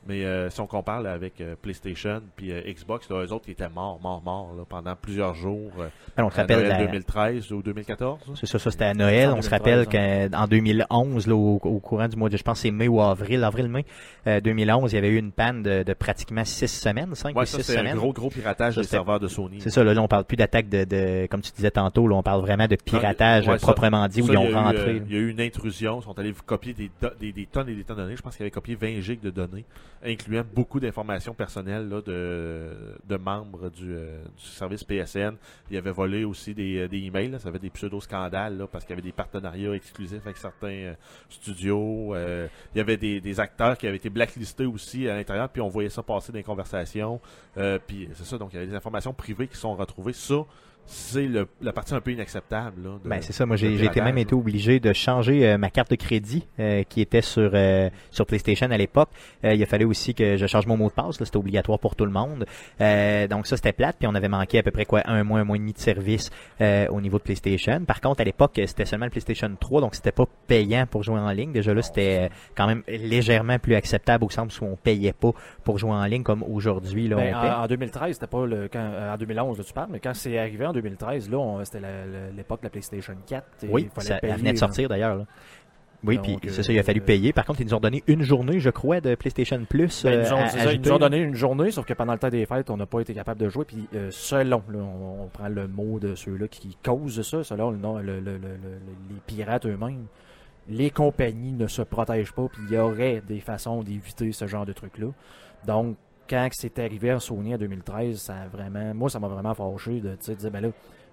Mais 0.07 0.23
euh, 0.25 0.49
si 0.49 0.59
on 0.61 0.65
compare 0.65 1.01
là, 1.01 1.11
avec 1.11 1.39
euh, 1.41 1.55
PlayStation 1.61 2.21
puis 2.35 2.51
euh, 2.51 2.61
Xbox, 2.67 3.09
là, 3.09 3.23
eux 3.23 3.31
autres, 3.31 3.49
étaient 3.49 3.69
morts, 3.69 3.99
morts, 4.01 4.21
morts 4.23 4.53
là, 4.57 4.63
pendant 4.67 4.95
plusieurs 4.95 5.35
jours. 5.35 5.71
euh, 5.79 5.87
Alors, 6.17 6.29
on 6.29 6.31
se 6.33 6.37
rappelle 6.37 6.59
Noël 6.59 6.69
la- 6.69 6.85
2013 6.87 7.51
ou 7.51 7.61
2014. 7.61 8.19
là. 8.27 8.33
C'est 8.39 8.45
ça, 8.47 8.57
ça 8.59 8.71
c'était 8.71 8.85
à 8.85 8.93
Noël. 8.93 9.29
On 9.35 9.41
se 9.41 9.49
2013, 9.49 9.51
rappelle 9.87 10.29
qu'en 10.31 10.47
2011, 10.47 11.27
là, 11.27 11.35
au, 11.35 11.55
au 11.63 11.79
courant 11.79 12.07
du 12.07 12.15
mois 12.15 12.29
de, 12.29 12.37
je 12.37 12.43
pense 12.43 12.57
que 12.59 12.61
c'est 12.63 12.71
mai 12.71 12.87
ou 12.87 13.01
avril, 13.01 13.43
avril-mai 13.43 13.85
euh, 14.27 14.39
2011, 14.41 14.91
il 14.91 14.95
y 14.95 14.97
avait 14.97 15.09
eu 15.09 15.17
une 15.17 15.31
panne 15.31 15.61
de, 15.63 15.83
de 15.83 15.93
pratiquement 15.93 16.43
6 16.45 16.67
semaines, 16.67 17.13
5 17.13 17.35
Ouais, 17.35 17.43
ou 17.43 17.45
ça, 17.45 17.57
6 17.57 17.63
c'est 17.63 17.75
un 17.75 17.79
semaines. 17.81 17.95
gros, 17.97 18.13
gros 18.13 18.29
piratage 18.29 18.75
Ça, 18.75 18.81
des 18.81 18.87
serveurs 18.87 19.19
de 19.19 19.27
Sony. 19.27 19.59
C'est 19.61 19.69
ça, 19.69 19.83
là, 19.83 19.93
là, 19.93 20.01
on 20.01 20.07
parle 20.07 20.23
plus 20.23 20.37
d'attaque 20.37 20.69
de, 20.69 20.85
de, 20.85 21.27
comme 21.27 21.41
tu 21.41 21.51
disais 21.51 21.71
tantôt, 21.71 22.07
là, 22.07 22.15
on 22.15 22.23
parle 22.23 22.41
vraiment 22.41 22.67
de 22.67 22.75
piratage 22.75 23.47
Ouais, 23.47 23.53
euh, 23.53 23.57
ça- 23.57 23.67
proprement 23.67 24.07
dit, 24.07 24.21
où 24.21 24.27
ils 24.31 24.37
ont 24.37 24.49
rentré. 24.51 25.01
il 25.05 25.13
y 25.13 25.17
a 25.17 25.19
eu 25.19 25.29
une 25.29 25.41
intrusion. 25.41 25.99
Ils 25.99 26.03
sont 26.03 26.17
allés 26.17 26.33
copier 26.45 26.73
des, 26.73 26.89
do- 27.01 27.09
des, 27.19 27.31
des 27.31 27.45
tonnes 27.45 27.69
et 27.69 27.75
des 27.75 27.83
tonnes 27.83 27.97
de 27.97 28.01
données. 28.03 28.15
Je 28.15 28.21
pense 28.21 28.35
qu'ils 28.35 28.43
avaient 28.43 28.51
copié 28.51 28.75
20 28.75 29.01
gigs 29.01 29.21
de 29.21 29.29
données, 29.29 29.65
incluant 30.03 30.43
beaucoup 30.53 30.79
d'informations 30.79 31.33
personnelles 31.33 31.87
là, 31.89 32.01
de, 32.01 32.71
de 33.05 33.17
membres 33.17 33.69
du, 33.69 33.93
euh, 33.93 34.23
du 34.37 34.45
service 34.45 34.83
PSN. 34.83 35.35
Ils 35.69 35.77
avaient 35.77 35.91
volé 35.91 36.23
aussi 36.23 36.53
des, 36.53 36.79
euh, 36.79 36.87
des 36.87 36.99
emails. 36.99 37.37
Ça 37.39 37.49
avait 37.49 37.59
des 37.59 37.69
pseudo-scandales 37.69 38.65
parce 38.71 38.85
qu'il 38.85 38.91
y 38.91 38.99
avait 38.99 39.07
des 39.07 39.11
partenariats 39.11 39.73
exclusifs 39.73 40.25
avec 40.25 40.37
certains 40.37 40.67
euh, 40.67 40.93
studios. 41.29 42.15
Euh, 42.15 42.47
il 42.73 42.77
y 42.77 42.81
avait 42.81 42.97
des, 42.97 43.19
des 43.19 43.39
acteurs 43.39 43.77
qui 43.77 43.87
avaient 43.87 43.97
été 43.97 44.09
blacklistés 44.09 44.65
aussi 44.65 45.07
à 45.09 45.15
l'intérieur. 45.15 45.49
Puis 45.49 45.61
on 45.61 45.69
voyait 45.69 45.89
ça 45.89 46.01
passer 46.03 46.31
dans 46.31 46.37
les 46.37 46.43
conversations. 46.43 47.19
Puis 47.87 48.09
c'est 48.13 48.25
ça. 48.25 48.37
Donc 48.37 48.51
il 48.53 48.55
y 48.55 48.59
avait 48.59 48.67
des 48.67 48.75
informations 48.75 49.13
privées 49.13 49.47
qui 49.47 49.57
sont 49.57 49.75
retrouvées. 49.75 50.13
Ça, 50.13 50.45
c'est 50.85 51.27
le- 51.27 51.47
la 51.61 51.71
partie 51.71 51.93
un 51.93 52.01
peu 52.01 52.11
inacceptable. 52.11 52.81
Là, 52.83 52.89
de- 53.03 53.07
Ben, 53.07 53.21
c'est 53.21 53.31
ça, 53.33 53.45
moi 53.45 53.55
j'ai 53.57 53.77
j'ai 53.77 53.85
été 53.85 54.01
même 54.01 54.17
été 54.17 54.33
obligé 54.33 54.79
de 54.79 54.91
changer 54.91 55.47
euh, 55.47 55.57
ma 55.59 55.69
carte 55.69 55.91
de 55.91 55.95
crédit 55.95 56.47
euh, 56.59 56.81
qui 56.83 57.01
était 57.01 57.21
sur 57.21 57.51
euh, 57.53 57.89
sur 58.09 58.25
PlayStation 58.25 58.69
à 58.71 58.77
l'époque. 58.77 59.09
Euh, 59.43 59.53
il 59.53 59.61
a 59.61 59.65
fallu 59.67 59.85
aussi 59.85 60.15
que 60.15 60.35
je 60.37 60.47
change 60.47 60.65
mon 60.65 60.77
mot 60.77 60.87
de 60.89 60.93
passe, 60.93 61.19
là, 61.19 61.25
c'était 61.25 61.37
obligatoire 61.37 61.77
pour 61.79 61.95
tout 61.95 62.05
le 62.05 62.11
monde. 62.11 62.45
Euh, 62.81 63.27
donc 63.27 63.45
ça 63.45 63.55
c'était 63.55 63.71
plate, 63.73 63.97
puis 63.99 64.07
on 64.07 64.15
avait 64.15 64.29
manqué 64.29 64.57
à 64.59 64.63
peu 64.63 64.71
près 64.71 64.85
quoi 64.85 65.01
un 65.05 65.23
mois, 65.23 65.39
un 65.39 65.43
mois 65.43 65.57
et 65.57 65.59
demi 65.59 65.73
de 65.73 65.77
service 65.79 66.31
euh, 66.61 66.87
au 66.89 67.01
niveau 67.01 67.17
de 67.19 67.23
PlayStation. 67.23 67.83
Par 67.85 68.01
contre 68.01 68.21
à 68.21 68.23
l'époque 68.23 68.59
c'était 68.65 68.85
seulement 68.85 69.05
le 69.05 69.11
PlayStation 69.11 69.49
3, 69.59 69.81
donc 69.81 69.93
c'était 69.95 70.11
pas 70.11 70.25
payant 70.47 70.85
pour 70.89 71.03
jouer 71.03 71.19
en 71.19 71.29
ligne. 71.31 71.51
Déjà 71.51 71.73
là 71.73 71.81
c'était 71.83 72.29
euh, 72.31 72.35
quand 72.55 72.65
même 72.65 72.81
légèrement 72.87 73.59
plus 73.59 73.75
acceptable 73.75 74.23
au 74.25 74.29
sens 74.29 74.59
où 74.59 74.65
on 74.65 74.75
payait 74.75 75.13
pas 75.13 75.31
pour 75.63 75.77
jouer 75.77 75.91
en 75.91 76.05
ligne 76.05 76.23
comme 76.23 76.41
aujourd'hui 76.43 77.07
là. 77.07 77.15
Ben, 77.17 77.35
en, 77.35 77.63
en 77.63 77.67
2013, 77.67 78.13
c'était 78.15 78.27
pas 78.27 78.45
le. 78.45 78.67
Quand, 78.71 78.79
euh, 78.79 79.13
en 79.13 79.17
2011, 79.17 79.57
là, 79.59 79.63
tu 79.63 79.73
parles, 79.73 79.89
mais 79.91 79.99
quand 79.99 80.13
c'est 80.13 80.37
arrivé 80.37 80.65
en 80.65 80.73
2013, 80.81 81.29
là, 81.29 81.61
c'était 81.63 81.81
l'époque 82.35 82.61
de 82.61 82.65
la 82.65 82.69
PlayStation 82.69 83.13
4. 83.27 83.45
et 83.63 83.67
Oui, 83.69 83.89
il 83.95 84.01
ça 84.03 84.15
payer, 84.17 84.33
elle 84.33 84.39
venait 84.39 84.53
de 84.53 84.57
sortir 84.57 84.89
d'ailleurs. 84.89 85.25
Oui, 86.03 86.17
puis 86.17 86.37
c'est 86.49 86.63
ça, 86.63 86.71
il 86.71 86.79
a 86.79 86.83
fallu 86.83 87.01
euh, 87.01 87.05
payer. 87.05 87.33
Par 87.33 87.43
contre, 87.45 87.59
ils 87.59 87.65
nous 87.67 87.73
ont 87.73 87.79
donné 87.81 88.03
une 88.07 88.21
journée, 88.21 88.61
je 88.61 88.69
crois, 88.69 89.01
de 89.01 89.15
PlayStation 89.15 89.61
Plus. 89.69 90.03
Ben, 90.05 90.11
ils, 90.13 90.25
euh, 90.27 90.33
ont, 90.33 90.37
à 90.39 90.47
ça, 90.47 90.71
ils 90.71 90.79
nous 90.79 90.89
ont 90.91 90.93
là. 90.93 90.99
donné 91.09 91.17
une 91.17 91.35
journée, 91.35 91.71
sauf 91.71 91.85
que 91.85 91.93
pendant 91.93 92.13
le 92.13 92.19
temps 92.19 92.29
des 92.29 92.45
fêtes, 92.45 92.69
on 92.69 92.77
n'a 92.77 92.85
pas 92.85 93.01
été 93.01 93.13
capable 93.13 93.41
de 93.41 93.49
jouer. 93.49 93.65
Puis 93.65 93.85
euh, 93.95 94.07
selon, 94.09 94.63
là, 94.71 94.79
on, 94.79 95.23
on 95.23 95.27
prend 95.27 95.49
le 95.49 95.67
mot 95.67 95.99
de 95.99 96.15
ceux-là 96.15 96.47
qui 96.47 96.77
causent 96.81 97.21
ça, 97.29 97.43
selon 97.43 97.71
le- 97.71 98.19
les 98.21 99.19
pirates 99.27 99.65
eux-mêmes, 99.65 100.05
les 100.69 100.89
compagnies 100.89 101.51
ne 101.51 101.67
se 101.67 101.81
protègent 101.81 102.31
pas, 102.31 102.47
puis 102.47 102.61
il 102.69 102.75
y 102.75 102.77
aurait 102.77 103.21
des 103.27 103.41
façons 103.41 103.83
d'éviter 103.83 104.31
ce 104.31 104.47
genre 104.47 104.65
de 104.65 104.71
truc-là. 104.73 105.07
Donc, 105.67 105.97
quand 106.29 106.47
c'est 106.51 106.77
arrivé 106.79 107.09
à 107.09 107.19
Sony 107.19 107.55
en 107.55 107.57
2013, 107.57 108.19
ça 108.19 108.47
vraiment, 108.51 108.93
moi, 108.93 109.09
ça 109.09 109.19
m'a 109.19 109.27
vraiment 109.27 109.53
fâché 109.53 109.99
de, 109.99 110.15
dire, 110.15 110.51
ben 110.51 110.61
là, 110.61 110.69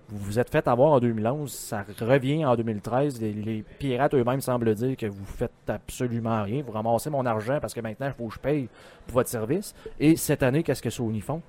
vous 0.08 0.18
vous 0.18 0.38
êtes 0.38 0.50
fait 0.50 0.68
avoir 0.68 0.92
en 0.92 1.00
2011, 1.00 1.50
ça 1.50 1.84
revient 2.00 2.44
en 2.44 2.54
2013. 2.54 3.20
Les, 3.20 3.32
les 3.32 3.62
pirates 3.62 4.14
eux-mêmes 4.14 4.40
semblent 4.40 4.74
dire 4.74 4.96
que 4.96 5.06
vous 5.06 5.24
faites 5.24 5.50
absolument 5.66 6.42
rien. 6.44 6.62
Vous 6.62 6.70
ramassez 6.70 7.10
mon 7.10 7.26
argent 7.26 7.58
parce 7.60 7.74
que 7.74 7.80
maintenant, 7.80 8.06
il 8.06 8.12
faut 8.12 8.28
que 8.28 8.34
je 8.34 8.38
paye 8.38 8.68
pour 9.06 9.14
votre 9.14 9.28
service. 9.28 9.74
Et 9.98 10.14
cette 10.14 10.42
année, 10.44 10.62
qu'est-ce 10.62 10.82
que 10.82 10.90
Sony 10.90 11.20
font? 11.20 11.42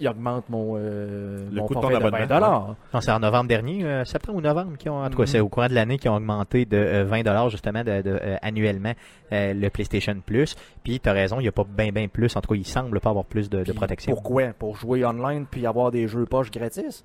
Ils 0.00 0.08
augmentent 0.08 0.48
mon, 0.48 0.76
euh, 0.78 1.46
Le 1.52 1.60
mon 1.60 1.66
coût 1.66 1.74
de 1.74 1.80
ton 1.80 1.90
de 1.90 1.94
abonnement, 1.96 2.18
20 2.18 2.26
dollars. 2.26 2.74
Non, 2.94 3.00
c'est 3.02 3.10
en 3.10 3.20
novembre 3.20 3.48
dernier, 3.48 3.84
euh, 3.84 4.04
septembre 4.06 4.38
ou 4.38 4.40
novembre, 4.40 4.78
qui 4.78 4.88
ont, 4.88 4.96
en 5.02 5.10
tout 5.10 5.16
cas, 5.18 5.22
Mhm. 5.24 5.26
c'est 5.26 5.40
au 5.40 5.48
courant 5.50 5.68
de 5.68 5.74
l'année 5.74 5.98
qui 5.98 6.08
ont 6.08 6.16
augmenté 6.16 6.64
de 6.64 6.76
euh, 6.78 7.04
20 7.04 7.22
dollars 7.22 7.50
justement 7.50 7.80
de, 7.84 8.00
de, 8.02 8.18
euh, 8.22 8.36
annuellement 8.40 8.92
euh, 9.32 9.52
le 9.52 9.68
PlayStation 9.68 10.16
Plus. 10.24 10.56
Puis 10.82 11.00
t'as 11.00 11.12
raison, 11.12 11.38
il 11.38 11.42
n'y 11.42 11.48
a 11.48 11.52
pas 11.52 11.64
bien 11.68 11.90
bien 11.92 12.08
plus. 12.08 12.34
En 12.34 12.40
tout 12.40 12.48
cas, 12.54 12.58
il 12.58 12.66
semble 12.66 12.98
pas 13.00 13.10
avoir 13.10 13.26
plus 13.26 13.50
de, 13.50 13.62
de 13.62 13.72
protection. 13.72 14.12
Pourquoi? 14.14 14.48
Pour 14.58 14.76
jouer 14.76 15.04
online 15.04 15.44
puis 15.50 15.66
avoir 15.66 15.90
des 15.90 16.08
jeux 16.08 16.24
poches 16.26 16.50
gratis? 16.50 17.04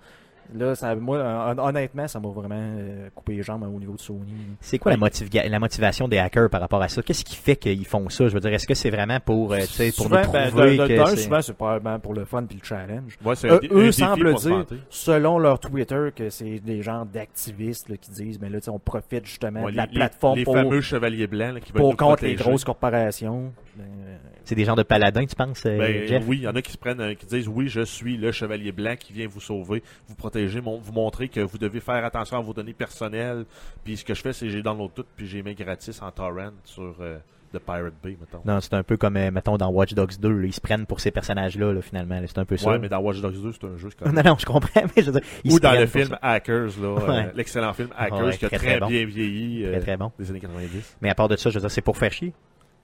Là, 0.53 0.75
ça, 0.75 0.95
moi, 0.95 1.17
hon- 1.57 1.57
honnêtement, 1.67 2.07
ça 2.07 2.19
m'a 2.19 2.29
vraiment 2.29 2.55
euh, 2.55 3.09
coupé 3.15 3.35
les 3.35 3.43
jambes 3.43 3.63
au 3.63 3.79
niveau 3.79 3.93
de 3.93 3.99
Sony. 3.99 4.33
C'est 4.61 4.77
quoi 4.77 4.91
la, 4.91 4.97
motiva- 4.97 5.47
la 5.49 5.59
motivation 5.59 6.07
des 6.07 6.17
hackers 6.19 6.49
par 6.49 6.61
rapport 6.61 6.81
à 6.81 6.87
ça? 6.87 7.01
Qu'est-ce 7.01 7.25
qui 7.25 7.35
fait 7.35 7.55
qu'ils 7.55 7.85
font 7.85 8.07
ça? 8.09 8.27
Je 8.27 8.33
veux 8.33 8.39
dire, 8.39 8.53
est-ce 8.53 8.67
que 8.67 8.73
c'est 8.75 8.89
vraiment 8.91 9.19
pour, 9.19 9.53
euh, 9.53 9.57
pour 9.57 9.65
souvent, 9.93 10.21
nous 10.23 10.31
ben, 10.31 10.49
prouver 10.51 10.77
de- 10.77 10.83
de- 10.83 10.87
que 10.87 11.05
c'est- 11.07 11.23
souvent, 11.23 11.41
c'est 11.41 11.53
probablement 11.53 11.99
pour 11.99 12.13
le 12.13 12.25
fun 12.25 12.43
puis 12.43 12.59
le 12.61 12.65
challenge. 12.65 13.17
Ouais, 13.25 13.33
Euh, 13.45 13.59
un 13.71 13.75
un 13.75 13.79
eux 13.87 13.91
semblent 13.91 14.37
se 14.37 14.47
dire, 14.47 14.65
selon 14.89 15.39
leur 15.39 15.59
Twitter, 15.59 16.09
que 16.15 16.29
c'est 16.29 16.59
des 16.59 16.81
gens 16.81 17.05
d'activistes 17.05 17.89
là, 17.89 17.97
qui 17.97 18.11
disent, 18.11 18.39
mais 18.39 18.49
là, 18.49 18.59
tu 18.59 18.65
sais, 18.65 18.69
on 18.71 18.79
profite 18.79 19.25
justement 19.25 19.63
Ouais, 19.63 19.71
de 19.71 19.77
la 19.77 19.85
les- 19.87 19.93
plateforme 19.93 20.35
les, 20.35 20.41
les 20.41 20.45
pour, 20.45 20.55
fameux 20.55 20.81
chevaliers 20.81 21.27
blancs 21.27 21.55
là, 21.55 21.59
qui 21.59 21.71
pour 21.73 21.95
contre 21.97 22.23
les 22.23 22.35
grosses 22.35 22.63
corporations. 22.63 23.51
Ben, 23.77 23.83
euh, 23.83 24.15
c'est 24.45 24.55
des 24.55 24.63
gens 24.63 24.75
de 24.75 24.83
paladins, 24.83 25.25
tu 25.25 25.35
penses, 25.35 25.65
euh, 25.65 25.77
Ben, 25.77 26.07
Jeff? 26.07 26.23
oui, 26.27 26.37
il 26.37 26.43
y 26.43 26.47
en 26.47 26.55
a 26.55 26.61
qui 26.61 26.71
se 26.71 26.77
prennent, 26.77 27.15
qui 27.17 27.25
disent 27.25 27.47
oui, 27.49 27.67
je 27.67 27.81
suis 27.81 28.15
le 28.15 28.31
chevalier 28.31 28.71
blanc 28.71 28.95
qui 28.97 29.11
vient 29.11 29.27
vous 29.27 29.41
sauver, 29.41 29.83
vous 30.07 30.15
protéger, 30.15 30.34
mon- 30.61 30.77
vous 30.79 30.91
montrer 30.93 31.27
que 31.29 31.39
vous 31.41 31.57
devez 31.57 31.79
faire 31.79 32.03
attention 32.05 32.37
à 32.37 32.41
vos 32.41 32.53
données 32.53 32.73
personnelles. 32.73 33.45
Puis 33.83 33.97
ce 33.97 34.05
que 34.05 34.13
je 34.13 34.21
fais, 34.21 34.33
c'est 34.33 34.45
que 34.45 34.51
j'ai 34.51 34.61
download 34.61 34.91
tout, 34.93 35.05
puis 35.15 35.27
j'ai 35.27 35.41
mis 35.43 35.55
gratis 35.55 36.01
en 36.01 36.11
torrent 36.11 36.51
sur 36.63 36.95
euh, 37.01 37.17
The 37.53 37.59
Pirate 37.59 37.93
Bay, 38.03 38.17
mettons. 38.19 38.41
Non, 38.45 38.59
c'est 38.59 38.73
un 38.73 38.83
peu 38.83 38.97
comme, 38.97 39.15
euh, 39.17 39.31
mettons, 39.31 39.57
dans 39.57 39.69
Watch 39.69 39.93
Dogs 39.93 40.17
2, 40.19 40.29
là, 40.29 40.45
ils 40.47 40.53
se 40.53 40.59
prennent 40.59 40.85
pour 40.85 40.99
ces 40.99 41.11
personnages-là, 41.11 41.71
là, 41.73 41.81
finalement. 41.81 42.19
là, 42.19 42.27
C'est 42.27 42.37
un 42.39 42.45
peu 42.45 42.57
ça. 42.57 42.69
Ouais, 42.71 42.79
mais 42.79 42.89
dans 42.89 42.99
Watch 42.99 43.21
Dogs 43.21 43.41
2, 43.41 43.51
c'est 43.53 43.63
un 43.67 43.77
jeu 43.77 43.89
quand 43.97 44.05
Non, 44.11 44.21
non, 44.23 44.35
je 44.37 44.45
comprends, 44.45 44.81
mais 44.95 45.03
je 45.03 45.11
veux 45.11 45.19
dire, 45.19 45.29
ils 45.43 45.51
Ou 45.53 45.55
se 45.55 45.61
dans 45.61 45.71
le 45.79 45.85
film 45.85 46.17
Hackers, 46.21 46.71
là, 46.81 46.87
euh, 46.87 47.07
Ouais. 47.07 47.31
l'excellent 47.35 47.73
film 47.73 47.89
Hackers 47.97 48.25
Ouais, 48.25 48.37
qui 48.37 48.45
a 48.45 48.49
très, 48.49 48.57
très, 48.57 48.67
très 48.71 48.79
bon. 48.79 48.87
bien 48.87 49.05
vieilli 49.05 49.63
euh, 49.65 49.71
Très, 49.73 49.79
très 49.81 49.97
bon. 49.97 50.11
des 50.19 50.29
années 50.29 50.39
90. 50.41 50.97
Mais 51.01 51.09
à 51.09 51.15
part 51.15 51.27
de 51.29 51.35
ça, 51.37 51.49
je 51.49 51.55
veux 51.55 51.61
dire, 51.61 51.71
c'est 51.71 51.81
pour 51.81 51.97
faire 51.97 52.11
chier. 52.11 52.33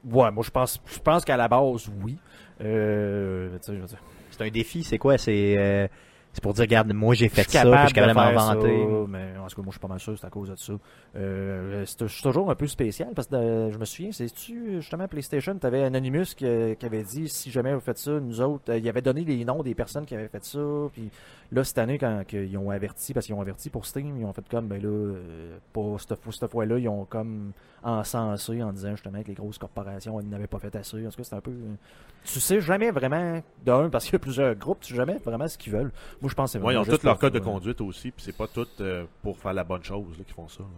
ouais, 0.06 0.32
moi, 0.32 0.44
je 0.46 0.52
pense, 0.52 0.82
je 0.86 1.00
pense 1.00 1.26
qu'à 1.26 1.36
la 1.38 1.48
base, 1.50 1.90
oui. 2.04 2.18
Euh, 2.64 3.50
tu 3.58 3.66
sais, 3.66 3.74
je 3.76 3.80
veux 3.82 3.88
dire, 3.88 4.02
C'est 4.30 4.44
un 4.46 4.50
défi, 4.50 4.84
c'est 4.84 4.98
quoi? 4.98 5.18
C'est 5.18 5.56
euh, 5.58 5.88
c'est 6.34 6.42
pour 6.42 6.54
dire, 6.54 6.64
regarde, 6.64 6.94
moi 6.94 7.14
j'ai 7.14 7.28
fait 7.28 7.44
je 7.44 7.50
suis 7.50 7.58
ça, 7.58 7.64
puis 7.64 7.80
je 7.82 7.86
suis 7.88 7.94
capable 7.94 8.14
de 8.14 8.36
m'en 8.36 8.54
vanter. 8.54 8.86
mais 9.10 9.38
en 9.38 9.48
tout 9.48 9.56
cas, 9.56 9.62
moi, 9.62 9.66
je 9.68 9.72
suis 9.72 9.80
pas 9.80 9.88
mal 9.88 10.00
sûr 10.00 10.18
c'est 10.18 10.26
à 10.26 10.30
cause 10.30 10.50
de 10.50 10.56
ça. 10.56 10.74
Euh, 11.16 11.84
c'est 11.86 12.08
c'est 12.08 12.22
toujours 12.22 12.50
un 12.50 12.56
peu 12.56 12.68
spécial 12.68 13.10
parce 13.16 13.28
que 13.28 13.36
euh, 13.36 13.72
je 13.72 13.78
me 13.78 13.86
souviens, 13.86 14.12
c'est-tu 14.12 14.82
justement 14.82 15.08
PlayStation, 15.08 15.58
tu 15.60 15.68
avais 15.68 15.84
Anonymous 15.84 16.36
qui, 16.36 16.46
qui 16.80 16.86
avait 16.86 17.04
dit 17.04 17.28
si 17.28 17.52
jamais 17.52 17.74
vous 17.74 17.80
faites 17.82 17.98
ça, 17.98 18.20
nous 18.20 18.42
autres, 18.42 18.72
euh, 18.72 18.78
il 18.78 18.88
avait 18.88 19.02
donné 19.02 19.24
les 19.24 19.44
noms 19.44 19.62
des 19.64 19.76
personnes 19.76 20.06
qui 20.06 20.16
avaient 20.16 20.28
fait 20.28 20.44
ça. 20.44 20.60
Puis 20.94 21.10
là, 21.52 21.64
cette 21.64 21.78
année, 21.78 21.98
quand 21.98 22.24
ils 22.34 22.58
ont 22.58 22.70
averti, 22.72 23.14
parce 23.14 23.26
qu'ils 23.26 23.36
ont 23.36 23.42
averti 23.42 23.70
pour 23.70 23.86
Steam, 23.86 24.18
ils 24.18 24.26
ont 24.26 24.34
fait 24.34 24.48
comme, 24.50 24.68
ben 24.68 24.82
là, 24.82 24.88
euh, 24.88 25.58
pour 25.74 26.00
cette, 26.00 26.16
fois- 26.22 26.32
cette 26.34 26.50
fois-là, 26.52 26.78
ils 26.78 26.88
ont 26.88 27.06
comme 27.06 27.52
encensé 27.84 28.62
en 28.64 28.72
disant 28.72 28.92
justement 28.92 29.22
que 29.22 29.28
les 29.28 29.34
grosses 29.34 29.58
corporations 29.58 30.22
n'avaient 30.22 30.48
pas 30.48 30.60
fait 30.60 30.76
assez. 30.76 31.06
En 31.06 31.10
tout 31.10 31.18
cas, 31.18 31.24
c'est 31.24 31.36
un 31.36 31.42
peu. 31.42 31.52
tu 32.24 32.40
sais 32.40 32.62
jamais 32.62 32.92
vraiment, 32.92 33.42
d'un, 33.66 33.90
parce 33.90 34.06
qu'il 34.06 34.14
y 34.14 34.16
a 34.16 34.20
plusieurs 34.20 34.56
groupes, 34.56 34.80
tu 34.82 34.94
sais 34.94 34.98
jamais 34.98 35.18
vraiment 35.24 35.48
ce 35.48 35.58
qu'ils 35.58 35.74
veulent. 35.74 35.92
Moi, 36.22 36.30
je 36.30 36.36
pense 36.36 36.54
que 36.54 36.60
c'est 36.60 36.64
Ouais, 36.66 36.74
ils 36.74 36.78
vraiment 36.78 36.94
ont 36.94 36.98
tous 36.98 37.04
leur 37.04 37.18
code 37.18 37.34
de 37.34 37.40
conduite 37.40 37.82
aussi, 37.82 38.12
puis 38.12 38.24
c'est 38.24 38.38
pas 38.38 38.48
tout 38.48 38.68
euh, 38.80 39.06
pour 39.24 39.38
faire 39.38 39.54
la 39.54 39.64
bonne 39.64 39.84
chose 39.84 40.06
qu'ils 40.26 40.34
font 40.36 40.48
ça. 40.48 40.64
là. 40.64 40.70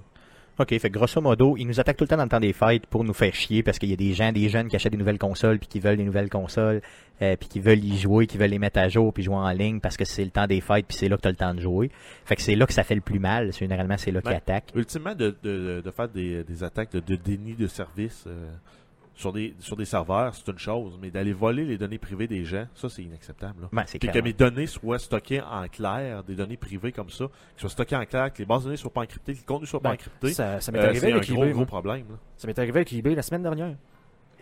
OK, 0.59 0.69
fait 0.69 0.79
que 0.79 0.87
grosso 0.89 1.19
modo, 1.19 1.55
ils 1.57 1.65
nous 1.65 1.79
attaquent 1.79 1.97
tout 1.97 2.03
le 2.03 2.09
temps 2.09 2.17
dans 2.17 2.23
le 2.23 2.29
temps 2.29 2.39
des 2.39 2.53
fêtes 2.53 2.85
pour 2.85 3.03
nous 3.03 3.13
faire 3.13 3.33
chier 3.33 3.63
parce 3.63 3.79
qu'il 3.79 3.89
y 3.89 3.93
a 3.93 3.95
des 3.95 4.13
gens, 4.13 4.31
des 4.31 4.49
jeunes 4.49 4.67
qui 4.67 4.75
achètent 4.75 4.91
des 4.91 4.99
nouvelles 4.99 5.17
consoles 5.17 5.57
puis 5.57 5.67
qui 5.67 5.79
veulent 5.79 5.97
des 5.97 6.03
nouvelles 6.03 6.29
consoles 6.29 6.81
euh, 7.23 7.35
puis 7.35 7.49
qui 7.49 7.59
veulent 7.59 7.83
y 7.83 7.97
jouer, 7.97 8.27
qui 8.27 8.37
veulent 8.37 8.51
les 8.51 8.59
mettre 8.59 8.77
à 8.79 8.87
jour 8.87 9.11
puis 9.13 9.23
jouer 9.23 9.35
en 9.35 9.49
ligne 9.49 9.79
parce 9.79 9.97
que 9.97 10.05
c'est 10.05 10.23
le 10.23 10.29
temps 10.29 10.45
des 10.45 10.61
fêtes 10.61 10.85
puis 10.87 10.95
c'est 10.95 11.09
là 11.09 11.17
que 11.17 11.21
tu 11.23 11.27
as 11.27 11.31
le 11.31 11.37
temps 11.37 11.55
de 11.55 11.59
jouer. 11.59 11.89
Fait 12.25 12.35
que 12.35 12.41
c'est 12.43 12.55
là 12.55 12.67
que 12.67 12.73
ça 12.73 12.83
fait 12.83 12.93
le 12.95 13.01
plus 13.01 13.17
mal. 13.19 13.51
Généralement 13.51 13.97
c'est 13.97 14.11
là 14.11 14.21
qu'ils 14.21 14.29
Ouais. 14.29 14.37
attaquent. 14.37 14.69
Ultimement, 14.75 15.15
de, 15.15 15.35
de, 15.41 15.81
de 15.83 15.91
faire 15.91 16.09
des, 16.09 16.43
des 16.43 16.63
attaques 16.63 16.91
de, 16.91 16.99
de 16.99 17.15
déni 17.15 17.55
de 17.55 17.65
service 17.65 18.25
euh, 18.27 18.47
sur, 19.15 19.31
des, 19.31 19.53
sur 19.59 19.75
des 19.75 19.85
serveurs, 19.85 20.33
c'est 20.33 20.49
une 20.51 20.57
chose, 20.57 20.97
mais 21.01 21.11
d'aller 21.11 21.33
voler 21.33 21.65
les 21.65 21.77
données 21.77 21.97
privées 21.99 22.27
des 22.27 22.43
gens, 22.45 22.65
ça, 22.73 22.89
c'est 22.89 23.03
inacceptable. 23.03 23.67
C'est 23.85 23.99
Puis 23.99 24.09
que 24.09 24.19
mes 24.19 24.33
données 24.33 24.67
soient 24.67 24.97
stockées 24.99 25.41
en 25.41 25.67
clair, 25.67 26.23
des 26.23 26.35
données 26.35 26.57
privées 26.57 26.91
comme 26.91 27.09
ça, 27.09 27.25
qui 27.55 27.61
soient 27.61 27.69
stockées 27.69 27.95
en 27.95 28.05
clair, 28.05 28.33
que 28.33 28.39
les 28.39 28.45
bases 28.45 28.61
de 28.61 28.65
données 28.65 28.77
soient 28.77 28.91
pas 28.93 29.01
encryptées, 29.01 29.33
que 29.33 29.39
le 29.39 29.45
contenu 29.45 29.67
soit 29.67 29.79
pas 29.79 29.89
Ben, 29.89 29.95
encrypté. 29.95 30.33
Ça, 30.33 30.59
ça 30.59 30.71
m'est 30.71 30.79
Euh, 30.79 30.85
arrivé 30.85 30.99
c'est 30.99 31.11
un 31.13 31.15
avec 31.17 31.29
gros, 31.31 31.43
eBay. 31.43 31.53
gros 31.53 31.65
problème. 31.65 32.05
là. 32.09 32.15
Ça 32.37 32.47
m'est 32.47 32.57
arrivé 32.57 32.77
avec 32.77 32.91
eBay 32.93 33.13
la 33.15 33.21
semaine 33.21 33.43
dernière. 33.43 33.75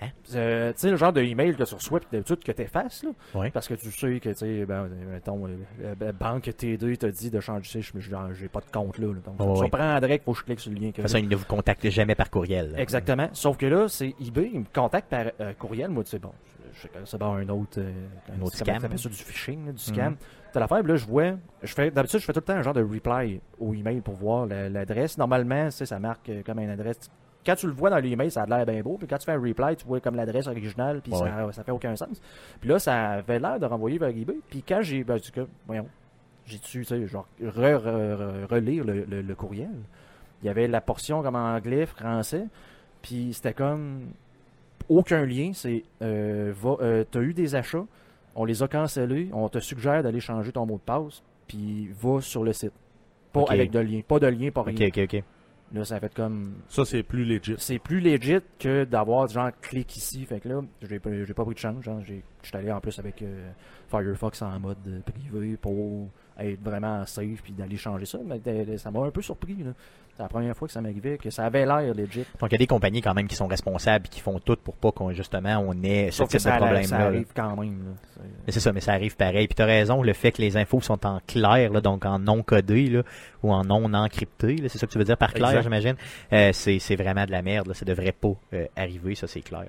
Hein? 0.01 0.07
Euh, 0.35 0.71
tu 0.73 0.79
sais, 0.79 0.89
le 0.89 0.97
genre 0.97 1.13
de 1.13 1.21
email 1.21 1.55
que 1.55 1.63
tu 1.63 1.75
reçois, 1.75 1.99
puis 1.99 2.09
d'habitude 2.11 2.43
que 2.43 2.51
tu 2.51 2.61
effaces, 2.63 3.03
là. 3.03 3.11
Ouais. 3.35 3.51
Parce 3.51 3.67
que 3.67 3.75
tu 3.75 3.91
sais 3.91 4.19
que, 4.19 4.29
tu 4.29 4.35
sais, 4.35 4.65
ben, 4.65 4.85
euh, 4.85 5.13
mettons, 5.13 5.45
euh, 5.47 5.55
euh, 6.01 6.11
banque 6.11 6.45
T2 6.47 6.97
t'a 6.97 7.11
dit 7.11 7.29
de 7.29 7.39
changer, 7.39 7.81
je 7.81 7.91
j'ai 8.33 8.47
pas 8.47 8.61
de 8.61 8.71
compte 8.71 8.97
là. 8.97 9.07
là. 9.07 9.13
donc, 9.23 9.39
Ouais, 9.39 9.45
ça 9.55 9.61
ouais. 9.61 9.67
me 9.67 9.71
prendrait 9.71 10.17
qu'il 10.19 10.25
faut 10.25 10.33
que 10.33 10.39
je 10.39 10.43
clique 10.43 10.59
sur 10.59 10.71
le 10.71 10.77
lien. 10.77 10.87
Que 10.91 10.97
De 10.97 11.01
toute 11.01 11.01
façon, 11.03 11.17
ils 11.17 11.27
ne 11.29 11.35
vous 11.35 11.45
contactent 11.45 11.89
jamais 11.89 12.15
par 12.15 12.29
courriel. 12.31 12.71
là. 12.71 12.79
Exactement. 12.79 13.29
Sauf 13.33 13.57
que 13.57 13.65
là, 13.67 13.87
c'est 13.87 14.15
eBay, 14.19 14.49
il 14.53 14.59
me 14.61 14.65
contacte 14.73 15.09
par 15.09 15.25
euh, 15.39 15.53
courriel. 15.53 15.89
Moi, 15.91 16.03
tu 16.03 16.09
sais, 16.11 16.19
bon, 16.19 16.31
je, 16.73 16.87
c'est 17.05 17.17
bon, 17.19 17.33
un 17.35 17.47
autre, 17.49 17.79
euh, 17.79 17.91
Un 18.35 18.41
autre 18.41 18.55
scam. 18.55 18.79
t'appelles 18.79 18.97
ça 18.97 19.09
du 19.09 19.15
phishing, 19.15 19.67
là, 19.67 19.71
du 19.73 19.77
scam. 19.83 20.11
Mhm. 20.13 20.17
T'as 20.53 20.59
l'affaire, 20.61 20.83
là, 20.83 20.95
je 20.95 21.05
vois, 21.05 21.33
je 21.63 21.73
fais, 21.73 21.91
d'habitude, 21.91 22.19
je 22.19 22.25
fais 22.25 22.33
tout 22.33 22.39
le 22.39 22.45
temps 22.45 22.55
un 22.55 22.61
genre 22.61 22.73
de 22.73 22.81
reply 22.83 23.39
au 23.59 23.73
email 23.73 24.01
pour 24.01 24.15
voir 24.15 24.45
la- 24.47 24.67
l'adresse. 24.69 25.17
Normalement, 25.17 25.69
ça 25.71 25.99
marque 25.99 26.27
euh, 26.29 26.41
comme 26.43 26.59
une 26.59 26.69
adresse. 26.71 27.09
Quand 27.45 27.55
tu 27.55 27.65
le 27.67 27.73
vois 27.73 27.89
dans 27.89 27.97
l'email, 27.97 28.29
ça 28.29 28.43
a 28.43 28.45
l'air 28.45 28.65
bien 28.65 28.81
beau. 28.81 28.97
Puis 28.97 29.07
quand 29.07 29.17
tu 29.17 29.25
fais 29.25 29.31
un 29.31 29.41
reply, 29.41 29.75
tu 29.75 29.85
vois 29.85 29.99
comme 29.99 30.15
l'adresse 30.15 30.47
originale, 30.47 31.01
puis 31.01 31.11
Ouais. 31.13 31.19
ça, 31.19 31.51
ça 31.51 31.63
fait 31.63 31.71
aucun 31.71 31.95
sens. 31.95 32.21
Puis 32.59 32.69
là, 32.69 32.77
ça 32.79 33.09
avait 33.11 33.39
l'air 33.39 33.59
de 33.59 33.65
renvoyer 33.65 33.97
vers 33.97 34.09
eBay. 34.09 34.37
Puis 34.49 34.63
quand 34.67 34.81
j'ai, 34.81 35.03
ben, 35.03 35.17
coup, 35.19 35.41
voyons, 35.65 35.87
j'ai 36.45 36.57
dû, 36.57 36.63
tu 36.63 36.83
sais, 36.85 37.07
genre, 37.07 37.27
re, 37.41 37.45
re- 37.47 38.15
re- 38.17 38.45
relire 38.45 38.83
le, 38.83 39.05
le- 39.05 39.21
le 39.21 39.35
courriel. 39.35 39.69
Il 40.43 40.47
y 40.47 40.49
avait 40.49 40.67
la 40.67 40.81
portion 40.81 41.21
comme 41.23 41.35
en 41.35 41.55
anglais, 41.55 41.85
français, 41.85 42.45
puis 43.01 43.31
c'était 43.33 43.53
comme 43.53 44.07
aucun 44.89 45.25
lien. 45.25 45.51
C'est, 45.53 45.83
euh, 46.01 46.53
euh, 46.81 47.03
t'as 47.09 47.21
eu 47.21 47.33
des 47.33 47.55
achats, 47.55 47.85
on 48.35 48.45
les 48.45 48.61
a 48.63 48.67
cancellés, 48.67 49.29
on 49.33 49.49
te 49.49 49.59
suggère 49.59 50.03
d'aller 50.03 50.19
changer 50.19 50.51
ton 50.51 50.65
mot 50.65 50.75
de 50.75 50.81
passe, 50.81 51.21
puis 51.47 51.89
va 51.99 52.21
sur 52.21 52.43
le 52.43 52.53
site. 52.53 52.73
Pas 53.33 53.41
Ok. 53.41 53.51
avec 53.51 53.71
de 53.71 53.79
lien, 53.79 54.01
pas 54.07 54.19
de 54.19 54.27
lien, 54.27 54.51
pas 54.51 54.61
Ok, 54.61 54.67
rien. 54.77 54.87
ok, 54.87 54.99
ok. 55.03 55.23
Là, 55.74 55.86
ça 55.86 55.99
fait 55.99 56.13
comme 56.13 56.55
Ça, 56.67 56.84
c'est 56.84 57.03
plus 57.03 57.24
legit. 57.24 57.55
c'est 57.57 57.80
plus 57.80 58.01
legit 58.01 58.39
que 58.59 58.84
d'avoir 58.84 59.28
genre 59.28 59.51
clique 59.61 59.95
ici. 59.95 60.26
Fait 60.26 60.41
que 60.41 60.49
là, 60.49 60.61
j'ai 60.82 60.99
pas, 60.99 61.09
pas 61.36 61.45
pris 61.45 61.53
de 61.53 61.59
chance. 61.59 61.84
Genre, 61.84 62.01
j'ai, 62.03 62.24
j'étais 62.43 62.57
allé 62.57 62.72
en 62.72 62.82
plus 62.82 62.97
avec 62.99 63.22
euh, 63.22 63.51
Firefox 63.89 64.41
en 64.41 64.59
mode 64.59 65.01
privé 65.05 65.55
pour 65.55 66.09
être 66.38 66.61
vraiment 66.61 67.05
safe 67.05 67.41
puis 67.41 67.53
d'aller 67.53 67.78
changer 67.78 68.05
ça. 68.05 68.19
Mais 68.26 68.41
euh, 68.47 68.78
ça 68.78 68.91
m'a 68.91 68.99
un 68.99 69.11
peu 69.11 69.22
surpris. 69.22 69.63
Là. 69.63 69.72
C'est 70.16 70.24
la 70.24 70.30
première 70.30 70.55
fois 70.55 70.68
que 70.68 70.74
ça 70.74 70.82
m'arrivait, 70.82 71.18
que 71.18 71.30
ça 71.30 71.45
avait 71.45 71.66
l'air 71.66 71.93
legit. 71.95 72.26
Donc 72.39 72.49
il 72.49 72.51
y 72.51 72.55
a 72.55 72.57
des 72.57 72.68
compagnies 72.68 73.01
quand 73.01 73.14
même 73.14 73.28
qui 73.28 73.36
sont 73.36 73.47
responsables 73.47 74.05
et 74.05 74.09
qui 74.09 74.20
font 74.20 74.39
tout 74.39 74.57
pour 74.64 74.76
pas 74.76 74.91
qu'on 74.91 75.12
justement 75.14 75.57
on 75.66 75.74
ait 75.84 76.12
ce 76.12 76.18
type 76.28 76.34
de 76.38 76.39
ça, 76.43 76.57
problème 76.57 76.84
ça 76.84 76.97
arrive 77.07 77.28
quand 77.36 77.55
même. 77.55 77.95
C'est- 78.14 78.22
Mais 78.45 78.51
c'est 78.53 78.59
ça, 78.59 78.74
mais 78.74 78.82
ça 78.82 78.91
arrive 78.93 79.16
pareil. 79.16 79.47
Puis 79.47 79.55
t'as 79.55 79.66
raison, 79.66 80.03
le 80.03 80.14
fait 80.14 80.32
que 80.32 80.41
les 80.41 80.57
infos 80.57 80.82
sont 80.82 81.05
en 81.05 81.20
clair, 81.26 81.72
là, 81.72 81.82
donc 81.82 82.05
en 82.05 82.20
non 82.20 82.43
codé 82.43 82.88
là, 82.88 83.03
ou 83.41 83.51
en 83.53 83.64
non 83.64 83.91
encrypté, 83.93 84.57
c'est 84.68 84.78
ça 84.78 84.86
que 84.86 84.91
tu 84.91 84.97
veux 84.97 85.05
dire 85.05 85.18
par 85.18 85.34
clair, 85.34 85.62
j'imagine? 85.64 85.95
Euh, 86.34 86.51
c'est, 86.53 86.78
c'est 86.80 86.95
vraiment 86.95 87.26
de 87.26 87.32
la 87.32 87.41
merde. 87.41 87.68
Là. 87.68 87.74
Ça 87.74 87.86
devrait 87.86 88.12
pas 88.12 88.34
euh, 88.53 88.66
arriver, 88.76 89.16
ça 89.16 89.28
c'est 89.28 89.41
clair. 89.41 89.62
là. 89.62 89.68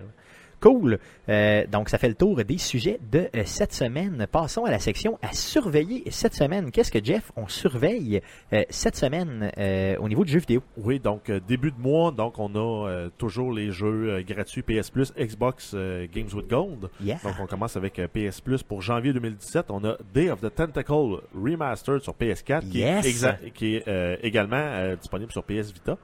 Cool. 0.62 0.98
Euh, 1.28 1.66
donc 1.66 1.88
ça 1.88 1.98
fait 1.98 2.08
le 2.08 2.14
tour 2.14 2.36
des 2.44 2.56
sujets 2.56 2.98
de 3.10 3.28
euh, 3.36 3.42
cette 3.44 3.72
semaine. 3.74 4.26
Passons 4.30 4.64
à 4.64 4.70
la 4.70 4.78
section 4.78 5.18
à 5.20 5.32
surveiller 5.32 6.04
cette 6.10 6.34
semaine. 6.34 6.70
Qu'est-ce 6.70 6.90
que 6.92 7.04
Jeff 7.04 7.32
on 7.36 7.48
surveille 7.48 8.22
euh, 8.52 8.62
cette 8.70 8.94
semaine 8.96 9.50
au 9.98 10.08
niveau 10.08 10.24
du 10.24 10.32
jeu 10.32 10.38
vidéo? 10.38 10.62
Oui, 10.76 11.00
donc 11.00 11.30
début 11.48 11.72
de 11.72 11.78
mois, 11.80 12.12
donc 12.12 12.38
on 12.38 12.54
a 12.54 13.08
toujours 13.18 13.52
les 13.52 13.72
jeux 13.72 14.22
gratuits 14.22 14.62
PS 14.62 14.90
Plus, 14.90 15.12
Xbox 15.18 15.74
Games 15.74 16.28
with 16.32 16.48
Gold. 16.48 16.88
Yeah. 17.02 17.18
Donc 17.24 17.34
on 17.40 17.46
commence 17.46 17.76
avec 17.76 18.00
PS 18.12 18.40
Plus 18.40 18.62
pour 18.62 18.82
janvier 18.82 19.12
2017. 19.12 19.66
On 19.70 19.84
a 19.84 19.96
Day 20.14 20.30
of 20.30 20.40
the 20.40 20.54
Tentacle 20.54 21.22
Remastered 21.34 22.02
sur 22.02 22.14
PS4 22.14 22.68
qui 22.68 22.82
est, 22.82 23.00
exa- 23.00 23.50
qui 23.52 23.74
est 23.76 24.18
également 24.22 24.94
disponible 24.94 25.32
sur 25.32 25.42
PS 25.42 25.72
Vita. 25.72 25.98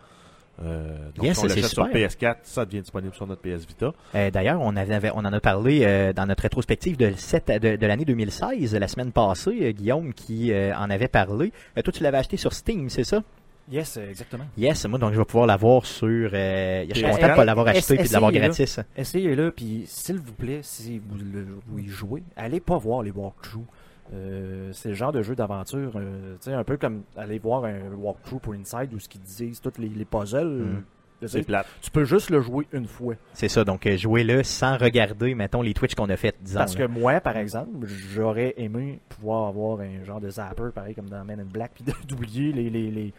Euh, 0.62 0.96
donc 1.14 1.24
Yes, 1.24 1.38
si 1.38 1.44
on 1.44 1.48
c'est 1.48 1.56
l'achète 1.56 1.70
sur 1.72 1.84
super. 1.86 2.08
PS4, 2.10 2.36
ça 2.42 2.64
devient 2.64 2.80
disponible 2.80 3.14
sur 3.14 3.26
notre 3.26 3.42
PS 3.42 3.66
Vita. 3.66 3.92
Euh, 4.14 4.30
D'ailleurs, 4.30 4.60
on, 4.60 4.74
avait, 4.76 5.10
on 5.14 5.18
en 5.18 5.32
a 5.32 5.40
parlé 5.40 5.82
euh, 5.84 6.12
dans 6.12 6.26
notre 6.26 6.42
rétrospective 6.42 6.96
de, 6.96 7.12
cette- 7.16 7.48
de, 7.48 7.76
de 7.76 7.86
l'année 7.86 8.04
2016, 8.04 8.74
la 8.74 8.88
semaine 8.88 9.12
passée, 9.12 9.56
euh, 9.62 9.70
Guillaume 9.72 10.12
qui 10.12 10.52
euh, 10.52 10.74
en 10.76 10.90
avait 10.90 11.08
parlé. 11.08 11.52
Euh, 11.76 11.82
toi, 11.82 11.92
tu 11.92 12.02
l'avais 12.02 12.18
acheté 12.18 12.36
sur 12.36 12.52
Steam, 12.52 12.88
c'est 12.90 13.04
ça? 13.04 13.22
Yes, 13.70 13.98
exactement. 13.98 14.44
Yes, 14.56 14.86
moi, 14.86 14.98
donc 14.98 15.12
je 15.12 15.18
vais 15.18 15.24
pouvoir 15.26 15.46
l'avoir 15.46 15.84
sur. 15.84 16.30
euh, 16.32 16.86
je 16.88 16.94
suis 16.94 17.04
PS4. 17.04 17.10
content 17.16 17.28
de 17.28 17.34
pas 17.34 17.44
l'avoir 17.44 17.68
acheté 17.68 17.94
et 18.00 18.08
de 18.08 18.12
l'avoir 18.14 18.30
essayez-le. 18.30 18.46
gratis. 18.48 18.80
Essayez-le, 18.96 19.50
puis 19.52 19.84
s'il 19.86 20.16
vous 20.18 20.32
plaît, 20.32 20.60
si 20.62 20.98
vous, 20.98 21.16
le- 21.18 21.46
vous 21.66 21.78
y 21.78 21.86
jouez, 21.86 22.22
allez 22.34 22.60
pas 22.60 22.78
voir 22.78 23.02
les 23.02 23.10
walkthroughs. 23.10 23.66
Euh, 24.14 24.70
c'est 24.72 24.90
le 24.90 24.94
genre 24.94 25.12
de 25.12 25.22
jeu 25.22 25.34
d'aventure, 25.34 25.92
euh, 25.96 26.34
tu 26.36 26.50
sais, 26.50 26.54
un 26.54 26.64
peu 26.64 26.76
comme 26.76 27.02
aller 27.16 27.38
voir 27.38 27.64
un 27.64 27.92
walkthrough 27.94 28.40
pour 28.40 28.54
Inside 28.54 28.92
où 28.94 28.98
ce 28.98 29.08
qu'ils 29.08 29.20
disent 29.20 29.60
tous 29.60 29.78
les, 29.78 29.88
les 29.88 30.04
puzzles. 30.04 30.82
C'est 31.26 31.42
plate. 31.42 31.66
tu 31.82 31.90
peux 31.90 32.04
juste 32.04 32.30
le 32.30 32.40
jouer 32.40 32.66
une 32.72 32.86
fois. 32.86 33.14
C'est 33.32 33.48
ça, 33.48 33.64
donc 33.64 33.86
euh, 33.86 33.96
jouez-le 33.96 34.44
sans 34.44 34.76
regarder, 34.76 35.34
mettons, 35.34 35.62
les 35.62 35.74
Twitch 35.74 35.94
qu'on 35.94 36.08
a 36.10 36.16
fait, 36.16 36.36
disons. 36.40 36.60
Parce 36.60 36.76
que 36.76 36.84
moi, 36.86 37.20
par 37.20 37.36
exemple, 37.36 37.86
j'aurais 37.86 38.54
aimé 38.56 39.00
pouvoir 39.08 39.48
avoir 39.48 39.80
un 39.80 40.04
genre 40.04 40.20
de 40.20 40.30
zapper, 40.30 40.70
pareil 40.72 40.94
comme 40.94 41.08
dans 41.08 41.24
Men 41.24 41.40
in 41.40 41.44
Black, 41.44 41.72
puis 41.74 41.84
d'oublier 42.08 42.52
les, 42.52 42.70
les, 42.70 42.90
les, 42.90 43.12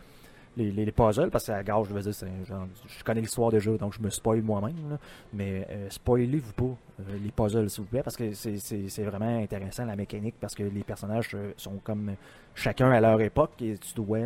les, 0.59 0.71
les- 0.71 0.85
les 0.85 0.91
puzzles, 0.91 1.29
parce 1.31 1.47
que 1.47 1.51
à 1.53 1.63
gage, 1.63 1.87
je 1.89 1.93
veux 1.93 2.01
dire, 2.01 2.13
genre- 2.47 2.67
je 2.87 3.03
connais 3.03 3.21
l'histoire 3.21 3.51
déjà, 3.51 3.71
donc 3.77 3.93
je 3.93 4.01
me 4.01 4.09
spoil 4.09 4.41
moi-même. 4.41 4.97
Mais 5.33 5.65
euh, 5.69 5.87
spoilez-vous 5.89 6.53
pas 6.53 6.63
euh, 6.65 7.03
les 7.23 7.31
puzzles, 7.31 7.69
s'il 7.69 7.83
vous 7.83 7.89
plaît, 7.89 8.03
parce 8.03 8.15
que 8.17 8.31
c'est 8.33 9.03
vraiment 9.03 9.39
intéressant, 9.39 9.85
la 9.85 9.95
mécanique, 9.95 10.35
parce 10.39 10.53
que 10.55 10.63
les 10.63 10.83
personnages 10.83 11.31
euh, 11.33 11.51
sont 11.57 11.79
comme 11.83 12.11
chacun 12.55 12.91
à 12.91 12.99
leur 13.01 13.19
époque, 13.21 13.61
et 13.61 13.77
tu 13.77 13.93
dois 13.95 14.19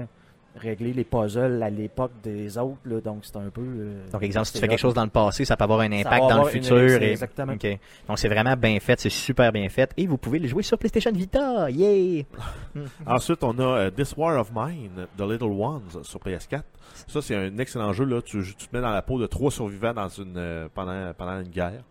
régler 0.56 0.94
les 0.94 1.04
puzzles 1.04 1.62
à 1.64 1.70
l'époque 1.70 2.12
des 2.24 2.58
autres, 2.58 2.78
là, 2.86 3.02
donc 3.02 3.20
c'est 3.26 3.36
un 3.38 3.50
peu... 3.50 3.62
euh, 3.62 4.04
Donc, 4.12 4.22
exemple, 4.24 4.46
si 4.48 4.54
tu 4.54 4.60
fais 4.60 4.68
quelque 4.68 4.80
chose 4.80 4.94
dans 4.94 5.04
le 5.04 5.10
passé, 5.10 5.46
ça 5.46 5.58
peut 5.58 5.64
avoir 5.64 5.80
un 5.80 5.92
impact 5.92 6.30
dans 6.30 6.44
le 6.44 6.50
futur. 6.50 6.78
et... 7.02 7.12
Exactement. 7.12 7.54
Ok. 7.54 7.68
Donc, 8.08 8.20
c'est 8.20 8.28
vraiment 8.28 8.56
bien 8.56 8.80
fait, 8.80 9.00
c'est 9.00 9.10
super 9.10 9.52
bien 9.52 9.68
fait. 9.70 9.92
Et 9.98 10.06
vous 10.08 10.18
pouvez 10.18 10.40
le 10.40 10.48
jouer 10.48 10.64
sur 10.64 10.78
PlayStation 10.78 11.12
Vita. 11.12 11.70
Yay! 11.72 12.26
Ensuite, 13.06 13.44
on 13.44 13.58
a 13.60 13.64
euh, 13.64 13.90
This 13.92 14.16
War 14.16 14.40
of 14.40 14.52
Mine, 14.54 15.08
The 15.18 15.22
Little 15.22 15.52
Ones 15.52 16.04
sur 16.04 16.20
PS4. 16.20 16.62
Ça, 17.08 17.22
c'est 17.22 17.36
un 17.36 17.58
excellent 17.58 17.92
jeu. 17.94 18.06
Là. 18.06 18.22
Tu, 18.22 18.44
tu 18.58 18.68
te 18.68 18.76
mets 18.76 18.82
dans 18.82 18.92
la 18.92 19.02
peau 19.02 19.20
de 19.20 19.26
trois 19.26 19.50
survivants 19.52 19.94
dans 19.94 20.08
une, 20.10 20.36
euh, 20.38 20.68
pendant, 20.74 21.14
pendant 21.18 21.40
une 21.42 21.50
guerre. 21.50 21.84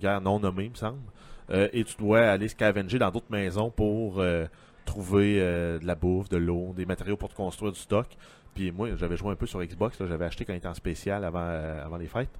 Guerre 0.00 0.20
non 0.20 0.38
nommée, 0.40 0.64
il 0.64 0.70
me 0.70 0.76
semble. 0.76 0.98
Euh, 1.50 1.68
et 1.72 1.84
tu 1.84 1.94
dois 1.98 2.20
aller 2.20 2.48
scavenger 2.48 2.98
dans 2.98 3.10
d'autres 3.10 3.30
maisons 3.30 3.70
pour 3.70 4.20
euh, 4.20 4.46
trouver 4.84 5.38
euh, 5.40 5.78
de 5.78 5.86
la 5.86 5.94
bouffe, 5.94 6.28
de 6.28 6.36
l'eau, 6.36 6.72
des 6.76 6.86
matériaux 6.86 7.16
pour 7.16 7.28
te 7.28 7.34
construire 7.34 7.72
du 7.72 7.80
stock. 7.80 8.06
Puis 8.54 8.70
moi, 8.70 8.88
j'avais 8.96 9.16
joué 9.16 9.32
un 9.32 9.36
peu 9.36 9.46
sur 9.46 9.62
Xbox. 9.62 9.98
J'avais 10.06 10.24
acheté 10.24 10.44
quand 10.44 10.52
il 10.52 10.56
était 10.56 10.68
en 10.68 10.74
spécial 10.74 11.24
avant, 11.24 11.40
euh, 11.40 11.84
avant 11.84 11.96
les 11.96 12.06
fêtes. 12.06 12.30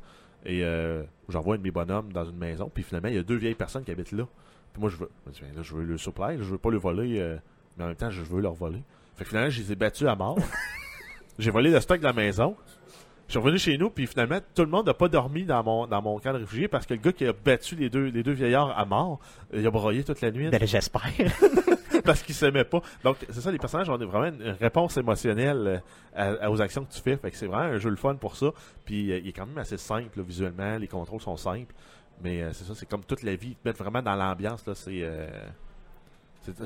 Et 0.46 0.62
euh, 0.62 1.02
j'envoie 1.28 1.54
un 1.54 1.58
de 1.58 1.62
mes 1.62 1.70
bonhommes 1.70 2.12
dans 2.12 2.24
une 2.24 2.36
maison. 2.36 2.70
Puis 2.72 2.82
finalement, 2.82 3.08
il 3.08 3.14
y 3.14 3.18
a 3.18 3.22
deux 3.22 3.36
vieilles 3.36 3.54
personnes 3.54 3.82
qui 3.82 3.90
habitent 3.90 4.12
là. 4.12 4.26
Puis 4.72 4.80
moi, 4.80 4.90
je 4.90 4.96
veux, 4.96 5.10
je 5.32 5.40
Ben 5.40 5.54
là, 5.56 5.62
je 5.62 5.74
veux 5.74 5.84
le 5.84 5.98
supply. 5.98 6.36
Je 6.38 6.44
veux 6.44 6.58
pas 6.58 6.70
le 6.70 6.78
voler. 6.78 7.18
euh, 7.18 7.36
mais 7.76 7.84
en 7.84 7.86
même 7.88 7.96
temps, 7.96 8.10
je 8.10 8.22
veux 8.22 8.40
leur 8.40 8.54
voler. 8.54 8.82
Fait 9.16 9.24
que 9.24 9.30
finalement, 9.30 9.50
je 9.50 9.60
les 9.60 9.72
ai 9.72 9.74
battus 9.74 10.06
à 10.06 10.14
mort. 10.14 10.38
J'ai 11.38 11.50
volé 11.50 11.70
le 11.70 11.80
stock 11.80 11.98
de 11.98 12.04
la 12.04 12.12
maison. 12.12 12.56
Je 13.26 13.32
suis 13.32 13.38
revenu 13.40 13.58
chez 13.58 13.78
nous, 13.78 13.90
puis 13.90 14.06
finalement, 14.06 14.38
tout 14.54 14.62
le 14.62 14.68
monde 14.68 14.86
n'a 14.86 14.94
pas 14.94 15.08
dormi 15.08 15.44
dans 15.44 15.64
mon, 15.64 15.86
dans 15.86 16.02
mon 16.02 16.18
camp 16.18 16.32
de 16.34 16.38
réfugiés 16.38 16.68
parce 16.68 16.86
que 16.86 16.94
le 16.94 17.00
gars 17.00 17.12
qui 17.12 17.26
a 17.26 17.32
battu 17.32 17.74
les 17.74 17.88
deux, 17.88 18.04
les 18.04 18.22
deux 18.22 18.32
vieillards 18.32 18.78
à 18.78 18.84
mort, 18.84 19.18
il 19.52 19.66
a 19.66 19.70
broyé 19.70 20.04
toute 20.04 20.20
la 20.20 20.30
nuit 20.30 20.50
Ben, 20.50 20.64
j'espère. 20.66 21.02
parce 22.04 22.22
qu'ils 22.22 22.34
s'aimaient 22.34 22.64
pas. 22.64 22.80
Donc, 23.02 23.16
c'est 23.30 23.40
ça, 23.40 23.50
les 23.50 23.58
personnages 23.58 23.88
ont 23.90 23.96
vraiment 23.96 24.26
une 24.26 24.56
réponse 24.60 24.96
émotionnelle 24.96 25.82
euh, 26.16 26.38
à- 26.40 26.44
à- 26.46 26.50
aux 26.50 26.60
actions 26.62 26.84
que 26.84 26.92
tu 26.92 27.00
fais. 27.00 27.16
Fait 27.16 27.30
que 27.30 27.36
c'est 27.36 27.46
vraiment 27.46 27.74
un 27.74 27.78
jeu 27.78 27.90
le 27.90 27.96
fun 27.96 28.14
pour 28.16 28.36
ça. 28.36 28.46
Puis, 28.84 29.10
euh, 29.12 29.18
il 29.18 29.28
est 29.28 29.32
quand 29.32 29.46
même 29.46 29.58
assez 29.58 29.76
simple, 29.78 30.18
là, 30.18 30.24
visuellement. 30.26 30.76
Les 30.78 30.88
contrôles 30.88 31.20
sont 31.20 31.36
simples. 31.36 31.74
Mais 32.22 32.42
euh, 32.42 32.52
c'est 32.52 32.64
ça, 32.64 32.74
c'est 32.74 32.86
comme 32.88 33.04
toute 33.04 33.22
la 33.22 33.34
vie. 33.34 33.48
Ils 33.50 33.56
te 33.56 33.66
mettent 33.68 33.78
vraiment 33.78 34.02
dans 34.02 34.14
l'ambiance, 34.14 34.64
là. 34.66 34.74
C'est. 34.76 35.02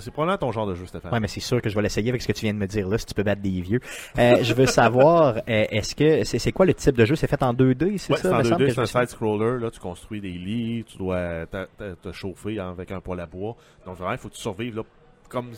c'est 0.01 0.11
probablement 0.11 0.39
ton 0.39 0.51
genre 0.51 0.67
de 0.67 0.75
jeu, 0.75 0.87
Stéphane. 0.87 1.13
Ouais, 1.13 1.21
mais 1.21 1.29
c'est 1.29 1.39
sûr 1.41 1.63
que 1.63 1.71
je 1.71 1.75
vais 1.77 1.83
l'essayer 1.83 2.09
avec 2.11 2.21
ce 2.21 2.27
que 2.27 2.33
tu 2.33 2.41
viens 2.45 2.53
de 2.53 2.59
me 2.59 2.67
dire 2.67 2.89
là, 2.89 2.99
si 2.99 3.07
tu 3.07 3.15
peux 3.15 3.23
battre 3.23 3.41
des 3.43 3.61
vieux. 3.61 3.79
Euh, 4.19 4.43
je 4.43 4.53
veux 4.53 4.67
savoir, 4.67 5.37
euh, 5.37 5.41
est-ce 5.71 5.95
que 5.95 6.25
c'est 6.25 6.41
c'est 6.41 6.51
quoi 6.51 6.67
le 6.67 6.75
type 6.75 6.97
de 6.97 7.05
jeu? 7.05 7.15
C'est 7.15 7.29
fait 7.29 7.41
en 7.45 7.55
2D, 7.55 7.97
c'est 7.97 8.13
Ouais, 8.13 8.19
ça 8.19 8.29
c'est 8.29 8.35
en 8.35 8.39
me 8.39 8.43
semble 8.45 8.65
2D, 8.65 8.67
que 8.67 8.75
c'est 8.75 8.81
un 8.97 9.01
side-scroller. 9.03 9.61
Là, 9.61 9.71
tu 9.71 9.79
construis 9.79 10.21
des 10.21 10.33
lits, 10.33 10.85
tu 10.85 10.99
dois 10.99 11.47
te 11.47 12.13
chauffer 12.13 12.59
avec 12.59 12.91
un 12.91 13.01
poêle 13.01 13.21
à 13.21 13.27
bois. 13.27 13.57
Donc, 13.87 13.97
vraiment, 13.97 14.13
il 14.13 14.19
faut 14.19 14.29
que 14.29 14.35
tu 14.35 14.41
survives 14.41 14.75
là, 14.77 14.83
comme, 15.29 15.51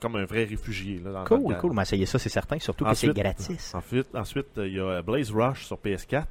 comme 0.00 0.16
un 0.16 0.24
vrai 0.24 0.44
réfugié. 0.44 1.00
Là, 1.04 1.12
dans, 1.12 1.20
le 1.20 1.26
Cool, 1.26 1.56
cool. 1.58 1.70
On 1.72 1.74
va 1.74 1.82
essayer 1.82 2.06
ça, 2.06 2.18
c'est 2.18 2.28
certain, 2.28 2.58
surtout 2.58 2.84
que 2.84 2.94
c'est 2.94 3.08
Ensuite- 3.10 3.22
gratis. 3.22 3.74
Ensuite, 3.74 4.14
ensuite, 4.14 4.58
euh, 4.58 4.66
il 4.68 4.74
y 4.74 4.80
a 4.80 5.02
Blaze 5.02 5.30
Rush 5.30 5.64
sur 5.66 5.78
PS4. 5.78 6.26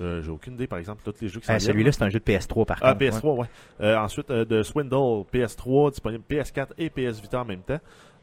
Euh, 0.00 0.22
J'ai 0.22 0.30
aucune 0.30 0.54
idée, 0.54 0.66
par 0.66 0.80
exemple, 0.80 1.02
tous 1.04 1.20
les 1.20 1.28
jeux 1.28 1.38
qui 1.40 1.48
Euh, 1.50 1.58
sont 1.58 1.66
Celui-là, 1.66 1.92
c'est 1.92 2.02
un 2.02 2.08
jeu 2.08 2.18
de 2.18 2.24
PS3 2.24 2.64
par 2.66 2.78
Ah, 2.82 2.94
contre. 2.94 3.04
ouais. 3.04 3.10
PS3, 3.10 3.38
ouais. 3.38 3.46
Euh, 3.80 3.96
ensuite, 3.96 4.28
euh, 4.30 4.44
de 4.44 4.62
Swindle, 4.64 5.24
PS3, 5.32 5.90
disponible 5.90 6.24
PS4 6.28 6.72
et 6.78 6.90
PS 6.90 7.20
Vita 7.20 7.40
en 7.40 7.44
même 7.44 7.62
temps. 7.62 7.78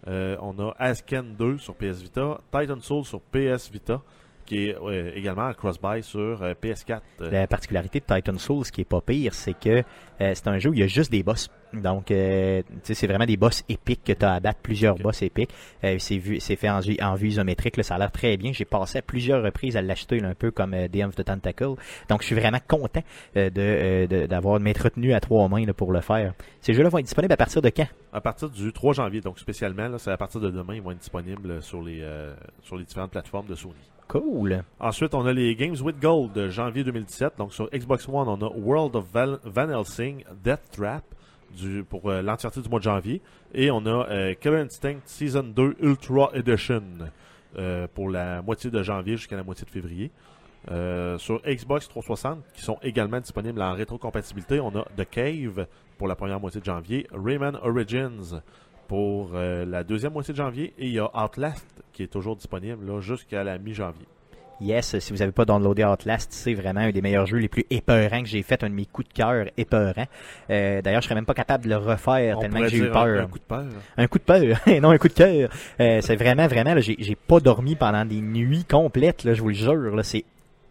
Euh, 0.08 0.36
on 0.42 0.58
a 0.60 0.76
Asken 0.80 1.36
2 1.38 1.58
sur 1.60 1.76
PS 1.76 2.02
Vita, 2.02 2.40
Titan 2.52 2.80
Soul 2.82 3.06
sur 3.06 3.22
PS 3.22 3.70
Vita, 3.72 4.02
qui 4.46 4.70
est 4.70 4.76
euh, 4.82 5.12
également 5.16 5.48
en 5.48 5.54
cross-buy 5.54 6.04
sur 6.04 6.42
euh, 6.44 6.54
PS4. 6.62 7.00
Euh, 7.22 7.30
La 7.32 7.48
particularité 7.48 8.00
de 8.00 8.06
Titan 8.16 8.38
Souls, 8.38 8.66
ce 8.66 8.72
qui 8.72 8.82
est 8.82 8.86
pas 8.86 9.02
pire, 9.02 9.34
c'est 9.34 9.54
que 9.54 9.70
euh, 10.22 10.32
c'est 10.34 10.48
un 10.48 10.60
jeu 10.60 10.70
où 10.70 10.74
il 10.74 10.80
y 10.80 10.84
a 10.84 10.88
juste 10.88 11.12
des 11.12 11.24
boss. 11.24 11.50
Donc, 11.74 12.08
tu 12.08 12.14
sais, 12.14 12.94
c'est 12.94 13.08
vraiment 13.08 13.26
des 13.26 13.38
boss 13.38 13.64
épiques 13.70 14.04
que 14.04 14.12
tu 14.12 14.26
as 14.26 14.34
à 14.34 14.40
battre, 14.42 14.60
plusieurs 14.62 14.96
boss 14.98 15.22
épiques. 15.22 15.52
C'est 16.00 16.18
vu, 16.18 16.42
c'est 16.42 16.58
fait 16.58 16.70
en, 16.70 16.82
vue- 16.82 16.98
en 17.02 17.16
vue 17.16 17.30
isométrique, 17.30 17.78
là, 17.78 17.84
ça 17.84 17.96
a 17.96 17.98
l'air 17.98 18.12
très 18.12 18.36
bien. 18.36 18.52
J'ai 18.52 18.66
passé 18.66 18.98
à 18.98 19.02
plusieurs 19.02 19.42
reprises 19.42 19.78
à 19.78 19.82
l'acheter, 19.82 20.22
un 20.22 20.34
peu 20.36 20.52
comme 20.52 20.72
DM 20.90 21.08
of 21.08 21.16
the 21.16 21.24
Tentacle. 21.24 21.76
Donc, 22.10 22.22
je 22.24 22.26
suis 22.26 22.36
vraiment 22.36 22.60
content 22.68 23.02
de, 23.36 23.48
de- 24.06 24.26
d'avoir 24.26 24.60
de 24.60 24.66
m'être 24.66 24.84
retenu 24.84 25.14
à 25.14 25.22
trois 25.22 25.48
mains 25.48 25.66
là, 25.66 25.74
pour 25.74 25.94
le 25.94 26.02
faire. 26.02 26.34
Ces 26.60 26.74
jeux-là 26.74 26.90
vont 26.90 26.98
être 26.98 27.06
disponibles 27.06 27.34
à 27.34 27.38
partir 27.38 27.62
de 27.62 27.70
quand? 27.70 27.88
À 28.12 28.20
partir 28.20 28.50
du 28.50 28.74
3 28.74 28.94
janvier, 28.94 29.22
donc 29.22 29.40
spécialement, 29.40 29.98
c'est 29.98 30.12
à 30.12 30.18
partir 30.18 30.42
de 30.42 30.50
demain, 30.52 30.76
ils 30.76 30.82
vont 30.82 30.92
être 30.92 31.00
disponibles 31.00 31.62
sur 31.62 31.82
les, 31.82 32.06
sur 32.64 32.76
les 32.76 32.84
différentes 32.84 33.12
plateformes 33.12 33.48
de 33.48 33.56
Sony. 33.56 33.76
Cool. 34.12 34.66
Ensuite, 34.82 35.14
on 35.14 35.26
a 35.26 35.32
les 35.32 35.56
Games 35.56 35.78
with 35.82 35.98
Gold 36.02 36.34
de 36.34 36.50
janvier 36.50 36.84
2017. 36.84 37.38
Donc 37.38 37.54
sur 37.54 37.70
Xbox 37.70 38.10
One, 38.10 38.28
on 38.28 38.46
a 38.46 38.52
World 38.58 38.94
of 38.98 39.06
Van 39.14 39.70
Helsing 39.70 40.26
Death 40.44 40.70
Trap 40.74 41.06
pour 41.88 42.10
euh, 42.10 42.22
l'entièreté 42.22 42.60
du 42.60 42.68
mois 42.68 42.80
de 42.80 42.84
janvier. 42.84 43.22
Et 43.54 43.72
on 43.72 43.86
a 43.86 44.10
euh, 44.10 44.34
Killer 44.34 44.58
Instinct 44.58 45.00
Season 45.06 45.44
2 45.44 45.78
Ultra 45.82 46.30
Edition 46.34 46.84
euh, 47.58 47.88
pour 47.96 48.10
la 48.10 48.42
moitié 48.42 48.70
de 48.70 48.84
janvier 48.84 49.16
jusqu'à 49.16 49.38
la 49.38 49.44
moitié 49.44 49.64
de 49.64 49.70
février. 49.70 50.12
Sur 51.18 51.42
Xbox 51.48 51.88
360, 51.88 52.44
qui 52.54 52.64
sont 52.64 52.80
également 52.84 53.22
disponibles 53.22 53.62
en 53.62 53.72
rétrocompatibilité, 53.72 54.60
on 54.60 54.76
a 54.76 54.84
The 54.98 55.10
Cave 55.10 55.68
pour 55.98 56.10
la 56.10 56.16
première 56.16 56.42
moitié 56.42 56.60
de 56.60 56.66
janvier, 56.66 57.08
Rayman 57.14 57.56
Origins 57.64 58.42
pour 58.92 59.30
euh, 59.36 59.64
la 59.66 59.86
deuxième 59.86 60.12
moitié 60.12 60.34
de 60.34 60.38
janvier, 60.38 60.74
et 60.78 60.88
il 60.88 60.92
y 60.92 61.00
a 61.00 61.10
Outlast 61.16 61.66
qui 61.94 62.04
est 62.04 62.08
toujours 62.08 62.36
disponible 62.36 62.86
là, 62.86 63.00
jusqu'à 63.00 63.42
la 63.42 63.58
mi-janvier. 63.58 64.06
Yes, 64.60 65.00
si 65.00 65.14
vous 65.14 65.20
n'avez 65.20 65.32
pas 65.32 65.46
downloadé 65.46 65.86
Outlast, 65.86 66.34
c'est 66.34 66.54
vraiment 66.54 66.82
un 66.82 66.92
des 66.92 67.02
meilleurs 67.02 67.26
jeux 67.26 67.38
les 67.38 67.48
plus 67.48 67.66
épeurants 67.70 68.22
que 68.22 68.28
j'ai 68.28 68.44
fait, 68.44 68.62
un 68.66 68.70
de 68.70 68.74
mes 68.74 68.86
coups 68.86 69.08
de 69.08 69.14
cœur 69.14 69.46
épeurants. 69.56 70.08
Euh, 70.50 70.82
D'ailleurs, 70.82 71.00
je 71.02 71.06
serais 71.06 71.16
même 71.16 71.26
pas 71.26 71.34
capable 71.34 71.64
de 71.64 71.70
le 71.70 71.78
refaire 71.78 72.38
On 72.38 72.42
tellement 72.42 72.60
que 72.60 72.68
j'ai 72.68 72.80
eu 72.80 72.92
peur. 72.92 73.22
Un, 73.24 73.28
coup 73.28 73.40
de 73.40 73.44
peur. 73.44 73.66
Un 73.96 74.08
coup 74.08 74.20
de 74.20 74.24
peur, 74.26 74.58
et 74.68 74.82
non 74.82 74.90
un 74.90 74.98
coup 74.98 75.08
de 75.08 75.14
cœur. 75.14 75.50
Euh, 75.80 76.02
c'est 76.02 76.18
vraiment, 76.18 76.48
vraiment, 76.48 76.76
j'ai 76.78 77.16
pas 77.16 77.40
dormi 77.40 77.76
pendant 77.76 78.04
des 78.04 78.20
nuits 78.20 78.66
complètes, 78.66 79.24
là, 79.24 79.34
je 79.34 79.42
vous 79.42 79.48
le 79.48 79.54
jure. 79.54 80.04
C'est 80.04 80.26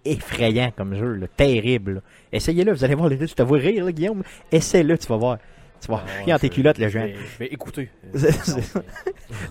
effrayant 0.04 0.72
comme 0.76 0.94
jeu, 0.94 1.14
là, 1.14 1.26
terrible. 1.26 2.02
Essayez-le, 2.34 2.72
vous 2.72 2.84
allez 2.84 2.94
voir, 2.94 3.08
les 3.08 3.16
deux, 3.16 3.26
tu 3.26 3.34
te 3.34 3.42
vois 3.42 3.56
rire, 3.56 3.86
là, 3.86 3.92
Guillaume? 3.92 4.24
Essaie-le, 4.52 4.98
tu 4.98 5.06
vas 5.06 5.16
voir. 5.16 5.38
Tu 5.81 5.89
vas 5.91 6.03
Ah, 6.07 6.22
chier 6.24 6.35
en 6.35 6.39
tes 6.39 6.49
culottes, 6.51 6.78
le 6.78 6.89
je 6.89 6.93
jeu. 6.93 6.99
vais- 7.01 7.14
Je 7.14 7.39
vais 7.39 7.47
écouter. 7.47 7.89
C'est- 8.14 8.33
c'est- 8.33 8.78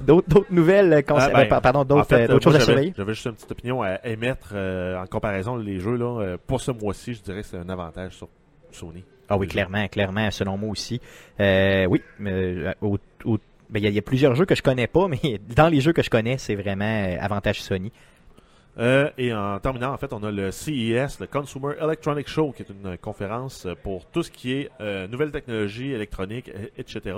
D'autres 0.01 0.45
nouvelles, 0.51 0.93
euh, 0.93 1.01
Ah, 1.09 1.29
ben, 1.29 1.39
euh, 1.39 1.59
pardon, 1.61 1.79
En 1.79 1.85
d'autres 1.85 2.05
fait, 2.07 2.29
euh, 2.29 2.39
choses 2.39 2.55
à 2.55 2.59
surveiller. 2.59 2.93
J'avais 2.97 3.13
juste 3.13 3.25
une 3.25 3.33
petite 3.33 3.51
opinion 3.51 3.81
à 3.81 4.05
émettre 4.05 4.51
euh, 4.53 5.01
en 5.01 5.05
comparaison 5.07 5.55
les 5.55 5.79
jeux 5.79 5.95
là. 5.95 6.37
pour 6.45 6.61
ce 6.61 6.71
mois-ci, 6.71 7.13
je 7.15 7.21
dirais 7.21 7.41
que 7.41 7.47
c'est 7.47 7.57
un 7.57 7.69
avantage 7.69 8.13
sur 8.13 8.27
Sony. 8.71 9.03
Ah 9.27 9.37
oui, 9.37 9.47
clairement, 9.47 9.87
clairement, 9.87 10.29
selon 10.31 10.57
moi 10.57 10.69
aussi. 10.71 10.99
Euh, 11.39 11.85
oui, 11.85 12.01
mais, 12.19 12.55
au- 12.81 12.97
ben, 13.25 13.79
il 13.79 13.83
y, 13.83 13.85
a- 13.85 13.89
il 13.89 13.95
y 13.95 13.99
a 13.99 14.01
plusieurs 14.03 14.33
jeux 14.35 14.45
que 14.45 14.55
je 14.55 14.61
connais 14.63 14.87
pas, 14.87 15.07
mais 15.23 15.39
dans 15.55 15.67
les 15.69 15.81
jeux 15.81 15.93
que 15.93 16.01
je 16.03 16.09
connais, 16.09 16.37
c'est 16.37 16.55
vraiment 16.55 16.85
euh, 16.85 17.17
avantage 17.19 17.61
Sony. 17.61 17.91
Euh, 18.79 19.09
et 19.17 19.33
en 19.33 19.59
terminant, 19.59 19.91
en 19.91 19.97
fait, 19.97 20.13
on 20.13 20.23
a 20.23 20.31
le 20.31 20.51
CES, 20.51 21.19
le 21.19 21.27
Consumer 21.27 21.73
Electronic 21.81 22.29
Show, 22.29 22.53
qui 22.53 22.63
est 22.63 22.69
une 22.69 22.97
conférence 22.97 23.65
euh, 23.65 23.75
pour 23.75 24.05
tout 24.05 24.23
ce 24.23 24.31
qui 24.31 24.53
est 24.53 24.69
euh, 24.79 25.07
nouvelles 25.07 25.31
technologies 25.31 25.91
électroniques, 25.91 26.49
etc. 26.77 27.15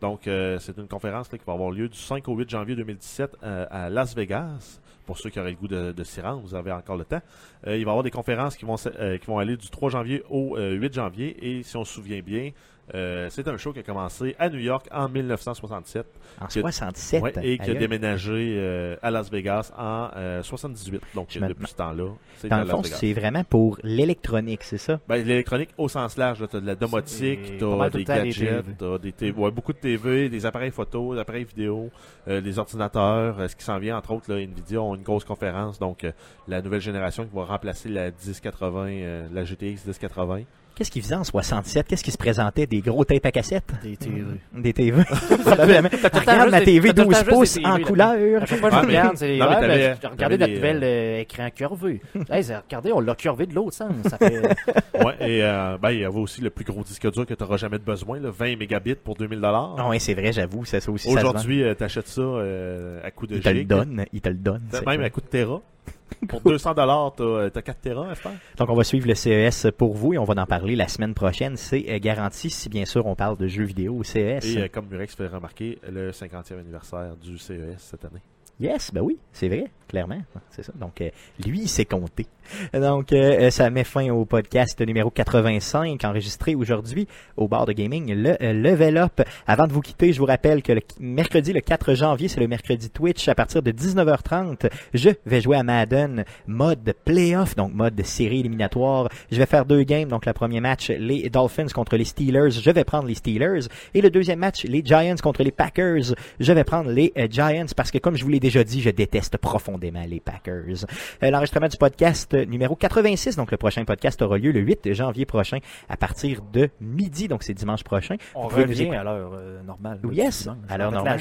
Donc, 0.00 0.26
euh, 0.26 0.58
c'est 0.58 0.76
une 0.76 0.86
conférence 0.86 1.28
qui 1.28 1.38
va 1.46 1.54
avoir 1.54 1.70
lieu 1.70 1.88
du 1.88 1.98
5 1.98 2.28
au 2.28 2.34
8 2.34 2.50
janvier 2.50 2.76
2017 2.76 3.38
euh, 3.42 3.66
à 3.70 3.88
Las 3.88 4.14
Vegas. 4.14 4.80
Pour 5.06 5.18
ceux 5.18 5.30
qui 5.30 5.38
auraient 5.38 5.50
le 5.50 5.56
goût 5.56 5.68
de, 5.68 6.04
s'y 6.04 6.20
rendre, 6.20 6.40
vous 6.40 6.54
avez 6.54 6.72
encore 6.72 6.96
le 6.96 7.04
temps. 7.04 7.20
Il 7.66 7.70
va 7.70 7.76
y 7.76 7.82
avoir 7.82 8.02
des 8.02 8.10
conférences 8.10 8.56
qui 8.56 8.64
vont, 8.64 9.38
aller 9.38 9.56
du 9.56 9.70
3 9.70 9.90
janvier 9.90 10.22
au 10.30 10.58
euh, 10.58 10.72
8 10.72 10.94
janvier. 10.94 11.36
Et 11.40 11.62
si 11.62 11.76
on 11.76 11.84
se 11.84 11.94
souvient 11.94 12.20
bien, 12.20 12.50
Euh, 12.94 13.28
c'est 13.30 13.48
un 13.48 13.56
show 13.56 13.72
qui 13.72 13.78
a 13.78 13.82
commencé 13.82 14.36
à 14.38 14.50
New 14.50 14.58
York 14.58 14.86
en 14.92 15.08
1967 15.08 16.06
En 16.40 16.46
Que- 16.46 16.60
67. 16.60 17.22
ouais, 17.22 17.32
et 17.42 17.58
qui 17.58 17.70
a 17.70 17.74
déménagé 17.74 18.56
euh, 18.58 18.96
à 19.02 19.10
Las 19.10 19.30
Vegas 19.30 19.72
en 19.78 20.10
euh, 20.16 20.42
78. 20.42 21.00
Donc 21.14 21.28
Je 21.30 21.38
depuis 21.40 21.66
ce 21.66 21.74
temps-là, 21.76 22.08
c'est 22.36 22.48
Dans 22.48 22.58
le 22.60 22.66
fond, 22.66 22.82
c'est 22.82 23.12
vraiment 23.14 23.42
pour 23.44 23.78
l'électronique, 23.82 24.62
c'est 24.64 24.78
ça? 24.78 25.00
Ben, 25.08 25.16
l'électronique 25.24 25.70
au 25.78 25.88
sens 25.88 26.16
large, 26.18 26.40
là, 26.40 26.46
t'as 26.46 26.60
de 26.60 26.66
la 26.66 26.74
domotique, 26.74 27.60
mal 27.62 27.90
tout 27.90 27.96
des 27.98 28.04
gadgets, 28.04 28.64
t'as 28.78 28.98
des 28.98 29.12
TV, 29.12 29.38
ouais, 29.40 29.50
beaucoup 29.50 29.72
de 29.72 29.78
TV, 29.78 30.28
des 30.28 30.44
appareils 30.44 30.70
photo, 30.70 31.14
des 31.14 31.20
appareils 31.20 31.44
vidéo, 31.44 31.90
euh, 32.28 32.40
des 32.40 32.58
ordinateurs, 32.58 33.38
euh, 33.40 33.48
ce 33.48 33.56
qui 33.56 33.64
s'en 33.64 33.78
vient 33.78 33.96
entre 33.96 34.12
autres, 34.12 34.30
là, 34.32 34.38
Nvidia 34.40 34.80
ont 34.82 34.94
une 34.94 35.02
grosse 35.02 35.24
conférence, 35.24 35.78
donc 35.78 36.04
euh, 36.04 36.12
la 36.48 36.60
nouvelle 36.60 36.80
génération 36.80 37.24
qui 37.24 37.34
va 37.34 37.44
remplacer 37.44 37.88
la 37.88 38.10
1080, 38.10 38.86
euh, 38.88 39.26
la 39.32 39.44
GTX 39.44 39.86
1080. 39.86 40.42
Qu'est-ce 40.74 40.90
qu'ils 40.90 41.02
faisaient 41.02 41.14
en 41.14 41.22
67? 41.24 41.86
Qu'est-ce 41.86 42.02
qui 42.02 42.10
se 42.10 42.18
présentait? 42.18 42.66
Des 42.66 42.80
gros 42.80 43.04
tapes 43.04 43.24
à 43.26 43.30
cassette? 43.30 43.64
Des 43.82 43.96
TV. 43.96 44.22
Des 44.52 44.72
TV? 44.72 45.02
Regarde 45.02 46.50
ma 46.50 46.60
TV 46.60 46.92
t'as 46.92 47.04
tout 47.04 47.08
le 47.10 47.14
12 47.14 47.24
temps 47.24 47.42
juste 47.44 47.58
pouces 47.58 47.58
en 47.64 47.78
couleur. 47.80 48.42
À 48.42 48.46
chaque 48.46 48.58
fois 48.58 48.70
que 48.70 48.74
je 48.76 48.80
Ouais, 48.80 48.86
mais- 48.86 48.98
regarde, 48.98 49.16
c'est 49.16 49.36
non, 49.36 49.44
mais 49.48 49.54
ouais, 49.54 49.60
t'avais- 49.60 49.94
je 50.02 50.08
regardais 50.08 50.38
t'avais 50.38 50.72
notre 50.72 50.84
euh, 50.84 51.20
écran 51.20 51.48
curvé. 51.54 52.00
C'est- 52.42 52.56
regardez, 52.56 52.92
on 52.92 53.00
l'a 53.00 53.14
curvé 53.14 53.46
de 53.46 53.54
l'autre 53.54 53.74
sens. 53.74 53.92
Ouais, 55.04 55.14
et 55.20 55.42
euh, 55.42 55.76
ben, 55.80 55.90
il 55.90 56.00
y 56.00 56.04
avait 56.04 56.18
aussi 56.18 56.40
le 56.40 56.50
plus 56.50 56.64
gros 56.64 56.82
disque 56.82 57.10
dur 57.12 57.26
que 57.26 57.34
tu 57.34 57.42
n'auras 57.42 57.56
jamais 57.56 57.78
de 57.78 57.84
besoin, 57.84 58.18
là, 58.20 58.30
20 58.30 58.56
mégabits 58.56 58.94
pour 58.94 59.16
2000 59.16 59.40
dollars. 59.40 59.74
Ah 59.78 59.88
ouais, 59.88 59.98
c'est 59.98 60.14
vrai, 60.14 60.32
j'avoue, 60.32 60.64
ça, 60.64 60.80
ça 60.80 60.90
aussi. 60.90 61.08
Aujourd'hui, 61.08 61.62
euh, 61.62 61.74
t'achètes 61.74 62.06
ça 62.08 62.20
euh, 62.22 63.00
à 63.04 63.10
coup 63.10 63.26
de 63.26 63.34
Il 63.36 63.42
te 63.42 63.48
le 63.48 63.64
donne, 63.64 64.04
il 64.12 64.20
te 64.20 64.28
le 64.28 64.36
donne. 64.36 64.62
c'est 64.70 64.86
Même 64.86 65.02
à 65.02 65.10
coup 65.10 65.20
de 65.20 65.26
Tera. 65.26 65.60
Pour 66.28 66.40
200 66.40 66.74
dollars, 66.74 67.12
t'as 67.16 67.24
euh, 67.24 67.50
t'as 67.50 67.62
4 67.62 67.80
Tera. 67.80 68.08
Donc, 68.56 68.70
on 68.70 68.74
va 68.74 68.84
suivre 68.84 69.06
le 69.08 69.14
CES 69.14 69.68
pour 69.76 69.94
vous 69.94 70.14
et 70.14 70.18
on 70.18 70.24
va 70.24 70.40
en 70.40 70.46
parler 70.46 70.76
la 70.76 70.88
semaine 70.88 71.14
prochaine. 71.14 71.56
C'est 71.56 71.84
euh, 71.90 71.98
garanti 71.98 72.50
si, 72.50 72.68
bien 72.68 72.84
sûr, 72.84 73.06
on 73.06 73.14
parle 73.14 73.36
de 73.36 73.46
jeux 73.46 73.64
vidéo 73.64 73.94
au 73.94 74.04
CES. 74.04 74.44
Et 74.44 74.58
euh, 74.58 74.68
comme 74.72 74.86
Murex 74.88 75.14
fait 75.14 75.26
remarquer, 75.26 75.78
le 75.90 76.10
50e 76.10 76.58
anniversaire 76.58 77.16
du 77.16 77.38
CES 77.38 77.76
cette 77.78 78.04
année. 78.04 78.22
Yes, 78.60 78.92
ben 78.92 79.00
oui, 79.00 79.18
c'est 79.32 79.48
vrai, 79.48 79.68
clairement. 79.88 80.20
C'est 80.50 80.62
ça. 80.62 80.72
Donc, 80.76 81.00
euh, 81.00 81.10
lui, 81.44 81.62
il 81.62 81.68
s'est 81.68 81.84
compté. 81.84 82.26
Donc, 82.74 83.12
euh, 83.12 83.50
ça 83.50 83.70
met 83.70 83.84
fin 83.84 84.10
au 84.10 84.24
podcast 84.24 84.80
numéro 84.80 85.10
85, 85.10 86.04
enregistré 86.04 86.54
aujourd'hui 86.54 87.06
au 87.36 87.48
bar 87.48 87.66
de 87.66 87.72
gaming, 87.72 88.12
le 88.12 88.36
euh, 88.42 88.52
Level 88.52 88.96
Up. 88.96 89.22
Avant 89.46 89.66
de 89.66 89.72
vous 89.72 89.80
quitter, 89.80 90.12
je 90.12 90.18
vous 90.18 90.26
rappelle 90.26 90.62
que 90.62 90.72
le 90.72 90.80
mercredi, 91.00 91.52
le 91.52 91.60
4 91.60 91.94
janvier, 91.94 92.28
c'est 92.28 92.40
le 92.40 92.48
mercredi 92.48 92.90
Twitch. 92.90 93.28
À 93.28 93.34
partir 93.34 93.62
de 93.62 93.70
19h30, 93.70 94.70
je 94.92 95.10
vais 95.26 95.40
jouer 95.40 95.56
à 95.56 95.62
Madden, 95.62 96.24
mode 96.46 96.94
playoff, 97.04 97.56
donc 97.56 97.72
mode 97.72 98.00
série 98.04 98.40
éliminatoire. 98.40 99.08
Je 99.30 99.38
vais 99.38 99.46
faire 99.46 99.64
deux 99.64 99.82
games. 99.82 100.08
Donc, 100.08 100.26
le 100.26 100.32
premier 100.32 100.60
match, 100.60 100.90
les 100.90 101.28
Dolphins 101.30 101.68
contre 101.74 101.96
les 101.96 102.04
Steelers. 102.04 102.50
Je 102.50 102.70
vais 102.70 102.84
prendre 102.84 103.06
les 103.06 103.14
Steelers. 103.14 103.68
Et 103.94 104.00
le 104.00 104.10
deuxième 104.10 104.38
match, 104.38 104.64
les 104.64 104.82
Giants 104.84 105.16
contre 105.22 105.42
les 105.42 105.50
Packers. 105.50 106.14
Je 106.40 106.52
vais 106.52 106.64
prendre 106.64 106.90
les 106.90 107.12
euh, 107.16 107.26
Giants 107.30 107.66
parce 107.76 107.90
que, 107.90 107.98
comme 107.98 108.16
je 108.16 108.24
vous 108.24 108.30
l'ai 108.30 108.40
déjà 108.40 108.64
dit, 108.64 108.80
je 108.80 108.90
déteste 108.90 109.36
profondément 109.38 110.04
les 110.08 110.20
Packers. 110.20 110.86
Euh, 111.22 111.30
L'enregistrement 111.30 111.68
du 111.68 111.76
podcast 111.76 112.33
euh, 112.34 112.44
numéro 112.44 112.74
86, 112.76 113.36
donc 113.36 113.50
le 113.50 113.56
prochain 113.56 113.84
podcast 113.84 114.20
aura 114.22 114.38
lieu 114.38 114.52
le 114.52 114.60
8 114.60 114.92
janvier 114.94 115.24
prochain 115.26 115.58
à 115.88 115.96
partir 115.96 116.40
de 116.52 116.68
midi, 116.80 117.28
donc 117.28 117.42
c'est 117.42 117.54
dimanche 117.54 117.84
prochain. 117.84 118.16
On 118.34 118.48
Vous 118.48 118.56
revient 118.56 118.90
à 118.90 119.04
l'heure 119.04 119.32
euh, 119.34 119.62
normale. 119.62 120.00
Oui, 120.04 120.16
yes, 120.16 120.42
dimanche. 120.42 120.58
à 120.68 120.78
l'heure 120.78 120.92
normale. 120.92 121.20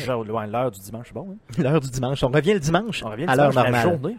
L'heure 0.52 0.72
du 0.72 0.80
dimanche, 0.80 1.14
bon. 1.14 1.28
Hein? 1.32 1.54
L'heure 1.64 1.80
du 1.82 1.90
dimanche. 1.90 2.24
On 2.24 2.28
revient 2.30 2.54
le 2.54 2.60
dimanche 2.60 3.04
On 3.04 3.10
revient 3.10 3.26
à 3.28 3.36
l'heure 3.36 3.50
dimanche, 3.50 3.66
la 3.66 3.72
normale. 3.72 4.00
journée. 4.00 4.18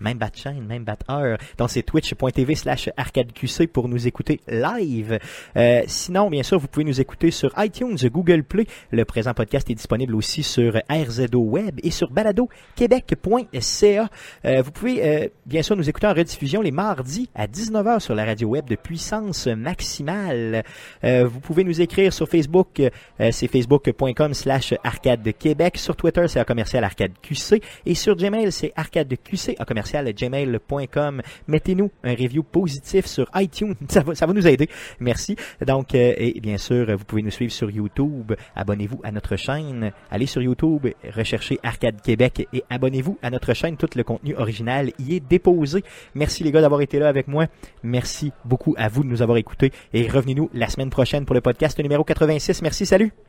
Même 0.00 0.18
bat 0.18 0.30
chaîne, 0.34 0.64
même 0.66 0.84
bat 0.84 0.98
heure. 1.10 1.38
Donc 1.56 1.70
c'est 1.70 1.82
twitch.tv 1.82 2.54
slash 2.54 2.90
arcadeqc 2.96 3.66
pour 3.72 3.88
nous 3.88 4.06
écouter 4.06 4.40
live. 4.48 5.18
Euh, 5.56 5.82
sinon, 5.86 6.30
bien 6.30 6.42
sûr, 6.42 6.58
vous 6.58 6.68
pouvez 6.68 6.84
nous 6.84 7.00
écouter 7.00 7.30
sur 7.30 7.52
iTunes, 7.58 7.96
Google 8.04 8.42
Play. 8.42 8.66
Le 8.90 9.04
présent 9.04 9.34
podcast 9.34 9.68
est 9.70 9.74
disponible 9.74 10.14
aussi 10.14 10.42
sur 10.42 10.80
RZO 10.90 11.38
Web 11.38 11.80
et 11.82 11.90
sur 11.90 12.10
baladoquebec.ca. 12.10 14.08
Euh, 14.44 14.62
vous 14.62 14.70
pouvez 14.70 15.04
euh, 15.04 15.28
bien 15.46 15.62
sûr 15.62 15.76
nous 15.76 15.88
écouter 15.88 16.06
en 16.06 16.14
rediffusion 16.14 16.60
les 16.60 16.70
mardis 16.70 17.28
à 17.34 17.46
19h 17.46 18.00
sur 18.00 18.14
la 18.14 18.24
radio 18.24 18.48
web 18.48 18.68
de 18.68 18.76
puissance 18.76 19.46
maximale. 19.46 20.64
Euh, 21.04 21.26
vous 21.26 21.40
pouvez 21.40 21.64
nous 21.64 21.80
écrire 21.80 22.12
sur 22.12 22.28
Facebook, 22.28 22.80
euh, 22.80 23.30
c'est 23.32 23.48
facebook.com 23.48 24.34
slash 24.34 24.74
arcade 24.84 25.22
de 25.22 25.30
Québec. 25.30 25.78
Sur 25.78 25.96
Twitter, 25.96 26.26
c'est 26.28 26.44
commercial 26.44 26.84
arcade 26.84 27.12
QC. 27.22 27.60
Et 27.86 27.94
sur 27.94 28.16
Gmail, 28.16 28.52
c'est 28.52 28.72
arcade 28.76 29.08
de 29.08 29.16
QC 29.16 29.47
à 29.58 29.64
commercial 29.64 30.12
gmail.com. 30.12 31.22
Mettez-nous 31.46 31.90
un 32.04 32.14
review 32.14 32.42
positif 32.42 33.06
sur 33.06 33.28
iTunes. 33.34 33.74
Ça 33.88 34.00
va, 34.00 34.14
ça 34.14 34.26
va 34.26 34.32
nous 34.32 34.46
aider. 34.46 34.68
Merci. 35.00 35.36
Donc, 35.66 35.94
euh, 35.94 36.12
et 36.16 36.40
bien 36.40 36.58
sûr, 36.58 36.86
vous 36.96 37.04
pouvez 37.04 37.22
nous 37.22 37.30
suivre 37.30 37.52
sur 37.52 37.70
YouTube. 37.70 38.34
Abonnez-vous 38.54 39.00
à 39.02 39.10
notre 39.10 39.36
chaîne. 39.36 39.92
Allez 40.10 40.26
sur 40.26 40.42
YouTube, 40.42 40.86
recherchez 41.14 41.58
Arcade 41.62 42.00
Québec 42.02 42.46
et 42.52 42.62
abonnez-vous 42.70 43.18
à 43.22 43.30
notre 43.30 43.54
chaîne. 43.54 43.76
Tout 43.76 43.88
le 43.96 44.04
contenu 44.04 44.34
original 44.36 44.92
y 44.98 45.16
est 45.16 45.20
déposé. 45.20 45.82
Merci 46.14 46.44
les 46.44 46.52
gars 46.52 46.60
d'avoir 46.60 46.80
été 46.80 46.98
là 46.98 47.08
avec 47.08 47.28
moi. 47.28 47.46
Merci 47.82 48.32
beaucoup 48.44 48.74
à 48.76 48.88
vous 48.88 49.02
de 49.02 49.08
nous 49.08 49.22
avoir 49.22 49.38
écoutés 49.38 49.72
et 49.92 50.08
revenez-nous 50.08 50.50
la 50.52 50.68
semaine 50.68 50.90
prochaine 50.90 51.24
pour 51.24 51.34
le 51.34 51.40
podcast 51.40 51.78
numéro 51.78 52.04
86. 52.04 52.62
Merci, 52.62 52.86
salut! 52.86 53.27